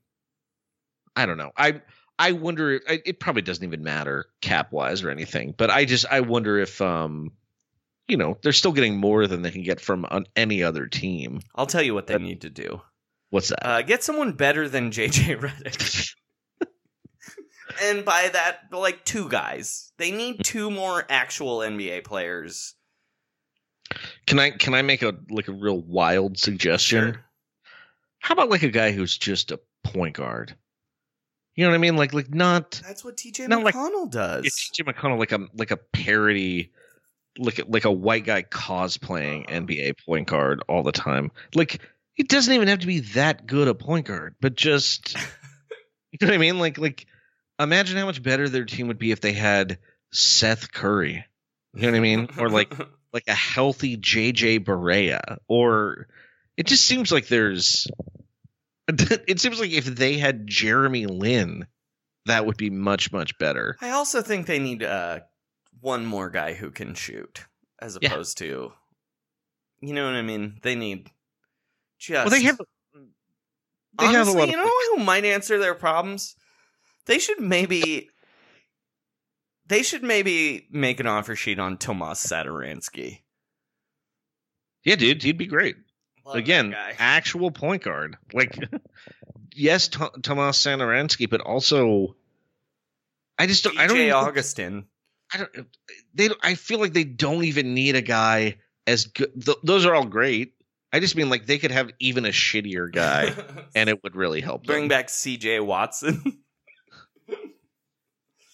I 1.16 1.26
don't 1.26 1.38
know. 1.38 1.52
I 1.56 1.82
I 2.18 2.34
wonder. 2.34 2.74
If, 2.74 2.82
it 2.88 3.20
probably 3.20 3.42
doesn't 3.44 3.64
even 3.64 3.84
matter 3.84 4.26
cap 4.42 4.74
wise 4.74 5.04
or 5.04 5.10
anything, 5.10 5.54
but 5.58 5.70
I 5.70 5.86
just 5.86 6.06
I 6.06 6.20
wonder 6.20 6.60
if 6.60 6.82
um, 6.82 7.32
you 8.10 8.18
know, 8.18 8.38
they're 8.42 8.52
still 8.52 8.72
getting 8.72 8.98
more 8.98 9.28
than 9.28 9.42
they 9.44 9.52
can 9.52 9.64
get 9.64 9.80
from 9.80 10.06
on 10.10 10.26
any 10.36 10.64
other 10.64 10.88
team. 10.88 11.42
I'll 11.56 11.66
tell 11.68 11.82
you 11.84 11.94
what 11.94 12.08
they 12.08 12.18
need 12.18 12.42
to 12.42 12.50
do. 12.50 12.82
What's 13.30 13.50
that? 13.50 13.66
Uh, 13.68 13.82
get 13.84 14.04
someone 14.04 14.34
better 14.34 14.68
than 14.68 14.92
JJ 14.92 15.40
Redick. 15.40 16.16
and 17.84 18.04
by 18.04 18.30
that, 18.34 18.62
like 18.72 19.06
two 19.06 19.30
guys. 19.30 19.92
They 19.98 20.12
need 20.12 20.44
two 20.44 20.72
more 20.72 21.06
actual 21.10 21.60
NBA 21.60 22.04
players. 22.04 22.76
Can 24.28 24.40
I 24.40 24.52
can 24.52 24.74
I 24.74 24.82
make 24.82 25.02
a 25.02 25.16
like 25.30 25.48
a 25.48 25.52
real 25.54 25.80
wild 25.80 26.38
suggestion? 26.38 27.18
How 28.20 28.34
about 28.34 28.50
like 28.50 28.64
a 28.64 28.70
guy 28.70 28.92
who's 28.92 29.18
just 29.18 29.52
a 29.52 29.60
point 29.84 30.16
guard? 30.16 30.56
You 31.56 31.66
know 31.66 31.72
what 31.72 31.76
I 31.76 31.80
mean? 31.80 31.96
Like 31.98 32.14
like 32.14 32.34
not 32.34 32.82
That's 32.86 33.04
what 33.04 33.18
TJ 33.18 33.48
Not 33.48 33.64
like- 33.64 33.76
McConnell 33.76 34.10
does. 34.10 34.46
it's 34.46 34.70
Jim 34.72 34.86
McConnell 34.86 35.18
like 35.20 35.32
a 35.32 35.40
like 35.56 35.72
a 35.72 35.78
parody 35.78 36.72
like 37.40 37.60
a- 37.60 37.66
like 37.66 37.86
a 37.86 37.92
white 37.92 38.26
guy 38.26 38.44
cosplaying 38.44 39.50
NBA 39.50 39.94
point 40.06 40.28
guard 40.28 40.62
all 40.68 40.84
the 40.84 40.92
time. 40.92 41.32
Like 41.56 41.82
it 42.18 42.28
doesn't 42.28 42.54
even 42.54 42.68
have 42.68 42.80
to 42.80 42.88
be 42.88 43.00
that 43.00 43.48
good 43.48 43.68
a 43.68 43.76
point 43.76 44.06
guard, 44.08 44.36
but 44.42 44.56
just 44.56 45.16
you 46.12 46.18
know 46.22 46.28
what 46.28 46.34
I 46.34 46.38
mean? 46.38 46.60
Like 46.60 46.78
like 46.78 47.06
imagine 47.60 47.98
how 47.98 48.06
much 48.06 48.22
better 48.22 48.48
their 48.50 48.66
team 48.66 48.88
would 48.88 49.00
be 49.00 49.12
if 49.12 49.22
they 49.22 49.34
had 49.34 49.80
Seth 50.12 50.72
Curry. 50.72 51.26
You 51.74 51.82
know 51.84 51.92
what 51.92 51.98
I 51.98 52.02
mean? 52.02 52.28
Or 52.38 52.50
like 52.50 52.74
like 53.14 53.28
a 53.28 53.34
healthy 53.34 53.98
JJ 53.98 54.66
Barea 54.66 55.38
or 55.48 56.08
it 56.58 56.68
just 56.68 56.86
seems 56.86 57.12
like 57.12 57.28
there's 57.28 57.88
it 58.88 59.40
seems 59.40 59.60
like 59.60 59.72
if 59.72 59.86
they 59.86 60.18
had 60.18 60.46
Jeremy 60.48 61.06
Lin 61.06 61.66
that 62.26 62.46
would 62.46 62.58
be 62.58 62.70
much 62.70 63.12
much 63.12 63.38
better. 63.38 63.76
I 63.82 63.92
also 63.92 64.22
think 64.22 64.46
they 64.46 64.60
need 64.60 64.84
uh, 64.84 65.20
one 65.82 66.06
more 66.06 66.30
guy 66.30 66.54
who 66.54 66.72
can 66.72 66.94
shoot, 66.96 67.46
as 67.82 67.98
Yeah. 68.02 68.12
opposed 68.12 68.38
to, 68.40 68.74
you 69.82 69.94
know 69.94 70.06
what 70.06 70.16
I 70.16 70.22
mean. 70.22 70.60
They 70.62 70.76
need 70.76 71.10
just. 71.98 72.26
Well, 72.30 72.40
they 72.40 72.46
have 72.46 72.60
they 73.98 74.06
have 74.06 74.14
a 74.14 74.20
Honestly, 74.32 74.40
lot 74.40 74.50
you 74.50 74.58
know 74.58 74.72
who 74.96 75.04
might 75.04 75.26
answer 75.26 75.58
their 75.60 75.76
problems? 75.76 76.36
They 77.06 77.20
should 77.20 77.40
maybe. 77.40 78.10
They 79.68 79.84
should 79.84 80.02
maybe 80.04 80.68
make 80.72 81.00
an 81.00 81.06
offer 81.08 81.36
sheet 81.36 81.60
on 81.60 81.78
Tomas 81.78 82.26
Satoransky. 82.26 83.20
Yeah, 84.84 84.96
dude, 84.96 85.22
he'd 85.22 85.38
be 85.38 85.46
great. 85.46 85.76
Love 86.26 86.38
Again, 86.38 86.76
actual 86.98 87.52
point 87.52 87.84
guard. 87.84 88.18
Like, 88.34 88.58
yes, 89.54 89.88
T- 89.90 90.00
Tomas 90.24 90.58
Satoransky, 90.64 91.30
but 91.30 91.42
also, 91.42 92.16
I 93.38 93.46
just 93.48 93.64
don't. 93.64 93.78
I 93.78 93.88
don't. 93.88 94.12
Augustin. 94.12 94.86
I 95.34 95.38
don't. 95.38 95.68
They. 96.14 96.30
I 96.42 96.56
feel 96.56 96.80
like 96.80 96.94
they 96.94 97.04
don't 97.04 97.44
even 97.46 97.74
need 97.74 97.96
a 97.96 98.02
guy 98.02 98.58
as 98.88 99.06
good. 99.06 99.32
Th- 99.46 99.58
those 99.64 99.86
are 99.86 99.94
all 99.94 100.06
great. 100.06 100.54
I 100.92 101.00
just 101.00 101.16
mean 101.16 101.30
like 101.30 101.46
they 101.46 101.60
could 101.60 101.72
have 101.72 101.92
even 102.00 102.26
a 102.26 102.30
shittier 102.30 102.92
guy, 102.92 103.34
and 103.76 103.90
it 103.90 104.04
would 104.04 104.16
really 104.16 104.42
help. 104.42 104.66
Bring 104.66 104.82
them. 104.84 104.88
back 104.90 105.10
C.J. 105.10 105.60
Watson. 105.60 106.40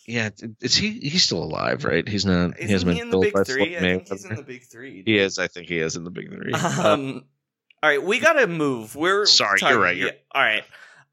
Yeah, 0.07 0.29
is 0.61 0.75
he? 0.75 0.91
He's 0.99 1.23
still 1.23 1.43
alive, 1.43 1.83
right? 1.83 2.07
He's 2.07 2.27
not. 2.27 2.57
he 2.57 2.65
Isn't 2.65 2.69
hasn't 2.69 2.91
he 2.91 2.99
been 2.99 3.07
in 3.07 3.09
the 3.09 3.19
big 3.19 3.45
three? 3.47 3.75
I 3.75 3.79
think 3.79 4.07
he's 4.07 4.25
in 4.25 4.35
the 4.35 4.43
big 4.43 4.63
three. 4.63 5.01
He 5.03 5.17
is. 5.17 5.39
I 5.39 5.47
think 5.47 5.67
he 5.67 5.79
is 5.79 5.95
in 5.95 6.03
the 6.03 6.11
big 6.11 6.31
three. 6.31 6.53
Uh, 6.53 6.93
Um, 6.93 7.25
all 7.83 7.89
right, 7.89 8.03
we 8.03 8.19
got 8.19 8.33
to 8.33 8.45
move. 8.45 8.95
We're 8.95 9.25
Sorry, 9.25 9.57
talking- 9.57 9.73
you're 9.73 9.83
right, 9.83 9.97
you're- 9.97 10.11
yeah, 10.11 10.17
all 10.31 10.43
right. 10.43 10.63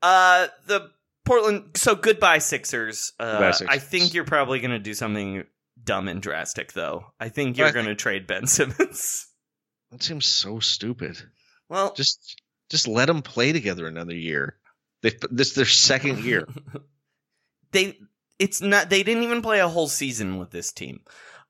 Uh, 0.02 0.48
the 0.66 0.90
Portland. 1.24 1.70
So 1.76 1.94
goodbye 1.94 2.36
Sixers. 2.38 3.14
Uh, 3.18 3.32
Goodbye, 3.32 3.50
Sixers. 3.52 3.68
I 3.74 3.78
think 3.78 4.12
you're 4.12 4.24
probably 4.24 4.58
going 4.60 4.72
to 4.72 4.78
do 4.78 4.92
something 4.92 5.44
dumb 5.84 6.08
and 6.08 6.22
drastic, 6.22 6.72
though. 6.72 7.06
I 7.18 7.28
think 7.28 7.56
you're 7.56 7.72
going 7.72 7.86
to 7.86 7.94
trade 7.94 8.26
Ben 8.26 8.46
Simmons. 8.48 9.26
that 9.90 10.02
seems 10.02 10.26
so 10.26 10.58
stupid. 10.60 11.16
Well, 11.68 11.92
Just, 11.94 12.40
just 12.70 12.88
let 12.88 13.06
them 13.06 13.22
play 13.22 13.52
together 13.52 13.86
another 13.86 14.14
year. 14.14 14.56
They 15.02 15.12
this 15.30 15.48
is 15.48 15.54
their 15.54 15.64
second 15.64 16.24
year. 16.24 16.46
they. 17.72 17.98
It's 18.38 18.60
not. 18.60 18.88
They 18.90 19.02
didn't 19.02 19.22
even 19.24 19.42
play 19.42 19.60
a 19.60 19.68
whole 19.68 19.88
season 19.88 20.38
with 20.38 20.50
this 20.50 20.72
team. 20.72 21.00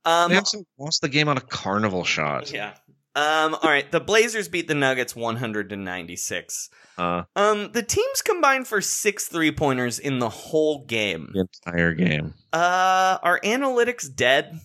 Um, 0.05 0.31
they 0.31 0.37
also 0.39 0.65
lost 0.79 1.01
the 1.01 1.09
game 1.09 1.29
on 1.29 1.37
a 1.37 1.41
carnival 1.41 2.05
shot. 2.05 2.51
yeah. 2.53 2.75
Um. 3.15 3.55
All 3.55 3.69
right. 3.71 3.91
The 3.91 4.01
Blazers 4.01 4.49
beat 4.49 4.69
the 4.69 4.75
Nuggets 4.75 5.15
100 5.15 5.69
to 5.71 5.77
96. 5.77 6.71
Uh, 6.97 7.25
Um. 7.37 7.71
The 7.73 7.83
teams 7.83 8.23
combined 8.23 8.67
for 8.67 8.81
six 8.81 9.29
three 9.29 9.53
pointers 9.53 9.99
in 9.99 10.19
the 10.19 10.29
whole 10.31 10.85
game. 10.87 11.31
the 11.35 11.41
entire 11.67 11.93
game. 11.95 12.35
Uh. 12.53 13.19
Are 13.23 13.39
analytics 13.45 14.13
dead? 14.15 14.61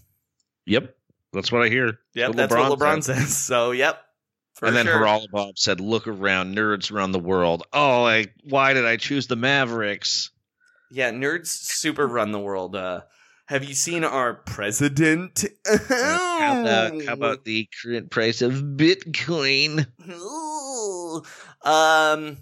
Yep, 0.65 0.95
that's 1.33 1.51
what 1.51 1.61
I 1.63 1.69
hear. 1.69 1.99
Yep, 2.13 2.27
What 2.29 2.37
that's 2.37 2.53
what 2.53 2.77
LeBron 2.79 3.03
said. 3.03 3.17
says. 3.17 3.37
So, 3.37 3.71
yep. 3.71 4.01
And 4.61 4.75
then 4.75 4.85
sure. 4.85 4.95
Haralabob 4.99 5.53
said, 5.57 5.79
"Look 5.79 6.07
around, 6.07 6.55
nerds 6.55 6.91
around 6.91 7.11
the 7.11 7.19
world. 7.19 7.63
Oh, 7.73 8.03
I, 8.05 8.25
why 8.43 8.73
did 8.73 8.85
I 8.85 8.97
choose 8.97 9.27
the 9.27 9.35
Mavericks? 9.35 10.31
Yeah, 10.89 11.11
nerds 11.11 11.47
super 11.47 12.07
run 12.07 12.31
the 12.31 12.39
world. 12.39 12.75
Uh, 12.75 13.01
have 13.47 13.63
you 13.63 13.73
seen 13.73 14.03
our 14.03 14.33
president? 14.33 15.43
How 15.65 16.61
about, 16.61 17.03
how 17.05 17.13
about 17.13 17.43
the 17.45 17.67
current 17.81 18.11
price 18.11 18.41
of 18.41 18.53
Bitcoin? 18.53 19.87
Ooh. 20.09 21.23
um. 21.69 22.37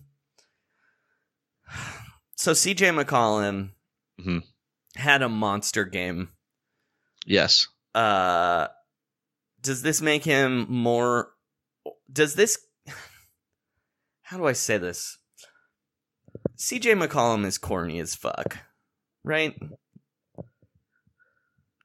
So 2.37 2.51
CJ 2.51 3.03
McCollum 3.03 3.71
Mhm. 4.19 4.43
had 4.95 5.21
a 5.21 5.29
monster 5.29 5.83
game. 5.85 6.29
Yes, 7.25 7.67
Uh, 7.95 8.67
does 9.61 9.81
this 9.81 10.01
make 10.01 10.23
him 10.25 10.65
more? 10.69 11.31
Does 12.11 12.35
this? 12.35 12.59
How 14.21 14.37
do 14.37 14.45
I 14.45 14.53
say 14.53 14.77
this? 14.77 15.17
CJ 16.57 16.93
McCollum 16.95 17.45
is 17.45 17.57
corny 17.57 17.99
as 17.99 18.15
fuck, 18.15 18.57
right? 19.23 19.57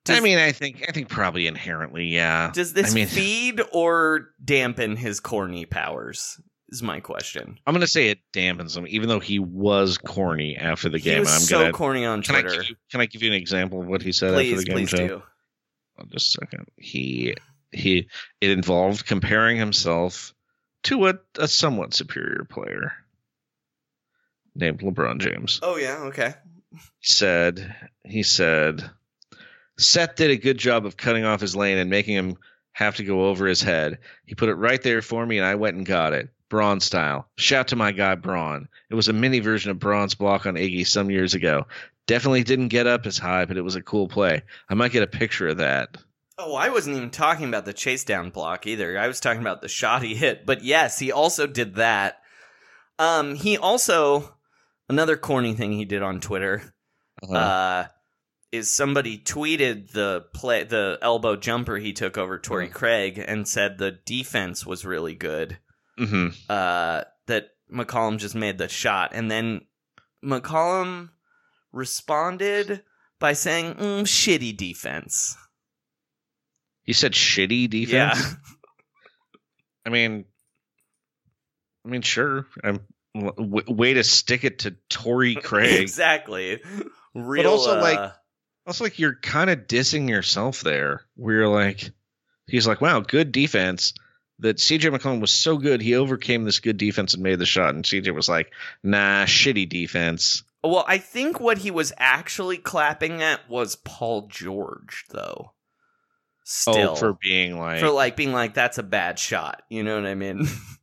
I 0.08 0.20
mean, 0.20 0.38
I 0.38 0.52
think 0.52 0.84
I 0.88 0.92
think 0.92 1.08
probably 1.08 1.46
inherently, 1.46 2.06
yeah. 2.06 2.50
Does 2.52 2.72
this 2.72 2.90
I 2.90 2.94
mean, 2.94 3.06
feed 3.08 3.60
or 3.72 4.28
dampen 4.44 4.96
his 4.96 5.20
corny 5.20 5.66
powers? 5.66 6.40
Is 6.72 6.82
my 6.84 7.00
question. 7.00 7.58
I'm 7.66 7.74
gonna 7.74 7.86
say 7.88 8.10
it 8.10 8.20
dampens 8.32 8.76
him, 8.76 8.86
even 8.88 9.08
though 9.08 9.18
he 9.18 9.38
was 9.40 9.98
corny 9.98 10.56
after 10.56 10.88
the 10.88 10.98
He 10.98 11.04
game. 11.10 11.20
was 11.20 11.34
I'm 11.34 11.40
so 11.40 11.58
gonna, 11.60 11.72
corny 11.72 12.04
on 12.04 12.22
can 12.22 12.36
I, 12.36 12.42
Twitter. 12.42 12.60
give 12.60 12.70
you, 12.70 12.76
can 12.92 13.00
I 13.00 13.06
give 13.06 13.22
you 13.22 13.30
an 13.30 13.36
example 13.36 13.80
of 13.82 13.88
what 13.88 14.02
he 14.02 14.12
said 14.12 14.34
Please, 14.34 14.52
after 14.52 14.60
the 14.60 14.64
game? 14.66 14.74
please 14.76 14.90
Joe? 14.90 15.06
do. 15.08 15.22
Oh, 15.98 16.04
just 16.12 16.28
a 16.38 16.40
second. 16.40 16.68
He 16.76 17.34
he 17.72 18.08
it 18.40 18.50
involved 18.50 19.04
comparing 19.04 19.56
himself 19.58 20.32
to 20.84 21.08
a, 21.08 21.14
a 21.38 21.48
somewhat 21.48 21.92
superior 21.92 22.46
player 22.48 22.92
named 24.54 24.80
LeBron 24.80 25.18
James. 25.20 25.58
Oh 25.62 25.76
yeah, 25.76 26.04
okay. 26.04 26.34
He 26.72 26.78
said 27.00 27.74
he 28.04 28.22
said 28.22 28.88
Seth 29.80 30.16
did 30.16 30.30
a 30.30 30.36
good 30.36 30.58
job 30.58 30.86
of 30.86 30.96
cutting 30.96 31.24
off 31.24 31.40
his 31.40 31.56
lane 31.56 31.78
and 31.78 31.90
making 31.90 32.16
him 32.16 32.36
have 32.72 32.96
to 32.96 33.04
go 33.04 33.26
over 33.26 33.46
his 33.46 33.62
head. 33.62 33.98
He 34.26 34.34
put 34.34 34.48
it 34.48 34.54
right 34.54 34.80
there 34.82 35.02
for 35.02 35.24
me 35.24 35.38
and 35.38 35.46
I 35.46 35.54
went 35.56 35.76
and 35.76 35.86
got 35.86 36.12
it. 36.12 36.28
Bron 36.48 36.80
style. 36.80 37.28
Shout 37.36 37.68
to 37.68 37.76
my 37.76 37.92
guy 37.92 38.16
Bron. 38.16 38.68
It 38.90 38.94
was 38.94 39.08
a 39.08 39.12
mini 39.12 39.38
version 39.38 39.70
of 39.70 39.78
Bron's 39.78 40.14
block 40.14 40.46
on 40.46 40.54
Iggy 40.54 40.86
some 40.86 41.10
years 41.10 41.34
ago. 41.34 41.66
Definitely 42.06 42.42
didn't 42.42 42.68
get 42.68 42.86
up 42.88 43.06
as 43.06 43.18
high, 43.18 43.44
but 43.44 43.56
it 43.56 43.62
was 43.62 43.76
a 43.76 43.82
cool 43.82 44.08
play. 44.08 44.42
I 44.68 44.74
might 44.74 44.92
get 44.92 45.04
a 45.04 45.06
picture 45.06 45.48
of 45.48 45.58
that. 45.58 45.96
Oh, 46.38 46.54
I 46.54 46.70
wasn't 46.70 46.96
even 46.96 47.10
talking 47.10 47.46
about 47.46 47.66
the 47.66 47.72
chase 47.72 48.02
down 48.02 48.30
block 48.30 48.66
either. 48.66 48.98
I 48.98 49.06
was 49.06 49.20
talking 49.20 49.42
about 49.42 49.62
the 49.62 49.68
shot 49.68 50.02
he 50.02 50.14
hit. 50.14 50.44
But 50.44 50.64
yes, 50.64 50.98
he 50.98 51.12
also 51.12 51.46
did 51.46 51.76
that. 51.76 52.20
Um, 52.98 53.36
he 53.36 53.56
also 53.56 54.34
another 54.88 55.16
corny 55.16 55.54
thing 55.54 55.72
he 55.72 55.84
did 55.84 56.02
on 56.02 56.20
Twitter. 56.20 56.74
Uh-huh. 57.22 57.34
Uh, 57.34 57.86
is 58.52 58.70
somebody 58.70 59.16
tweeted 59.18 59.92
the 59.92 60.24
play 60.34 60.64
the 60.64 60.98
elbow 61.02 61.36
jumper 61.36 61.76
he 61.76 61.92
took 61.92 62.18
over 62.18 62.38
Torrey 62.38 62.68
Craig 62.68 63.22
and 63.24 63.46
said 63.46 63.78
the 63.78 63.92
defense 63.92 64.66
was 64.66 64.84
really 64.84 65.14
good. 65.14 65.58
hmm 65.96 66.28
Uh, 66.48 67.02
that 67.26 67.50
McCollum 67.72 68.18
just 68.18 68.34
made 68.34 68.58
the 68.58 68.68
shot, 68.68 69.12
and 69.14 69.30
then 69.30 69.60
McCollum 70.24 71.10
responded 71.72 72.82
by 73.20 73.32
saying, 73.34 73.74
mm, 73.74 74.02
"Shitty 74.02 74.56
defense." 74.56 75.36
He 76.82 76.92
said 76.92 77.12
shitty 77.12 77.70
defense. 77.70 78.18
Yeah. 78.20 78.32
I 79.86 79.90
mean, 79.90 80.24
I 81.84 81.88
mean, 81.88 82.02
sure. 82.02 82.46
I'm 82.64 82.80
w- 83.14 83.72
way 83.72 83.94
to 83.94 84.02
stick 84.02 84.42
it 84.44 84.60
to 84.60 84.76
Torrey 84.88 85.36
Craig. 85.36 85.80
exactly. 85.80 86.60
Real, 87.14 87.42
but 87.42 87.46
also, 87.46 87.78
uh, 87.78 87.82
like, 87.82 88.12
also 88.70 88.84
like 88.84 89.00
you're 89.00 89.16
kind 89.16 89.50
of 89.50 89.66
dissing 89.66 90.08
yourself 90.08 90.60
there. 90.60 91.02
Where 91.16 91.34
you're 91.34 91.48
like, 91.48 91.90
he's 92.46 92.68
like, 92.68 92.80
wow, 92.80 93.00
good 93.00 93.32
defense. 93.32 93.94
That 94.38 94.58
CJ 94.58 94.96
McCollum 94.96 95.20
was 95.20 95.32
so 95.32 95.58
good, 95.58 95.82
he 95.82 95.96
overcame 95.96 96.44
this 96.44 96.60
good 96.60 96.76
defense 96.76 97.12
and 97.12 97.22
made 97.22 97.40
the 97.40 97.46
shot. 97.46 97.74
And 97.74 97.84
CJ 97.84 98.14
was 98.14 98.28
like, 98.28 98.52
nah, 98.82 99.24
shitty 99.24 99.68
defense. 99.68 100.44
Well, 100.62 100.84
I 100.86 100.98
think 100.98 101.40
what 101.40 101.58
he 101.58 101.70
was 101.70 101.92
actually 101.98 102.58
clapping 102.58 103.22
at 103.22 103.50
was 103.50 103.76
Paul 103.76 104.28
George, 104.28 105.04
though. 105.10 105.52
Still, 106.44 106.90
oh, 106.90 106.94
for 106.94 107.14
being 107.20 107.58
like, 107.58 107.80
for 107.80 107.90
like 107.90 108.16
being 108.16 108.32
like 108.32 108.54
that's 108.54 108.78
a 108.78 108.82
bad 108.82 109.18
shot. 109.18 109.62
You 109.68 109.82
know 109.82 109.96
what 109.96 110.06
I 110.06 110.14
mean? 110.14 110.46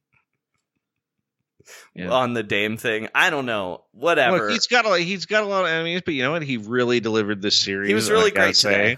Yeah. 1.97 2.11
On 2.11 2.33
the 2.33 2.43
Dame 2.43 2.77
thing, 2.77 3.09
I 3.15 3.31
don't 3.31 3.47
know. 3.47 3.83
Whatever. 3.91 4.37
Look, 4.37 4.51
he's 4.51 4.67
got 4.67 4.85
a 4.85 4.99
he's 4.99 5.25
got 5.25 5.41
a 5.43 5.47
lot 5.47 5.65
of 5.65 5.71
enemies, 5.71 6.03
but 6.05 6.13
you 6.13 6.21
know 6.21 6.31
what? 6.31 6.43
He 6.43 6.57
really 6.57 6.99
delivered 6.99 7.41
this 7.41 7.57
series. 7.57 7.87
He 7.87 7.95
was 7.95 8.11
really 8.11 8.29
great 8.29 8.55
say. 8.55 8.71
today. 8.71 8.97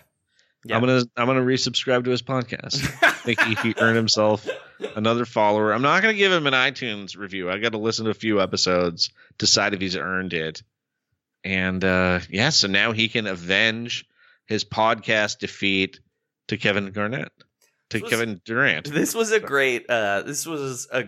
Yeah. 0.66 0.76
I'm 0.76 0.82
gonna 0.82 1.04
I'm 1.16 1.26
gonna 1.28 1.42
resubscribe 1.42 2.04
to 2.04 2.10
his 2.10 2.22
podcast. 2.22 2.84
I 3.02 3.12
think 3.12 3.40
he, 3.40 3.56
he 3.56 3.76
earned 3.80 3.96
himself 3.96 4.46
another 4.98 5.24
follower. 5.24 5.72
I'm 5.74 5.82
not 5.82 6.02
gonna 6.02 6.14
give 6.14 6.34
him 6.34 6.46
an 6.46 6.54
iTunes 6.54 7.16
review. 7.16 7.50
I 7.50 7.60
got 7.60 7.72
to 7.72 7.78
listen 7.78 8.04
to 8.06 8.12
a 8.12 8.16
few 8.16 8.42
episodes, 8.42 9.12
decide 9.38 9.74
if 9.74 9.80
he's 9.80 9.96
earned 9.96 10.34
it. 10.34 10.62
And 11.46 11.82
uh 11.86 12.20
yeah, 12.30 12.50
so 12.50 12.68
now 12.68 12.92
he 12.92 13.08
can 13.08 13.28
avenge 13.28 14.06
his 14.46 14.66
podcast 14.66 15.40
defeat 15.40 16.02
to 16.50 16.58
Kevin 16.58 16.92
Garnett, 16.92 17.32
to 17.92 18.02
was- 18.02 18.10
Kevin 18.10 18.42
Durant. 18.44 18.92
This 18.92 19.16
was 19.16 19.32
a 19.32 19.40
great. 19.40 19.90
uh 19.90 20.24
This 20.24 20.46
was 20.46 20.90
a 20.92 21.08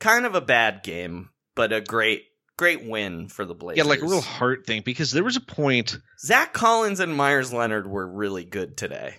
kind 0.00 0.26
of 0.26 0.34
a 0.34 0.40
bad 0.40 0.82
game, 0.82 1.30
but 1.54 1.72
a 1.72 1.80
great, 1.80 2.24
great 2.56 2.84
win 2.84 3.28
for 3.28 3.44
the 3.44 3.54
Blazers. 3.54 3.84
Yeah, 3.84 3.88
like 3.88 4.02
a 4.02 4.06
real 4.06 4.20
heart 4.20 4.66
thing 4.66 4.82
because 4.84 5.12
there 5.12 5.22
was 5.24 5.36
a 5.36 5.40
point. 5.40 5.96
Zach 6.18 6.52
Collins 6.52 6.98
and 7.00 7.14
Meyers 7.16 7.52
Leonard 7.52 7.86
were 7.86 8.06
really 8.06 8.44
good 8.44 8.76
today. 8.76 9.14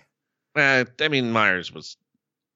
Uh, 0.54 0.84
I 1.00 1.08
mean, 1.08 1.32
Meyers 1.32 1.72
was. 1.72 1.96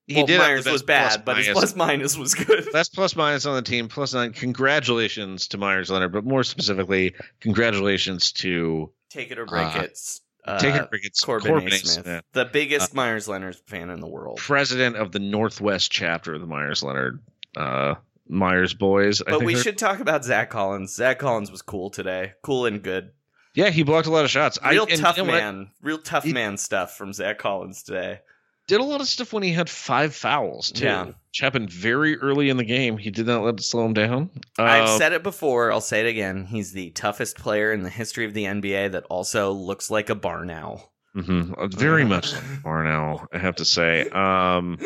He 0.07 0.15
well, 0.17 0.27
did 0.27 0.39
Meyers 0.39 0.67
was 0.67 0.85
bad, 0.85 1.25
but 1.25 1.37
his 1.39 1.49
minus. 1.75 2.15
plus 2.15 2.19
was 2.19 2.35
good. 2.37 2.69
Best 2.73 2.95
plus 2.95 3.17
minus 3.17 3.45
on 3.45 3.57
the 3.57 3.63
team. 3.63 3.89
Plus 3.89 4.15
nine. 4.15 4.33
Congratulations 4.33 5.49
to 5.49 5.59
Meyers 5.59 5.91
Leonard, 5.91 6.13
but 6.13 6.25
more 6.25 6.45
specifically, 6.45 7.15
congratulations 7.41 8.31
to 8.33 8.93
Take 9.11 9.31
it 9.33 9.39
or 9.39 9.47
break 9.47 9.75
Uh, 9.75 9.81
it. 9.81 9.99
Uh, 10.45 10.59
Take 10.61 10.77
it 10.77 10.83
or 10.83 10.87
break 10.87 11.05
it, 11.05 11.19
Corbin, 11.25 11.51
Corbin 11.51 11.69
A. 11.73 11.77
Smith, 11.79 12.05
Smith. 12.05 12.25
the 12.35 12.45
biggest 12.45 12.95
Meyers 12.95 13.27
Leonard 13.27 13.57
fan 13.67 13.91
in 13.91 13.99
the 13.99 14.07
world. 14.07 14.39
president 14.39 14.95
of 14.95 15.11
the 15.11 15.19
Northwest 15.19 15.91
chapter 15.91 16.35
of 16.35 16.41
the 16.41 16.47
Meyers 16.47 16.85
Leonard 16.85 17.21
uh, 17.57 17.95
Meyers 18.29 18.75
Boys. 18.75 19.23
I 19.23 19.31
But 19.31 19.43
we 19.45 19.55
they're- 19.55 19.63
should 19.63 19.79
talk 19.79 20.01
about 20.01 20.25
Zach 20.25 20.51
Collins. 20.51 20.95
Zach 20.95 21.19
Collins 21.19 21.51
was 21.51 21.63
cool 21.63 21.91
today. 21.91 22.33
Cool 22.43 22.67
and 22.67 22.83
good. 22.83 23.11
Yeah, 23.55 23.71
he 23.71 23.83
blocked 23.83 24.07
a 24.07 24.11
lot 24.11 24.25
of 24.25 24.31
shots. 24.31 24.59
I- 24.63 24.73
Real 24.73 24.87
and 24.91 25.01
tough 25.01 25.17
you 25.17 25.25
know 25.25 25.33
what? 25.33 25.39
man. 25.39 25.71
Real 25.81 25.99
tough 25.99 26.27
man 26.27 26.57
stuff 26.59 26.97
from 26.97 27.13
Zach 27.13 27.39
Collins 27.39 27.83
today. 27.83 28.21
Did 28.69 28.81
a 28.81 28.85
lot 28.85 29.01
of 29.01 29.07
stuff 29.07 29.33
when 29.33 29.45
he 29.45 29.53
had 29.53 29.71
five 29.71 30.13
fouls 30.15 30.73
too. 30.73 30.85
Yeah. 30.85 31.05
Which 31.05 31.39
happened 31.41 31.71
very 31.71 32.19
early 32.19 32.49
in 32.49 32.57
the 32.57 32.65
game. 32.65 32.99
He 32.99 33.11
did 33.11 33.27
not 33.27 33.45
let 33.45 33.55
it 33.55 33.63
slow 33.63 33.87
him 33.87 33.93
down. 33.93 34.29
I've 34.59 34.89
Uh, 34.89 34.99
said 34.99 35.13
it 35.13 35.23
before. 35.23 35.71
I'll 35.71 35.81
say 35.81 36.01
it 36.01 36.07
again. 36.09 36.47
He's 36.47 36.73
the 36.73 36.91
toughest 36.91 37.39
player 37.39 37.73
in 37.73 37.83
the 37.85 37.91
history 37.91 38.25
of 38.25 38.35
the 38.35 38.45
NBA 38.45 38.89
that 38.89 39.05
also 39.05 39.53
looks 39.53 39.89
like 39.91 40.11
a 40.11 40.15
barn 40.17 40.51
owl. 40.51 40.93
mhm, 41.17 41.55
uh, 41.57 41.69
very 41.69 42.05
much 42.05 42.33
like 42.35 42.63
Barnell, 42.63 43.27
I 43.33 43.39
have 43.39 43.57
to 43.57 43.65
say. 43.65 44.07
Um, 44.11 44.77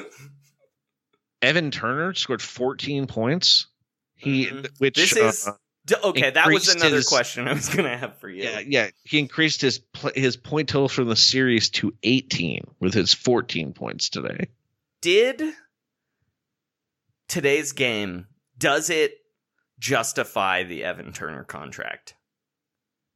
Evan 1.43 1.71
Turner 1.71 2.15
scored 2.15 2.43
14 2.43 3.07
points. 3.07 3.67
He, 4.17 4.47
which 4.79 4.95
Mm-hmm. 4.95 5.25
This 5.27 5.47
is 5.47 5.49
uh, 5.49 6.09
okay. 6.09 6.31
That 6.31 6.49
was 6.49 6.69
another 6.69 6.97
his- 6.97 7.09
question 7.09 7.49
I 7.49 7.55
was 7.55 7.69
going 7.69 7.91
to 7.91 7.97
have 7.97 8.19
for 8.19 8.29
you. 8.29 8.45
Yeah, 8.45 8.61
yeah. 8.61 8.89
He 9.03 9.19
increased 9.19 9.62
his 9.62 9.81
his 10.15 10.37
point 10.37 10.69
total 10.69 10.89
from 10.89 11.09
the 11.09 11.17
series 11.17 11.71
to 11.71 11.95
18 12.03 12.65
with 12.81 12.93
his 12.95 13.15
14 13.15 13.73
points 13.73 14.11
today. 14.11 14.49
Did 15.01 15.43
today's 17.29 17.73
game 17.73 18.27
does 18.59 18.91
it 18.91 19.15
justify 19.79 20.65
the 20.65 20.85
Evan 20.85 21.12
Turner 21.12 21.45
contract? 21.45 22.15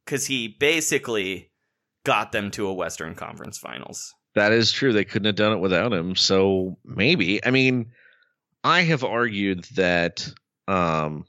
Because 0.05 0.25
he 0.25 0.47
basically 0.47 1.51
got 2.03 2.31
them 2.31 2.51
to 2.51 2.67
a 2.67 2.73
Western 2.73 3.15
Conference 3.15 3.57
Finals. 3.57 4.13
That 4.35 4.51
is 4.51 4.71
true. 4.71 4.93
They 4.93 5.05
couldn't 5.05 5.27
have 5.27 5.35
done 5.35 5.53
it 5.53 5.59
without 5.61 5.93
him. 5.93 6.15
So 6.15 6.77
maybe. 6.83 7.43
I 7.45 7.51
mean, 7.51 7.91
I 8.65 8.81
have 8.81 9.03
argued 9.03 9.63
that 9.75 10.27
um 10.67 11.25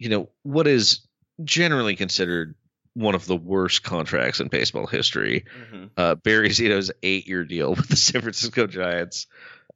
you 0.00 0.08
know, 0.08 0.28
what 0.42 0.66
is 0.66 1.06
generally 1.44 1.94
considered 1.94 2.56
one 2.94 3.14
of 3.14 3.26
the 3.26 3.36
worst 3.36 3.84
contracts 3.84 4.40
in 4.40 4.48
baseball 4.48 4.86
history. 4.86 5.44
Uh 5.96 6.16
Barry 6.16 6.48
Zito's 6.50 6.90
8-year 7.02 7.44
deal 7.44 7.74
with 7.74 7.88
the 7.88 7.96
San 8.08 8.20
Francisco 8.20 8.66
Giants, 8.66 9.26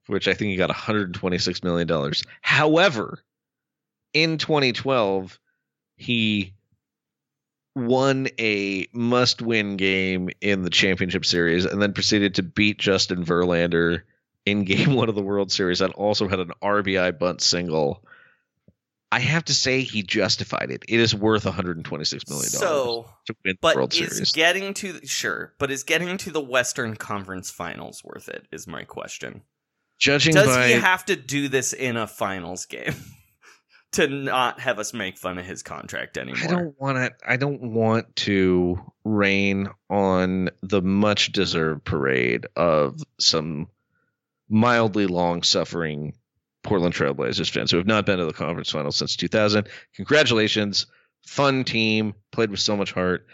which 0.07 0.27
I 0.27 0.35
think 0.35 0.51
he 0.51 0.57
got 0.57 0.69
126 0.69 1.63
million 1.63 1.87
dollars. 1.87 2.25
However, 2.43 3.23
in 4.13 4.39
2012, 4.39 5.39
he 5.97 6.55
won 7.77 8.27
a 8.41 8.89
must-win 8.93 9.77
game 9.77 10.31
in 10.41 10.63
the 10.63 10.71
championship 10.71 11.25
series 11.25 11.65
and 11.65 11.81
then 11.81 11.93
proceeded 11.93 12.35
to 12.35 12.43
beat 12.43 12.79
Justin 12.79 13.25
Verlander 13.25 14.03
in 14.51 14.65
game 14.65 14.95
1 14.95 15.09
of 15.09 15.15
the 15.15 15.23
World 15.23 15.51
Series 15.53 15.81
and 15.81 15.93
also 15.95 16.29
had 16.29 16.41
an 16.41 16.53
RBI 16.63 17.19
bunt 17.19 17.41
single. 17.41 18.05
I 19.11 19.21
have 19.21 19.45
to 19.47 19.55
say 19.55 19.81
he 19.81 20.03
justified 20.03 20.71
it. 20.71 20.85
It 20.87 21.01
is 21.01 21.15
worth 21.15 21.47
126 21.47 22.29
million 22.29 22.51
dollars 22.53 22.53
So, 22.53 23.09
to 23.27 23.35
win 23.45 23.55
the 23.55 23.59
but 23.63 23.77
World 23.77 23.95
is 23.95 23.99
Series. 23.99 24.33
getting 24.33 24.75
to 24.75 25.01
sure, 25.07 25.55
but 25.59 25.71
is 25.71 25.83
getting 25.83 26.19
to 26.19 26.31
the 26.31 26.43
Western 26.43 26.95
Conference 26.95 27.51
Finals 27.51 28.03
worth 28.05 28.29
it? 28.29 28.47
Is 28.53 28.67
my 28.67 28.85
question. 28.85 29.43
Judging 29.99 30.35
Does 30.35 30.47
by 30.55 30.69
he 30.69 30.73
have 30.75 31.05
to 31.07 31.17
do 31.17 31.49
this 31.49 31.73
in 31.73 31.97
a 31.97 32.07
finals 32.07 32.67
game 32.67 32.95
to 33.93 34.07
not 34.07 34.61
have 34.61 34.79
us 34.79 34.93
make 34.93 35.17
fun 35.17 35.39
of 35.39 35.47
his 35.47 35.63
contract 35.63 36.19
anymore? 36.19 36.45
I 36.45 36.47
don't 36.47 36.81
want 36.81 36.99
to. 36.99 37.13
I 37.27 37.37
don't 37.39 37.73
want 37.73 38.15
to 38.17 38.79
rain 39.05 39.69
on 39.89 40.51
the 40.63 40.83
much 40.83 41.33
deserved 41.33 41.83
parade 41.85 42.47
of 42.57 43.01
some 43.19 43.69
mildly 44.49 45.07
long 45.07 45.43
suffering 45.43 46.15
Portland 46.65 46.95
Trailblazers 46.95 47.51
fans 47.51 47.71
who 47.71 47.77
have 47.77 47.87
not 47.87 48.07
been 48.07 48.19
to 48.19 48.25
the 48.25 48.33
conference 48.33 48.71
finals 48.71 48.97
since 48.97 49.17
2000. 49.17 49.69
Congratulations, 49.95 50.87
fun 51.27 51.65
team, 51.65 52.15
played 52.33 52.51
with 52.51 52.61
so 52.61 52.77
much 52.77 52.93
heart. 52.93 53.27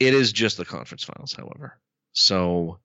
It 0.00 0.14
is 0.14 0.32
just 0.32 0.56
the 0.56 0.64
conference 0.64 1.04
finals, 1.04 1.32
however. 1.34 1.78
So 2.12 2.78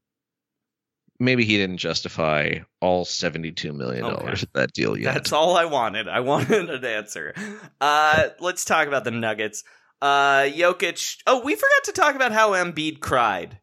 maybe 1.19 1.43
he 1.45 1.57
didn't 1.57 1.77
justify 1.77 2.59
all 2.81 3.05
$72 3.05 3.75
million 3.75 4.05
Okay. 4.05 4.31
of 4.31 4.45
that 4.53 4.73
deal 4.73 4.97
yet. 4.97 5.13
That's 5.13 5.33
all 5.33 5.57
I 5.57 5.65
wanted. 5.65 6.07
I 6.07 6.19
wanted 6.21 6.69
an 6.69 6.85
answer. 6.85 7.33
Uh, 7.81 8.29
let's 8.39 8.65
talk 8.65 8.87
about 8.87 9.03
the 9.03 9.11
Nuggets. 9.11 9.63
Uh, 10.01 10.43
Jokic. 10.43 11.17
Oh, 11.27 11.41
we 11.43 11.55
forgot 11.55 11.83
to 11.85 11.91
talk 11.91 12.15
about 12.15 12.31
how 12.31 12.51
Embiid 12.51 13.01
cried. 13.01 13.59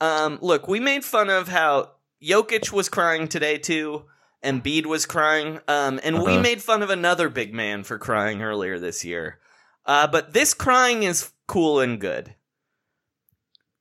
Um, 0.00 0.38
look, 0.42 0.68
we 0.68 0.78
made 0.80 1.04
fun 1.04 1.30
of 1.30 1.48
how 1.48 1.92
Jokic 2.22 2.72
was 2.72 2.88
crying 2.88 3.28
today 3.28 3.58
too. 3.58 4.04
Embiid 4.44 4.86
was 4.86 5.06
crying. 5.06 5.60
Um, 5.68 6.00
and 6.02 6.22
we 6.22 6.32
Uh-huh. 6.32 6.40
made 6.40 6.62
fun 6.62 6.82
of 6.82 6.90
another 6.90 7.28
big 7.28 7.52
man 7.52 7.82
for 7.84 7.98
crying 7.98 8.42
earlier 8.42 8.78
this 8.78 9.04
year. 9.04 9.38
Uh, 9.86 10.06
but 10.06 10.32
this 10.32 10.54
crying 10.54 11.02
is 11.02 11.30
cool 11.46 11.80
and 11.80 12.00
good. 12.00 12.34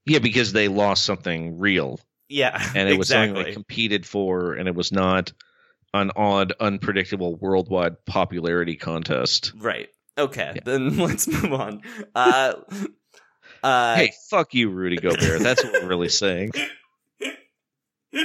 Yeah, 0.06 0.20
because 0.20 0.54
they 0.54 0.68
lost 0.68 1.06
something 1.06 1.60
real. 1.60 2.00
Yeah, 2.30 2.62
And 2.76 2.88
it 2.90 2.98
was 2.98 3.08
something 3.10 3.34
they 3.44 3.54
competed 3.54 4.06
for, 4.06 4.54
and 4.54 4.68
it 4.68 4.76
was 4.76 4.92
not 4.92 5.34
an 5.96 6.12
odd, 6.16 6.54
unpredictable 6.60 7.36
worldwide 7.36 8.06
popularity 8.06 8.76
contest. 8.76 9.52
Right. 9.58 9.90
Okay. 10.18 10.60
Then 10.64 10.98
let's 11.00 11.28
move 11.28 11.54
on. 11.54 11.82
Uh, 12.14 12.54
uh, 13.64 13.96
hey, 13.96 14.12
fuck 14.30 14.54
you, 14.54 14.70
Rudy 14.70 14.98
Gobert. 14.98 15.42
That's 15.42 15.64
what 15.64 15.74
we're 15.74 15.88
really 15.90 16.10
saying. 16.10 16.52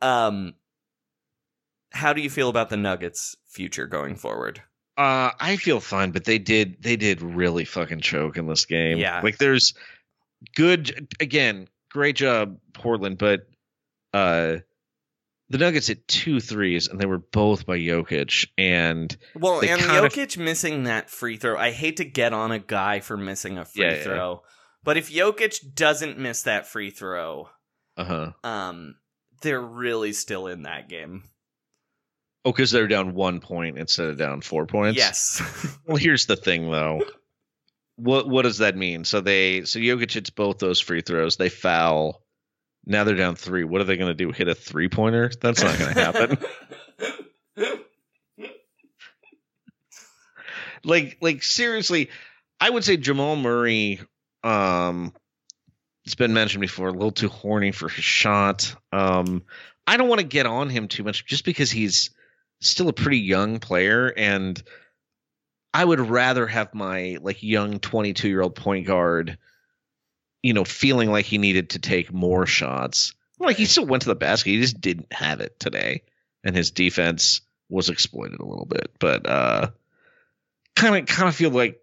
Um, 0.00 0.54
how 1.92 2.12
do 2.12 2.20
you 2.20 2.28
feel 2.28 2.48
about 2.50 2.68
the 2.68 2.76
Nuggets' 2.76 3.36
future 3.48 3.86
going 3.86 4.16
forward? 4.16 4.60
Uh, 4.98 5.30
I 5.40 5.56
feel 5.56 5.80
fine, 5.80 6.10
but 6.10 6.24
they 6.24 6.38
did 6.38 6.82
they 6.82 6.96
did 6.96 7.22
really 7.22 7.64
fucking 7.64 8.00
choke 8.00 8.36
in 8.36 8.46
this 8.46 8.66
game. 8.66 8.98
Yeah. 8.98 9.20
like 9.22 9.38
there's 9.38 9.72
good 10.54 11.08
again, 11.20 11.68
great 11.90 12.16
job 12.16 12.58
Portland, 12.74 13.18
but 13.18 13.40
uh, 14.12 14.58
the 15.48 15.58
Nuggets 15.58 15.88
hit 15.88 16.06
two 16.06 16.38
threes 16.38 16.86
and 16.86 17.00
they 17.00 17.06
were 17.06 17.18
both 17.18 17.66
by 17.66 17.78
Jokic, 17.78 18.46
and 18.56 19.16
Well, 19.34 19.60
and 19.60 19.80
kind 19.80 20.04
of- 20.04 20.12
Jokic 20.12 20.36
missing 20.36 20.84
that 20.84 21.10
free 21.10 21.38
throw. 21.38 21.56
I 21.56 21.70
hate 21.70 21.96
to 21.96 22.04
get 22.04 22.32
on 22.32 22.52
a 22.52 22.58
guy 22.58 23.00
for 23.00 23.16
missing 23.16 23.58
a 23.58 23.64
free 23.64 23.84
Yeah, 23.84 23.94
yeah. 23.94 24.34
But 24.84 24.96
if 24.96 25.10
Jokic 25.10 25.74
doesn't 25.74 26.18
miss 26.18 26.42
that 26.42 26.66
free 26.66 26.90
throw, 26.90 27.48
uh 27.96 28.04
huh. 28.04 28.32
um, 28.44 28.96
they're 29.40 29.60
really 29.60 30.12
still 30.12 30.46
in 30.46 30.62
that 30.62 30.88
game. 30.88 31.24
Oh, 32.44 32.52
because 32.52 32.70
they're 32.70 32.88
down 32.88 33.14
one 33.14 33.40
point 33.40 33.78
instead 33.78 34.08
of 34.08 34.18
down 34.18 34.42
four 34.42 34.66
points. 34.66 34.98
Yes. 34.98 35.40
Well, 35.86 35.96
here's 35.98 36.24
the 36.24 36.36
thing, 36.36 36.70
though. 36.70 37.02
What 37.96 38.26
what 38.26 38.42
does 38.42 38.58
that 38.58 38.74
mean? 38.74 39.04
So 39.04 39.20
they 39.20 39.64
so 39.64 39.78
Jokic 39.78 40.12
hits 40.12 40.30
both 40.30 40.58
those 40.58 40.80
free 40.80 41.02
throws. 41.02 41.36
They 41.36 41.50
foul. 41.50 42.22
Now 42.86 43.04
they're 43.04 43.14
down 43.14 43.36
three. 43.36 43.64
What 43.64 43.82
are 43.82 43.84
they 43.84 43.98
going 43.98 44.08
to 44.08 44.14
do? 44.14 44.32
Hit 44.32 44.48
a 44.48 44.54
three 44.54 44.88
pointer? 44.88 45.30
That's 45.40 45.62
not 45.62 45.78
going 45.78 45.94
to 45.94 46.00
happen. 46.00 46.38
like 50.84 51.18
like 51.20 51.42
seriously, 51.42 52.08
I 52.58 52.70
would 52.70 52.84
say 52.84 52.96
Jamal 52.96 53.36
Murray. 53.36 54.00
Um, 54.44 55.12
it's 56.04 56.14
been 56.14 56.34
mentioned 56.34 56.60
before. 56.60 56.88
A 56.88 56.92
little 56.92 57.10
too 57.10 57.28
horny 57.28 57.72
for 57.72 57.88
his 57.88 58.04
shot. 58.04 58.76
Um, 58.92 59.42
I 59.86 59.96
don't 59.96 60.08
want 60.08 60.20
to 60.20 60.26
get 60.26 60.46
on 60.46 60.68
him 60.68 60.88
too 60.88 61.02
much, 61.02 61.26
just 61.26 61.44
because 61.44 61.70
he's 61.70 62.10
still 62.60 62.88
a 62.88 62.92
pretty 62.92 63.18
young 63.18 63.58
player, 63.58 64.12
and 64.16 64.62
I 65.72 65.84
would 65.84 66.00
rather 66.00 66.46
have 66.46 66.74
my 66.74 67.18
like 67.20 67.42
young 67.42 67.80
22 67.80 68.28
year 68.28 68.42
old 68.42 68.54
point 68.54 68.86
guard, 68.86 69.38
you 70.42 70.52
know, 70.52 70.64
feeling 70.64 71.10
like 71.10 71.24
he 71.24 71.38
needed 71.38 71.70
to 71.70 71.78
take 71.78 72.12
more 72.12 72.46
shots. 72.46 73.14
Like 73.38 73.56
he 73.56 73.64
still 73.64 73.86
went 73.86 74.02
to 74.02 74.08
the 74.08 74.14
basket, 74.14 74.50
he 74.50 74.60
just 74.60 74.80
didn't 74.80 75.12
have 75.12 75.40
it 75.40 75.58
today, 75.58 76.02
and 76.44 76.54
his 76.54 76.70
defense 76.70 77.40
was 77.68 77.88
exploited 77.88 78.40
a 78.40 78.46
little 78.46 78.66
bit. 78.66 78.92
But 79.00 79.28
uh, 79.28 79.70
kind 80.76 80.96
of 80.96 81.06
kind 81.06 81.28
of 81.28 81.34
feel 81.34 81.50
like 81.50 81.80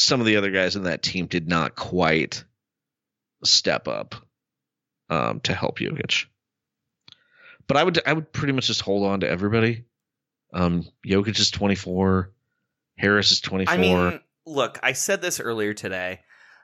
some 0.00 0.20
of 0.20 0.26
the 0.26 0.36
other 0.36 0.50
guys 0.50 0.76
in 0.76 0.84
that 0.84 1.02
team 1.02 1.26
did 1.26 1.48
not 1.48 1.76
quite 1.76 2.44
step 3.44 3.88
up 3.88 4.14
um, 5.08 5.40
to 5.40 5.54
help 5.54 5.78
Jokic. 5.78 6.26
But 7.66 7.76
I 7.76 7.84
would 7.84 8.00
I 8.06 8.12
would 8.12 8.32
pretty 8.32 8.52
much 8.52 8.66
just 8.66 8.80
hold 8.80 9.06
on 9.06 9.20
to 9.20 9.28
everybody. 9.28 9.84
Um, 10.52 10.86
Jokic 11.06 11.38
is 11.38 11.50
24. 11.50 12.32
Harris 12.98 13.30
is 13.30 13.40
24. 13.40 13.74
I 13.74 13.78
mean, 13.78 14.20
look, 14.44 14.78
I 14.82 14.92
said 14.92 15.22
this 15.22 15.38
earlier 15.40 15.74
today. 15.74 16.20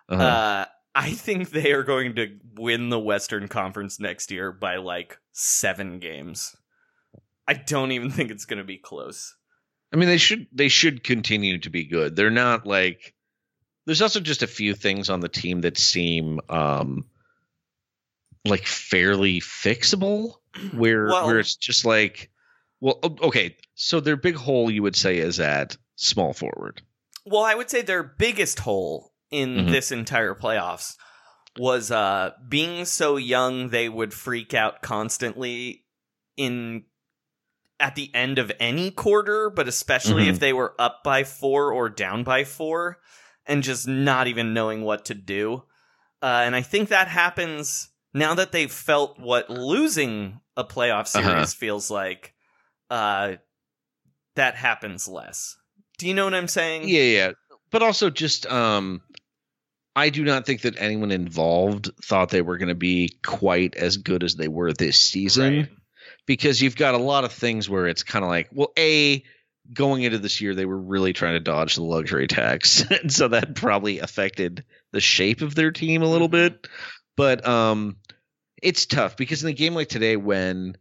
Uh-huh. 0.09 0.23
Uh, 0.23 0.65
I 0.95 1.11
think 1.11 1.51
they 1.51 1.73
are 1.73 1.83
going 1.83 2.17
to 2.17 2.39
win 2.57 2.89
the 2.89 2.99
Western 2.99 3.49
Conference 3.49 4.01
next 4.01 4.31
year 4.31 4.51
by 4.51 4.77
like 4.77 5.19
seven 5.33 5.99
games. 5.99 6.57
I 7.47 7.55
don't 7.55 7.93
even 7.93 8.11
think 8.13 8.31
it's 8.31 8.45
going 8.45 8.59
to 8.59 8.65
be 8.65 8.79
close. 8.79 9.37
I 9.93 9.97
mean, 9.97 10.09
they 10.09 10.19
should 10.19 10.47
they 10.53 10.69
should 10.69 11.05
continue 11.05 11.59
to 11.59 11.71
be 11.71 11.85
good. 11.85 12.17
They're 12.17 12.31
not 12.31 12.67
like. 12.67 13.15
There's 13.87 14.03
also 14.03 14.21
just 14.21 14.43
a 14.43 14.47
few 14.49 14.75
things 14.75 15.09
on 15.09 15.21
the 15.21 15.29
team 15.29 15.63
that 15.63 15.79
seem 15.79 16.41
um 16.49 17.07
like 18.45 18.65
fairly 18.67 19.41
fixable, 19.41 20.35
where 20.73 21.07
Well- 21.07 21.27
where 21.27 21.39
it's 21.39 21.57
just 21.57 21.85
like, 21.85 22.31
well, 22.81 22.99
okay, 23.03 23.57
so 23.75 23.99
their 24.01 24.17
big 24.17 24.37
hole 24.37 24.71
you 24.71 24.83
would 24.83 24.95
say 24.97 25.19
is 25.19 25.41
at 25.41 25.77
small 25.97 26.33
forward. 26.33 26.83
Well, 27.25 27.43
I 27.43 27.55
would 27.55 27.71
say 27.71 27.83
their 27.83 28.05
biggest 28.05 28.61
hole 28.61 29.13
in 29.33 29.57
Mhm. 29.57 29.71
this 29.73 29.91
entire 29.91 30.35
playoffs 30.35 30.97
was 31.59 31.91
uh 31.91 32.33
being 32.49 32.85
so 32.85 33.17
young 33.17 33.71
they 33.71 33.89
would 33.89 34.13
freak 34.15 34.53
out 34.55 34.83
constantly 34.83 35.85
in 36.37 36.85
at 37.81 37.95
the 37.95 38.11
end 38.15 38.39
of 38.39 38.53
any 38.61 38.91
quarter, 38.91 39.51
but 39.51 39.67
especially 39.69 40.27
Mhm. 40.27 40.31
if 40.31 40.39
they 40.39 40.53
were 40.53 40.75
up 40.79 41.03
by 41.03 41.25
4 41.25 41.73
or 41.73 41.89
down 41.89 42.23
by 42.25 42.45
4 42.45 42.99
and 43.47 43.63
just 43.63 43.87
not 43.89 44.27
even 44.27 44.55
knowing 44.55 44.83
what 44.83 45.05
to 45.07 45.15
do. 45.15 45.63
Uh, 46.23 46.43
and 46.45 46.57
I 46.57 46.63
think 46.63 46.89
that 46.89 47.09
happens 47.09 47.89
now 48.15 48.35
that 48.35 48.53
they've 48.53 48.71
felt 48.73 49.19
what 49.21 49.51
losing 49.51 50.41
a 50.57 50.65
playoff 50.65 51.07
series 51.09 51.27
Uh-huh. 51.29 51.47
feels 51.47 51.91
like. 51.91 52.33
Uh, 52.91 53.35
that 54.37 54.55
happens 54.55 55.09
less. 55.09 55.57
Do 55.99 56.07
you 56.07 56.15
know 56.15 56.25
what 56.25 56.35
I'm 56.35 56.49
saying? 56.49 56.89
Yeah, 56.89 57.03
yeah. 57.03 57.31
But 57.71 57.83
also 57.83 58.11
just 58.11 58.47
um 58.47 59.01
I 59.97 60.11
do 60.11 60.25
not 60.25 60.45
think 60.45 60.61
that 60.63 60.77
anyone 60.79 61.11
involved 61.11 61.91
thought 62.05 62.29
they 62.29 62.43
were 62.43 62.59
going 62.59 62.69
to 62.69 62.75
be 62.75 63.17
quite 63.25 63.77
as 63.77 63.97
good 63.97 64.23
as 64.23 64.35
they 64.37 64.47
were 64.49 64.73
this 64.75 64.99
season 65.01 65.57
Right. 65.57 65.69
because 66.27 66.61
you've 66.61 66.77
got 66.77 66.95
a 66.95 66.99
lot 66.99 67.25
of 67.25 67.33
things 67.33 67.69
where 67.71 67.87
it's 67.87 68.03
kind 68.03 68.23
of 68.25 68.29
like, 68.31 68.51
well, 68.53 68.73
A 68.79 69.25
going 69.73 70.03
into 70.03 70.19
this 70.19 70.41
year 70.41 70.55
they 70.55 70.65
were 70.65 70.79
really 70.79 71.13
trying 71.13 71.35
to 71.35 71.41
dodge 71.41 71.75
the 71.75 71.83
luxury 71.83 72.27
tax. 72.27 72.83
and 72.91 73.13
so 73.13 73.29
that 73.29 73.55
probably 73.55 73.99
affected 74.01 74.65
the 74.93 75.01
shape 75.01 75.43
of 75.43 75.55
their 75.55 75.71
team 75.71 76.03
a 76.03 76.09
little 76.11 76.29
bit. 76.29 76.67
But 77.17 77.47
um 77.47 77.97
it's 78.63 78.87
tough 78.87 79.17
because 79.17 79.43
in 79.43 79.51
a 79.51 79.53
game 79.53 79.75
like 79.75 79.89
today 79.89 80.17
when 80.17 80.77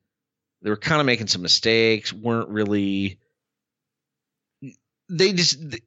they 0.61 0.69
were 0.69 0.77
kind 0.77 0.99
of 0.99 1.05
making 1.05 1.27
some 1.27 1.41
mistakes, 1.41 2.11
weren't 2.13 2.49
really 2.49 3.19
they 5.09 5.33
just 5.33 5.59
th- 5.71 5.83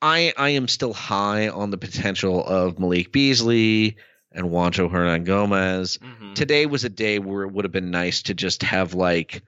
I 0.00 0.32
I 0.36 0.50
am 0.50 0.68
still 0.68 0.92
high 0.92 1.48
on 1.48 1.70
the 1.70 1.78
potential 1.78 2.44
of 2.44 2.78
Malik 2.78 3.10
Beasley 3.10 3.96
and 4.30 4.46
Juancho 4.46 4.88
Hernangomez. 4.90 5.98
Mhm. 5.98 6.34
Today 6.34 6.66
was 6.66 6.84
a 6.84 6.88
day 6.88 7.18
where 7.18 7.42
it 7.42 7.52
would 7.52 7.64
have 7.64 7.72
been 7.72 7.90
nice 7.90 8.22
to 8.24 8.34
just 8.34 8.62
have 8.62 8.94
like 8.94 9.42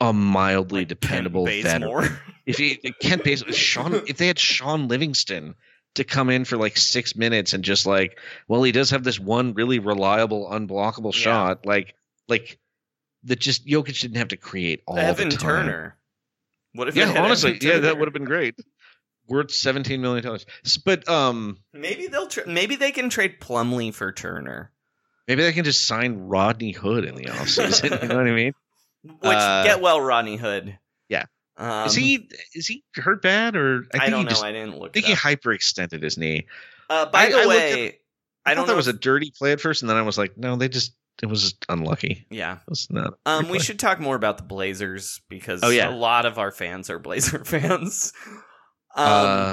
a 0.00 0.12
mildly 0.12 0.84
dependable 0.84 1.46
veteran. 1.46 2.16
If 2.46 2.60
you 2.60 2.76
Kent 3.00 3.24
Bazemore, 3.24 3.52
Sean, 3.52 3.94
if 4.06 4.18
they 4.18 4.28
had 4.28 4.38
Shaun 4.38 4.86
Livingston 4.86 5.56
to 5.96 6.04
come 6.04 6.30
in 6.30 6.44
for 6.44 6.56
like 6.56 6.76
six 6.76 7.16
minutes 7.16 7.54
and 7.54 7.64
just 7.64 7.86
like, 7.86 8.18
well, 8.46 8.62
he 8.62 8.70
does 8.70 8.90
have 8.90 9.02
this 9.02 9.18
one 9.18 9.54
really 9.54 9.80
reliable, 9.80 10.48
unblockable 10.48 11.12
Yeah. 11.12 11.20
shot, 11.20 11.66
like 11.66 11.94
like 12.28 12.58
that. 13.24 13.40
Just 13.40 13.66
Jokic 13.66 14.00
didn't 14.00 14.18
have 14.18 14.28
to 14.28 14.36
create 14.36 14.82
all 14.86 14.96
Evan 14.96 15.28
the 15.30 15.36
time. 15.36 15.66
Turner. 15.66 15.96
What 16.72 16.86
if 16.86 16.94
Yeah, 16.94 17.20
honestly, 17.20 17.58
yeah, 17.60 17.78
that 17.78 17.98
would 17.98 18.06
have 18.06 18.12
been 18.12 18.26
great. 18.26 18.54
Worth 19.26 19.50
seventeen 19.50 20.00
million 20.00 20.22
dollars, 20.22 20.46
but 20.84 21.08
um, 21.08 21.58
Maybe 21.72 22.06
they'll 22.06 22.28
tra- 22.28 22.46
maybe 22.46 22.76
they 22.76 22.92
can 22.92 23.10
trade 23.10 23.40
Plumlee 23.40 23.92
for 23.92 24.12
Turner. 24.12 24.70
maybe 25.26 25.42
they 25.42 25.52
can 25.52 25.64
just 25.64 25.84
sign 25.84 26.28
Rodney 26.28 26.70
Hood 26.70 27.04
in 27.04 27.16
the 27.16 27.24
offseason. 27.30 28.02
you 28.02 28.08
know 28.08 28.18
what 28.18 28.28
I 28.28 28.32
mean? 28.32 28.52
Which 29.20 29.36
Uh, 29.36 29.64
get 29.64 29.80
well, 29.80 30.00
Rodney 30.00 30.36
Hood. 30.36 30.78
Yeah. 31.08 31.24
Um, 31.56 31.86
is 31.86 31.94
he 31.94 32.28
is 32.54 32.66
he 32.66 32.84
hurt 32.94 33.22
bad 33.22 33.56
or 33.56 33.84
I, 33.94 33.98
think 33.98 34.10
don't 34.10 34.18
he 34.20 34.24
know. 34.24 34.30
just- 34.30 34.44
I 34.44 34.52
didn't 34.52 34.78
look. 34.78 34.90
I 34.90 34.92
think 35.00 35.06
he 35.06 35.14
hyperextended 35.14 36.02
his 36.02 36.18
knee. 36.18 36.46
Uh, 36.90 37.06
by 37.06 37.26
I- 37.26 37.30
the 37.30 37.38
I 37.38 37.46
way, 37.46 37.86
at- 37.88 37.94
I 38.44 38.50
I, 38.50 38.54
don't 38.54 38.66
thought 38.66 38.72
that 38.72 38.76
was 38.76 38.86
a 38.88 38.92
dirty 38.92 39.32
play 39.36 39.52
at 39.52 39.60
first, 39.60 39.82
and 39.82 39.88
then 39.90 39.96
I 39.96 40.02
was 40.02 40.16
like, 40.18 40.36
no, 40.36 40.56
they 40.56 40.68
just 40.68 40.94
it 41.22 41.26
was 41.26 41.54
unlucky. 41.68 42.26
yeah. 42.30 42.56
It 42.56 42.68
was 42.68 42.88
not. 42.90 43.14
Um, 43.24 43.48
we 43.48 43.58
should 43.58 43.78
talk 43.78 43.98
more 44.00 44.16
about 44.16 44.36
the 44.36 44.44
Blazers 44.44 45.20
because 45.30 45.64
Oh, 45.64 45.70
yeah. 45.70 45.88
a 45.88 45.96
lot 45.96 46.26
of 46.26 46.38
our 46.38 46.50
fans 46.52 46.90
are 46.90 46.98
Blazer 47.00 47.42
fans. 47.44 48.12
Um, 48.94 49.06
Uh, 49.06 49.52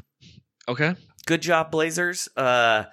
okay. 0.67 0.95
Good 1.25 1.41
job, 1.41 1.71
Blazers. 1.71 2.27
Uh, 2.35 2.84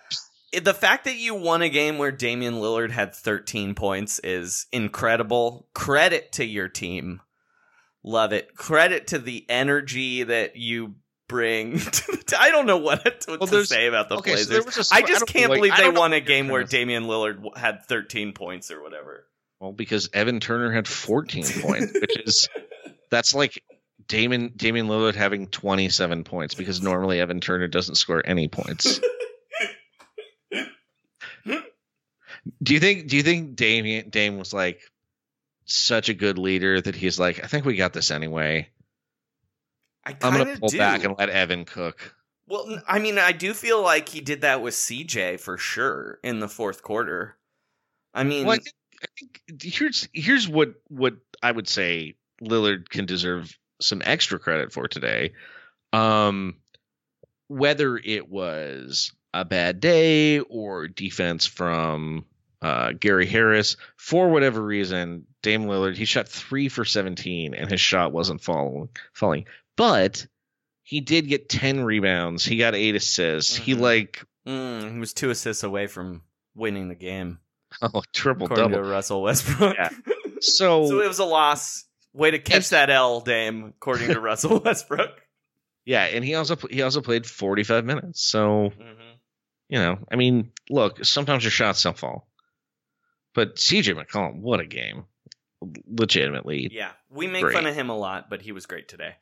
the 0.52 0.74
fact 0.74 1.04
that 1.04 1.16
you 1.16 1.34
won 1.34 1.62
a 1.62 1.68
game 1.68 1.98
where 1.98 2.10
Damian 2.12 2.54
Lillard 2.54 2.90
had 2.90 3.14
13 3.14 3.74
points 3.74 4.18
is 4.24 4.66
incredible. 4.72 5.68
Credit 5.74 6.30
to 6.32 6.44
your 6.44 6.68
team. 6.68 7.20
Love 8.02 8.32
it. 8.32 8.54
Credit 8.56 9.06
to 9.08 9.18
the 9.18 9.44
energy 9.48 10.22
that 10.24 10.56
you 10.56 10.94
bring. 11.28 11.78
To, 12.30 12.40
I 12.40 12.50
don't 12.52 12.66
know 12.66 12.76
what 12.76 13.22
to, 13.22 13.38
Well, 13.40 13.48
to 13.48 13.64
say 13.66 13.88
about 13.88 14.08
the 14.08 14.18
okay, 14.18 14.34
Blazers. 14.34 14.92
a 14.92 14.94
I 14.94 14.98
I 14.98 15.02
just 15.02 15.20
don't 15.20 15.28
can't 15.28 15.50
like- 15.50 15.58
believe 15.58 15.76
they 15.76 15.90
won 15.90 16.12
a 16.12 16.20
game 16.20 16.46
where 16.46 16.62
Damian 16.62 17.04
Lillard 17.04 17.56
had 17.56 17.84
13 17.86 18.34
points 18.34 18.70
or 18.70 18.80
whatever. 18.80 19.26
Well, 19.58 19.72
because 19.72 20.08
Evan 20.12 20.38
Turner 20.38 20.70
had 20.70 20.86
14 20.86 21.42
points, 21.60 21.92
which 21.92 22.18
is 22.20 22.48
that's 23.10 23.34
like 23.34 23.64
Damon 24.06 24.52
Damian 24.54 24.86
Lillard 24.86 25.16
having 25.16 25.48
27 25.48 26.22
points 26.22 26.54
because 26.54 26.80
normally 26.80 27.20
Evan 27.20 27.40
Turner 27.40 27.66
doesn't 27.66 27.96
score 27.96 28.22
any 28.24 28.46
points. 28.46 29.00
do 32.62 32.74
you 32.74 32.80
think 32.80 33.08
do 33.08 33.16
you 33.16 33.22
think 33.22 33.56
Damian 33.56 34.10
Dame 34.10 34.38
was 34.38 34.52
like 34.52 34.80
such 35.64 36.08
a 36.08 36.14
good 36.14 36.38
leader 36.38 36.80
that 36.80 36.96
he's 36.96 37.18
like, 37.18 37.42
I 37.42 37.46
think 37.46 37.64
we 37.64 37.76
got 37.76 37.92
this 37.92 38.10
anyway. 38.10 38.68
I 40.04 40.16
I'm 40.22 40.32
gonna 40.36 40.56
pull 40.58 40.68
do. 40.68 40.78
back 40.78 41.04
and 41.04 41.14
let 41.18 41.28
Evan 41.28 41.64
cook. 41.64 42.14
Well, 42.46 42.82
I 42.88 42.98
mean, 42.98 43.18
I 43.18 43.32
do 43.32 43.54
feel 43.54 43.80
like 43.80 44.08
he 44.08 44.20
did 44.20 44.40
that 44.40 44.62
with 44.62 44.74
CJ 44.74 45.38
for 45.38 45.56
sure 45.56 46.18
in 46.24 46.40
the 46.40 46.48
fourth 46.48 46.82
quarter. 46.82 47.36
I 48.12 48.24
mean, 48.24 48.46
Well, 48.46 48.56
I 48.56 48.58
think, 48.58 48.74
I 49.02 49.06
think 49.18 49.62
here's 49.62 50.08
here's 50.12 50.48
what 50.48 50.74
what 50.88 51.14
I 51.42 51.52
would 51.52 51.68
say 51.68 52.16
Lillard 52.42 52.88
can 52.88 53.06
deserve 53.06 53.56
some 53.80 54.02
extra 54.04 54.38
credit 54.38 54.72
for 54.72 54.88
today. 54.88 55.32
Um, 55.92 56.56
whether 57.48 57.96
it 57.96 58.28
was 58.28 59.12
a 59.32 59.44
bad 59.44 59.80
day 59.80 60.40
or 60.40 60.88
defense 60.88 61.46
from 61.46 62.24
uh, 62.62 62.92
Gary 62.92 63.26
Harris, 63.26 63.76
for 63.96 64.28
whatever 64.28 64.62
reason, 64.62 65.26
Dame 65.42 65.64
Lillard 65.64 65.96
he 65.96 66.04
shot 66.04 66.28
three 66.28 66.68
for 66.68 66.84
seventeen 66.84 67.54
and 67.54 67.70
his 67.70 67.80
shot 67.80 68.12
wasn't 68.12 68.42
falling 68.42 68.88
falling, 69.14 69.46
but 69.76 70.26
he 70.82 71.00
did 71.00 71.28
get 71.28 71.48
ten 71.48 71.84
rebounds. 71.84 72.44
He 72.44 72.56
got 72.56 72.74
eight 72.74 72.94
assists. 72.96 73.56
He 73.56 73.74
Mhm. 73.74 73.80
like 73.80 74.24
mm, 74.46 74.92
he 74.92 74.98
was 74.98 75.12
two 75.14 75.30
assists 75.30 75.62
away 75.62 75.86
from 75.86 76.22
winning 76.54 76.88
the 76.88 76.94
game, 76.94 77.38
oh 77.82 78.02
triple 78.12 78.48
double. 78.48 78.76
to 78.76 78.82
Russell 78.82 79.22
Westbrook. 79.22 79.76
Yeah. 79.76 79.88
So, 80.42 80.86
so 80.86 81.00
it 81.02 81.06
was 81.06 81.18
a 81.18 81.24
loss. 81.26 81.84
Way 82.14 82.30
to 82.30 82.38
catch 82.38 82.70
that 82.70 82.88
L, 82.88 83.20
Dame, 83.20 83.74
according 83.76 84.08
to 84.08 84.20
Russell 84.22 84.58
Westbrook. 84.60 85.10
Yeah, 85.84 86.04
and 86.04 86.24
he 86.24 86.34
also 86.34 86.56
he 86.70 86.80
also 86.80 87.02
played 87.02 87.26
45 87.26 87.84
minutes. 87.84 88.22
So, 88.22 88.70
Mm-hmm. 88.70 89.10
you 89.68 89.78
know, 89.78 89.98
I 90.10 90.16
mean, 90.16 90.52
look, 90.70 91.04
sometimes 91.04 91.44
your 91.44 91.50
shots 91.50 91.82
don't 91.82 91.98
fall. 91.98 92.26
But 93.34 93.56
CJ 93.56 93.94
McCollum, 93.94 94.40
what 94.40 94.60
a 94.60 94.66
game. 94.66 95.04
Legitimately 95.86 96.70
Yeah, 96.72 96.92
we 97.10 97.26
make 97.26 97.42
Great. 97.42 97.54
fun 97.54 97.66
of 97.66 97.74
him 97.74 97.90
a 97.90 97.96
lot, 97.96 98.30
but 98.30 98.40
he 98.40 98.52
was 98.52 98.66
great 98.66 98.88
today. 98.88 99.14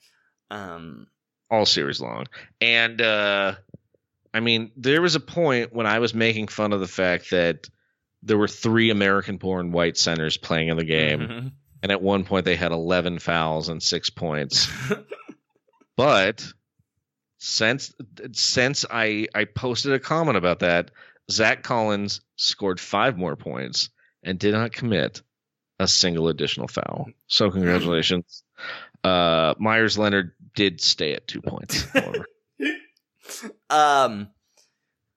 Um, 0.50 1.08
all 1.50 1.66
series 1.66 2.00
long. 2.00 2.26
And 2.60 3.00
uh 3.02 3.54
I 4.32 4.40
mean, 4.40 4.70
there 4.76 5.02
was 5.02 5.14
a 5.14 5.20
point 5.20 5.72
when 5.72 5.86
I 5.86 5.98
was 5.98 6.14
making 6.14 6.48
fun 6.48 6.72
of 6.72 6.80
the 6.80 6.86
fact 6.86 7.30
that 7.30 7.68
there 8.22 8.36
were 8.38 8.48
three 8.48 8.90
American-born 8.90 9.72
white 9.72 9.96
centers 9.96 10.36
playing 10.36 10.68
in 10.68 10.76
the 10.76 10.84
game, 10.84 11.20
mhm. 11.20 11.52
and 11.82 11.92
at 11.92 12.02
one 12.02 12.24
point 12.24 12.44
they 12.44 12.56
had 12.56 12.72
11 12.72 13.20
fouls 13.20 13.68
and 13.68 13.82
6 13.82 14.10
points. 14.10 14.68
but 15.96 16.46
since 17.38 17.94
since 18.32 18.84
I 18.90 19.28
I 19.34 19.44
posted 19.44 19.92
a 19.92 19.98
comment 19.98 20.36
about 20.36 20.60
that, 20.60 20.90
Zach 21.30 21.62
Collins 21.62 22.20
scored 22.36 22.80
five 22.80 23.16
more 23.16 23.36
points 23.36 23.90
and 24.22 24.38
did 24.38 24.52
not 24.52 24.72
commit 24.72 25.22
a 25.78 25.86
single 25.88 26.28
additional 26.28 26.68
foul. 26.68 27.06
So 27.28 27.50
congratulations. 27.50 28.42
Uh, 29.04 29.54
Meyers 29.58 29.96
Leonard 29.98 30.32
did 30.54 30.80
stay 30.80 31.14
at 31.14 31.26
two 31.28 31.40
points. 31.40 31.86
Um. 33.70 34.28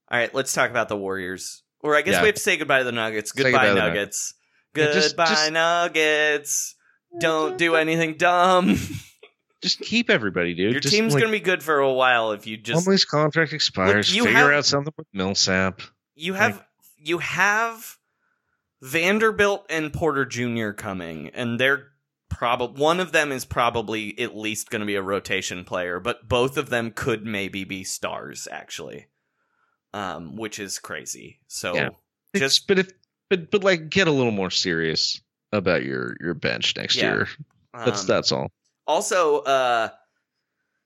All 0.10 0.20
right, 0.20 0.34
let's 0.36 0.52
talk 0.54 0.70
about 0.70 0.90
the 0.90 0.98
Warriors. 0.98 1.64
Or 1.80 1.96
I 1.96 2.02
guess 2.02 2.16
Yeah. 2.16 2.22
we 2.22 2.26
have 2.28 2.36
to 2.36 2.42
say 2.42 2.58
goodbye 2.58 2.80
to 2.80 2.84
the 2.84 2.92
Nuggets. 2.92 3.32
Say 3.34 3.44
Goodbye, 3.44 3.68
goodbye 3.68 3.88
Nuggets. 3.88 4.34
Yeah, 4.76 4.92
just- 4.92 5.10
Goodbye, 5.12 5.26
just- 5.30 5.52
Nuggets. 5.54 6.76
Don't 7.20 7.58
do 7.58 7.76
anything 7.76 8.16
dumb. 8.18 8.78
just 9.62 9.80
keep 9.80 10.10
everybody, 10.10 10.54
dude. 10.54 10.72
Your 10.74 10.82
just, 10.82 10.94
team's 10.94 11.14
like, 11.14 11.22
gonna 11.24 11.32
be 11.32 11.40
good 11.40 11.64
for 11.64 11.80
a 11.80 11.92
while 11.94 12.32
if 12.34 12.46
you 12.48 12.58
just 12.58 12.86
Plumlee's 12.86 13.06
contract 13.06 13.54
expires. 13.54 14.14
you 14.14 14.26
Figure 14.26 14.38
have- 14.40 14.52
out 14.52 14.66
something 14.66 14.94
with 14.98 15.08
Millsap. 15.14 15.82
you 16.16 16.34
have 16.34 16.62
you 16.98 17.18
have 17.20 17.98
Vanderbilt 18.82 19.66
and 19.70 19.94
Porter 19.94 20.26
Jr. 20.26 20.72
coming, 20.72 21.30
and 21.30 21.60
they're 21.60 21.88
probably 22.30 22.82
one 22.82 23.00
of 23.00 23.12
them 23.12 23.32
is 23.32 23.46
probably 23.46 24.18
at 24.20 24.36
least 24.36 24.70
going 24.70 24.80
to 24.80 24.86
be 24.86 24.96
a 24.96 25.02
rotation 25.02 25.64
player, 25.66 26.00
but 26.00 26.28
both 26.28 26.58
of 26.58 26.70
them 26.70 26.92
could 26.92 27.26
maybe 27.26 27.64
be 27.64 27.84
stars 27.84 28.48
actually, 28.52 29.08
um, 29.94 30.36
which 30.36 30.58
is 30.60 30.80
crazy. 30.80 31.40
So 31.48 31.76
Yeah. 31.76 31.90
Just 32.36 32.66
but 32.68 32.80
if 32.80 32.92
but 33.30 33.52
but 33.52 33.64
like 33.64 33.90
get 33.90 34.08
a 34.08 34.12
little 34.12 34.32
more 34.32 34.50
serious 34.50 35.20
about 35.52 35.84
your 35.84 36.16
your 36.22 36.34
bench 36.34 36.76
next 36.78 36.96
Yeah. 36.96 37.14
year. 37.14 37.28
That's 37.74 38.02
um, 38.02 38.08
that's 38.08 38.32
all. 38.32 38.52
Also, 38.88 39.40
uh, 39.40 39.90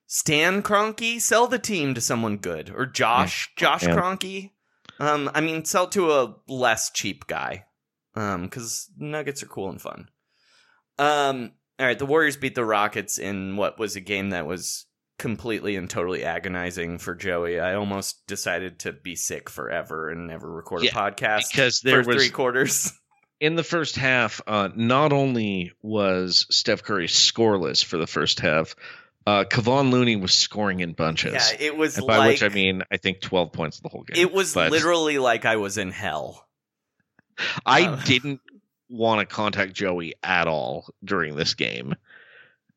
Stan 0.07 0.61
Kroenke, 0.61 1.21
sell 1.21 1.47
the 1.47 1.59
team 1.59 1.93
to 1.93 2.01
someone 2.01 2.37
good, 2.37 2.71
or 2.75 2.85
Josh 2.85 3.51
Josh 3.55 3.83
Yeah. 3.83 3.95
Kroenke. 3.95 4.51
Um, 4.99 5.29
I 5.33 5.41
mean, 5.41 5.65
sell 5.65 5.87
to 5.89 6.11
a 6.11 6.35
less 6.47 6.89
cheap 6.89 7.27
guy, 7.27 7.65
um, 8.15 8.43
because 8.43 8.89
Nuggets 8.97 9.43
are 9.43 9.47
cool 9.47 9.69
and 9.69 9.81
fun. 9.81 10.09
Um, 10.97 11.51
all 11.79 11.85
right, 11.85 11.99
the 11.99 12.05
Warriors 12.05 12.37
beat 12.37 12.55
the 12.55 12.65
Rockets 12.65 13.17
in 13.17 13.57
what 13.57 13.77
was 13.77 13.95
a 13.95 14.01
game 14.01 14.29
that 14.29 14.47
was 14.47 14.85
completely 15.17 15.75
and 15.75 15.89
totally 15.89 16.23
agonizing 16.23 16.97
for 16.97 17.15
Joey. 17.15 17.59
I 17.59 17.75
almost 17.75 18.25
decided 18.27 18.79
to 18.79 18.93
be 18.93 19.15
sick 19.15 19.49
forever 19.49 20.09
and 20.09 20.27
never 20.27 20.49
record 20.49 20.83
a 20.83 20.87
podcast 20.89 21.51
because 21.51 21.81
there 21.81 22.03
for 22.03 22.09
was- 22.09 22.17
three 22.23 22.31
quarters. 22.31 22.91
in 23.39 23.55
the 23.55 23.63
first 23.63 23.95
half, 23.95 24.41
uh, 24.47 24.69
not 24.75 25.11
only 25.13 25.73
was 25.81 26.45
Steph 26.49 26.83
Curry 26.83 27.07
scoreless 27.07 27.83
for 27.83 27.97
the 27.97 28.07
first 28.07 28.39
half, 28.39 28.75
uh, 29.27 29.43
Kevon 29.43 29.91
Looney 29.91 30.15
was 30.15 30.33
scoring 30.33 30.79
in 30.79 30.93
bunches. 30.93 31.33
Yeah, 31.33 31.57
it 31.59 31.75
was 31.75 31.97
and 31.97 32.07
by 32.07 32.27
which 32.27 32.43
I 32.43 32.49
mean 32.49 32.83
I 32.91 32.97
think 32.97 33.21
twelve 33.21 33.51
points 33.51 33.79
the 33.79 33.89
whole 33.89 34.03
game. 34.03 34.21
It 34.21 34.31
was 34.31 34.53
But 34.53 34.71
literally 34.71 35.17
like 35.17 35.45
I 35.45 35.57
was 35.57 35.77
in 35.77 35.91
hell. 35.91 36.45
I 37.65 37.83
uh, 37.83 37.95
didn't 38.05 38.41
want 38.89 39.27
to 39.27 39.33
contact 39.35 39.73
Joey 39.73 40.13
at 40.23 40.47
all 40.47 40.87
during 41.03 41.35
this 41.35 41.53
game. 41.53 41.95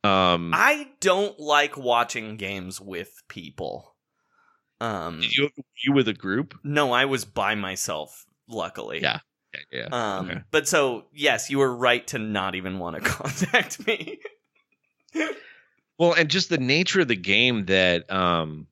Um, 0.04 0.52
I 0.54 0.88
don't 1.00 1.38
like 1.40 1.76
watching 1.76 2.36
games 2.36 2.80
with 2.80 3.12
people. 3.28 3.94
Um, 4.80 5.20
you 5.22 5.50
you 5.84 5.92
with 5.92 6.06
a 6.08 6.12
group? 6.14 6.54
no, 6.62 6.92
I 6.92 7.04
was 7.06 7.24
by 7.24 7.54
myself. 7.56 8.24
Luckily, 8.48 9.02
Yeah, 9.02 9.18
yeah. 9.72 9.86
yeah. 9.90 10.16
Um, 10.18 10.30
Okay. 10.30 10.40
but 10.50 10.68
so 10.68 11.06
yes, 11.12 11.50
you 11.50 11.58
were 11.58 11.74
right 11.74 12.06
to 12.08 12.18
not 12.18 12.54
even 12.54 12.78
want 12.78 12.96
to 12.96 13.02
contact 13.10 13.84
me. 13.86 14.20
Well, 15.98 16.12
and 16.14 16.30
just 16.30 16.48
the 16.48 16.58
nature 16.58 17.00
of 17.00 17.08
the 17.08 17.16
game 17.16 17.66
that 17.66 18.10
um 18.10 18.68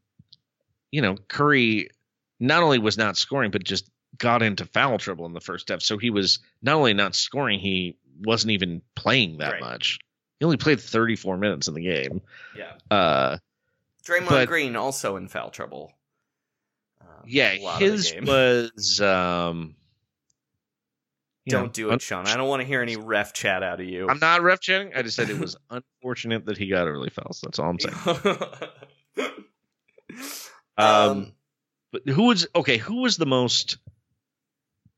you 0.93 1.03
know, 1.03 1.17
Curry 1.29 1.91
not 2.39 2.63
only 2.63 2.79
was 2.79 2.97
not 2.97 3.17
scoring 3.17 3.51
but 3.51 3.65
just 3.65 3.91
got 4.19 4.43
into 4.43 4.65
foul 4.67 4.99
trouble 4.99 5.27
in 5.27 5.33
the 5.33 5.41
first 5.41 5.69
half. 5.69 5.83
So 5.83 5.99
he 5.99 6.11
was 6.11 6.39
not 6.63 6.77
only 6.77 6.95
not 6.95 7.15
scoring, 7.15 7.59
he 7.61 7.97
wasn't 8.21 8.53
even 8.53 8.83
playing 8.95 9.39
that 9.39 9.53
Right. 9.53 9.61
much. 9.61 9.99
He 10.39 10.45
only 10.45 10.57
played 10.57 10.81
34 10.81 11.37
minutes 11.39 11.69
in 11.69 11.75
the 11.75 11.83
game. 11.83 12.21
yeah, 12.57 12.73
Uh 12.91 13.39
Draymond 14.05 14.29
But- 14.29 14.49
Green 14.49 14.77
also 14.77 15.17
in 15.17 15.29
foul 15.29 15.51
trouble. 15.51 15.93
Uh, 17.01 17.05
yeah, 17.27 17.53
a 17.55 17.61
lot 17.63 17.75
of 17.83 17.89
the 17.89 17.93
his 17.93 18.15
was 18.23 19.01
um 19.01 19.75
Don't 21.49 21.65
know, 21.65 21.69
do 21.71 21.91
it, 21.91 22.03
Sean. 22.03 22.27
I 22.27 22.37
don't 22.37 22.49
want 22.49 22.61
to 22.61 22.67
hear 22.67 22.83
any 22.83 22.97
ref 22.99 23.33
chat 23.33 23.63
out 23.63 23.81
of 23.81 23.87
you. 23.87 24.09
I'm 24.09 24.19
not 24.19 24.43
ref 24.43 24.61
chatting. 24.61 24.93
I 24.95 25.03
just 25.03 25.17
said 25.17 25.31
it 25.31 25.39
was 25.39 25.57
unfortunate 25.71 26.45
that 26.47 26.57
he 26.59 26.69
got 26.69 26.87
early 26.89 27.11
fouls. 27.11 27.41
That's 27.43 27.59
all 27.59 27.71
I'm 27.71 27.81
saying. 27.81 27.97
Um, 30.79 30.87
um, 30.87 31.33
but 31.93 32.03
who 32.09 32.25
was 32.25 32.47
okay? 32.55 32.77
Who 32.77 32.97
was 33.03 33.17
the 33.17 33.27
most? 33.27 33.79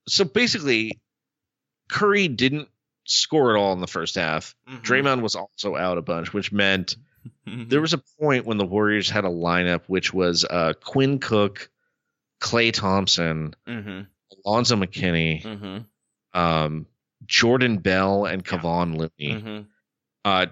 So 0.08 0.24
basically, 0.24 0.98
Curry 1.90 2.28
didn't 2.28 2.68
score 3.04 3.54
at 3.56 3.58
all 3.60 3.72
in 3.72 3.80
the 3.80 3.86
first 3.86 4.14
half. 4.16 4.54
mhm. 4.68 4.82
Draymond 4.82 5.22
was 5.22 5.34
also 5.34 5.76
out 5.76 5.98
a 5.98 6.02
bunch, 6.02 6.32
which 6.32 6.52
meant 6.52 6.96
Mhm. 7.46 7.68
there 7.70 7.80
was 7.80 7.94
a 7.94 8.02
point 8.20 8.44
when 8.46 8.58
the 8.58 8.66
Warriors 8.66 9.08
had 9.10 9.24
a 9.24 9.28
lineup 9.28 9.82
which 9.86 10.12
was 10.12 10.44
uh, 10.44 10.74
Quinn 10.80 11.18
Cook, 11.18 11.70
Klay 12.40 12.72
Thompson, 12.72 13.54
Mhm. 13.66 14.06
Alfonzo 14.46 14.76
McKinnie, 14.76 15.42
Mhm. 15.42 15.86
um, 16.38 16.86
Jordan 17.26 17.78
Bell, 17.78 18.26
and 18.26 18.44
Kevon 18.44 18.96
Looney. 18.96 19.34
Mhm. 19.40 19.66
Uh, 20.24 20.46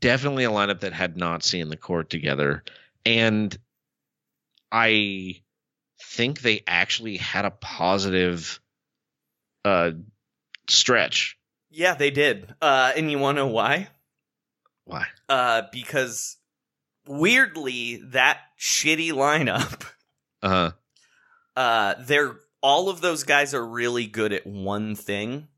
definitely 0.00 0.44
a 0.44 0.50
lineup 0.50 0.80
that 0.80 0.92
had 0.92 1.16
not 1.16 1.42
seen 1.44 1.68
the 1.68 1.76
court 1.76 2.10
together. 2.10 2.64
And 3.06 3.56
I 4.72 5.42
think 6.02 6.40
they 6.40 6.62
actually 6.66 7.16
had 7.18 7.44
a 7.44 7.50
positive 7.50 8.60
uh 9.64 9.90
stretch. 10.68 11.36
Yeah, 11.70 11.94
they 11.94 12.10
did. 12.10 12.54
Uh, 12.62 12.92
and 12.96 13.10
you 13.10 13.18
want 13.18 13.36
to 13.36 13.42
know 13.42 13.48
why? 13.48 13.88
Why? 14.84 15.06
Uh, 15.28 15.62
because 15.70 16.36
weirdly, 17.06 17.96
that 18.12 18.38
shitty 18.58 19.12
lineup, 19.12 19.84
Uh-huh. 20.42 20.72
uh, 21.56 21.94
they're 22.00 22.36
all 22.62 22.88
of 22.88 23.00
those 23.00 23.24
guys 23.24 23.54
are 23.54 23.64
really 23.66 24.06
good 24.06 24.32
at 24.32 24.46
one 24.46 24.94
thing. 24.94 25.48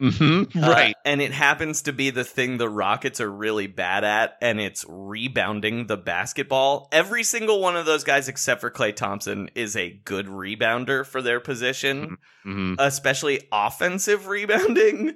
Hmm 0.00 0.44
Uh, 0.56 0.60
Right. 0.70 0.94
and 1.04 1.20
it 1.20 1.32
happens 1.32 1.82
to 1.82 1.92
be 1.92 2.10
the 2.10 2.22
thing 2.24 2.56
the 2.58 2.68
Rockets 2.68 3.20
are 3.20 3.30
really 3.30 3.66
bad 3.66 4.04
at, 4.04 4.36
and 4.40 4.60
it's 4.60 4.84
rebounding 4.88 5.86
the 5.88 5.96
basketball. 5.96 6.88
Every 6.92 7.24
single 7.24 7.60
one 7.60 7.76
of 7.76 7.84
those 7.84 8.04
guys, 8.04 8.28
except 8.28 8.60
for 8.60 8.70
Klay 8.70 8.94
Thompson, 8.94 9.50
is 9.56 9.74
a 9.76 9.90
good 10.04 10.26
rebounder 10.26 11.04
for 11.04 11.20
their 11.20 11.40
position, 11.40 12.18
hmm 12.44 12.74
especially 12.78 13.48
offensive 13.50 14.28
rebounding. 14.28 15.14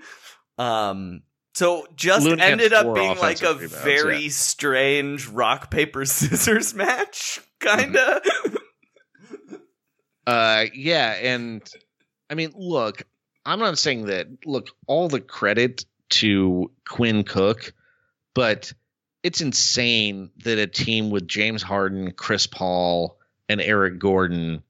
Um, 0.59 1.23
so 1.55 1.87
just 1.95 2.27
had 2.27 2.41
ended 2.41 2.73
up 2.73 2.93
being 2.95 3.17
like 3.19 3.43
a 3.43 3.55
rebounds, 3.55 3.75
very 3.83 4.23
yeah. 4.25 4.31
strange 4.31 5.29
rock 5.29 5.71
paper 5.71 6.05
scissors 6.07 6.75
match, 6.75 7.41
kinda. 7.61 8.21
Uh, 10.27 10.67
yeah, 10.75 11.13
and 11.21 11.63
I 12.31 12.35
mean, 12.35 12.53
look, 12.55 13.03
I'm 13.44 13.59
not 13.59 13.78
saying 13.78 14.06
that. 14.06 14.28
Look, 14.44 14.69
all 14.86 15.09
the 15.09 15.20
credit 15.20 15.85
to 16.10 16.70
Quinn 16.86 17.24
Cook, 17.24 17.73
but 18.35 18.73
it's 19.23 19.40
insane 19.40 20.31
that 20.44 20.59
a 20.59 20.66
team 20.66 21.10
with 21.10 21.27
James 21.27 21.62
Harden, 21.62 22.12
Chris 22.12 22.47
Paul, 22.47 23.19
and 23.48 23.60
Eric 23.60 23.98
Gordon 23.98 24.62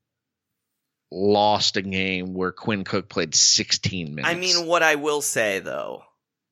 lost 1.10 1.76
a 1.76 1.82
game 1.82 2.34
where 2.34 2.52
Quinn 2.52 2.84
Cook 2.84 3.08
played 3.08 3.34
16 3.34 4.14
minutes. 4.14 4.28
I 4.28 4.38
mean, 4.38 4.66
what 4.66 4.82
I 4.82 4.94
will 4.94 5.20
say 5.20 5.58
though 5.60 6.04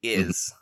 is, 0.02 0.55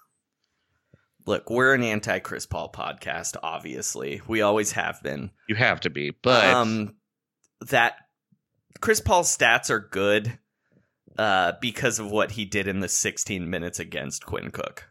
look, 1.27 1.51
we're 1.51 1.75
an 1.75 1.83
anti 1.83 2.19
Chris 2.21 2.47
Paul 2.47 2.71
podcast. 2.73 3.37
Obviously, 3.43 4.23
we 4.27 4.43
always 4.43 4.73
have 4.73 5.03
been. 5.03 5.31
you 5.49 5.57
have 5.57 5.81
to 5.81 5.91
be, 5.91 6.11
but 6.11 6.45
um, 6.45 6.95
that 7.69 7.95
Chris 8.81 9.01
Paul's 9.01 9.37
stats 9.37 9.71
are 9.71 9.81
good 9.81 10.39
uh, 11.19 11.53
because 11.61 11.99
of 11.99 12.11
what 12.11 12.33
he 12.33 12.45
did 12.45 12.67
in 12.67 12.81
the 12.81 12.89
16 12.89 13.51
minutes 13.51 13.79
against 13.79 14.25
Quinn 14.25 14.51
Cook. 14.51 14.89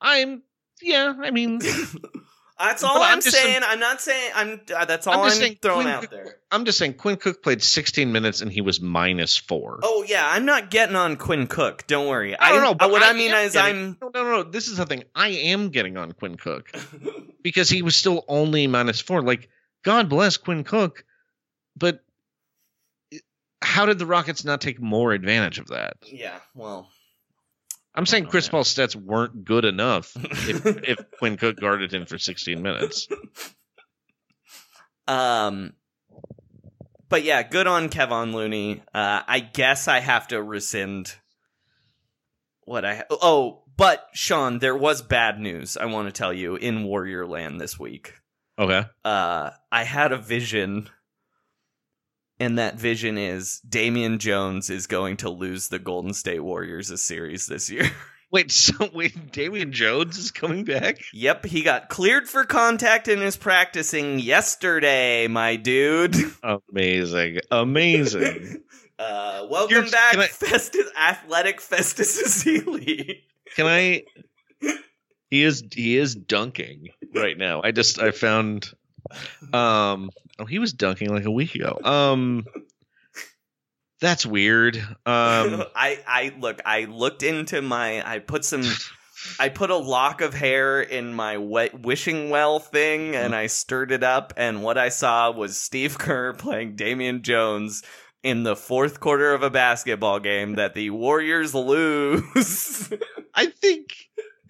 I'm 0.00 0.42
yeah. 0.82 1.14
I 1.20 1.30
mean, 1.30 1.60
That's 2.60 2.84
all 2.84 3.02
I'm, 3.02 3.14
I'm 3.14 3.20
saying. 3.22 3.32
saying- 3.44 3.62
I'm 3.64 3.80
not 3.80 4.00
saying. 4.02 4.32
I'm. 4.34 4.60
Uh, 4.74 4.84
that's 4.84 5.06
all 5.06 5.14
I'm 5.24 5.32
I'm, 5.32 5.54
throwing 5.56 5.82
Quinn 5.84 5.86
out 5.86 6.10
there. 6.10 6.36
I'm 6.50 6.66
just 6.66 6.76
saying 6.76 6.94
Quinn 6.94 7.16
Cook 7.16 7.42
played 7.42 7.62
16 7.62 8.12
minutes 8.12 8.42
and 8.42 8.52
he 8.52 8.60
was 8.60 8.82
minus 8.82 9.36
four. 9.36 9.80
Oh 9.82 10.04
yeah, 10.06 10.28
I'm 10.28 10.44
not 10.44 10.70
getting 10.70 10.94
on 10.94 11.16
Quinn 11.16 11.46
Cook. 11.46 11.86
Don't 11.86 12.06
worry. 12.06 12.38
I 12.38 12.50
don't 12.50 12.62
know. 12.62 12.74
But 12.74 12.90
what 12.90 13.02
I, 13.02 13.14
mean 13.14 13.32
am 13.32 13.46
is, 13.46 13.52
getting- 13.54 13.76
I'm. 13.76 13.96
no, 14.02 14.10
no, 14.14 14.30
no. 14.30 14.42
This 14.42 14.68
is 14.68 14.76
the 14.76 14.84
thing. 14.84 15.04
I 15.14 15.28
am 15.28 15.70
getting 15.70 15.96
on 15.96 16.12
Quinn 16.12 16.36
Cook 16.36 16.70
because 17.42 17.70
he 17.70 17.80
was 17.80 17.96
still 17.96 18.24
only 18.28 18.66
minus 18.66 19.00
four. 19.00 19.22
Like, 19.22 19.48
God 19.82 20.10
bless 20.10 20.36
Quinn 20.36 20.62
Cook, 20.62 21.04
but 21.76 22.04
how 23.62 23.86
did 23.86 23.98
the 23.98 24.06
Rockets 24.06 24.44
not 24.44 24.60
take 24.60 24.80
more 24.80 25.12
advantage 25.12 25.58
of 25.58 25.68
that? 25.68 25.96
Yeah. 26.02 26.38
Well. 26.54 26.88
I'm 27.94 28.06
saying 28.06 28.26
Chris 28.26 28.48
Paul's 28.48 28.72
stats 28.72 28.94
weren't 28.94 29.44
good 29.44 29.64
enough 29.64 30.12
if, 30.48 30.64
if 30.64 31.10
Quinn 31.18 31.36
Cook 31.36 31.58
guarded 31.60 31.92
him 31.92 32.06
for 32.06 32.18
16 32.18 32.62
minutes. 32.62 33.08
Um, 35.10 35.72
but 37.08 37.24
yeah, 37.24 37.42
good 37.42 37.66
on 37.66 37.88
Kevon 37.88 38.32
Looney. 38.32 38.82
Uh, 38.94 39.22
I 39.26 39.40
guess 39.40 39.88
I 39.88 39.98
have 39.98 40.28
to 40.28 40.40
rescind 40.40 41.16
what 42.60 42.84
I. 42.84 43.02
oh, 43.10 43.64
but 43.76 44.08
Sean, 44.12 44.60
there 44.60 44.76
was 44.76 45.02
bad 45.02 45.40
news. 45.40 45.76
I 45.76 45.86
want 45.86 46.06
to 46.06 46.12
tell 46.12 46.32
you 46.32 46.54
in 46.54 46.84
Warrior 46.84 47.26
Land 47.26 47.60
this 47.60 47.78
week. 47.78 48.14
Okay. 48.56 48.84
Uh, 49.04 49.50
I 49.72 49.82
had 49.82 50.12
a 50.12 50.18
vision, 50.18 50.88
and 52.40 52.58
that 52.58 52.76
vision 52.76 53.16
is 53.18 53.60
Damian 53.68 54.18
Jones 54.18 54.70
is 54.70 54.86
going 54.88 55.18
to 55.18 55.30
lose 55.30 55.68
the 55.68 55.78
Golden 55.78 56.12
State 56.14 56.40
Warriors 56.42 56.90
a 56.90 56.98
series 56.98 57.46
this 57.46 57.70
year. 57.70 57.88
Wait, 58.32 58.52
so 58.52 58.88
wait, 58.94 59.32
Damian 59.32 59.72
Jones 59.72 60.16
is 60.16 60.30
coming 60.30 60.62
back? 60.64 60.98
Yep, 61.12 61.46
he 61.46 61.62
got 61.64 61.88
cleared 61.88 62.28
for 62.28 62.44
contact 62.44 63.08
and 63.08 63.20
is 63.22 63.36
practicing 63.36 64.20
yesterday, 64.20 65.26
my 65.26 65.56
dude. 65.56 66.14
Amazing. 66.72 67.40
Amazing. 67.50 68.62
Uh, 69.00 69.46
welcome 69.50 69.76
Here's- 69.76 69.90
back, 69.90 70.14
I- 70.18 70.26
Festus, 70.26 70.86
athletic 70.94 71.58
Festus 71.62 72.22
Ezeli. 72.44 73.22
Can 73.56 73.66
I? 73.66 74.02
He 75.30 75.42
is 75.42 75.64
he 75.72 75.96
is 75.96 76.14
dunking 76.14 76.88
right 77.14 77.38
now. 77.38 77.62
I 77.64 77.72
just 77.72 77.98
I 77.98 78.10
found 78.10 78.70
um 79.54 80.10
oh 80.40 80.46
he 80.46 80.58
was 80.58 80.72
dunking 80.72 81.10
like 81.10 81.24
a 81.24 81.30
week 81.30 81.54
ago. 81.54 81.78
Um 81.84 82.44
that's 84.00 84.24
weird. 84.24 84.76
Um 84.76 85.64
I, 85.76 85.98
I 86.06 86.32
look. 86.38 86.60
I 86.64 86.84
looked 86.84 87.22
into 87.22 87.60
my. 87.62 88.02
I 88.08 88.18
put 88.18 88.44
some. 88.44 88.62
I 89.38 89.50
put 89.50 89.68
a 89.70 89.76
lock 89.76 90.22
of 90.22 90.32
hair 90.32 90.80
in 90.80 91.12
my 91.12 91.36
wet 91.36 91.82
wishing 91.82 92.30
well 92.30 92.58
thing, 92.58 93.14
and 93.14 93.34
I 93.34 93.48
stirred 93.48 93.92
it 93.92 94.02
up. 94.02 94.32
And 94.38 94.62
what 94.62 94.78
I 94.78 94.88
saw 94.88 95.30
was 95.30 95.58
Steve 95.58 95.98
Kerr 95.98 96.32
playing 96.38 96.76
Damian 96.76 97.22
Jones 97.22 97.82
in 98.22 98.42
the 98.42 98.56
fourth 98.56 99.00
quarter 99.00 99.34
of 99.34 99.42
a 99.42 99.50
basketball 99.50 100.20
game 100.20 100.54
that 100.54 100.74
the 100.74 100.90
Warriors 100.90 101.54
lose. 101.54 102.90
I 103.34 103.46
think 103.46 103.94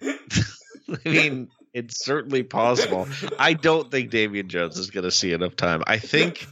I 0.01 0.97
mean 1.05 1.49
it's 1.73 2.03
certainly 2.03 2.43
possible. 2.43 3.07
I 3.39 3.53
don't 3.53 3.89
think 3.89 4.09
Damian 4.11 4.49
Jones 4.49 4.77
is 4.77 4.89
going 4.91 5.03
to 5.05 5.11
see 5.11 5.33
enough 5.33 5.55
time. 5.55 5.83
I 5.87 5.97
think 5.97 6.45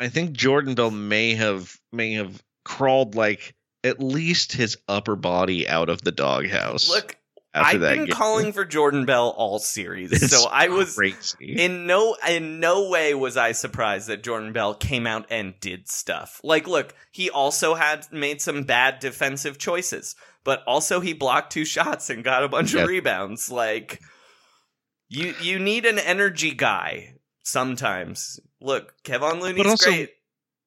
I 0.00 0.08
think 0.08 0.32
Jordan 0.32 0.74
Bell 0.74 0.90
may 0.90 1.34
have 1.34 1.76
may 1.92 2.12
have 2.14 2.42
crawled 2.64 3.14
like 3.14 3.54
at 3.84 4.00
least 4.00 4.52
his 4.52 4.76
upper 4.88 5.16
body 5.16 5.68
out 5.68 5.88
of 5.88 6.02
the 6.02 6.12
doghouse. 6.12 6.88
Look, 6.88 7.16
after 7.54 7.76
I've 7.76 7.80
that 7.80 7.96
been 7.96 8.04
game. 8.06 8.14
calling 8.14 8.52
for 8.52 8.64
Jordan 8.64 9.06
Bell 9.06 9.28
all 9.36 9.58
series, 9.58 10.12
It's 10.12 10.30
so 10.30 10.48
I 10.50 10.68
was 10.68 10.94
crazy. 10.94 11.54
in 11.58 11.86
no 11.86 12.16
in 12.28 12.60
no 12.60 12.88
way 12.90 13.14
was 13.14 13.36
I 13.36 13.52
surprised 13.52 14.08
that 14.08 14.22
Jordan 14.22 14.52
Bell 14.52 14.74
came 14.74 15.06
out 15.06 15.26
and 15.30 15.58
did 15.60 15.88
stuff. 15.88 16.40
Like, 16.44 16.68
look, 16.68 16.94
he 17.10 17.30
also 17.30 17.74
had 17.74 18.06
made 18.12 18.42
some 18.42 18.64
bad 18.64 18.98
defensive 19.00 19.56
choices, 19.58 20.14
but 20.44 20.62
also 20.66 21.00
he 21.00 21.14
blocked 21.14 21.52
two 21.52 21.64
shots 21.64 22.10
and 22.10 22.22
got 22.22 22.44
a 22.44 22.48
bunch 22.48 22.74
Yeah. 22.74 22.82
of 22.82 22.88
rebounds. 22.88 23.50
Like, 23.50 24.00
you 25.08 25.34
you 25.40 25.58
need 25.58 25.86
an 25.86 25.98
energy 25.98 26.52
guy 26.52 27.14
sometimes. 27.42 28.40
Look, 28.60 28.94
Kevon 29.04 29.40
Looney's 29.40 29.58
But 29.58 29.66
also- 29.66 29.90
great. 29.90 30.10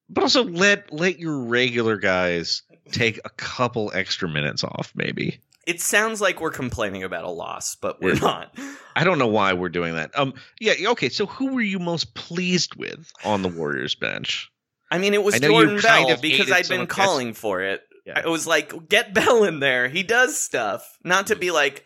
But 0.09 0.23
also 0.23 0.43
let 0.43 0.91
let 0.91 1.19
your 1.19 1.39
regular 1.45 1.95
guys 1.97 2.63
take 2.91 3.19
a 3.23 3.30
couple 3.30 3.91
extra 3.93 4.27
minutes 4.27 4.61
off, 4.63 4.91
maybe. 4.93 5.39
It 5.65 5.80
sounds 5.80 6.19
like 6.19 6.41
we're 6.41 6.49
complaining 6.51 7.03
about 7.03 7.23
a 7.23 7.30
loss, 7.30 7.76
but 7.76 8.01
we're 8.01 8.15
not. 8.15 8.53
I 8.95 9.05
don't 9.05 9.19
know 9.19 9.27
why 9.27 9.53
we're 9.53 9.69
doing 9.69 9.93
that. 9.95 10.11
Um, 10.19 10.34
yeah, 10.59 10.73
okay. 10.89 11.07
So 11.07 11.27
who 11.27 11.53
were 11.53 11.61
you 11.61 11.80
most 11.80 12.13
pleased 12.13 12.76
with 12.76 13.09
on 13.23 13.41
the 13.41 13.47
Warriors 13.47 13.95
bench? 13.95 14.51
I 14.89 14.97
mean, 14.97 15.13
it 15.13 15.23
was 15.23 15.35
I 15.35 15.38
know 15.38 15.47
you 15.49 15.53
Jordan 15.53 15.80
kind 15.80 16.07
Bell 16.07 16.15
of 16.15 16.22
because 16.22 16.51
I'd 16.51 16.68
been 16.68 16.88
calling 16.88 17.34
for 17.34 17.61
it. 17.61 17.81
Yeah. 18.05 18.22
I 18.26 18.27
was 18.27 18.45
like, 18.45 18.89
get 18.89 19.13
Bell 19.13 19.45
in 19.45 19.59
there. 19.61 19.88
He 19.88 20.03
does 20.03 20.38
stuff. 20.38 20.97
Not 21.05 21.27
to 21.27 21.35
be 21.38 21.51
like, 21.51 21.85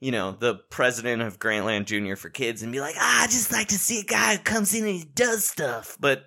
you 0.00 0.10
know, 0.10 0.32
the 0.32 0.54
president 0.54 1.22
of 1.22 1.38
Grantland 1.38 1.84
Jr. 1.84 2.16
for 2.16 2.30
kids 2.30 2.62
and 2.62 2.72
be 2.72 2.80
like, 2.80 2.96
ah, 2.98 3.24
I 3.24 3.26
just 3.26 3.52
like 3.52 3.68
to 3.68 3.78
see 3.78 4.00
a 4.00 4.04
guy 4.04 4.36
who 4.36 4.42
comes 4.42 4.74
in 4.74 4.84
and 4.84 4.94
he 4.94 5.04
does 5.04 5.44
stuff. 5.44 5.96
But 6.00 6.24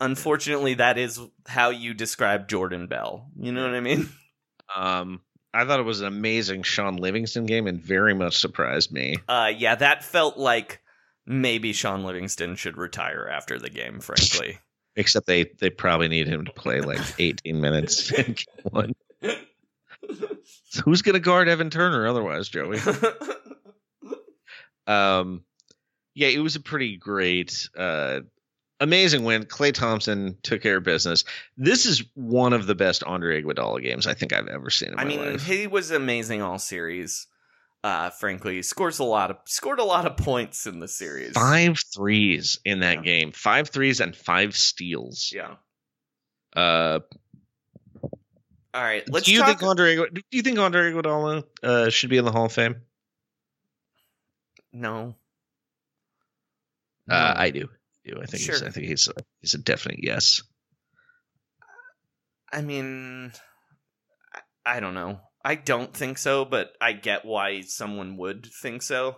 unfortunately, 0.00 0.74
that 0.74 0.98
is 0.98 1.20
how 1.46 1.70
you 1.70 1.94
describe 1.94 2.48
Jordan 2.48 2.88
Bell. 2.88 3.28
You 3.36 3.52
know 3.52 3.62
what 3.62 3.74
I 3.74 3.80
mean? 3.80 4.08
Um, 4.74 5.20
I 5.54 5.64
thought 5.64 5.80
it 5.80 5.84
was 5.84 6.00
an 6.00 6.06
amazing 6.06 6.62
Shaun 6.62 6.96
Livingston 6.96 7.46
game 7.46 7.66
and 7.66 7.80
very 7.80 8.14
much 8.14 8.38
surprised 8.38 8.92
me. 8.92 9.16
Uh, 9.28 9.52
yeah, 9.56 9.76
that 9.76 10.04
felt 10.04 10.36
like 10.36 10.80
maybe 11.26 11.72
Shaun 11.72 12.04
Livingston 12.04 12.56
should 12.56 12.76
retire 12.76 13.28
after 13.30 13.58
the 13.58 13.70
game, 13.70 14.00
frankly. 14.00 14.58
Except 14.96 15.26
they 15.26 15.44
they 15.60 15.70
probably 15.70 16.08
need 16.08 16.26
him 16.26 16.44
to 16.44 16.52
play 16.52 16.80
like 16.80 17.00
18 17.18 17.60
minutes 17.60 18.10
in 18.12 18.24
game 18.24 18.44
one. 18.70 18.92
So 20.68 20.82
who's 20.84 21.02
gonna 21.02 21.20
guard 21.20 21.48
Evan 21.48 21.70
Turner 21.70 22.06
otherwise, 22.06 22.48
Joey? 22.48 22.78
Um, 24.86 25.44
yeah, 26.14 26.28
it 26.28 26.40
was 26.40 26.56
a 26.56 26.60
pretty 26.60 26.96
great, 26.96 27.68
uh, 27.76 28.20
amazing 28.80 29.22
win. 29.22 29.44
Klay 29.44 29.72
Thompson 29.72 30.36
took 30.42 30.62
care 30.62 30.78
of 30.78 30.82
business. 30.84 31.24
This 31.56 31.86
is 31.86 32.02
one 32.14 32.52
of 32.52 32.66
the 32.66 32.74
best 32.74 33.04
Andre 33.04 33.40
Iguodala 33.40 33.82
games 33.82 34.08
I 34.08 34.14
think 34.14 34.32
I've 34.32 34.48
ever 34.48 34.68
seen 34.68 34.88
in 34.88 34.96
my 34.96 35.02
I 35.02 35.04
mean, 35.04 35.32
life. 35.32 35.44
he 35.46 35.68
was 35.68 35.92
amazing 35.92 36.42
all 36.42 36.58
series. 36.58 37.28
Uh, 37.84 38.10
frankly, 38.10 38.60
scores 38.62 38.98
a 38.98 39.04
lot 39.04 39.30
of 39.30 39.36
scored 39.46 39.78
a 39.78 39.84
lot 39.84 40.06
of 40.06 40.16
points 40.16 40.66
in 40.66 40.80
the 40.80 40.88
series. 40.88 41.32
Five 41.32 41.78
threes 41.94 42.58
in 42.64 42.80
that 42.80 43.04
game. 43.04 43.32
Five 43.32 43.68
threes 43.68 44.00
and 44.00 44.14
five 44.14 44.56
steals. 44.56 45.32
Yeah. 45.34 45.54
Uh, 46.54 47.00
All 48.72 48.82
right. 48.82 49.02
Let's 49.08 49.26
do 49.26 49.32
you 49.32 49.38
talk. 49.40 49.48
think 49.48 49.62
Andre? 49.62 49.96
Do 49.96 50.22
you 50.30 50.42
think 50.42 50.58
Andre 50.58 50.92
Iguodala 50.92 51.44
uh, 51.62 51.90
should 51.90 52.10
be 52.10 52.18
in 52.18 52.24
the 52.24 52.32
Hall 52.32 52.46
of 52.46 52.52
Fame? 52.52 52.76
no. 54.72 55.14
Uh, 57.08 57.34
I 57.36 57.50
do. 57.50 57.68
I 58.06 58.10
do. 58.10 58.20
I 58.22 58.26
think 58.26 58.44
he's, 58.44 58.62
I 58.62 58.70
think 58.70 58.86
he's 58.86 59.08
a, 59.08 59.14
he's 59.40 59.54
a 59.54 59.58
definite 59.58 59.98
yes. 60.00 60.42
I 62.52 62.60
mean, 62.60 63.32
I, 64.32 64.76
I 64.76 64.80
don't 64.80 64.94
know. 64.94 65.18
I 65.44 65.56
don't 65.56 65.92
think 65.92 66.18
so, 66.18 66.44
but 66.44 66.70
I 66.80 66.92
get 66.92 67.24
why 67.24 67.62
someone 67.62 68.16
would 68.18 68.46
think 68.62 68.82
so. 68.82 69.16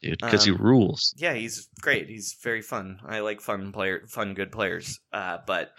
Dude, 0.00 0.18
because 0.20 0.48
Um, 0.48 0.56
he 0.56 0.60
rules. 0.60 1.14
Yeah, 1.16 1.34
he's 1.34 1.68
great. 1.80 2.08
He's 2.08 2.36
very 2.42 2.62
fun. 2.62 2.98
I 3.06 3.20
like 3.20 3.40
fun 3.40 3.70
player, 3.70 4.02
fun 4.08 4.34
good 4.34 4.50
players. 4.50 4.98
Uh, 5.12 5.38
but 5.46 5.70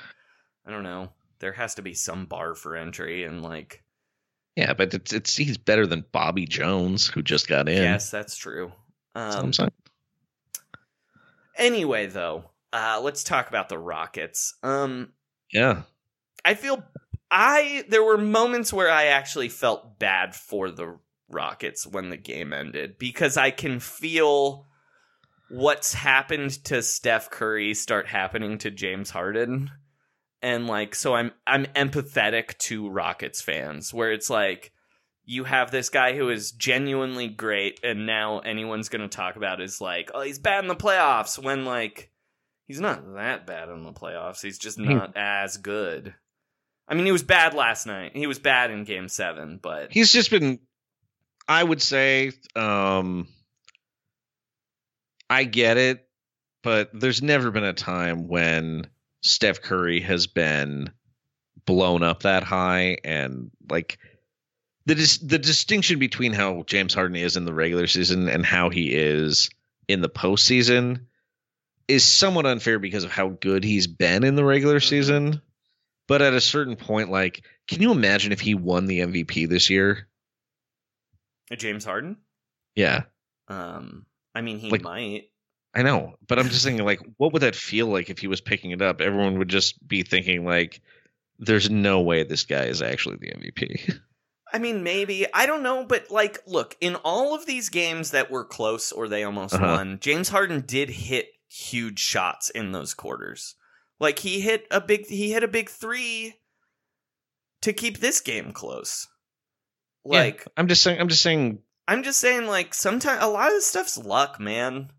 I 0.66 0.72
don't 0.72 0.84
know. 0.84 1.12
There 1.44 1.52
has 1.52 1.76
to 1.76 1.82
be 1.82 1.94
some 1.94 2.26
bar 2.26 2.56
for 2.56 2.78
entry, 2.78 3.26
and 3.26 3.42
like, 3.44 3.84
Yeah, 4.56 4.72
but 4.74 4.94
it's 4.94 5.12
it's 5.12 5.36
he's 5.36 5.58
better 5.58 5.86
than 5.86 6.06
Bobby 6.14 6.46
Jones, 6.46 7.06
who 7.06 7.22
just 7.22 7.50
got 7.50 7.68
in. 7.68 7.84
yes, 7.84 8.10
that's 8.10 8.38
true. 8.38 8.72
That's 9.14 9.36
Um, 9.36 9.46
I'm 9.48 9.54
saying. 9.54 9.72
anyway, 11.58 12.08
though, 12.08 12.46
uh, 12.72 13.02
let's 13.04 13.26
talk 13.26 13.50
about 13.50 13.68
the 13.68 13.78
Rockets. 13.78 14.56
Um, 14.64 15.12
Yeah. 15.52 15.82
I 16.46 16.54
feel 16.56 16.82
I 17.30 17.84
there 17.90 18.04
were 18.04 18.18
moments 18.18 18.72
where 18.72 18.90
I 18.90 19.08
actually 19.08 19.50
felt 19.50 20.00
bad 20.00 20.36
for 20.36 20.72
the 20.72 20.98
Rockets 21.30 21.86
when 21.86 22.10
the 22.10 22.18
game 22.18 22.54
ended 22.54 22.98
because 22.98 23.36
I 23.38 23.52
can 23.52 23.80
feel 23.82 24.68
what's 25.50 25.94
happened 25.94 26.52
to 26.66 26.82
Steph 26.82 27.30
Curry 27.32 27.74
start 27.74 28.08
happening 28.08 28.60
to 28.60 28.72
James 28.72 29.10
Harden. 29.10 29.72
And 30.44 30.68
like 30.68 30.94
so 30.94 31.16
I'm 31.16 31.32
I'm 31.48 31.66
empathetic 31.68 32.58
to 32.60 32.90
Rockets 32.90 33.42
fans 33.42 33.92
where 33.94 34.12
it's 34.12 34.30
like 34.30 34.72
you 35.26 35.46
have 35.46 35.72
this 35.72 35.88
guy 35.90 36.16
who 36.16 36.30
is 36.30 36.52
genuinely 36.52 37.30
great 37.30 37.80
and 37.82 38.06
now 38.06 38.40
anyone's 38.40 38.90
going 38.90 39.02
to 39.02 39.08
talk 39.08 39.38
about 39.38 39.62
is 39.62 39.80
like 39.80 40.12
oh 40.14 40.22
he's 40.22 40.38
bad 40.40 40.64
in 40.64 40.68
the 40.68 40.76
playoffs 40.76 41.42
when 41.42 41.64
like 41.64 42.12
he's 42.68 42.82
not 42.82 43.16
that 43.16 43.48
bad 43.48 43.70
in 43.70 43.84
the 43.84 43.94
playoffs 43.94 44.42
he's 44.42 44.58
just 44.60 44.78
Hmm. 44.78 44.90
not 44.90 45.14
as 45.16 45.56
good. 45.58 46.14
I 46.90 46.96
mean, 46.96 47.06
he 47.06 47.14
was 47.14 47.24
bad 47.24 47.54
last 47.54 47.88
night. 47.88 48.12
He 48.14 48.28
was 48.28 48.40
bad 48.40 48.70
in 48.70 48.84
game 48.84 49.08
seven, 49.08 49.58
but 49.64 49.94
He's 49.94 50.12
just 50.12 50.30
been 50.30 50.60
I 51.48 51.64
would 51.64 51.82
say 51.82 52.34
um 52.58 53.30
I 55.30 55.46
get 55.46 55.78
it, 55.78 56.06
but 56.64 56.90
there's 56.94 57.22
never 57.24 57.50
been 57.50 57.64
a 57.64 57.72
time 57.74 58.28
when 58.28 58.88
Steph 59.24 59.62
Curry 59.62 60.02
has 60.02 60.28
been 60.28 60.92
blown 61.66 62.04
up 62.04 62.24
that 62.24 62.44
high 62.44 62.98
and 63.04 63.52
like 63.70 63.98
the 64.86 64.96
dis- 64.96 65.20
the 65.20 65.40
distinction 65.40 65.98
between 66.00 66.34
how 66.34 66.64
James 66.64 66.94
Harden 66.94 67.16
is 67.16 67.38
in 67.38 67.46
the 67.46 67.54
regular 67.54 67.88
season 67.88 68.28
and 68.28 68.46
how 68.46 68.70
he 68.70 68.94
is 68.94 69.50
in 69.88 70.02
the 70.02 70.10
postseason 70.10 71.06
is 71.88 72.04
somewhat 72.04 72.46
unfair 72.46 72.80
because 72.80 73.04
of 73.06 73.12
how 73.12 73.30
good 73.30 73.64
he's 73.64 73.88
been 73.88 74.24
in 74.24 74.36
the 74.36 74.44
regular 74.44 74.80
season. 74.80 75.42
But 76.08 76.22
at 76.22 76.34
a 76.34 76.42
certain 76.42 76.76
point, 76.76 77.10
like, 77.12 77.46
can 77.68 77.82
you 77.82 77.92
imagine 77.92 78.34
if 78.34 78.42
he 78.42 78.56
won 78.56 78.86
the 78.88 79.00
MVP 79.00 79.48
this 79.48 79.70
year? 79.70 80.08
James 81.56 81.86
Harden. 81.86 82.18
Yeah, 82.76 83.04
Um, 83.48 84.06
I 84.34 84.42
mean, 84.42 84.58
he 84.60 84.70
Like- 84.70 84.82
might. 84.82 85.30
I 85.76 85.82
know, 85.82 86.16
but 86.28 86.38
I'm 86.40 86.50
just 86.50 86.64
thinking, 86.66 86.86
like, 86.86 87.02
what 87.18 87.34
would 87.34 87.42
that 87.42 87.56
feel 87.56 87.88
like 87.88 88.10
if 88.10 88.20
he 88.20 88.28
was 88.28 88.42
picking 88.42 88.72
it 88.72 88.82
up? 88.82 89.02
Everyone 89.02 89.38
would 89.40 89.50
just 89.50 89.86
be 89.88 90.04
thinking, 90.04 90.46
like, 90.46 90.82
there's 91.40 91.70
no 91.70 92.02
way 92.02 92.24
this 92.24 92.44
guy 92.44 92.66
is 92.66 92.82
actually 92.82 93.18
the 93.18 93.32
MVP. 93.32 94.00
I 94.54 94.60
mean, 94.60 94.84
maybe 94.84 95.26
I 95.34 95.48
don't 95.48 95.64
know, 95.64 95.84
but 95.84 96.12
like, 96.12 96.38
look, 96.46 96.78
in 96.80 96.96
all 96.98 97.34
of 97.34 97.48
these 97.48 97.70
games 97.70 98.12
that 98.12 98.30
were 98.30 98.46
close 98.46 98.92
or 98.92 99.08
they 99.08 99.24
almost 99.24 99.56
Uh-huh. 99.56 99.66
won, 99.66 99.98
James 100.00 100.30
Harden 100.30 100.62
did 100.62 100.90
hit 100.92 101.30
huge 101.50 101.98
shots 102.00 102.52
in 102.52 102.72
those 102.72 102.94
quarters. 102.94 103.56
Like 104.00 104.20
he 104.20 104.42
hit 104.42 104.68
a 104.70 104.80
big, 104.80 105.08
he 105.08 105.32
hit 105.32 105.44
a 105.44 105.48
big 105.48 105.70
three 105.70 106.36
to 107.62 107.74
keep 107.74 107.98
this 107.98 108.22
game 108.22 108.52
close. 108.52 109.08
Yeah, 110.06 110.20
Like 110.20 110.48
I'm 110.56 110.68
just 110.68 110.84
saying, 110.84 111.00
I'm 111.00 111.08
just 111.08 111.24
saying 111.24 111.60
I'm 111.88 112.04
just 112.04 112.20
saying, 112.20 112.46
like 112.46 112.74
sometimes 112.76 113.24
a 113.24 113.28
lot 113.28 113.48
of 113.48 113.54
this 113.54 113.66
stuff's 113.68 113.98
luck, 113.98 114.40
man. 114.40 114.92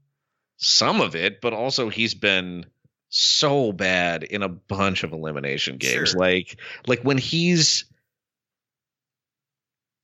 Some 0.65 1.01
of 1.01 1.15
it, 1.15 1.41
but 1.41 1.53
also 1.53 1.89
he's 1.89 2.15
been 2.15 2.67
so 3.09 3.73
bad 3.73 4.25
in 4.25 4.43
a 4.43 4.49
bunch 4.49 5.05
of 5.05 5.13
elimination 5.13 5.77
games. 5.77 6.11
Sure. 6.11 6.21
Like, 6.21 6.57
like 6.87 7.01
when 7.03 7.19
he's, 7.19 7.85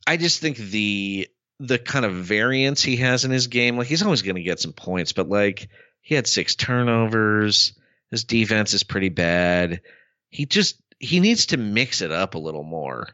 I 0.07 0.17
just 0.17 0.41
think 0.41 0.57
the 0.57 1.29
the 1.59 1.79
kind 1.79 2.05
of 2.07 2.15
variance 2.15 2.83
he 2.83 2.97
has 2.97 3.25
in 3.25 3.31
his 3.31 3.49
game, 3.49 3.77
like 3.77 3.87
he's 3.87 4.03
always 4.03 4.23
going 4.23 4.37
to 4.37 4.43
get 4.43 4.61
some 4.61 4.73
points, 4.73 5.13
but 5.13 5.29
like 5.29 5.69
he 6.01 6.15
had 6.15 6.27
six 6.27 6.55
turnovers. 6.55 7.75
His 8.11 8.25
defense 8.25 8.73
is 8.75 8.83
pretty 8.83 9.11
bad. 9.11 9.83
He 10.31 10.47
just 10.47 10.81
he 10.99 11.21
needs 11.21 11.47
to 11.47 11.57
mix 11.57 12.01
it 12.03 12.11
up 12.13 12.35
a 12.35 12.39
little 12.39 12.65
more. 12.65 13.09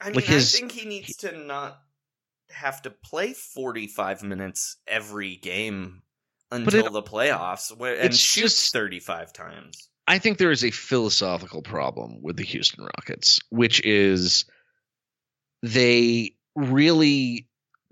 I 0.00 0.06
mean, 0.06 0.14
Like 0.14 0.24
his- 0.24 0.54
I 0.54 0.58
think 0.60 0.72
he 0.72 0.88
needs 0.88 1.16
to 1.18 1.36
not 1.36 1.80
have 2.50 2.82
to 2.82 2.90
play 2.90 3.32
45 3.32 4.22
minutes 4.22 4.76
every 4.86 5.36
game 5.36 6.02
until 6.50 6.86
it- 6.86 6.92
the 6.92 7.02
playoffs 7.02 7.76
where, 7.76 7.94
and 7.94 8.06
it's 8.06 8.18
shoot 8.18 8.42
just- 8.42 8.72
35 8.72 9.32
times. 9.32 9.88
I 10.06 10.18
think 10.18 10.38
there 10.38 10.50
is 10.50 10.64
a 10.64 10.70
philosophical 10.72 11.62
problem 11.62 12.20
with 12.20 12.36
the 12.36 12.44
Houston 12.44 12.84
Rockets, 12.84 13.40
which 13.50 13.84
is 13.84 14.44
they 15.62 16.34
really 16.56 17.46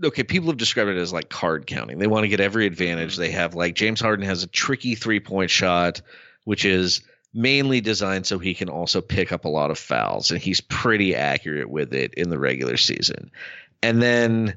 okay, 0.05 0.23
people 0.23 0.49
have 0.49 0.57
described 0.57 0.91
it 0.91 0.97
as 0.97 1.13
like 1.13 1.29
card 1.29 1.67
counting. 1.67 1.99
They 1.99 2.07
want 2.07 2.23
to 2.25 2.29
get 2.29 2.41
every 2.41 2.67
advantage. 2.67 3.13
Mm-hmm. 3.15 3.23
They 3.23 3.31
have 3.33 3.55
like 3.55 3.75
James 3.75 4.01
Harden 4.01 4.25
has 4.27 4.43
a 4.43 4.49
tricky 4.49 4.95
three-point 4.95 5.51
shot 5.51 6.01
which 6.45 6.65
is 6.65 7.03
mainly 7.35 7.83
designed 7.83 8.27
so 8.27 8.39
he 8.39 8.55
can 8.55 8.71
also 8.71 9.03
pick 9.03 9.33
up 9.33 9.45
a 9.45 9.51
lot 9.51 9.71
of 9.71 9.79
fouls 9.79 10.31
and 10.31 10.41
he's 10.41 10.63
pretty 10.63 11.15
accurate 11.15 11.69
with 11.69 11.93
it 11.93 12.15
in 12.15 12.31
the 12.31 12.39
regular 12.39 12.79
season. 12.79 13.31
And 13.83 14.01
then 14.01 14.57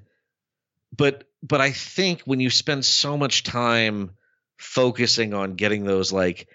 but 0.95 1.25
but 1.43 1.61
I 1.61 1.71
think 1.71 2.21
when 2.21 2.39
you 2.39 2.49
spend 2.49 2.85
so 2.85 3.17
much 3.17 3.43
time 3.43 4.11
focusing 4.57 5.33
on 5.33 5.55
getting 5.55 5.83
those 5.83 6.11
like 6.13 6.47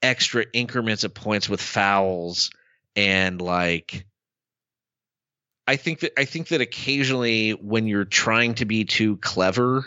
extra 0.00 0.44
increments 0.52 1.04
of 1.04 1.14
points 1.14 1.48
with 1.48 1.60
fouls 1.60 2.50
and 2.96 3.40
like 3.40 4.04
I 5.66 5.76
think 5.76 6.00
that 6.00 6.18
I 6.18 6.24
think 6.24 6.48
that 6.48 6.60
occasionally 6.60 7.52
when 7.52 7.86
you're 7.86 8.04
trying 8.04 8.54
to 8.56 8.64
be 8.64 8.84
too 8.84 9.16
clever, 9.16 9.84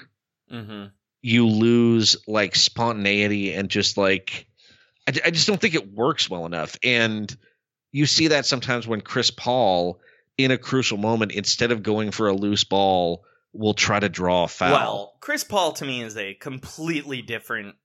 Mm-hmm. 0.51 0.85
you 1.23 1.47
lose 1.47 2.17
like 2.27 2.55
spontaneity 2.55 3.51
and 3.53 3.67
just 3.67 3.97
like 3.97 4.45
I, 5.07 5.13
I 5.25 5.31
just 5.31 5.47
don't 5.47 5.59
think 5.59 5.73
it 5.73 5.91
works 5.91 6.29
well 6.29 6.45
enough. 6.45 6.77
And 6.83 7.35
you 7.91 8.05
see 8.05 8.27
that 8.27 8.45
sometimes 8.45 8.87
when 8.87 9.01
Chris 9.01 9.31
Paul 9.31 9.99
in 10.37 10.51
a 10.51 10.57
crucial 10.57 10.97
moment, 10.97 11.31
instead 11.31 11.71
of 11.71 11.81
going 11.81 12.11
for 12.11 12.27
a 12.27 12.33
loose 12.33 12.63
ball, 12.63 13.25
will 13.57 13.73
try 13.73 13.99
to 13.99 14.09
draw 14.09 14.43
a 14.43 14.47
foul. 14.47 14.71
Well, 14.71 15.17
Chris 15.19 15.43
Paul 15.43 15.73
to 15.73 15.85
me 15.85 16.01
is 16.01 16.17
a 16.17 16.33
completely 16.33 17.21
different 17.21 17.75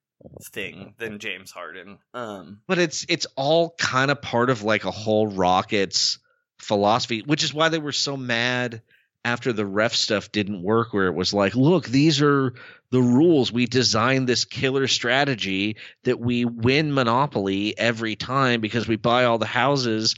thing 0.53 0.95
than 0.99 1.19
James 1.19 1.51
Harden. 1.51 1.99
Um, 2.13 2.61
but 2.67 2.79
it's 2.79 3.07
it's 3.09 3.27
all 3.37 3.75
kind 3.79 4.11
of 4.11 4.21
part 4.21 4.51
of 4.51 4.63
like 4.63 4.85
a 4.85 4.91
whole 4.91 5.27
Rockets 5.27 6.19
philosophy, 6.59 7.23
which 7.25 7.43
is 7.43 7.55
why 7.55 7.69
they 7.69 7.79
were 7.79 7.93
so 7.93 8.17
mad 8.17 8.83
after 9.25 9.53
the 9.53 9.67
ref 9.67 9.95
stuff 9.95 10.33
didn't 10.33 10.63
work 10.63 10.93
where 10.93 11.07
it 11.07 11.15
was 11.15 11.35
like, 11.35 11.55
look, 11.55 11.87
these 11.87 12.23
are 12.23 12.55
the 12.91 13.03
rules. 13.03 13.53
We 13.53 13.67
designed 13.67 14.27
this 14.27 14.45
killer 14.45 14.87
strategy 14.87 15.77
that 16.05 16.19
we 16.19 16.45
win 16.45 16.95
Monopoly 16.95 17.77
every 17.77 18.17
time 18.17 18.61
because 18.61 18.89
we 18.89 18.97
buy 18.97 19.25
all 19.25 19.39
the 19.39 19.47
houses 19.47 20.17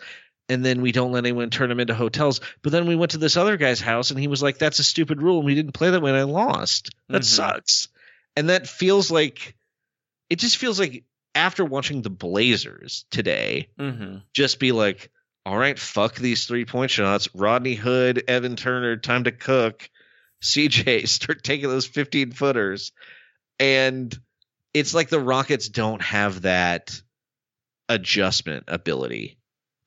and 0.53 0.65
then 0.65 0.83
we 0.83 0.93
don't 0.93 1.12
let 1.12 1.24
anyone 1.24 1.51
turn 1.51 1.69
them 1.69 1.81
into 1.81 1.95
hotels. 1.95 2.41
But 2.62 2.73
then 2.73 2.87
we 2.87 2.97
went 2.97 3.12
to 3.12 3.19
this 3.19 3.37
other 3.37 3.57
guy's 3.57 3.81
house 3.81 4.11
and 4.11 4.20
he 4.20 4.29
was 4.29 4.43
like, 4.43 4.59
that's 4.59 4.79
a 4.79 4.85
stupid 4.85 5.23
rule. 5.23 5.39
And 5.39 5.47
we 5.47 5.55
didn't 5.55 5.73
play 5.73 5.91
that 5.91 6.03
way 6.03 6.11
and 6.11 6.19
I 6.19 6.23
lost. 6.24 6.91
That 7.09 7.23
Mhm. 7.23 7.27
sucks. 7.27 7.89
And 8.37 8.51
that 8.51 8.69
feels 8.69 9.11
like, 9.11 9.57
it 10.31 10.39
just 10.39 10.57
feels 10.57 10.79
like 10.79 11.05
after 11.35 11.65
watching 11.65 12.03
the 12.03 12.11
Blazers 12.11 13.05
today, 13.11 13.69
mm-hmm. 13.79 14.19
just 14.35 14.59
be 14.59 14.73
like, 14.73 15.11
all 15.45 15.57
right, 15.57 15.79
fuck 15.79 16.15
these 16.15 16.47
three 16.47 16.65
point 16.65 16.91
shots. 16.91 17.29
Rodney 17.35 17.74
Hood, 17.74 18.24
Evan 18.29 18.55
Turner, 18.57 18.97
time 18.97 19.24
to 19.24 19.33
cook. 19.33 19.91
CJ, 20.43 21.09
start 21.09 21.43
taking 21.43 21.69
those 21.69 21.87
15 21.87 22.33
footers. 22.33 22.93
And 23.59 24.16
it's 24.74 24.95
like 24.95 25.09
the 25.09 25.20
Rockets 25.20 25.69
don't 25.69 26.03
have 26.03 26.43
that 26.43 27.01
adjustment 27.89 28.65
ability. 28.69 29.39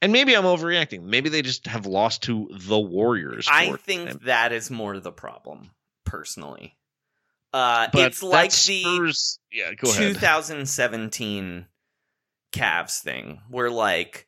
And 0.05 0.13
maybe 0.13 0.35
I'm 0.35 0.43
overreacting. 0.43 1.01
Maybe 1.01 1.29
they 1.29 1.41
just 1.41 1.65
have 1.65 1.87
lost 1.87 2.21
to 2.23 2.47
the 2.51 2.77
Warriors. 2.77 3.47
I 3.49 3.71
think 3.71 4.07
time. 4.07 4.19
that 4.25 4.53
is 4.53 4.69
more 4.69 4.99
the 4.99 5.11
problem 5.11 5.71
personally. 6.05 6.77
Uh, 7.51 7.87
it's 7.91 8.21
like 8.21 8.51
that 8.51 8.63
the 8.67 9.39
yeah, 9.51 9.73
go 9.73 9.89
ahead. 9.89 10.13
2017 10.13 11.65
Cavs 12.51 12.99
thing, 12.99 13.41
where 13.49 13.71
like 13.71 14.27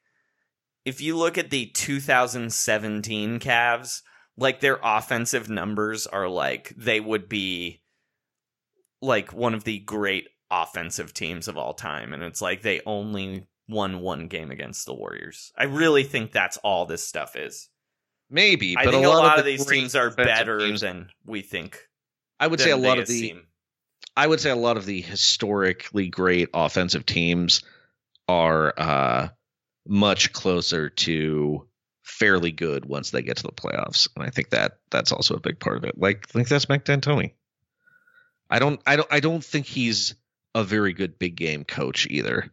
if 0.83 0.99
you 0.99 1.15
look 1.15 1.37
at 1.37 1.51
the 1.51 1.67
2017 1.67 3.39
Cavs, 3.39 4.01
like 4.35 4.59
their 4.61 4.79
offensive 4.81 5.47
numbers 5.47 6.07
are 6.07 6.27
like 6.27 6.73
they 6.75 6.99
would 6.99 7.29
be 7.29 7.83
like 8.99 9.31
one 9.31 9.53
of 9.53 9.63
the 9.63 9.77
great 9.77 10.27
offensive 10.49 11.13
teams 11.13 11.47
of 11.47 11.55
all 11.55 11.75
time, 11.75 12.13
and 12.13 12.23
it's 12.23 12.41
like 12.41 12.63
they 12.63 12.81
only 12.87 13.45
won 13.67 13.99
one 13.99 14.27
game 14.27 14.51
against 14.51 14.85
the 14.85 14.93
Warriors. 14.93 15.51
I 15.57 15.65
really 15.65 16.03
think 16.03 16.31
that's 16.31 16.57
all 16.57 16.85
this 16.85 17.05
stuff 17.05 17.35
is. 17.35 17.69
Maybe, 18.29 18.75
I 18.77 18.85
but 18.85 18.91
think 18.91 19.05
a 19.05 19.09
lot, 19.09 19.33
of, 19.33 19.39
of, 19.39 19.45
the 19.45 19.51
these 19.51 19.65
teams 19.65 19.95
are 19.95 20.11
better 20.11 20.59
teams- 20.59 20.81
than 20.81 21.09
we 21.25 21.41
think. 21.41 21.87
I 22.39 22.47
would 22.47 22.59
say 22.59 22.71
a 22.71 22.77
lot 22.77 22.99
of 22.99 23.07
the 23.07 23.19
seem. 23.19 23.47
I 24.15 24.27
would 24.27 24.39
say 24.39 24.49
a 24.49 24.55
lot 24.55 24.77
of 24.77 24.85
the 24.85 25.01
historically 25.01 26.09
great 26.09 26.49
offensive 26.53 27.05
teams 27.05 27.61
are 28.27 28.73
uh, 28.77 29.29
much 29.87 30.33
closer 30.33 30.89
to 30.89 31.67
fairly 32.03 32.51
good 32.51 32.85
once 32.85 33.11
they 33.11 33.21
get 33.21 33.37
to 33.37 33.43
the 33.43 33.51
playoffs, 33.51 34.09
and 34.15 34.25
I 34.25 34.29
think 34.29 34.49
that 34.49 34.79
that's 34.91 35.11
also 35.11 35.35
a 35.35 35.39
big 35.39 35.59
part 35.59 35.77
of 35.77 35.83
it. 35.83 35.97
Like, 35.97 36.25
I 36.29 36.31
think 36.33 36.47
that's 36.47 36.69
Mike 36.69 36.85
D'Antoni. 36.85 37.33
I 38.49 38.59
don't, 38.59 38.81
I 38.85 38.95
don't, 38.97 39.07
I 39.11 39.19
don't 39.19 39.43
think 39.43 39.65
he's 39.65 40.15
a 40.55 40.63
very 40.63 40.93
good 40.93 41.19
big 41.19 41.35
game 41.35 41.63
coach 41.63 42.07
either. 42.09 42.51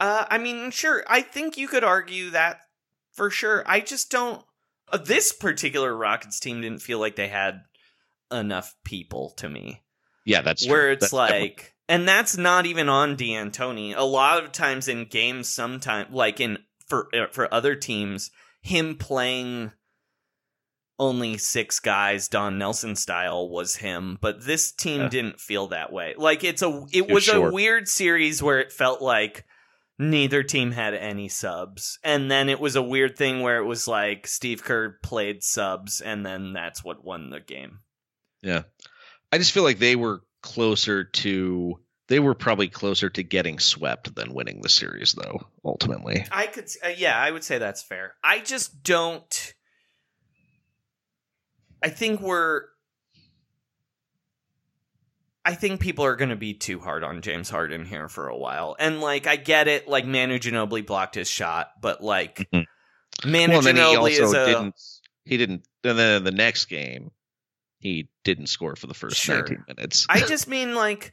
Uh, 0.00 0.24
I 0.28 0.38
mean, 0.38 0.70
sure. 0.70 1.04
I 1.08 1.22
think 1.22 1.56
you 1.56 1.68
could 1.68 1.84
argue 1.84 2.30
that 2.30 2.58
for 3.12 3.30
sure. 3.30 3.62
I 3.66 3.80
just 3.80 4.10
don't. 4.10 4.42
Uh, 4.92 4.98
this 4.98 5.32
particular 5.32 5.96
Rockets 5.96 6.40
team 6.40 6.60
didn't 6.60 6.82
feel 6.82 6.98
like 6.98 7.16
they 7.16 7.28
had 7.28 7.62
enough 8.32 8.74
people 8.84 9.30
to 9.38 9.48
me. 9.48 9.82
Yeah, 10.26 10.42
that's 10.42 10.66
where 10.68 10.82
true. 10.84 10.92
it's 10.92 11.00
That's 11.02 11.12
like, 11.12 11.30
definitely- 11.30 11.64
and 11.88 12.08
that's 12.08 12.36
not 12.36 12.66
even 12.66 12.88
on 12.88 13.14
D'Antoni. 13.16 13.94
A 13.96 14.02
lot 14.04 14.42
of 14.42 14.52
times 14.52 14.88
in 14.88 15.04
games, 15.04 15.48
sometimes 15.48 16.12
like 16.12 16.40
in 16.40 16.58
for 16.86 17.08
uh, 17.14 17.26
for 17.30 17.52
other 17.52 17.74
teams, 17.74 18.30
him 18.62 18.96
playing 18.96 19.70
only 20.98 21.36
six 21.36 21.80
guys, 21.80 22.28
Don 22.28 22.56
Nelson 22.58 22.94
style, 22.96 23.48
was 23.48 23.76
him. 23.76 24.16
But 24.20 24.44
this 24.46 24.70
team 24.72 25.02
Yeah. 25.02 25.08
didn't 25.08 25.40
feel 25.40 25.68
that 25.68 25.92
way. 25.92 26.14
Like 26.16 26.44
it's 26.44 26.62
a 26.62 26.84
it 26.92 27.08
Too 27.08 27.14
was 27.14 27.28
a 27.28 27.40
weird 27.40 27.88
series 27.88 28.42
where 28.42 28.60
it 28.60 28.72
felt 28.72 29.02
like 29.02 29.44
neither 29.98 30.42
team 30.42 30.72
had 30.72 30.94
any 30.94 31.28
subs. 31.28 31.98
And 32.02 32.30
then 32.30 32.48
it 32.48 32.60
was 32.60 32.76
a 32.76 32.82
weird 32.82 33.16
thing 33.16 33.40
where 33.40 33.58
it 33.58 33.64
was 33.64 33.86
like 33.86 34.26
Steve 34.26 34.62
Kerr 34.62 34.98
played 35.02 35.42
subs 35.42 36.00
and 36.00 36.24
then 36.24 36.52
that's 36.52 36.82
what 36.82 37.04
won 37.04 37.30
the 37.30 37.40
game. 37.40 37.80
Yeah. 38.42 38.62
I 39.32 39.38
just 39.38 39.52
feel 39.52 39.62
like 39.62 39.78
they 39.78 39.96
were 39.96 40.22
closer 40.42 41.04
to 41.04 41.80
they 42.06 42.20
were 42.20 42.34
probably 42.34 42.68
closer 42.68 43.08
to 43.08 43.22
getting 43.22 43.58
swept 43.58 44.14
than 44.14 44.34
winning 44.34 44.60
the 44.60 44.68
series 44.68 45.12
though, 45.12 45.46
ultimately. 45.64 46.26
I 46.30 46.46
could 46.46 46.68
uh, 46.84 46.88
yeah, 46.96 47.18
I 47.18 47.30
would 47.30 47.44
say 47.44 47.58
that's 47.58 47.82
fair. 47.82 48.14
I 48.22 48.40
just 48.40 48.82
don't 48.82 49.54
I 51.82 51.88
think 51.88 52.20
we're 52.20 52.64
I 55.44 55.54
think 55.54 55.80
people 55.80 56.04
are 56.04 56.16
going 56.16 56.30
to 56.30 56.36
be 56.36 56.54
too 56.54 56.80
hard 56.80 57.04
on 57.04 57.20
James 57.20 57.50
Harden 57.50 57.84
here 57.84 58.08
for 58.08 58.28
a 58.28 58.36
while. 58.36 58.76
And 58.78 59.00
like 59.00 59.26
I 59.26 59.36
get 59.36 59.68
it 59.68 59.86
like 59.88 60.06
Manu 60.06 60.38
Ginobili 60.38 60.86
blocked 60.86 61.14
his 61.16 61.28
shot, 61.28 61.70
but 61.80 62.02
like 62.02 62.48
Manu 62.52 62.64
Mm-hmm. 63.24 63.32
well, 63.50 63.58
and 63.58 63.66
then 63.66 63.76
he 63.76 63.82
Ginobili 63.82 63.96
also 63.98 64.24
is 64.24 64.32
a 64.34 64.46
didn't 64.46 64.74
he 65.24 65.36
didn't 65.36 65.66
and 65.84 65.98
then 65.98 66.16
in 66.18 66.24
the 66.24 66.30
next 66.32 66.66
game 66.66 67.10
he 67.78 68.08
didn't 68.24 68.46
score 68.46 68.74
for 68.76 68.86
the 68.86 68.94
first 68.94 69.16
Sure. 69.16 69.36
19 69.40 69.64
minutes. 69.68 70.06
I 70.08 70.20
just 70.26 70.48
mean 70.48 70.74
like 70.74 71.12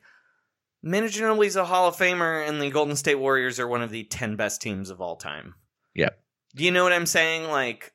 Manu 0.81 1.07
Ginobili's 1.09 1.57
a 1.57 1.65
Hall 1.65 1.87
of 1.89 1.95
Famer 1.97 2.47
and 2.47 2.61
the 2.61 2.69
Golden 2.71 2.95
State 2.95 3.15
Warriors 3.19 3.59
are 3.59 3.67
one 3.67 3.81
of 3.81 3.91
the 3.91 4.03
10 4.05 4.35
best 4.37 4.61
teams 4.61 4.89
of 4.89 5.01
all 5.01 5.15
time. 5.17 5.55
yeah. 5.93 6.09
Do 6.55 6.63
you 6.65 6.71
know 6.71 6.83
what 6.83 6.91
I'm 6.93 7.05
saying? 7.05 7.49
Like 7.49 7.93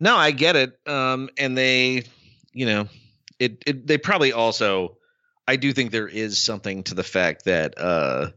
No, 0.00 0.16
I 0.16 0.30
get 0.30 0.56
it. 0.56 0.78
Um, 0.86 1.30
and 1.38 1.56
they, 1.56 2.04
you 2.52 2.66
know, 2.66 2.88
it, 3.38 3.62
it. 3.66 3.86
They 3.86 3.96
probably 3.98 4.32
also. 4.32 4.95
I 5.48 5.56
do 5.56 5.72
think 5.72 5.90
there 5.90 6.08
is 6.08 6.38
something 6.38 6.82
to 6.84 6.94
the 6.94 7.04
fact 7.04 7.44
that 7.44 7.78
uh, 7.78 8.30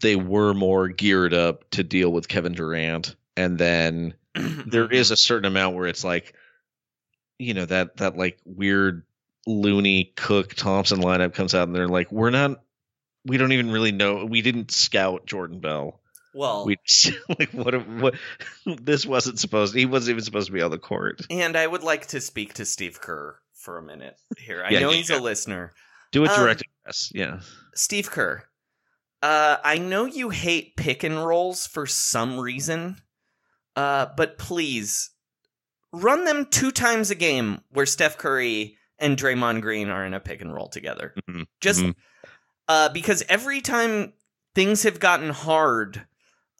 they 0.00 0.16
were 0.16 0.54
more 0.54 0.88
geared 0.88 1.34
up 1.34 1.68
to 1.70 1.82
deal 1.82 2.10
with 2.10 2.28
Kevin 2.28 2.52
Durant, 2.52 3.14
and 3.36 3.58
then 3.58 4.14
there 4.34 4.90
is 4.90 5.10
a 5.10 5.16
certain 5.16 5.46
amount 5.46 5.76
where 5.76 5.86
it's 5.86 6.04
like, 6.04 6.34
you 7.38 7.54
know, 7.54 7.64
that 7.64 7.96
that 7.98 8.16
like 8.16 8.38
weird 8.44 9.04
Looney 9.46 10.12
Cook 10.16 10.54
Thompson 10.54 11.00
lineup 11.00 11.34
comes 11.34 11.54
out, 11.54 11.66
and 11.66 11.74
they're 11.76 11.88
like, 11.88 12.12
we're 12.12 12.30
not. 12.30 12.62
We 13.24 13.36
don't 13.36 13.52
even 13.52 13.70
really 13.70 13.92
know. 13.92 14.24
We 14.24 14.42
didn't 14.42 14.70
scout 14.70 15.26
Jordan 15.26 15.60
Bell. 15.60 16.00
well 16.34 16.64
We 16.64 16.76
like 17.38 17.50
what? 17.52 17.74
What? 17.88 18.14
This 18.66 19.06
wasn't 19.06 19.38
supposed. 19.38 19.74
He 19.74 19.86
wasn't 19.86 20.14
even 20.14 20.24
supposed 20.24 20.46
to 20.46 20.52
be 20.52 20.62
on 20.62 20.70
the 20.70 20.78
court. 20.78 21.22
And 21.30 21.56
I 21.56 21.66
would 21.66 21.82
like 21.82 22.06
to 22.08 22.20
speak 22.20 22.54
to 22.54 22.64
Steve 22.64 23.00
Kerr 23.00 23.38
for 23.54 23.78
a 23.78 23.82
minute 23.82 24.16
here. 24.36 24.62
I 24.62 24.70
Yeah, 24.70 24.80
know 24.80 24.90
yeah, 24.90 24.96
he's 24.96 25.10
yeah. 25.10 25.18
a 25.18 25.20
listener. 25.20 25.72
Do 26.12 26.24
a 26.24 26.28
Um, 26.28 26.36
direct 26.40 26.62
address. 26.82 27.10
Yeah. 27.14 27.40
Steve 27.74 28.10
Kerr, 28.10 28.44
uh, 29.22 29.58
I 29.62 29.78
know 29.78 30.04
you 30.06 30.30
hate 30.30 30.76
pick 30.76 31.02
and 31.04 31.24
rolls 31.24 31.66
for 31.66 31.86
some 31.86 32.38
reason, 32.40 33.00
uh, 33.76 34.06
but 34.16 34.38
please 34.38 35.10
run 35.92 36.24
them 36.24 36.46
two 36.46 36.70
times 36.70 37.10
a 37.10 37.14
game 37.14 37.62
where 37.70 37.86
Steph 37.86 38.18
Curry 38.18 38.76
and 38.98 39.16
Draymond 39.16 39.62
Green 39.62 39.88
are 39.90 40.04
in 40.04 40.14
a 40.14 40.20
pick 40.20 40.40
and 40.40 40.52
roll 40.52 40.68
together. 40.68 41.14
Mhm. 41.28 41.46
Just 41.60 41.80
Mhm. 41.80 41.94
uh, 42.68 42.88
because 42.90 43.22
every 43.28 43.60
time 43.60 44.12
things 44.54 44.82
have 44.82 44.98
gotten 45.00 45.30
hard, 45.30 46.06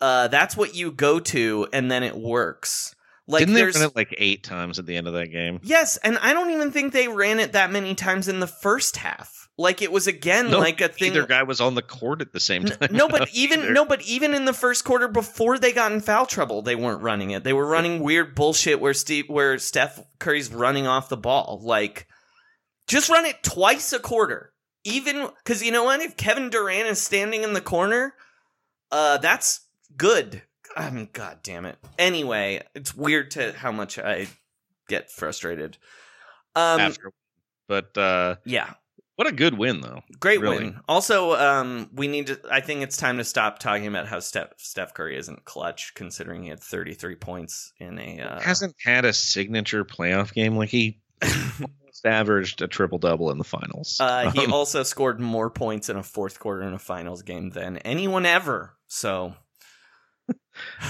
uh, 0.00 0.28
that's 0.28 0.56
what 0.56 0.74
you 0.74 0.92
go 0.92 1.18
to, 1.20 1.68
and 1.72 1.90
then 1.90 2.02
it 2.02 2.16
works. 2.16 2.94
Like 3.30 3.40
Didn't 3.40 3.54
they 3.54 3.64
run 3.64 3.82
it 3.82 3.94
like 3.94 4.14
eight 4.16 4.42
times 4.42 4.78
at 4.78 4.86
the 4.86 4.96
end 4.96 5.06
of 5.06 5.12
that 5.12 5.26
game? 5.26 5.60
Yes, 5.62 5.98
and 5.98 6.16
I 6.18 6.32
don't 6.32 6.50
even 6.50 6.72
think 6.72 6.94
they 6.94 7.08
ran 7.08 7.38
it 7.40 7.52
that 7.52 7.70
many 7.70 7.94
times 7.94 8.26
in 8.26 8.40
the 8.40 8.46
first 8.46 8.96
half. 8.96 9.50
Like 9.58 9.82
it 9.82 9.92
was 9.92 10.06
again 10.06 10.50
No, 10.50 10.58
like 10.58 10.80
a 10.80 10.88
thing. 10.88 11.10
Either 11.10 11.26
guy 11.26 11.42
was 11.42 11.60
on 11.60 11.74
the 11.74 11.82
court 11.82 12.22
at 12.22 12.32
the 12.32 12.40
same 12.40 12.64
time. 12.64 12.88
No, 12.90 13.06
but 13.06 13.28
even 13.34 13.60
either. 13.60 13.72
no, 13.72 13.84
but 13.84 14.00
even 14.02 14.32
in 14.32 14.46
the 14.46 14.54
first 14.54 14.84
quarter 14.84 15.08
before 15.08 15.58
they 15.58 15.72
got 15.72 15.92
in 15.92 16.00
foul 16.00 16.24
trouble, 16.24 16.62
they 16.62 16.74
weren't 16.74 17.02
running 17.02 17.32
it. 17.32 17.44
They 17.44 17.52
were 17.52 17.66
running 17.66 18.00
weird 18.00 18.34
bullshit 18.34 18.80
where 18.80 18.94
Steve, 18.94 19.28
where 19.28 19.58
Steph 19.58 20.00
Curry's 20.18 20.50
running 20.50 20.86
off 20.86 21.10
the 21.10 21.16
ball. 21.18 21.60
Like, 21.62 22.06
just 22.86 23.10
run 23.10 23.26
it 23.26 23.42
twice 23.42 23.92
a 23.92 23.98
quarter. 23.98 24.54
Even 24.84 25.28
because 25.44 25.62
you 25.62 25.72
know 25.72 25.84
what? 25.84 26.00
If 26.00 26.16
Kevin 26.16 26.48
Durant 26.48 26.88
is 26.88 27.02
standing 27.02 27.42
in 27.42 27.52
the 27.52 27.60
corner, 27.60 28.14
uh, 28.90 29.18
that's 29.18 29.66
good. 29.96 30.42
I 30.78 30.90
mean, 30.90 31.08
god 31.12 31.38
damn 31.42 31.64
it. 31.66 31.76
Anyway, 31.98 32.62
it's 32.74 32.94
weird 32.94 33.32
to 33.32 33.52
how 33.52 33.72
much 33.72 33.98
I 33.98 34.28
get 34.88 35.10
frustrated. 35.10 35.76
Um, 36.54 36.80
after. 36.80 37.12
But 37.68 37.96
uh, 37.98 38.36
yeah, 38.44 38.72
what 39.16 39.26
a 39.26 39.32
good 39.32 39.58
win 39.58 39.80
though. 39.80 40.02
Great 40.20 40.40
Really. 40.40 40.56
win. 40.58 40.80
Also, 40.88 41.34
um, 41.34 41.90
we 41.92 42.08
need 42.08 42.28
to. 42.28 42.40
I 42.50 42.60
think 42.60 42.82
it's 42.82 42.96
time 42.96 43.18
to 43.18 43.24
stop 43.24 43.58
talking 43.58 43.86
about 43.86 44.06
how 44.06 44.20
Steph 44.20 44.52
Steph 44.56 44.94
Curry 44.94 45.16
isn't 45.18 45.44
clutch, 45.44 45.92
considering 45.94 46.44
he 46.44 46.48
had 46.48 46.60
33 46.60 47.16
points 47.16 47.72
in 47.78 47.98
a. 47.98 48.20
Uh, 48.20 48.40
Hasn't 48.40 48.74
had 48.84 49.04
a 49.04 49.12
signature 49.12 49.84
playoff 49.84 50.32
game 50.32 50.56
like 50.56 50.70
he 50.70 51.00
averaged 52.04 52.62
a 52.62 52.68
triple 52.68 52.98
double 52.98 53.30
in 53.30 53.38
the 53.38 53.44
finals. 53.44 53.96
uh, 54.00 54.30
he 54.30 54.44
Um, 54.46 54.52
also 54.52 54.82
scored 54.82 55.20
more 55.20 55.50
points 55.50 55.88
in 55.88 55.96
a 55.96 56.02
fourth 56.02 56.38
quarter 56.38 56.62
in 56.62 56.72
a 56.72 56.78
finals 56.78 57.22
game 57.22 57.50
than 57.50 57.78
anyone 57.78 58.24
ever. 58.24 58.76
So 58.86 59.34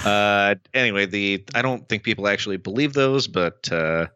uh, 0.05 0.55
anyway, 0.73 1.05
the 1.05 1.43
I 1.53 1.61
don't 1.61 1.87
think 1.87 2.03
people 2.03 2.27
actually 2.27 2.57
believe 2.57 2.93
those, 2.93 3.27
but 3.27 3.71
uh, 3.71 4.07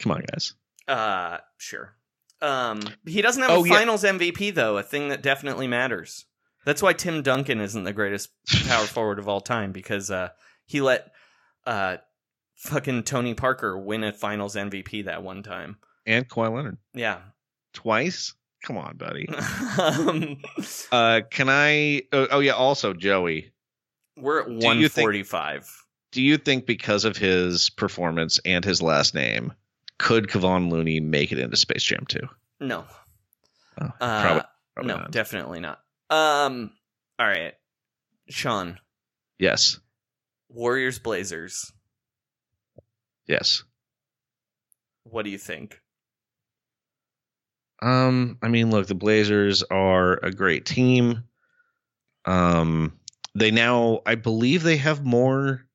come 0.00 0.12
on, 0.12 0.22
guys. 0.32 0.54
Uh, 0.88 1.38
sure. 1.58 1.94
Um, 2.42 2.80
he 3.06 3.22
doesn't 3.22 3.42
have 3.42 3.50
Oh, 3.50 3.64
a 3.64 3.68
yeah. 3.68 3.74
Finals 3.74 4.04
MVP 4.04 4.54
though, 4.54 4.76
a 4.78 4.82
thing 4.82 5.08
that 5.08 5.22
definitely 5.22 5.66
matters. 5.66 6.26
That's 6.64 6.82
why 6.82 6.92
Tim 6.92 7.22
Duncan 7.22 7.60
isn't 7.60 7.84
the 7.84 7.92
greatest 7.92 8.28
power 8.66 8.84
forward 8.86 9.18
of 9.18 9.28
all 9.28 9.40
time 9.40 9.72
because 9.72 10.10
uh, 10.10 10.30
he 10.66 10.80
let 10.80 11.12
uh, 11.64 11.96
fucking 12.56 13.04
Tony 13.04 13.34
Parker 13.34 13.78
win 13.78 14.04
a 14.04 14.12
Finals 14.12 14.56
MVP 14.56 15.04
that 15.06 15.22
one 15.22 15.42
time. 15.42 15.78
And 16.06 16.28
Kawhi 16.28 16.52
Leonard 16.54 16.78
Yeah. 16.94 17.18
twice. 17.72 18.34
Come 18.64 18.78
on, 18.78 18.96
buddy. 18.96 19.28
um, 19.78 20.42
Uh, 20.90 21.20
can 21.30 21.48
I? 21.48 22.02
Oh, 22.12 22.26
oh 22.32 22.40
yeah. 22.40 22.52
Also, 22.52 22.92
Joey, 22.94 23.52
we're 24.16 24.42
at 24.42 24.48
you 24.50 24.56
145. 24.58 25.84
do 26.12 26.22
you 26.22 26.36
think 26.38 26.66
because 26.66 27.04
of 27.04 27.16
his 27.16 27.70
performance 27.70 28.38
and 28.44 28.64
his 28.64 28.80
last 28.82 29.14
name, 29.14 29.52
could 29.98 30.28
Kevon 30.28 30.70
Looney 30.70 31.00
make 31.00 31.32
it 31.32 31.38
into 31.38 31.56
Space 31.56 31.82
Jam 31.82 32.04
2? 32.08 32.20
No. 32.60 32.84
Oh, 33.80 33.86
Uh, 34.00 34.22
probably, 34.22 34.42
probably 34.74 34.88
no, 34.94 34.96
not. 34.98 35.10
definitely 35.12 35.60
not. 35.60 35.80
Um, 36.10 36.70
all 37.18 37.26
right, 37.26 37.54
Sean. 38.28 38.78
yes. 39.38 39.78
Warriors 40.48 40.98
Blazers. 40.98 41.72
Yes. 43.26 43.64
What 45.04 45.24
do 45.24 45.30
you 45.30 45.38
think? 45.38 45.80
Um, 47.82 48.38
I 48.42 48.48
mean, 48.48 48.70
look, 48.70 48.86
the 48.86 48.94
Blazers 48.94 49.62
are 49.64 50.14
a 50.22 50.30
great 50.32 50.64
team. 50.64 51.24
Um, 52.24 52.98
they 53.36 53.50
now, 53.50 54.00
I 54.06 54.14
believe, 54.14 54.62
they 54.62 54.78
have 54.78 55.04
more 55.04 55.66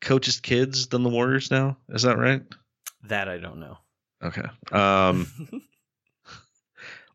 coaches' 0.00 0.40
kids 0.40 0.88
than 0.88 1.02
the 1.02 1.10
Warriors 1.10 1.50
now. 1.50 1.76
Is 1.90 2.02
that 2.02 2.16
right? 2.16 2.42
That 3.04 3.28
I 3.28 3.36
don't 3.36 3.60
know. 3.60 3.76
Okay. 4.22 4.46
Um, 4.72 5.28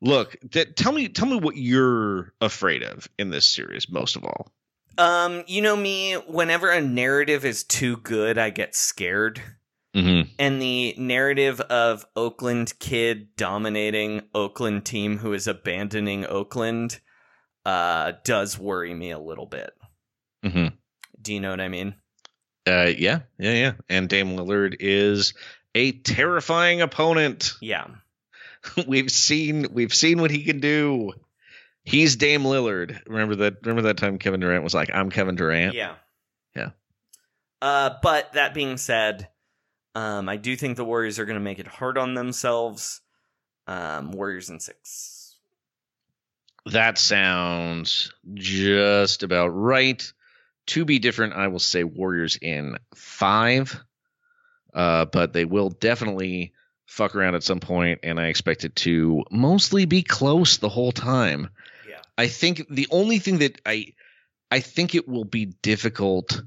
look, 0.02 0.36
t- 0.52 0.66
tell 0.66 0.92
me, 0.92 1.10
tell 1.10 1.28
me 1.28 1.38
what 1.38 1.58
you're 1.58 2.34
afraid 2.40 2.84
of 2.84 3.10
in 3.18 3.32
this 3.32 3.50
series 3.50 3.90
most 3.90 4.16
of 4.16 4.24
all. 4.24 4.52
Um, 5.00 5.44
you 5.48 5.64
know 5.64 5.76
me, 5.76 6.14
whenever 6.14 6.70
a 6.70 6.80
narrative 6.80 7.44
is 7.44 7.64
too 7.64 7.98
good, 7.98 8.38
I 8.38 8.52
get 8.52 8.76
scared. 8.76 9.42
Mm-hmm. 9.96 10.30
And 10.38 10.62
the 10.62 10.94
narrative 11.00 11.60
of 11.62 12.06
Oakland 12.16 12.78
kid 12.80 13.36
dominating 13.36 14.22
Oakland 14.36 14.86
team 14.86 15.18
who 15.18 15.34
is 15.34 15.48
abandoning 15.48 16.28
Oakland 16.28 17.00
uh 17.66 18.14
does 18.24 18.58
worry 18.58 18.94
me 18.94 19.12
a 19.12 19.20
little 19.20 19.46
bit. 19.46 19.72
Mm-hmm. 20.44 20.76
Do 21.22 21.34
you 21.34 21.40
know 21.40 21.52
what 21.52 21.62
I 21.62 21.70
mean? 21.70 21.96
Uh, 22.66 22.92
yeah, 22.98 23.20
yeah, 23.38 23.54
yeah. 23.54 23.74
And 23.90 24.08
Dame 24.08 24.38
Lillard 24.38 24.78
is 24.80 25.34
a 25.76 25.92
terrifying 25.92 26.82
opponent. 26.82 27.54
Yeah. 27.62 27.88
we've 28.88 29.12
seen 29.12 29.68
we've 29.74 29.94
seen 29.94 30.22
what 30.22 30.32
he 30.32 30.44
can 30.44 30.60
do. 30.60 31.12
He's 31.84 32.16
Dame 32.16 32.44
Lillard. 32.44 33.02
Remember 33.08 33.36
that 33.38 33.58
remember 33.64 33.84
that 33.84 33.98
time 33.98 34.18
Kevin 34.18 34.40
Durant 34.40 34.64
was 34.64 34.74
like, 34.74 34.90
I'm 34.94 35.10
Kevin 35.10 35.36
Durant? 35.36 35.76
Yeah. 35.76 35.96
Yeah. 36.56 36.70
Uh 37.62 37.92
but 38.02 38.34
that 38.34 38.54
being 38.54 38.78
said, 38.78 39.30
um 39.96 40.30
I 40.30 40.38
do 40.38 40.56
think 40.56 40.78
the 40.78 40.86
Warriors 40.86 41.20
are 41.20 41.26
going 41.26 41.38
to 41.38 41.44
make 41.44 41.60
it 41.60 41.68
hard 41.68 41.98
on 41.98 42.14
themselves. 42.14 43.02
Um 43.68 44.12
Warriors 44.12 44.50
in 44.50 44.60
6. 44.60 45.23
That 46.68 46.98
sounds 46.98 48.14
just 48.34 49.24
about 49.24 49.50
right. 49.50 50.12
To 50.68 50.86
be 50.86 51.00
different, 51.00 51.34
I 51.34 51.50
will 51.50 51.60
say 51.60 51.84
Warriors 51.84 52.38
in 52.42 52.78
five. 52.96 53.84
Uh, 54.74 55.06
but 55.06 55.34
they 55.34 55.46
will 55.46 55.70
definitely 55.70 56.54
fuck 56.88 57.16
around 57.16 57.36
at 57.36 57.44
some 57.44 57.60
point, 57.60 58.00
and 58.04 58.20
I 58.20 58.28
expect 58.28 58.64
it 58.64 58.76
to 58.78 59.24
mostly 59.30 59.86
be 59.86 60.04
close 60.04 60.58
the 60.58 60.70
whole 60.70 60.92
time. 60.92 61.50
Yeah. 61.88 62.00
I 62.18 62.28
think 62.28 62.68
the 62.70 62.88
only 62.92 63.20
thing 63.20 63.40
that 63.40 63.60
I 63.66 63.94
I 64.50 64.60
think 64.60 64.96
it 64.96 65.08
will 65.08 65.26
be 65.26 65.46
difficult 65.46 66.42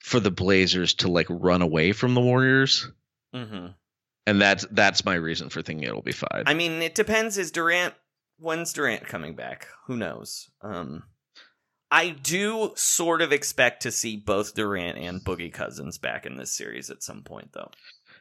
for 0.00 0.20
the 0.20 0.30
Blazers 0.30 0.94
to 0.94 1.08
like 1.08 1.26
run 1.28 1.62
away 1.62 1.92
from 1.92 2.14
the 2.14 2.20
Warriors. 2.20 2.90
Mm-hmm. 3.34 3.68
And 4.26 4.40
that's 4.40 4.66
that's 4.70 5.04
my 5.04 5.14
reason 5.14 5.48
for 5.48 5.62
thinking 5.62 5.88
it'll 5.88 6.02
be 6.02 6.12
five. 6.12 6.44
I 6.46 6.54
mean, 6.54 6.82
it 6.82 6.94
depends. 6.94 7.38
Is 7.38 7.50
Durant 7.50 7.94
when's 8.38 8.72
Durant 8.72 9.06
coming 9.06 9.34
back? 9.34 9.66
Who 9.86 9.96
knows? 9.96 10.48
Um, 10.62 11.04
I 11.90 12.10
do 12.10 12.72
sort 12.74 13.22
of 13.22 13.32
expect 13.32 13.82
to 13.82 13.92
see 13.92 14.16
both 14.16 14.54
Durant 14.54 14.98
and 14.98 15.24
Boogie 15.24 15.52
Cousins 15.52 15.98
back 15.98 16.26
in 16.26 16.36
this 16.36 16.52
series 16.52 16.90
at 16.90 17.02
some 17.02 17.22
point, 17.22 17.50
though. 17.52 17.70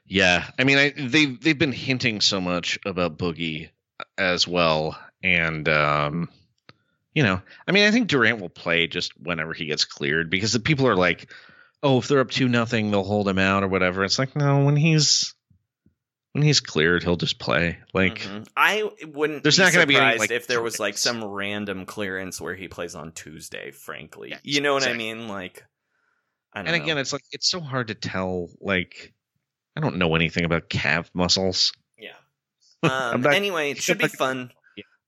Yeah, 0.07 0.45
I 0.59 0.63
mean, 0.63 0.77
I, 0.77 0.93
they've 0.95 1.39
they've 1.41 1.57
been 1.57 1.71
hinting 1.71 2.21
so 2.21 2.39
much 2.39 2.77
about 2.85 3.17
Boogie 3.17 3.69
as 4.17 4.47
well, 4.47 4.99
and 5.23 5.67
um, 5.67 6.29
you 7.15 7.23
know, 7.23 7.41
I 7.67 7.71
mean, 7.71 7.87
I 7.87 7.91
think 7.91 8.07
Durant 8.07 8.39
will 8.39 8.49
play 8.49 8.87
just 8.87 9.13
whenever 9.19 9.53
he 9.53 9.65
gets 9.65 9.85
cleared 9.85 10.29
because 10.29 10.53
the 10.53 10.59
people 10.59 10.87
are 10.87 10.95
like, 10.95 11.31
oh, 11.81 11.99
if 11.99 12.07
they're 12.07 12.19
up 12.19 12.29
two 12.29 12.47
nothing, 12.47 12.91
they'll 12.91 13.03
hold 13.03 13.27
him 13.27 13.39
out 13.39 13.63
or 13.63 13.67
whatever. 13.67 14.03
It's 14.03 14.19
like, 14.19 14.35
no, 14.35 14.63
when 14.65 14.75
he's 14.75 15.34
when 16.35 16.43
he's 16.43 16.59
cleared, 16.59 17.01
he'll 17.01 17.15
just 17.15 17.39
play. 17.39 17.77
Like, 17.93 18.19
Mhm. 18.19 18.45
I 18.57 18.83
wouldn't. 19.05 19.41
There's 19.41 19.55
be 19.55 19.63
not 19.63 19.71
gonna 19.71 19.85
be 19.87 19.95
any, 19.95 20.17
like, 20.19 20.31
if 20.31 20.47
there 20.47 20.61
was 20.61 20.81
like 20.81 20.97
some 20.97 21.23
random 21.23 21.85
clearance 21.85 22.41
where 22.41 22.55
he 22.55 22.67
plays 22.67 22.93
on 22.93 23.13
Tuesday. 23.13 23.71
Frankly, 23.71 24.35
you 24.43 24.59
know 24.59 24.73
what 24.73 24.83
exactly. 24.83 25.11
I 25.11 25.13
mean? 25.13 25.27
Like, 25.29 25.63
I 26.51 26.59
don't 26.59 26.67
and 26.67 26.77
know. 26.77 26.83
again, 26.83 26.97
it's 26.97 27.13
like 27.13 27.23
it's 27.31 27.49
so 27.49 27.61
hard 27.61 27.87
to 27.87 27.95
tell. 27.95 28.49
Like, 28.59 29.13
I 29.77 29.79
don't 29.79 29.95
know 29.95 30.13
anything 30.13 30.43
about 30.43 30.67
calf 30.69 31.09
muscles. 31.13 31.71
Yeah. 31.97 32.11
Um, 32.83 33.21
not- 33.21 33.33
anyway, 33.33 33.71
it 33.71 33.77
should 33.81 33.97
be 33.97 34.07
fun. 34.09 34.51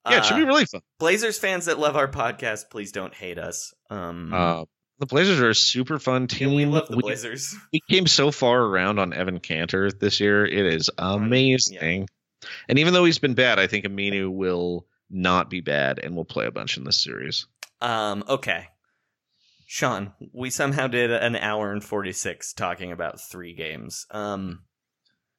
Yeah, 0.09 0.19
it 0.19 0.25
should 0.25 0.37
be 0.37 0.45
really 0.45 0.63
fun. 0.65 0.79
Blazers 0.97 1.37
fans 1.37 1.65
that 1.65 1.77
love 1.77 1.97
our 1.97 2.07
podcast, 2.07 2.69
please 2.69 2.93
don't 2.93 3.13
hate 3.13 3.37
us. 3.37 3.73
Um, 3.89 4.33
Uh, 4.33 4.63
the 4.99 5.06
Blazers 5.06 5.40
are 5.40 5.49
a 5.49 5.56
super 5.56 5.99
fun 5.99 6.28
team. 6.28 6.53
we 6.53 6.65
love 6.65 6.88
the 6.88 6.98
Blazers. 6.98 7.56
We 7.74 7.82
came 7.90 8.07
so 8.07 8.32
far 8.32 8.61
around 8.61 8.99
on 8.99 9.11
Enes 9.11 9.41
Kanter 9.41 9.98
this 9.98 10.19
year. 10.19 10.45
It 10.45 10.65
is 10.65 10.90
amazing. 10.98 12.07
And 12.68 12.80
even 12.80 12.94
though 12.94 13.06
he's 13.06 13.19
been 13.19 13.34
bad, 13.34 13.60
I 13.60 13.68
think 13.68 13.86
Aminu 13.86 14.32
will 14.32 14.86
not 15.10 15.49
be 15.49 15.61
bad 15.61 15.99
and 15.99 16.15
will 16.15 16.26
play 16.26 16.45
a 16.45 16.52
bunch 16.52 16.78
in 16.78 16.84
this 16.84 16.98
series. 16.98 17.48
Um, 17.82 18.24
okay. 18.28 18.68
Sean, 19.65 20.14
we 20.34 20.49
somehow 20.49 20.88
did 20.88 21.11
an 21.11 21.36
hour 21.36 21.72
and 21.72 21.84
46 21.84 22.53
talking 22.53 22.91
about 22.91 23.19
three 23.19 23.53
games. 23.53 24.07
Um, 24.11 24.64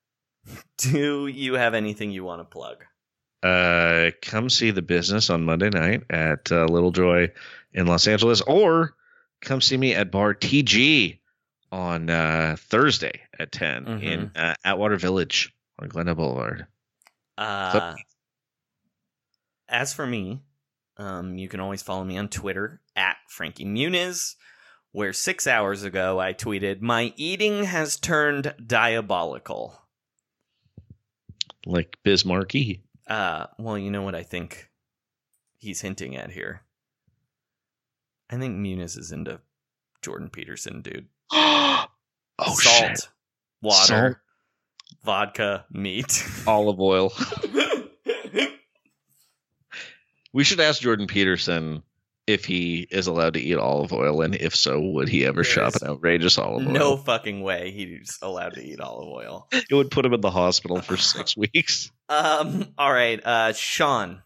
do 0.78 1.26
you 1.26 1.54
have 1.54 1.74
anything 1.74 2.10
you 2.10 2.24
want 2.24 2.40
to 2.40 2.44
plug? 2.44 2.84
Uh, 3.42 4.10
come 4.20 4.50
see 4.50 4.70
the 4.70 4.82
business 4.82 5.30
on 5.30 5.44
Monday 5.44 5.70
night 5.70 6.02
at 6.10 6.50
uh, 6.50 6.64
Little 6.64 6.90
Joy 6.90 7.30
in 7.72 7.86
Los 7.86 8.06
Angeles, 8.08 8.40
or 8.40 8.94
come 9.40 9.60
see 9.60 9.76
me 9.76 9.94
at 9.94 10.10
Bar 10.10 10.34
TG 10.34 11.18
on 11.70 12.10
uh, 12.10 12.56
Thursday 12.58 13.20
at 13.38 13.52
10 13.52 13.86
in 14.00 14.30
uh, 14.34 14.54
Atwater 14.64 14.96
Village 14.96 15.52
on 15.78 15.88
Glendale 15.88 16.14
Boulevard. 16.14 16.66
Uh, 17.36 17.94
as 19.68 19.92
for 19.92 20.06
me, 20.06 20.40
um, 20.96 21.38
you 21.38 21.48
can 21.48 21.60
always 21.60 21.82
follow 21.82 22.04
me 22.04 22.18
on 22.18 22.28
Twitter 22.28 22.80
at 22.96 23.16
Frankie 23.28 23.64
Muniz, 23.64 24.34
where 24.92 25.12
six 25.12 25.46
hours 25.46 25.84
ago 25.84 26.18
I 26.18 26.32
tweeted, 26.32 26.80
My 26.80 27.12
eating 27.16 27.64
has 27.64 27.96
turned 27.96 28.54
diabolical. 28.64 29.80
Like 31.66 31.98
Bismarcky. 32.04 32.80
Uh, 33.06 33.46
well, 33.58 33.78
you 33.78 33.90
know 33.90 34.02
what 34.02 34.14
I 34.14 34.22
think 34.22 34.68
he's 35.58 35.80
hinting 35.80 36.16
at 36.16 36.30
here? 36.30 36.62
I 38.30 38.36
think 38.36 38.56
Muniz 38.56 38.98
is 38.98 39.12
into 39.12 39.40
Jordan 40.02 40.28
Peterson, 40.30 40.82
dude. 40.82 41.06
oh, 41.32 41.86
Salt, 42.38 42.58
shit. 42.58 43.08
water, 43.62 43.86
Salt. 43.86 44.16
vodka, 45.04 45.64
meat. 45.70 46.24
Olive 46.46 46.80
oil. 46.80 47.12
we 50.32 50.44
should 50.44 50.60
ask 50.60 50.80
Jordan 50.82 51.06
Peterson 51.06 51.82
if 52.26 52.44
he 52.44 52.86
is 52.90 53.06
allowed 53.06 53.32
to 53.34 53.40
eat 53.40 53.56
olive 53.56 53.90
oil, 53.90 54.20
and 54.20 54.34
if 54.34 54.54
so, 54.54 54.78
would 54.78 55.08
he 55.08 55.24
ever 55.24 55.42
shop 55.42 55.72
There's 55.72 55.82
an 55.82 55.88
outrageous 55.88 56.36
olive 56.36 56.66
oil? 56.66 56.72
no 56.74 56.96
fucking 56.98 57.40
way 57.40 57.70
he's 57.70 58.18
allowed 58.20 58.52
to 58.54 58.62
eat 58.62 58.80
olive 58.80 59.08
oil. 59.08 59.48
It 59.50 59.72
would 59.74 59.90
put 59.90 60.04
him 60.04 60.12
in 60.12 60.20
the 60.20 60.30
hospital 60.30 60.82
for 60.82 60.96
six 60.98 61.34
weeks. 61.34 61.90
Um, 62.10 62.66
all 62.76 62.92
right, 62.92 63.18
uh, 63.24 63.54
Sean, 63.54 64.22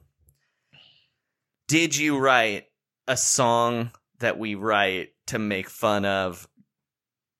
did 1.69 1.97
you 1.97 2.19
write 2.19 2.65
a 3.09 3.16
song 3.16 3.91
that 4.20 4.39
we 4.39 4.55
write 4.55 5.11
to 5.27 5.39
make 5.39 5.69
fun 5.69 6.05
of 6.05 6.49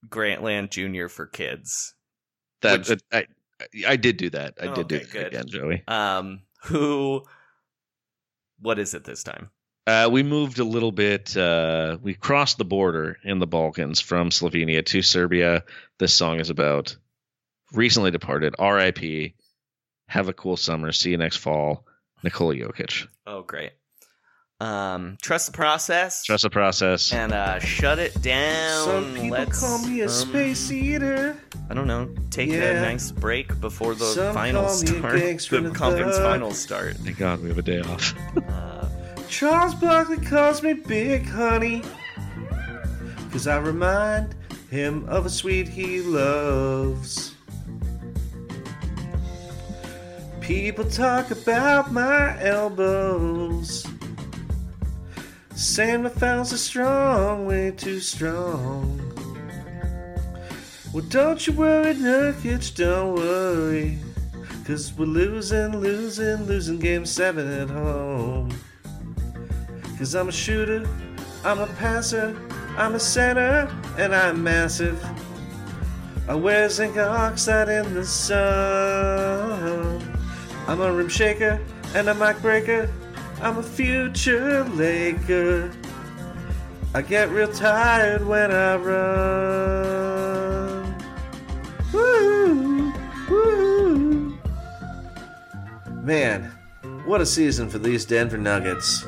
Grantland 0.09 0.71
Jr. 0.71 1.09
for 1.09 1.27
kids? 1.27 1.95
That, 2.63 2.85
that- 2.87 3.03
I, 3.13 3.27
I 3.87 3.97
did 3.97 4.17
do 4.17 4.31
that. 4.31 4.55
I 4.61 4.75
did 4.75 4.89
do 4.89 4.97
Okay, 4.97 5.07
that 5.19 5.27
again, 5.29 5.47
Joey. 5.47 5.83
Um, 5.87 6.43
who? 6.65 7.23
What 8.61 8.79
is 8.79 8.95
it 8.95 9.05
this 9.05 9.23
time? 9.23 9.51
Uh, 9.87 10.09
we 10.11 10.23
moved 10.23 10.59
a 10.61 10.65
little 10.65 10.93
bit. 10.93 11.37
Uh, 11.37 11.99
we 12.03 12.15
crossed 12.15 12.59
the 12.59 12.65
border 12.65 13.19
in 13.25 13.41
the 13.41 13.47
Balkans 13.47 14.01
from 14.01 14.31
Slovenia 14.31 14.85
to 14.87 15.03
Serbia. 15.03 15.65
This 15.99 16.15
song 16.15 16.39
is 16.39 16.51
about 16.51 16.97
recently 17.73 18.13
departed. 18.13 18.55
R.I.P. 18.59 19.35
Have 20.07 20.29
a 20.29 20.33
cool 20.33 20.57
summer. 20.57 20.93
See 20.93 21.11
you 21.11 21.17
next 21.19 21.39
fall. 21.39 21.85
Nikola 22.23 22.55
Jokic. 22.55 23.09
Oh, 23.27 23.43
great. 23.43 23.73
Um, 24.63 25.19
trust 25.21 25.47
the 25.47 25.53
process. 25.53 26.23
Trust 26.23 26.45
the 26.45 26.51
process. 26.51 27.13
and 27.13 27.33
uh, 27.33 27.59
shut 27.59 27.99
it 27.99 28.23
down. 28.23 28.85
Some 28.85 29.15
people 29.15 29.31
Let's, 29.31 29.59
call 29.59 29.79
me 29.85 30.03
a 30.03 30.05
um, 30.05 30.09
space 30.09 30.71
eater. 30.71 31.37
I 31.69 31.75
don't 31.75 31.89
know. 31.89 32.15
Take 32.31 32.51
a 32.51 32.75
nice 32.81 33.11
break 33.11 33.61
before 33.61 33.97
the 33.97 34.05
Some 34.05 34.33
finals 34.33 34.85
call 34.85 34.93
me 34.93 34.99
a 34.99 35.01
start. 35.01 35.19
gangster 35.21 35.61
The 35.61 35.71
conference 35.73 36.17
thug. 36.17 36.25
finals 36.25 36.59
start. 36.61 36.95
Thank 36.99 37.19
God 37.19 37.43
we 37.43 37.49
have 37.49 37.59
a 37.59 37.63
day 37.63 37.81
off. 37.81 38.15
Charles 39.29 39.75
Barkley 39.75 40.19
calls 40.19 40.63
me 40.63 40.75
Big 40.75 41.27
Honey. 41.27 41.83
Cause 43.33 43.49
I 43.49 43.57
remind 43.59 44.37
him 44.71 45.09
of 45.09 45.27
a 45.27 45.31
sweet 45.31 45.67
he 45.67 46.03
loves. 46.03 47.35
People 50.41 50.85
talk 50.85 51.33
about 51.33 51.93
my 51.93 52.41
elbows. 52.41 53.87
My 55.65 56.09
fouls 56.09 56.53
are 56.53 56.57
strong, 56.57 57.47
way 57.47 57.71
too 57.71 58.01
strong. 58.01 58.99
Well, 60.93 61.05
don't 61.09 61.47
you 61.47 61.53
worry, 61.53 61.95
Nurkic, 61.95 62.75
don't 62.75 63.15
worry. 63.15 63.97
Cause 64.67 64.93
we're 64.93 65.05
losing, 65.05 65.79
losing, 65.79 66.47
losing 66.47 66.81
game 66.81 67.07
seven 67.07 67.49
at 67.49 67.71
home. 67.71 68.51
Cause 69.99 70.17
I'm 70.17 70.29
a 70.29 70.33
shooter, 70.33 70.85
I'm 71.45 71.61
a 71.61 71.69
passer, 71.79 72.37
I'm 72.77 72.97
a 72.97 73.01
center, 73.01 73.71
and 73.99 74.13
I'm 74.13 74.43
massive. 74.43 75.01
I 76.29 76.35
wear 76.35 76.69
zinc 76.71 76.97
oxide 76.97 77.69
in 77.69 77.95
the 77.95 78.05
sun. 78.05 80.03
I'm 80.67 80.81
a 80.81 80.93
rim 80.93 81.09
shaker 81.09 81.61
and 81.95 82.09
a 82.09 82.15
mic 82.15 82.43
breaker. 82.43 82.91
I'm 83.43 83.59
a 83.59 83.63
future 83.63 84.63
Laker. 84.63 85.73
I 86.95 87.03
get 87.03 87.29
real 87.31 87.53
tired 87.53 88.25
when 88.25 88.53
I 88.53 88.77
run. 88.77 90.23
Woo, 91.93 92.93
woo. 93.29 94.39
Man, 96.03 96.53
what 97.05 97.21
a 97.21 97.27
season 97.27 97.69
for 97.69 97.81
these 97.81 98.05
Denver 98.05 98.39
Nuggets. 98.39 99.05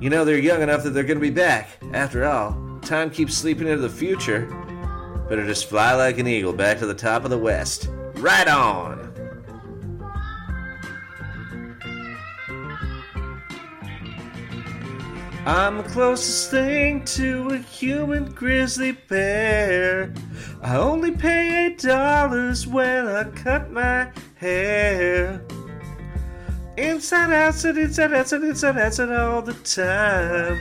You 0.00 0.10
know, 0.10 0.26
they're 0.26 0.36
young 0.36 0.60
enough 0.60 0.82
that 0.82 0.90
they're 0.90 1.02
going 1.02 1.16
to 1.16 1.22
be 1.22 1.30
back. 1.30 1.70
After 1.94 2.26
all, 2.26 2.78
time 2.82 3.08
keeps 3.08 3.34
sleeping 3.34 3.68
into 3.68 3.80
the 3.80 3.88
future. 3.88 4.46
Better 5.30 5.46
just 5.46 5.66
fly 5.70 5.94
like 5.94 6.18
an 6.18 6.26
eagle 6.26 6.52
back 6.52 6.78
to 6.80 6.86
the 6.86 6.92
top 6.92 7.24
of 7.24 7.30
the 7.30 7.38
West. 7.38 7.88
Right 8.16 8.48
on! 8.48 9.07
I'm 15.48 15.78
the 15.78 15.82
closest 15.84 16.50
thing 16.50 17.06
to 17.06 17.48
a 17.52 17.56
human 17.56 18.32
grizzly 18.32 18.92
bear. 18.92 20.12
I 20.60 20.76
only 20.76 21.12
pay 21.12 21.64
eight 21.64 21.78
dollars 21.78 22.66
when 22.66 23.06
I 23.06 23.24
cut 23.30 23.70
my 23.70 24.10
hair. 24.36 25.42
Inside, 26.76 27.32
outside, 27.32 27.78
inside, 27.78 28.12
outside, 28.12 28.42
inside, 28.42 28.76
outside 28.76 29.10
all 29.10 29.40
the 29.40 29.54
time. 29.54 30.58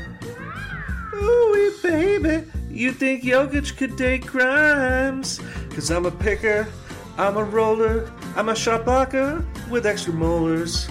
Ooh, 1.15 1.73
baby, 1.83 2.49
you 2.69 2.93
think 2.93 3.23
Jokic 3.23 3.75
could 3.75 3.97
date 3.97 4.25
Grimes? 4.25 5.41
Cause 5.71 5.91
I'm 5.91 6.05
a 6.05 6.11
picker, 6.11 6.65
I'm 7.17 7.35
a 7.35 7.43
roller, 7.43 8.09
I'm 8.37 8.47
a 8.47 8.55
shot 8.55 8.85
blocker 8.85 9.45
with 9.69 9.85
extra 9.85 10.13
molars. 10.13 10.87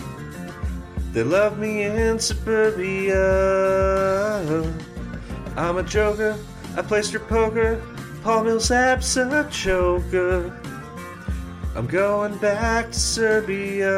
They 1.17 1.25
love 1.25 1.59
me 1.59 1.83
in 1.83 2.19
suburbia. 2.19 3.17
I'm 5.57 5.79
a 5.79 5.83
joker, 5.83 6.37
I 6.77 6.83
play 6.83 7.01
strip 7.01 7.27
poker. 7.27 7.81
Paul 8.23 8.45
Millsap's 8.45 9.17
a 9.17 9.49
choker. 9.51 10.53
I'm 11.75 11.87
going 11.87 12.37
back 12.37 12.93
to 12.93 13.01
Serbia. 13.01 13.97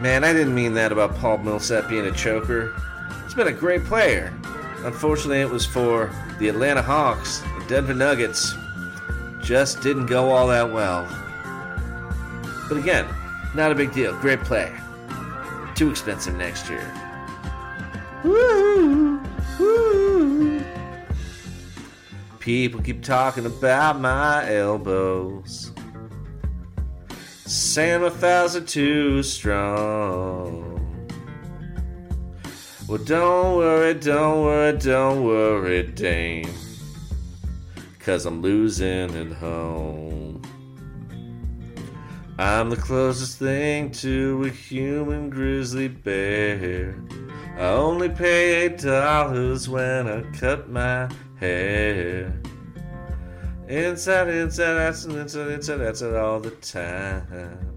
Man, 0.00 0.24
I 0.24 0.32
didn't 0.32 0.56
mean 0.56 0.74
that 0.74 0.90
about 0.90 1.14
Paul 1.14 1.38
Millsap 1.38 1.88
being 1.88 2.06
a 2.06 2.12
choker. 2.12 2.74
He's 3.22 3.34
been 3.34 3.46
a 3.46 3.52
great 3.52 3.84
player. 3.84 4.34
Unfortunately, 4.78 5.40
it 5.40 5.48
was 5.48 5.64
for 5.64 6.10
the 6.40 6.48
Atlanta 6.48 6.82
Hawks. 6.82 7.38
The 7.60 7.66
Denver 7.68 7.94
Nuggets 7.94 8.52
just 9.40 9.80
didn't 9.80 10.06
go 10.06 10.32
all 10.32 10.48
that 10.48 10.68
well. 10.72 11.06
But 12.72 12.80
again, 12.80 13.06
not 13.54 13.70
a 13.70 13.74
big 13.74 13.92
deal. 13.92 14.18
Great 14.20 14.40
play. 14.44 14.72
Too 15.74 15.90
expensive 15.90 16.34
next 16.36 16.70
year. 16.70 16.90
People 22.38 22.80
keep 22.80 23.02
talking 23.02 23.44
about 23.44 24.00
my 24.00 24.50
elbows. 24.50 25.70
Thighs 27.44 28.56
are 28.56 28.62
too 28.62 29.22
strong. 29.22 31.10
Well, 32.88 33.04
don't 33.04 33.56
worry, 33.58 33.92
don't 33.92 34.44
worry, 34.44 34.78
don't 34.78 35.24
worry, 35.24 35.82
Dame. 35.82 36.48
Cause 37.98 38.24
I'm 38.24 38.40
losing 38.40 39.14
at 39.14 39.36
home. 39.36 40.31
I'm 42.42 42.70
the 42.70 42.76
closest 42.76 43.38
thing 43.38 43.92
to 43.92 44.42
a 44.46 44.48
human 44.48 45.30
grizzly 45.30 45.86
bear. 45.86 46.96
I 47.56 47.66
only 47.66 48.08
pay 48.08 48.64
eight 48.64 48.78
dollars 48.78 49.68
when 49.68 50.08
I 50.08 50.22
cut 50.36 50.68
my 50.68 51.08
hair. 51.38 52.36
Inside, 53.68 54.28
inside, 54.28 54.76
outside, 54.76 55.14
inside, 55.18 55.50
inside, 55.52 55.80
outside 55.82 56.14
all 56.16 56.40
the 56.40 56.50
time. 56.50 57.74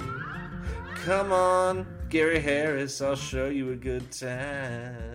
Come 0.95 1.31
on, 1.31 1.85
Gary 2.09 2.39
Harris, 2.39 2.99
I'll 3.01 3.15
show 3.15 3.49
you 3.49 3.71
a 3.71 3.75
good 3.75 4.11
time. 4.11 5.14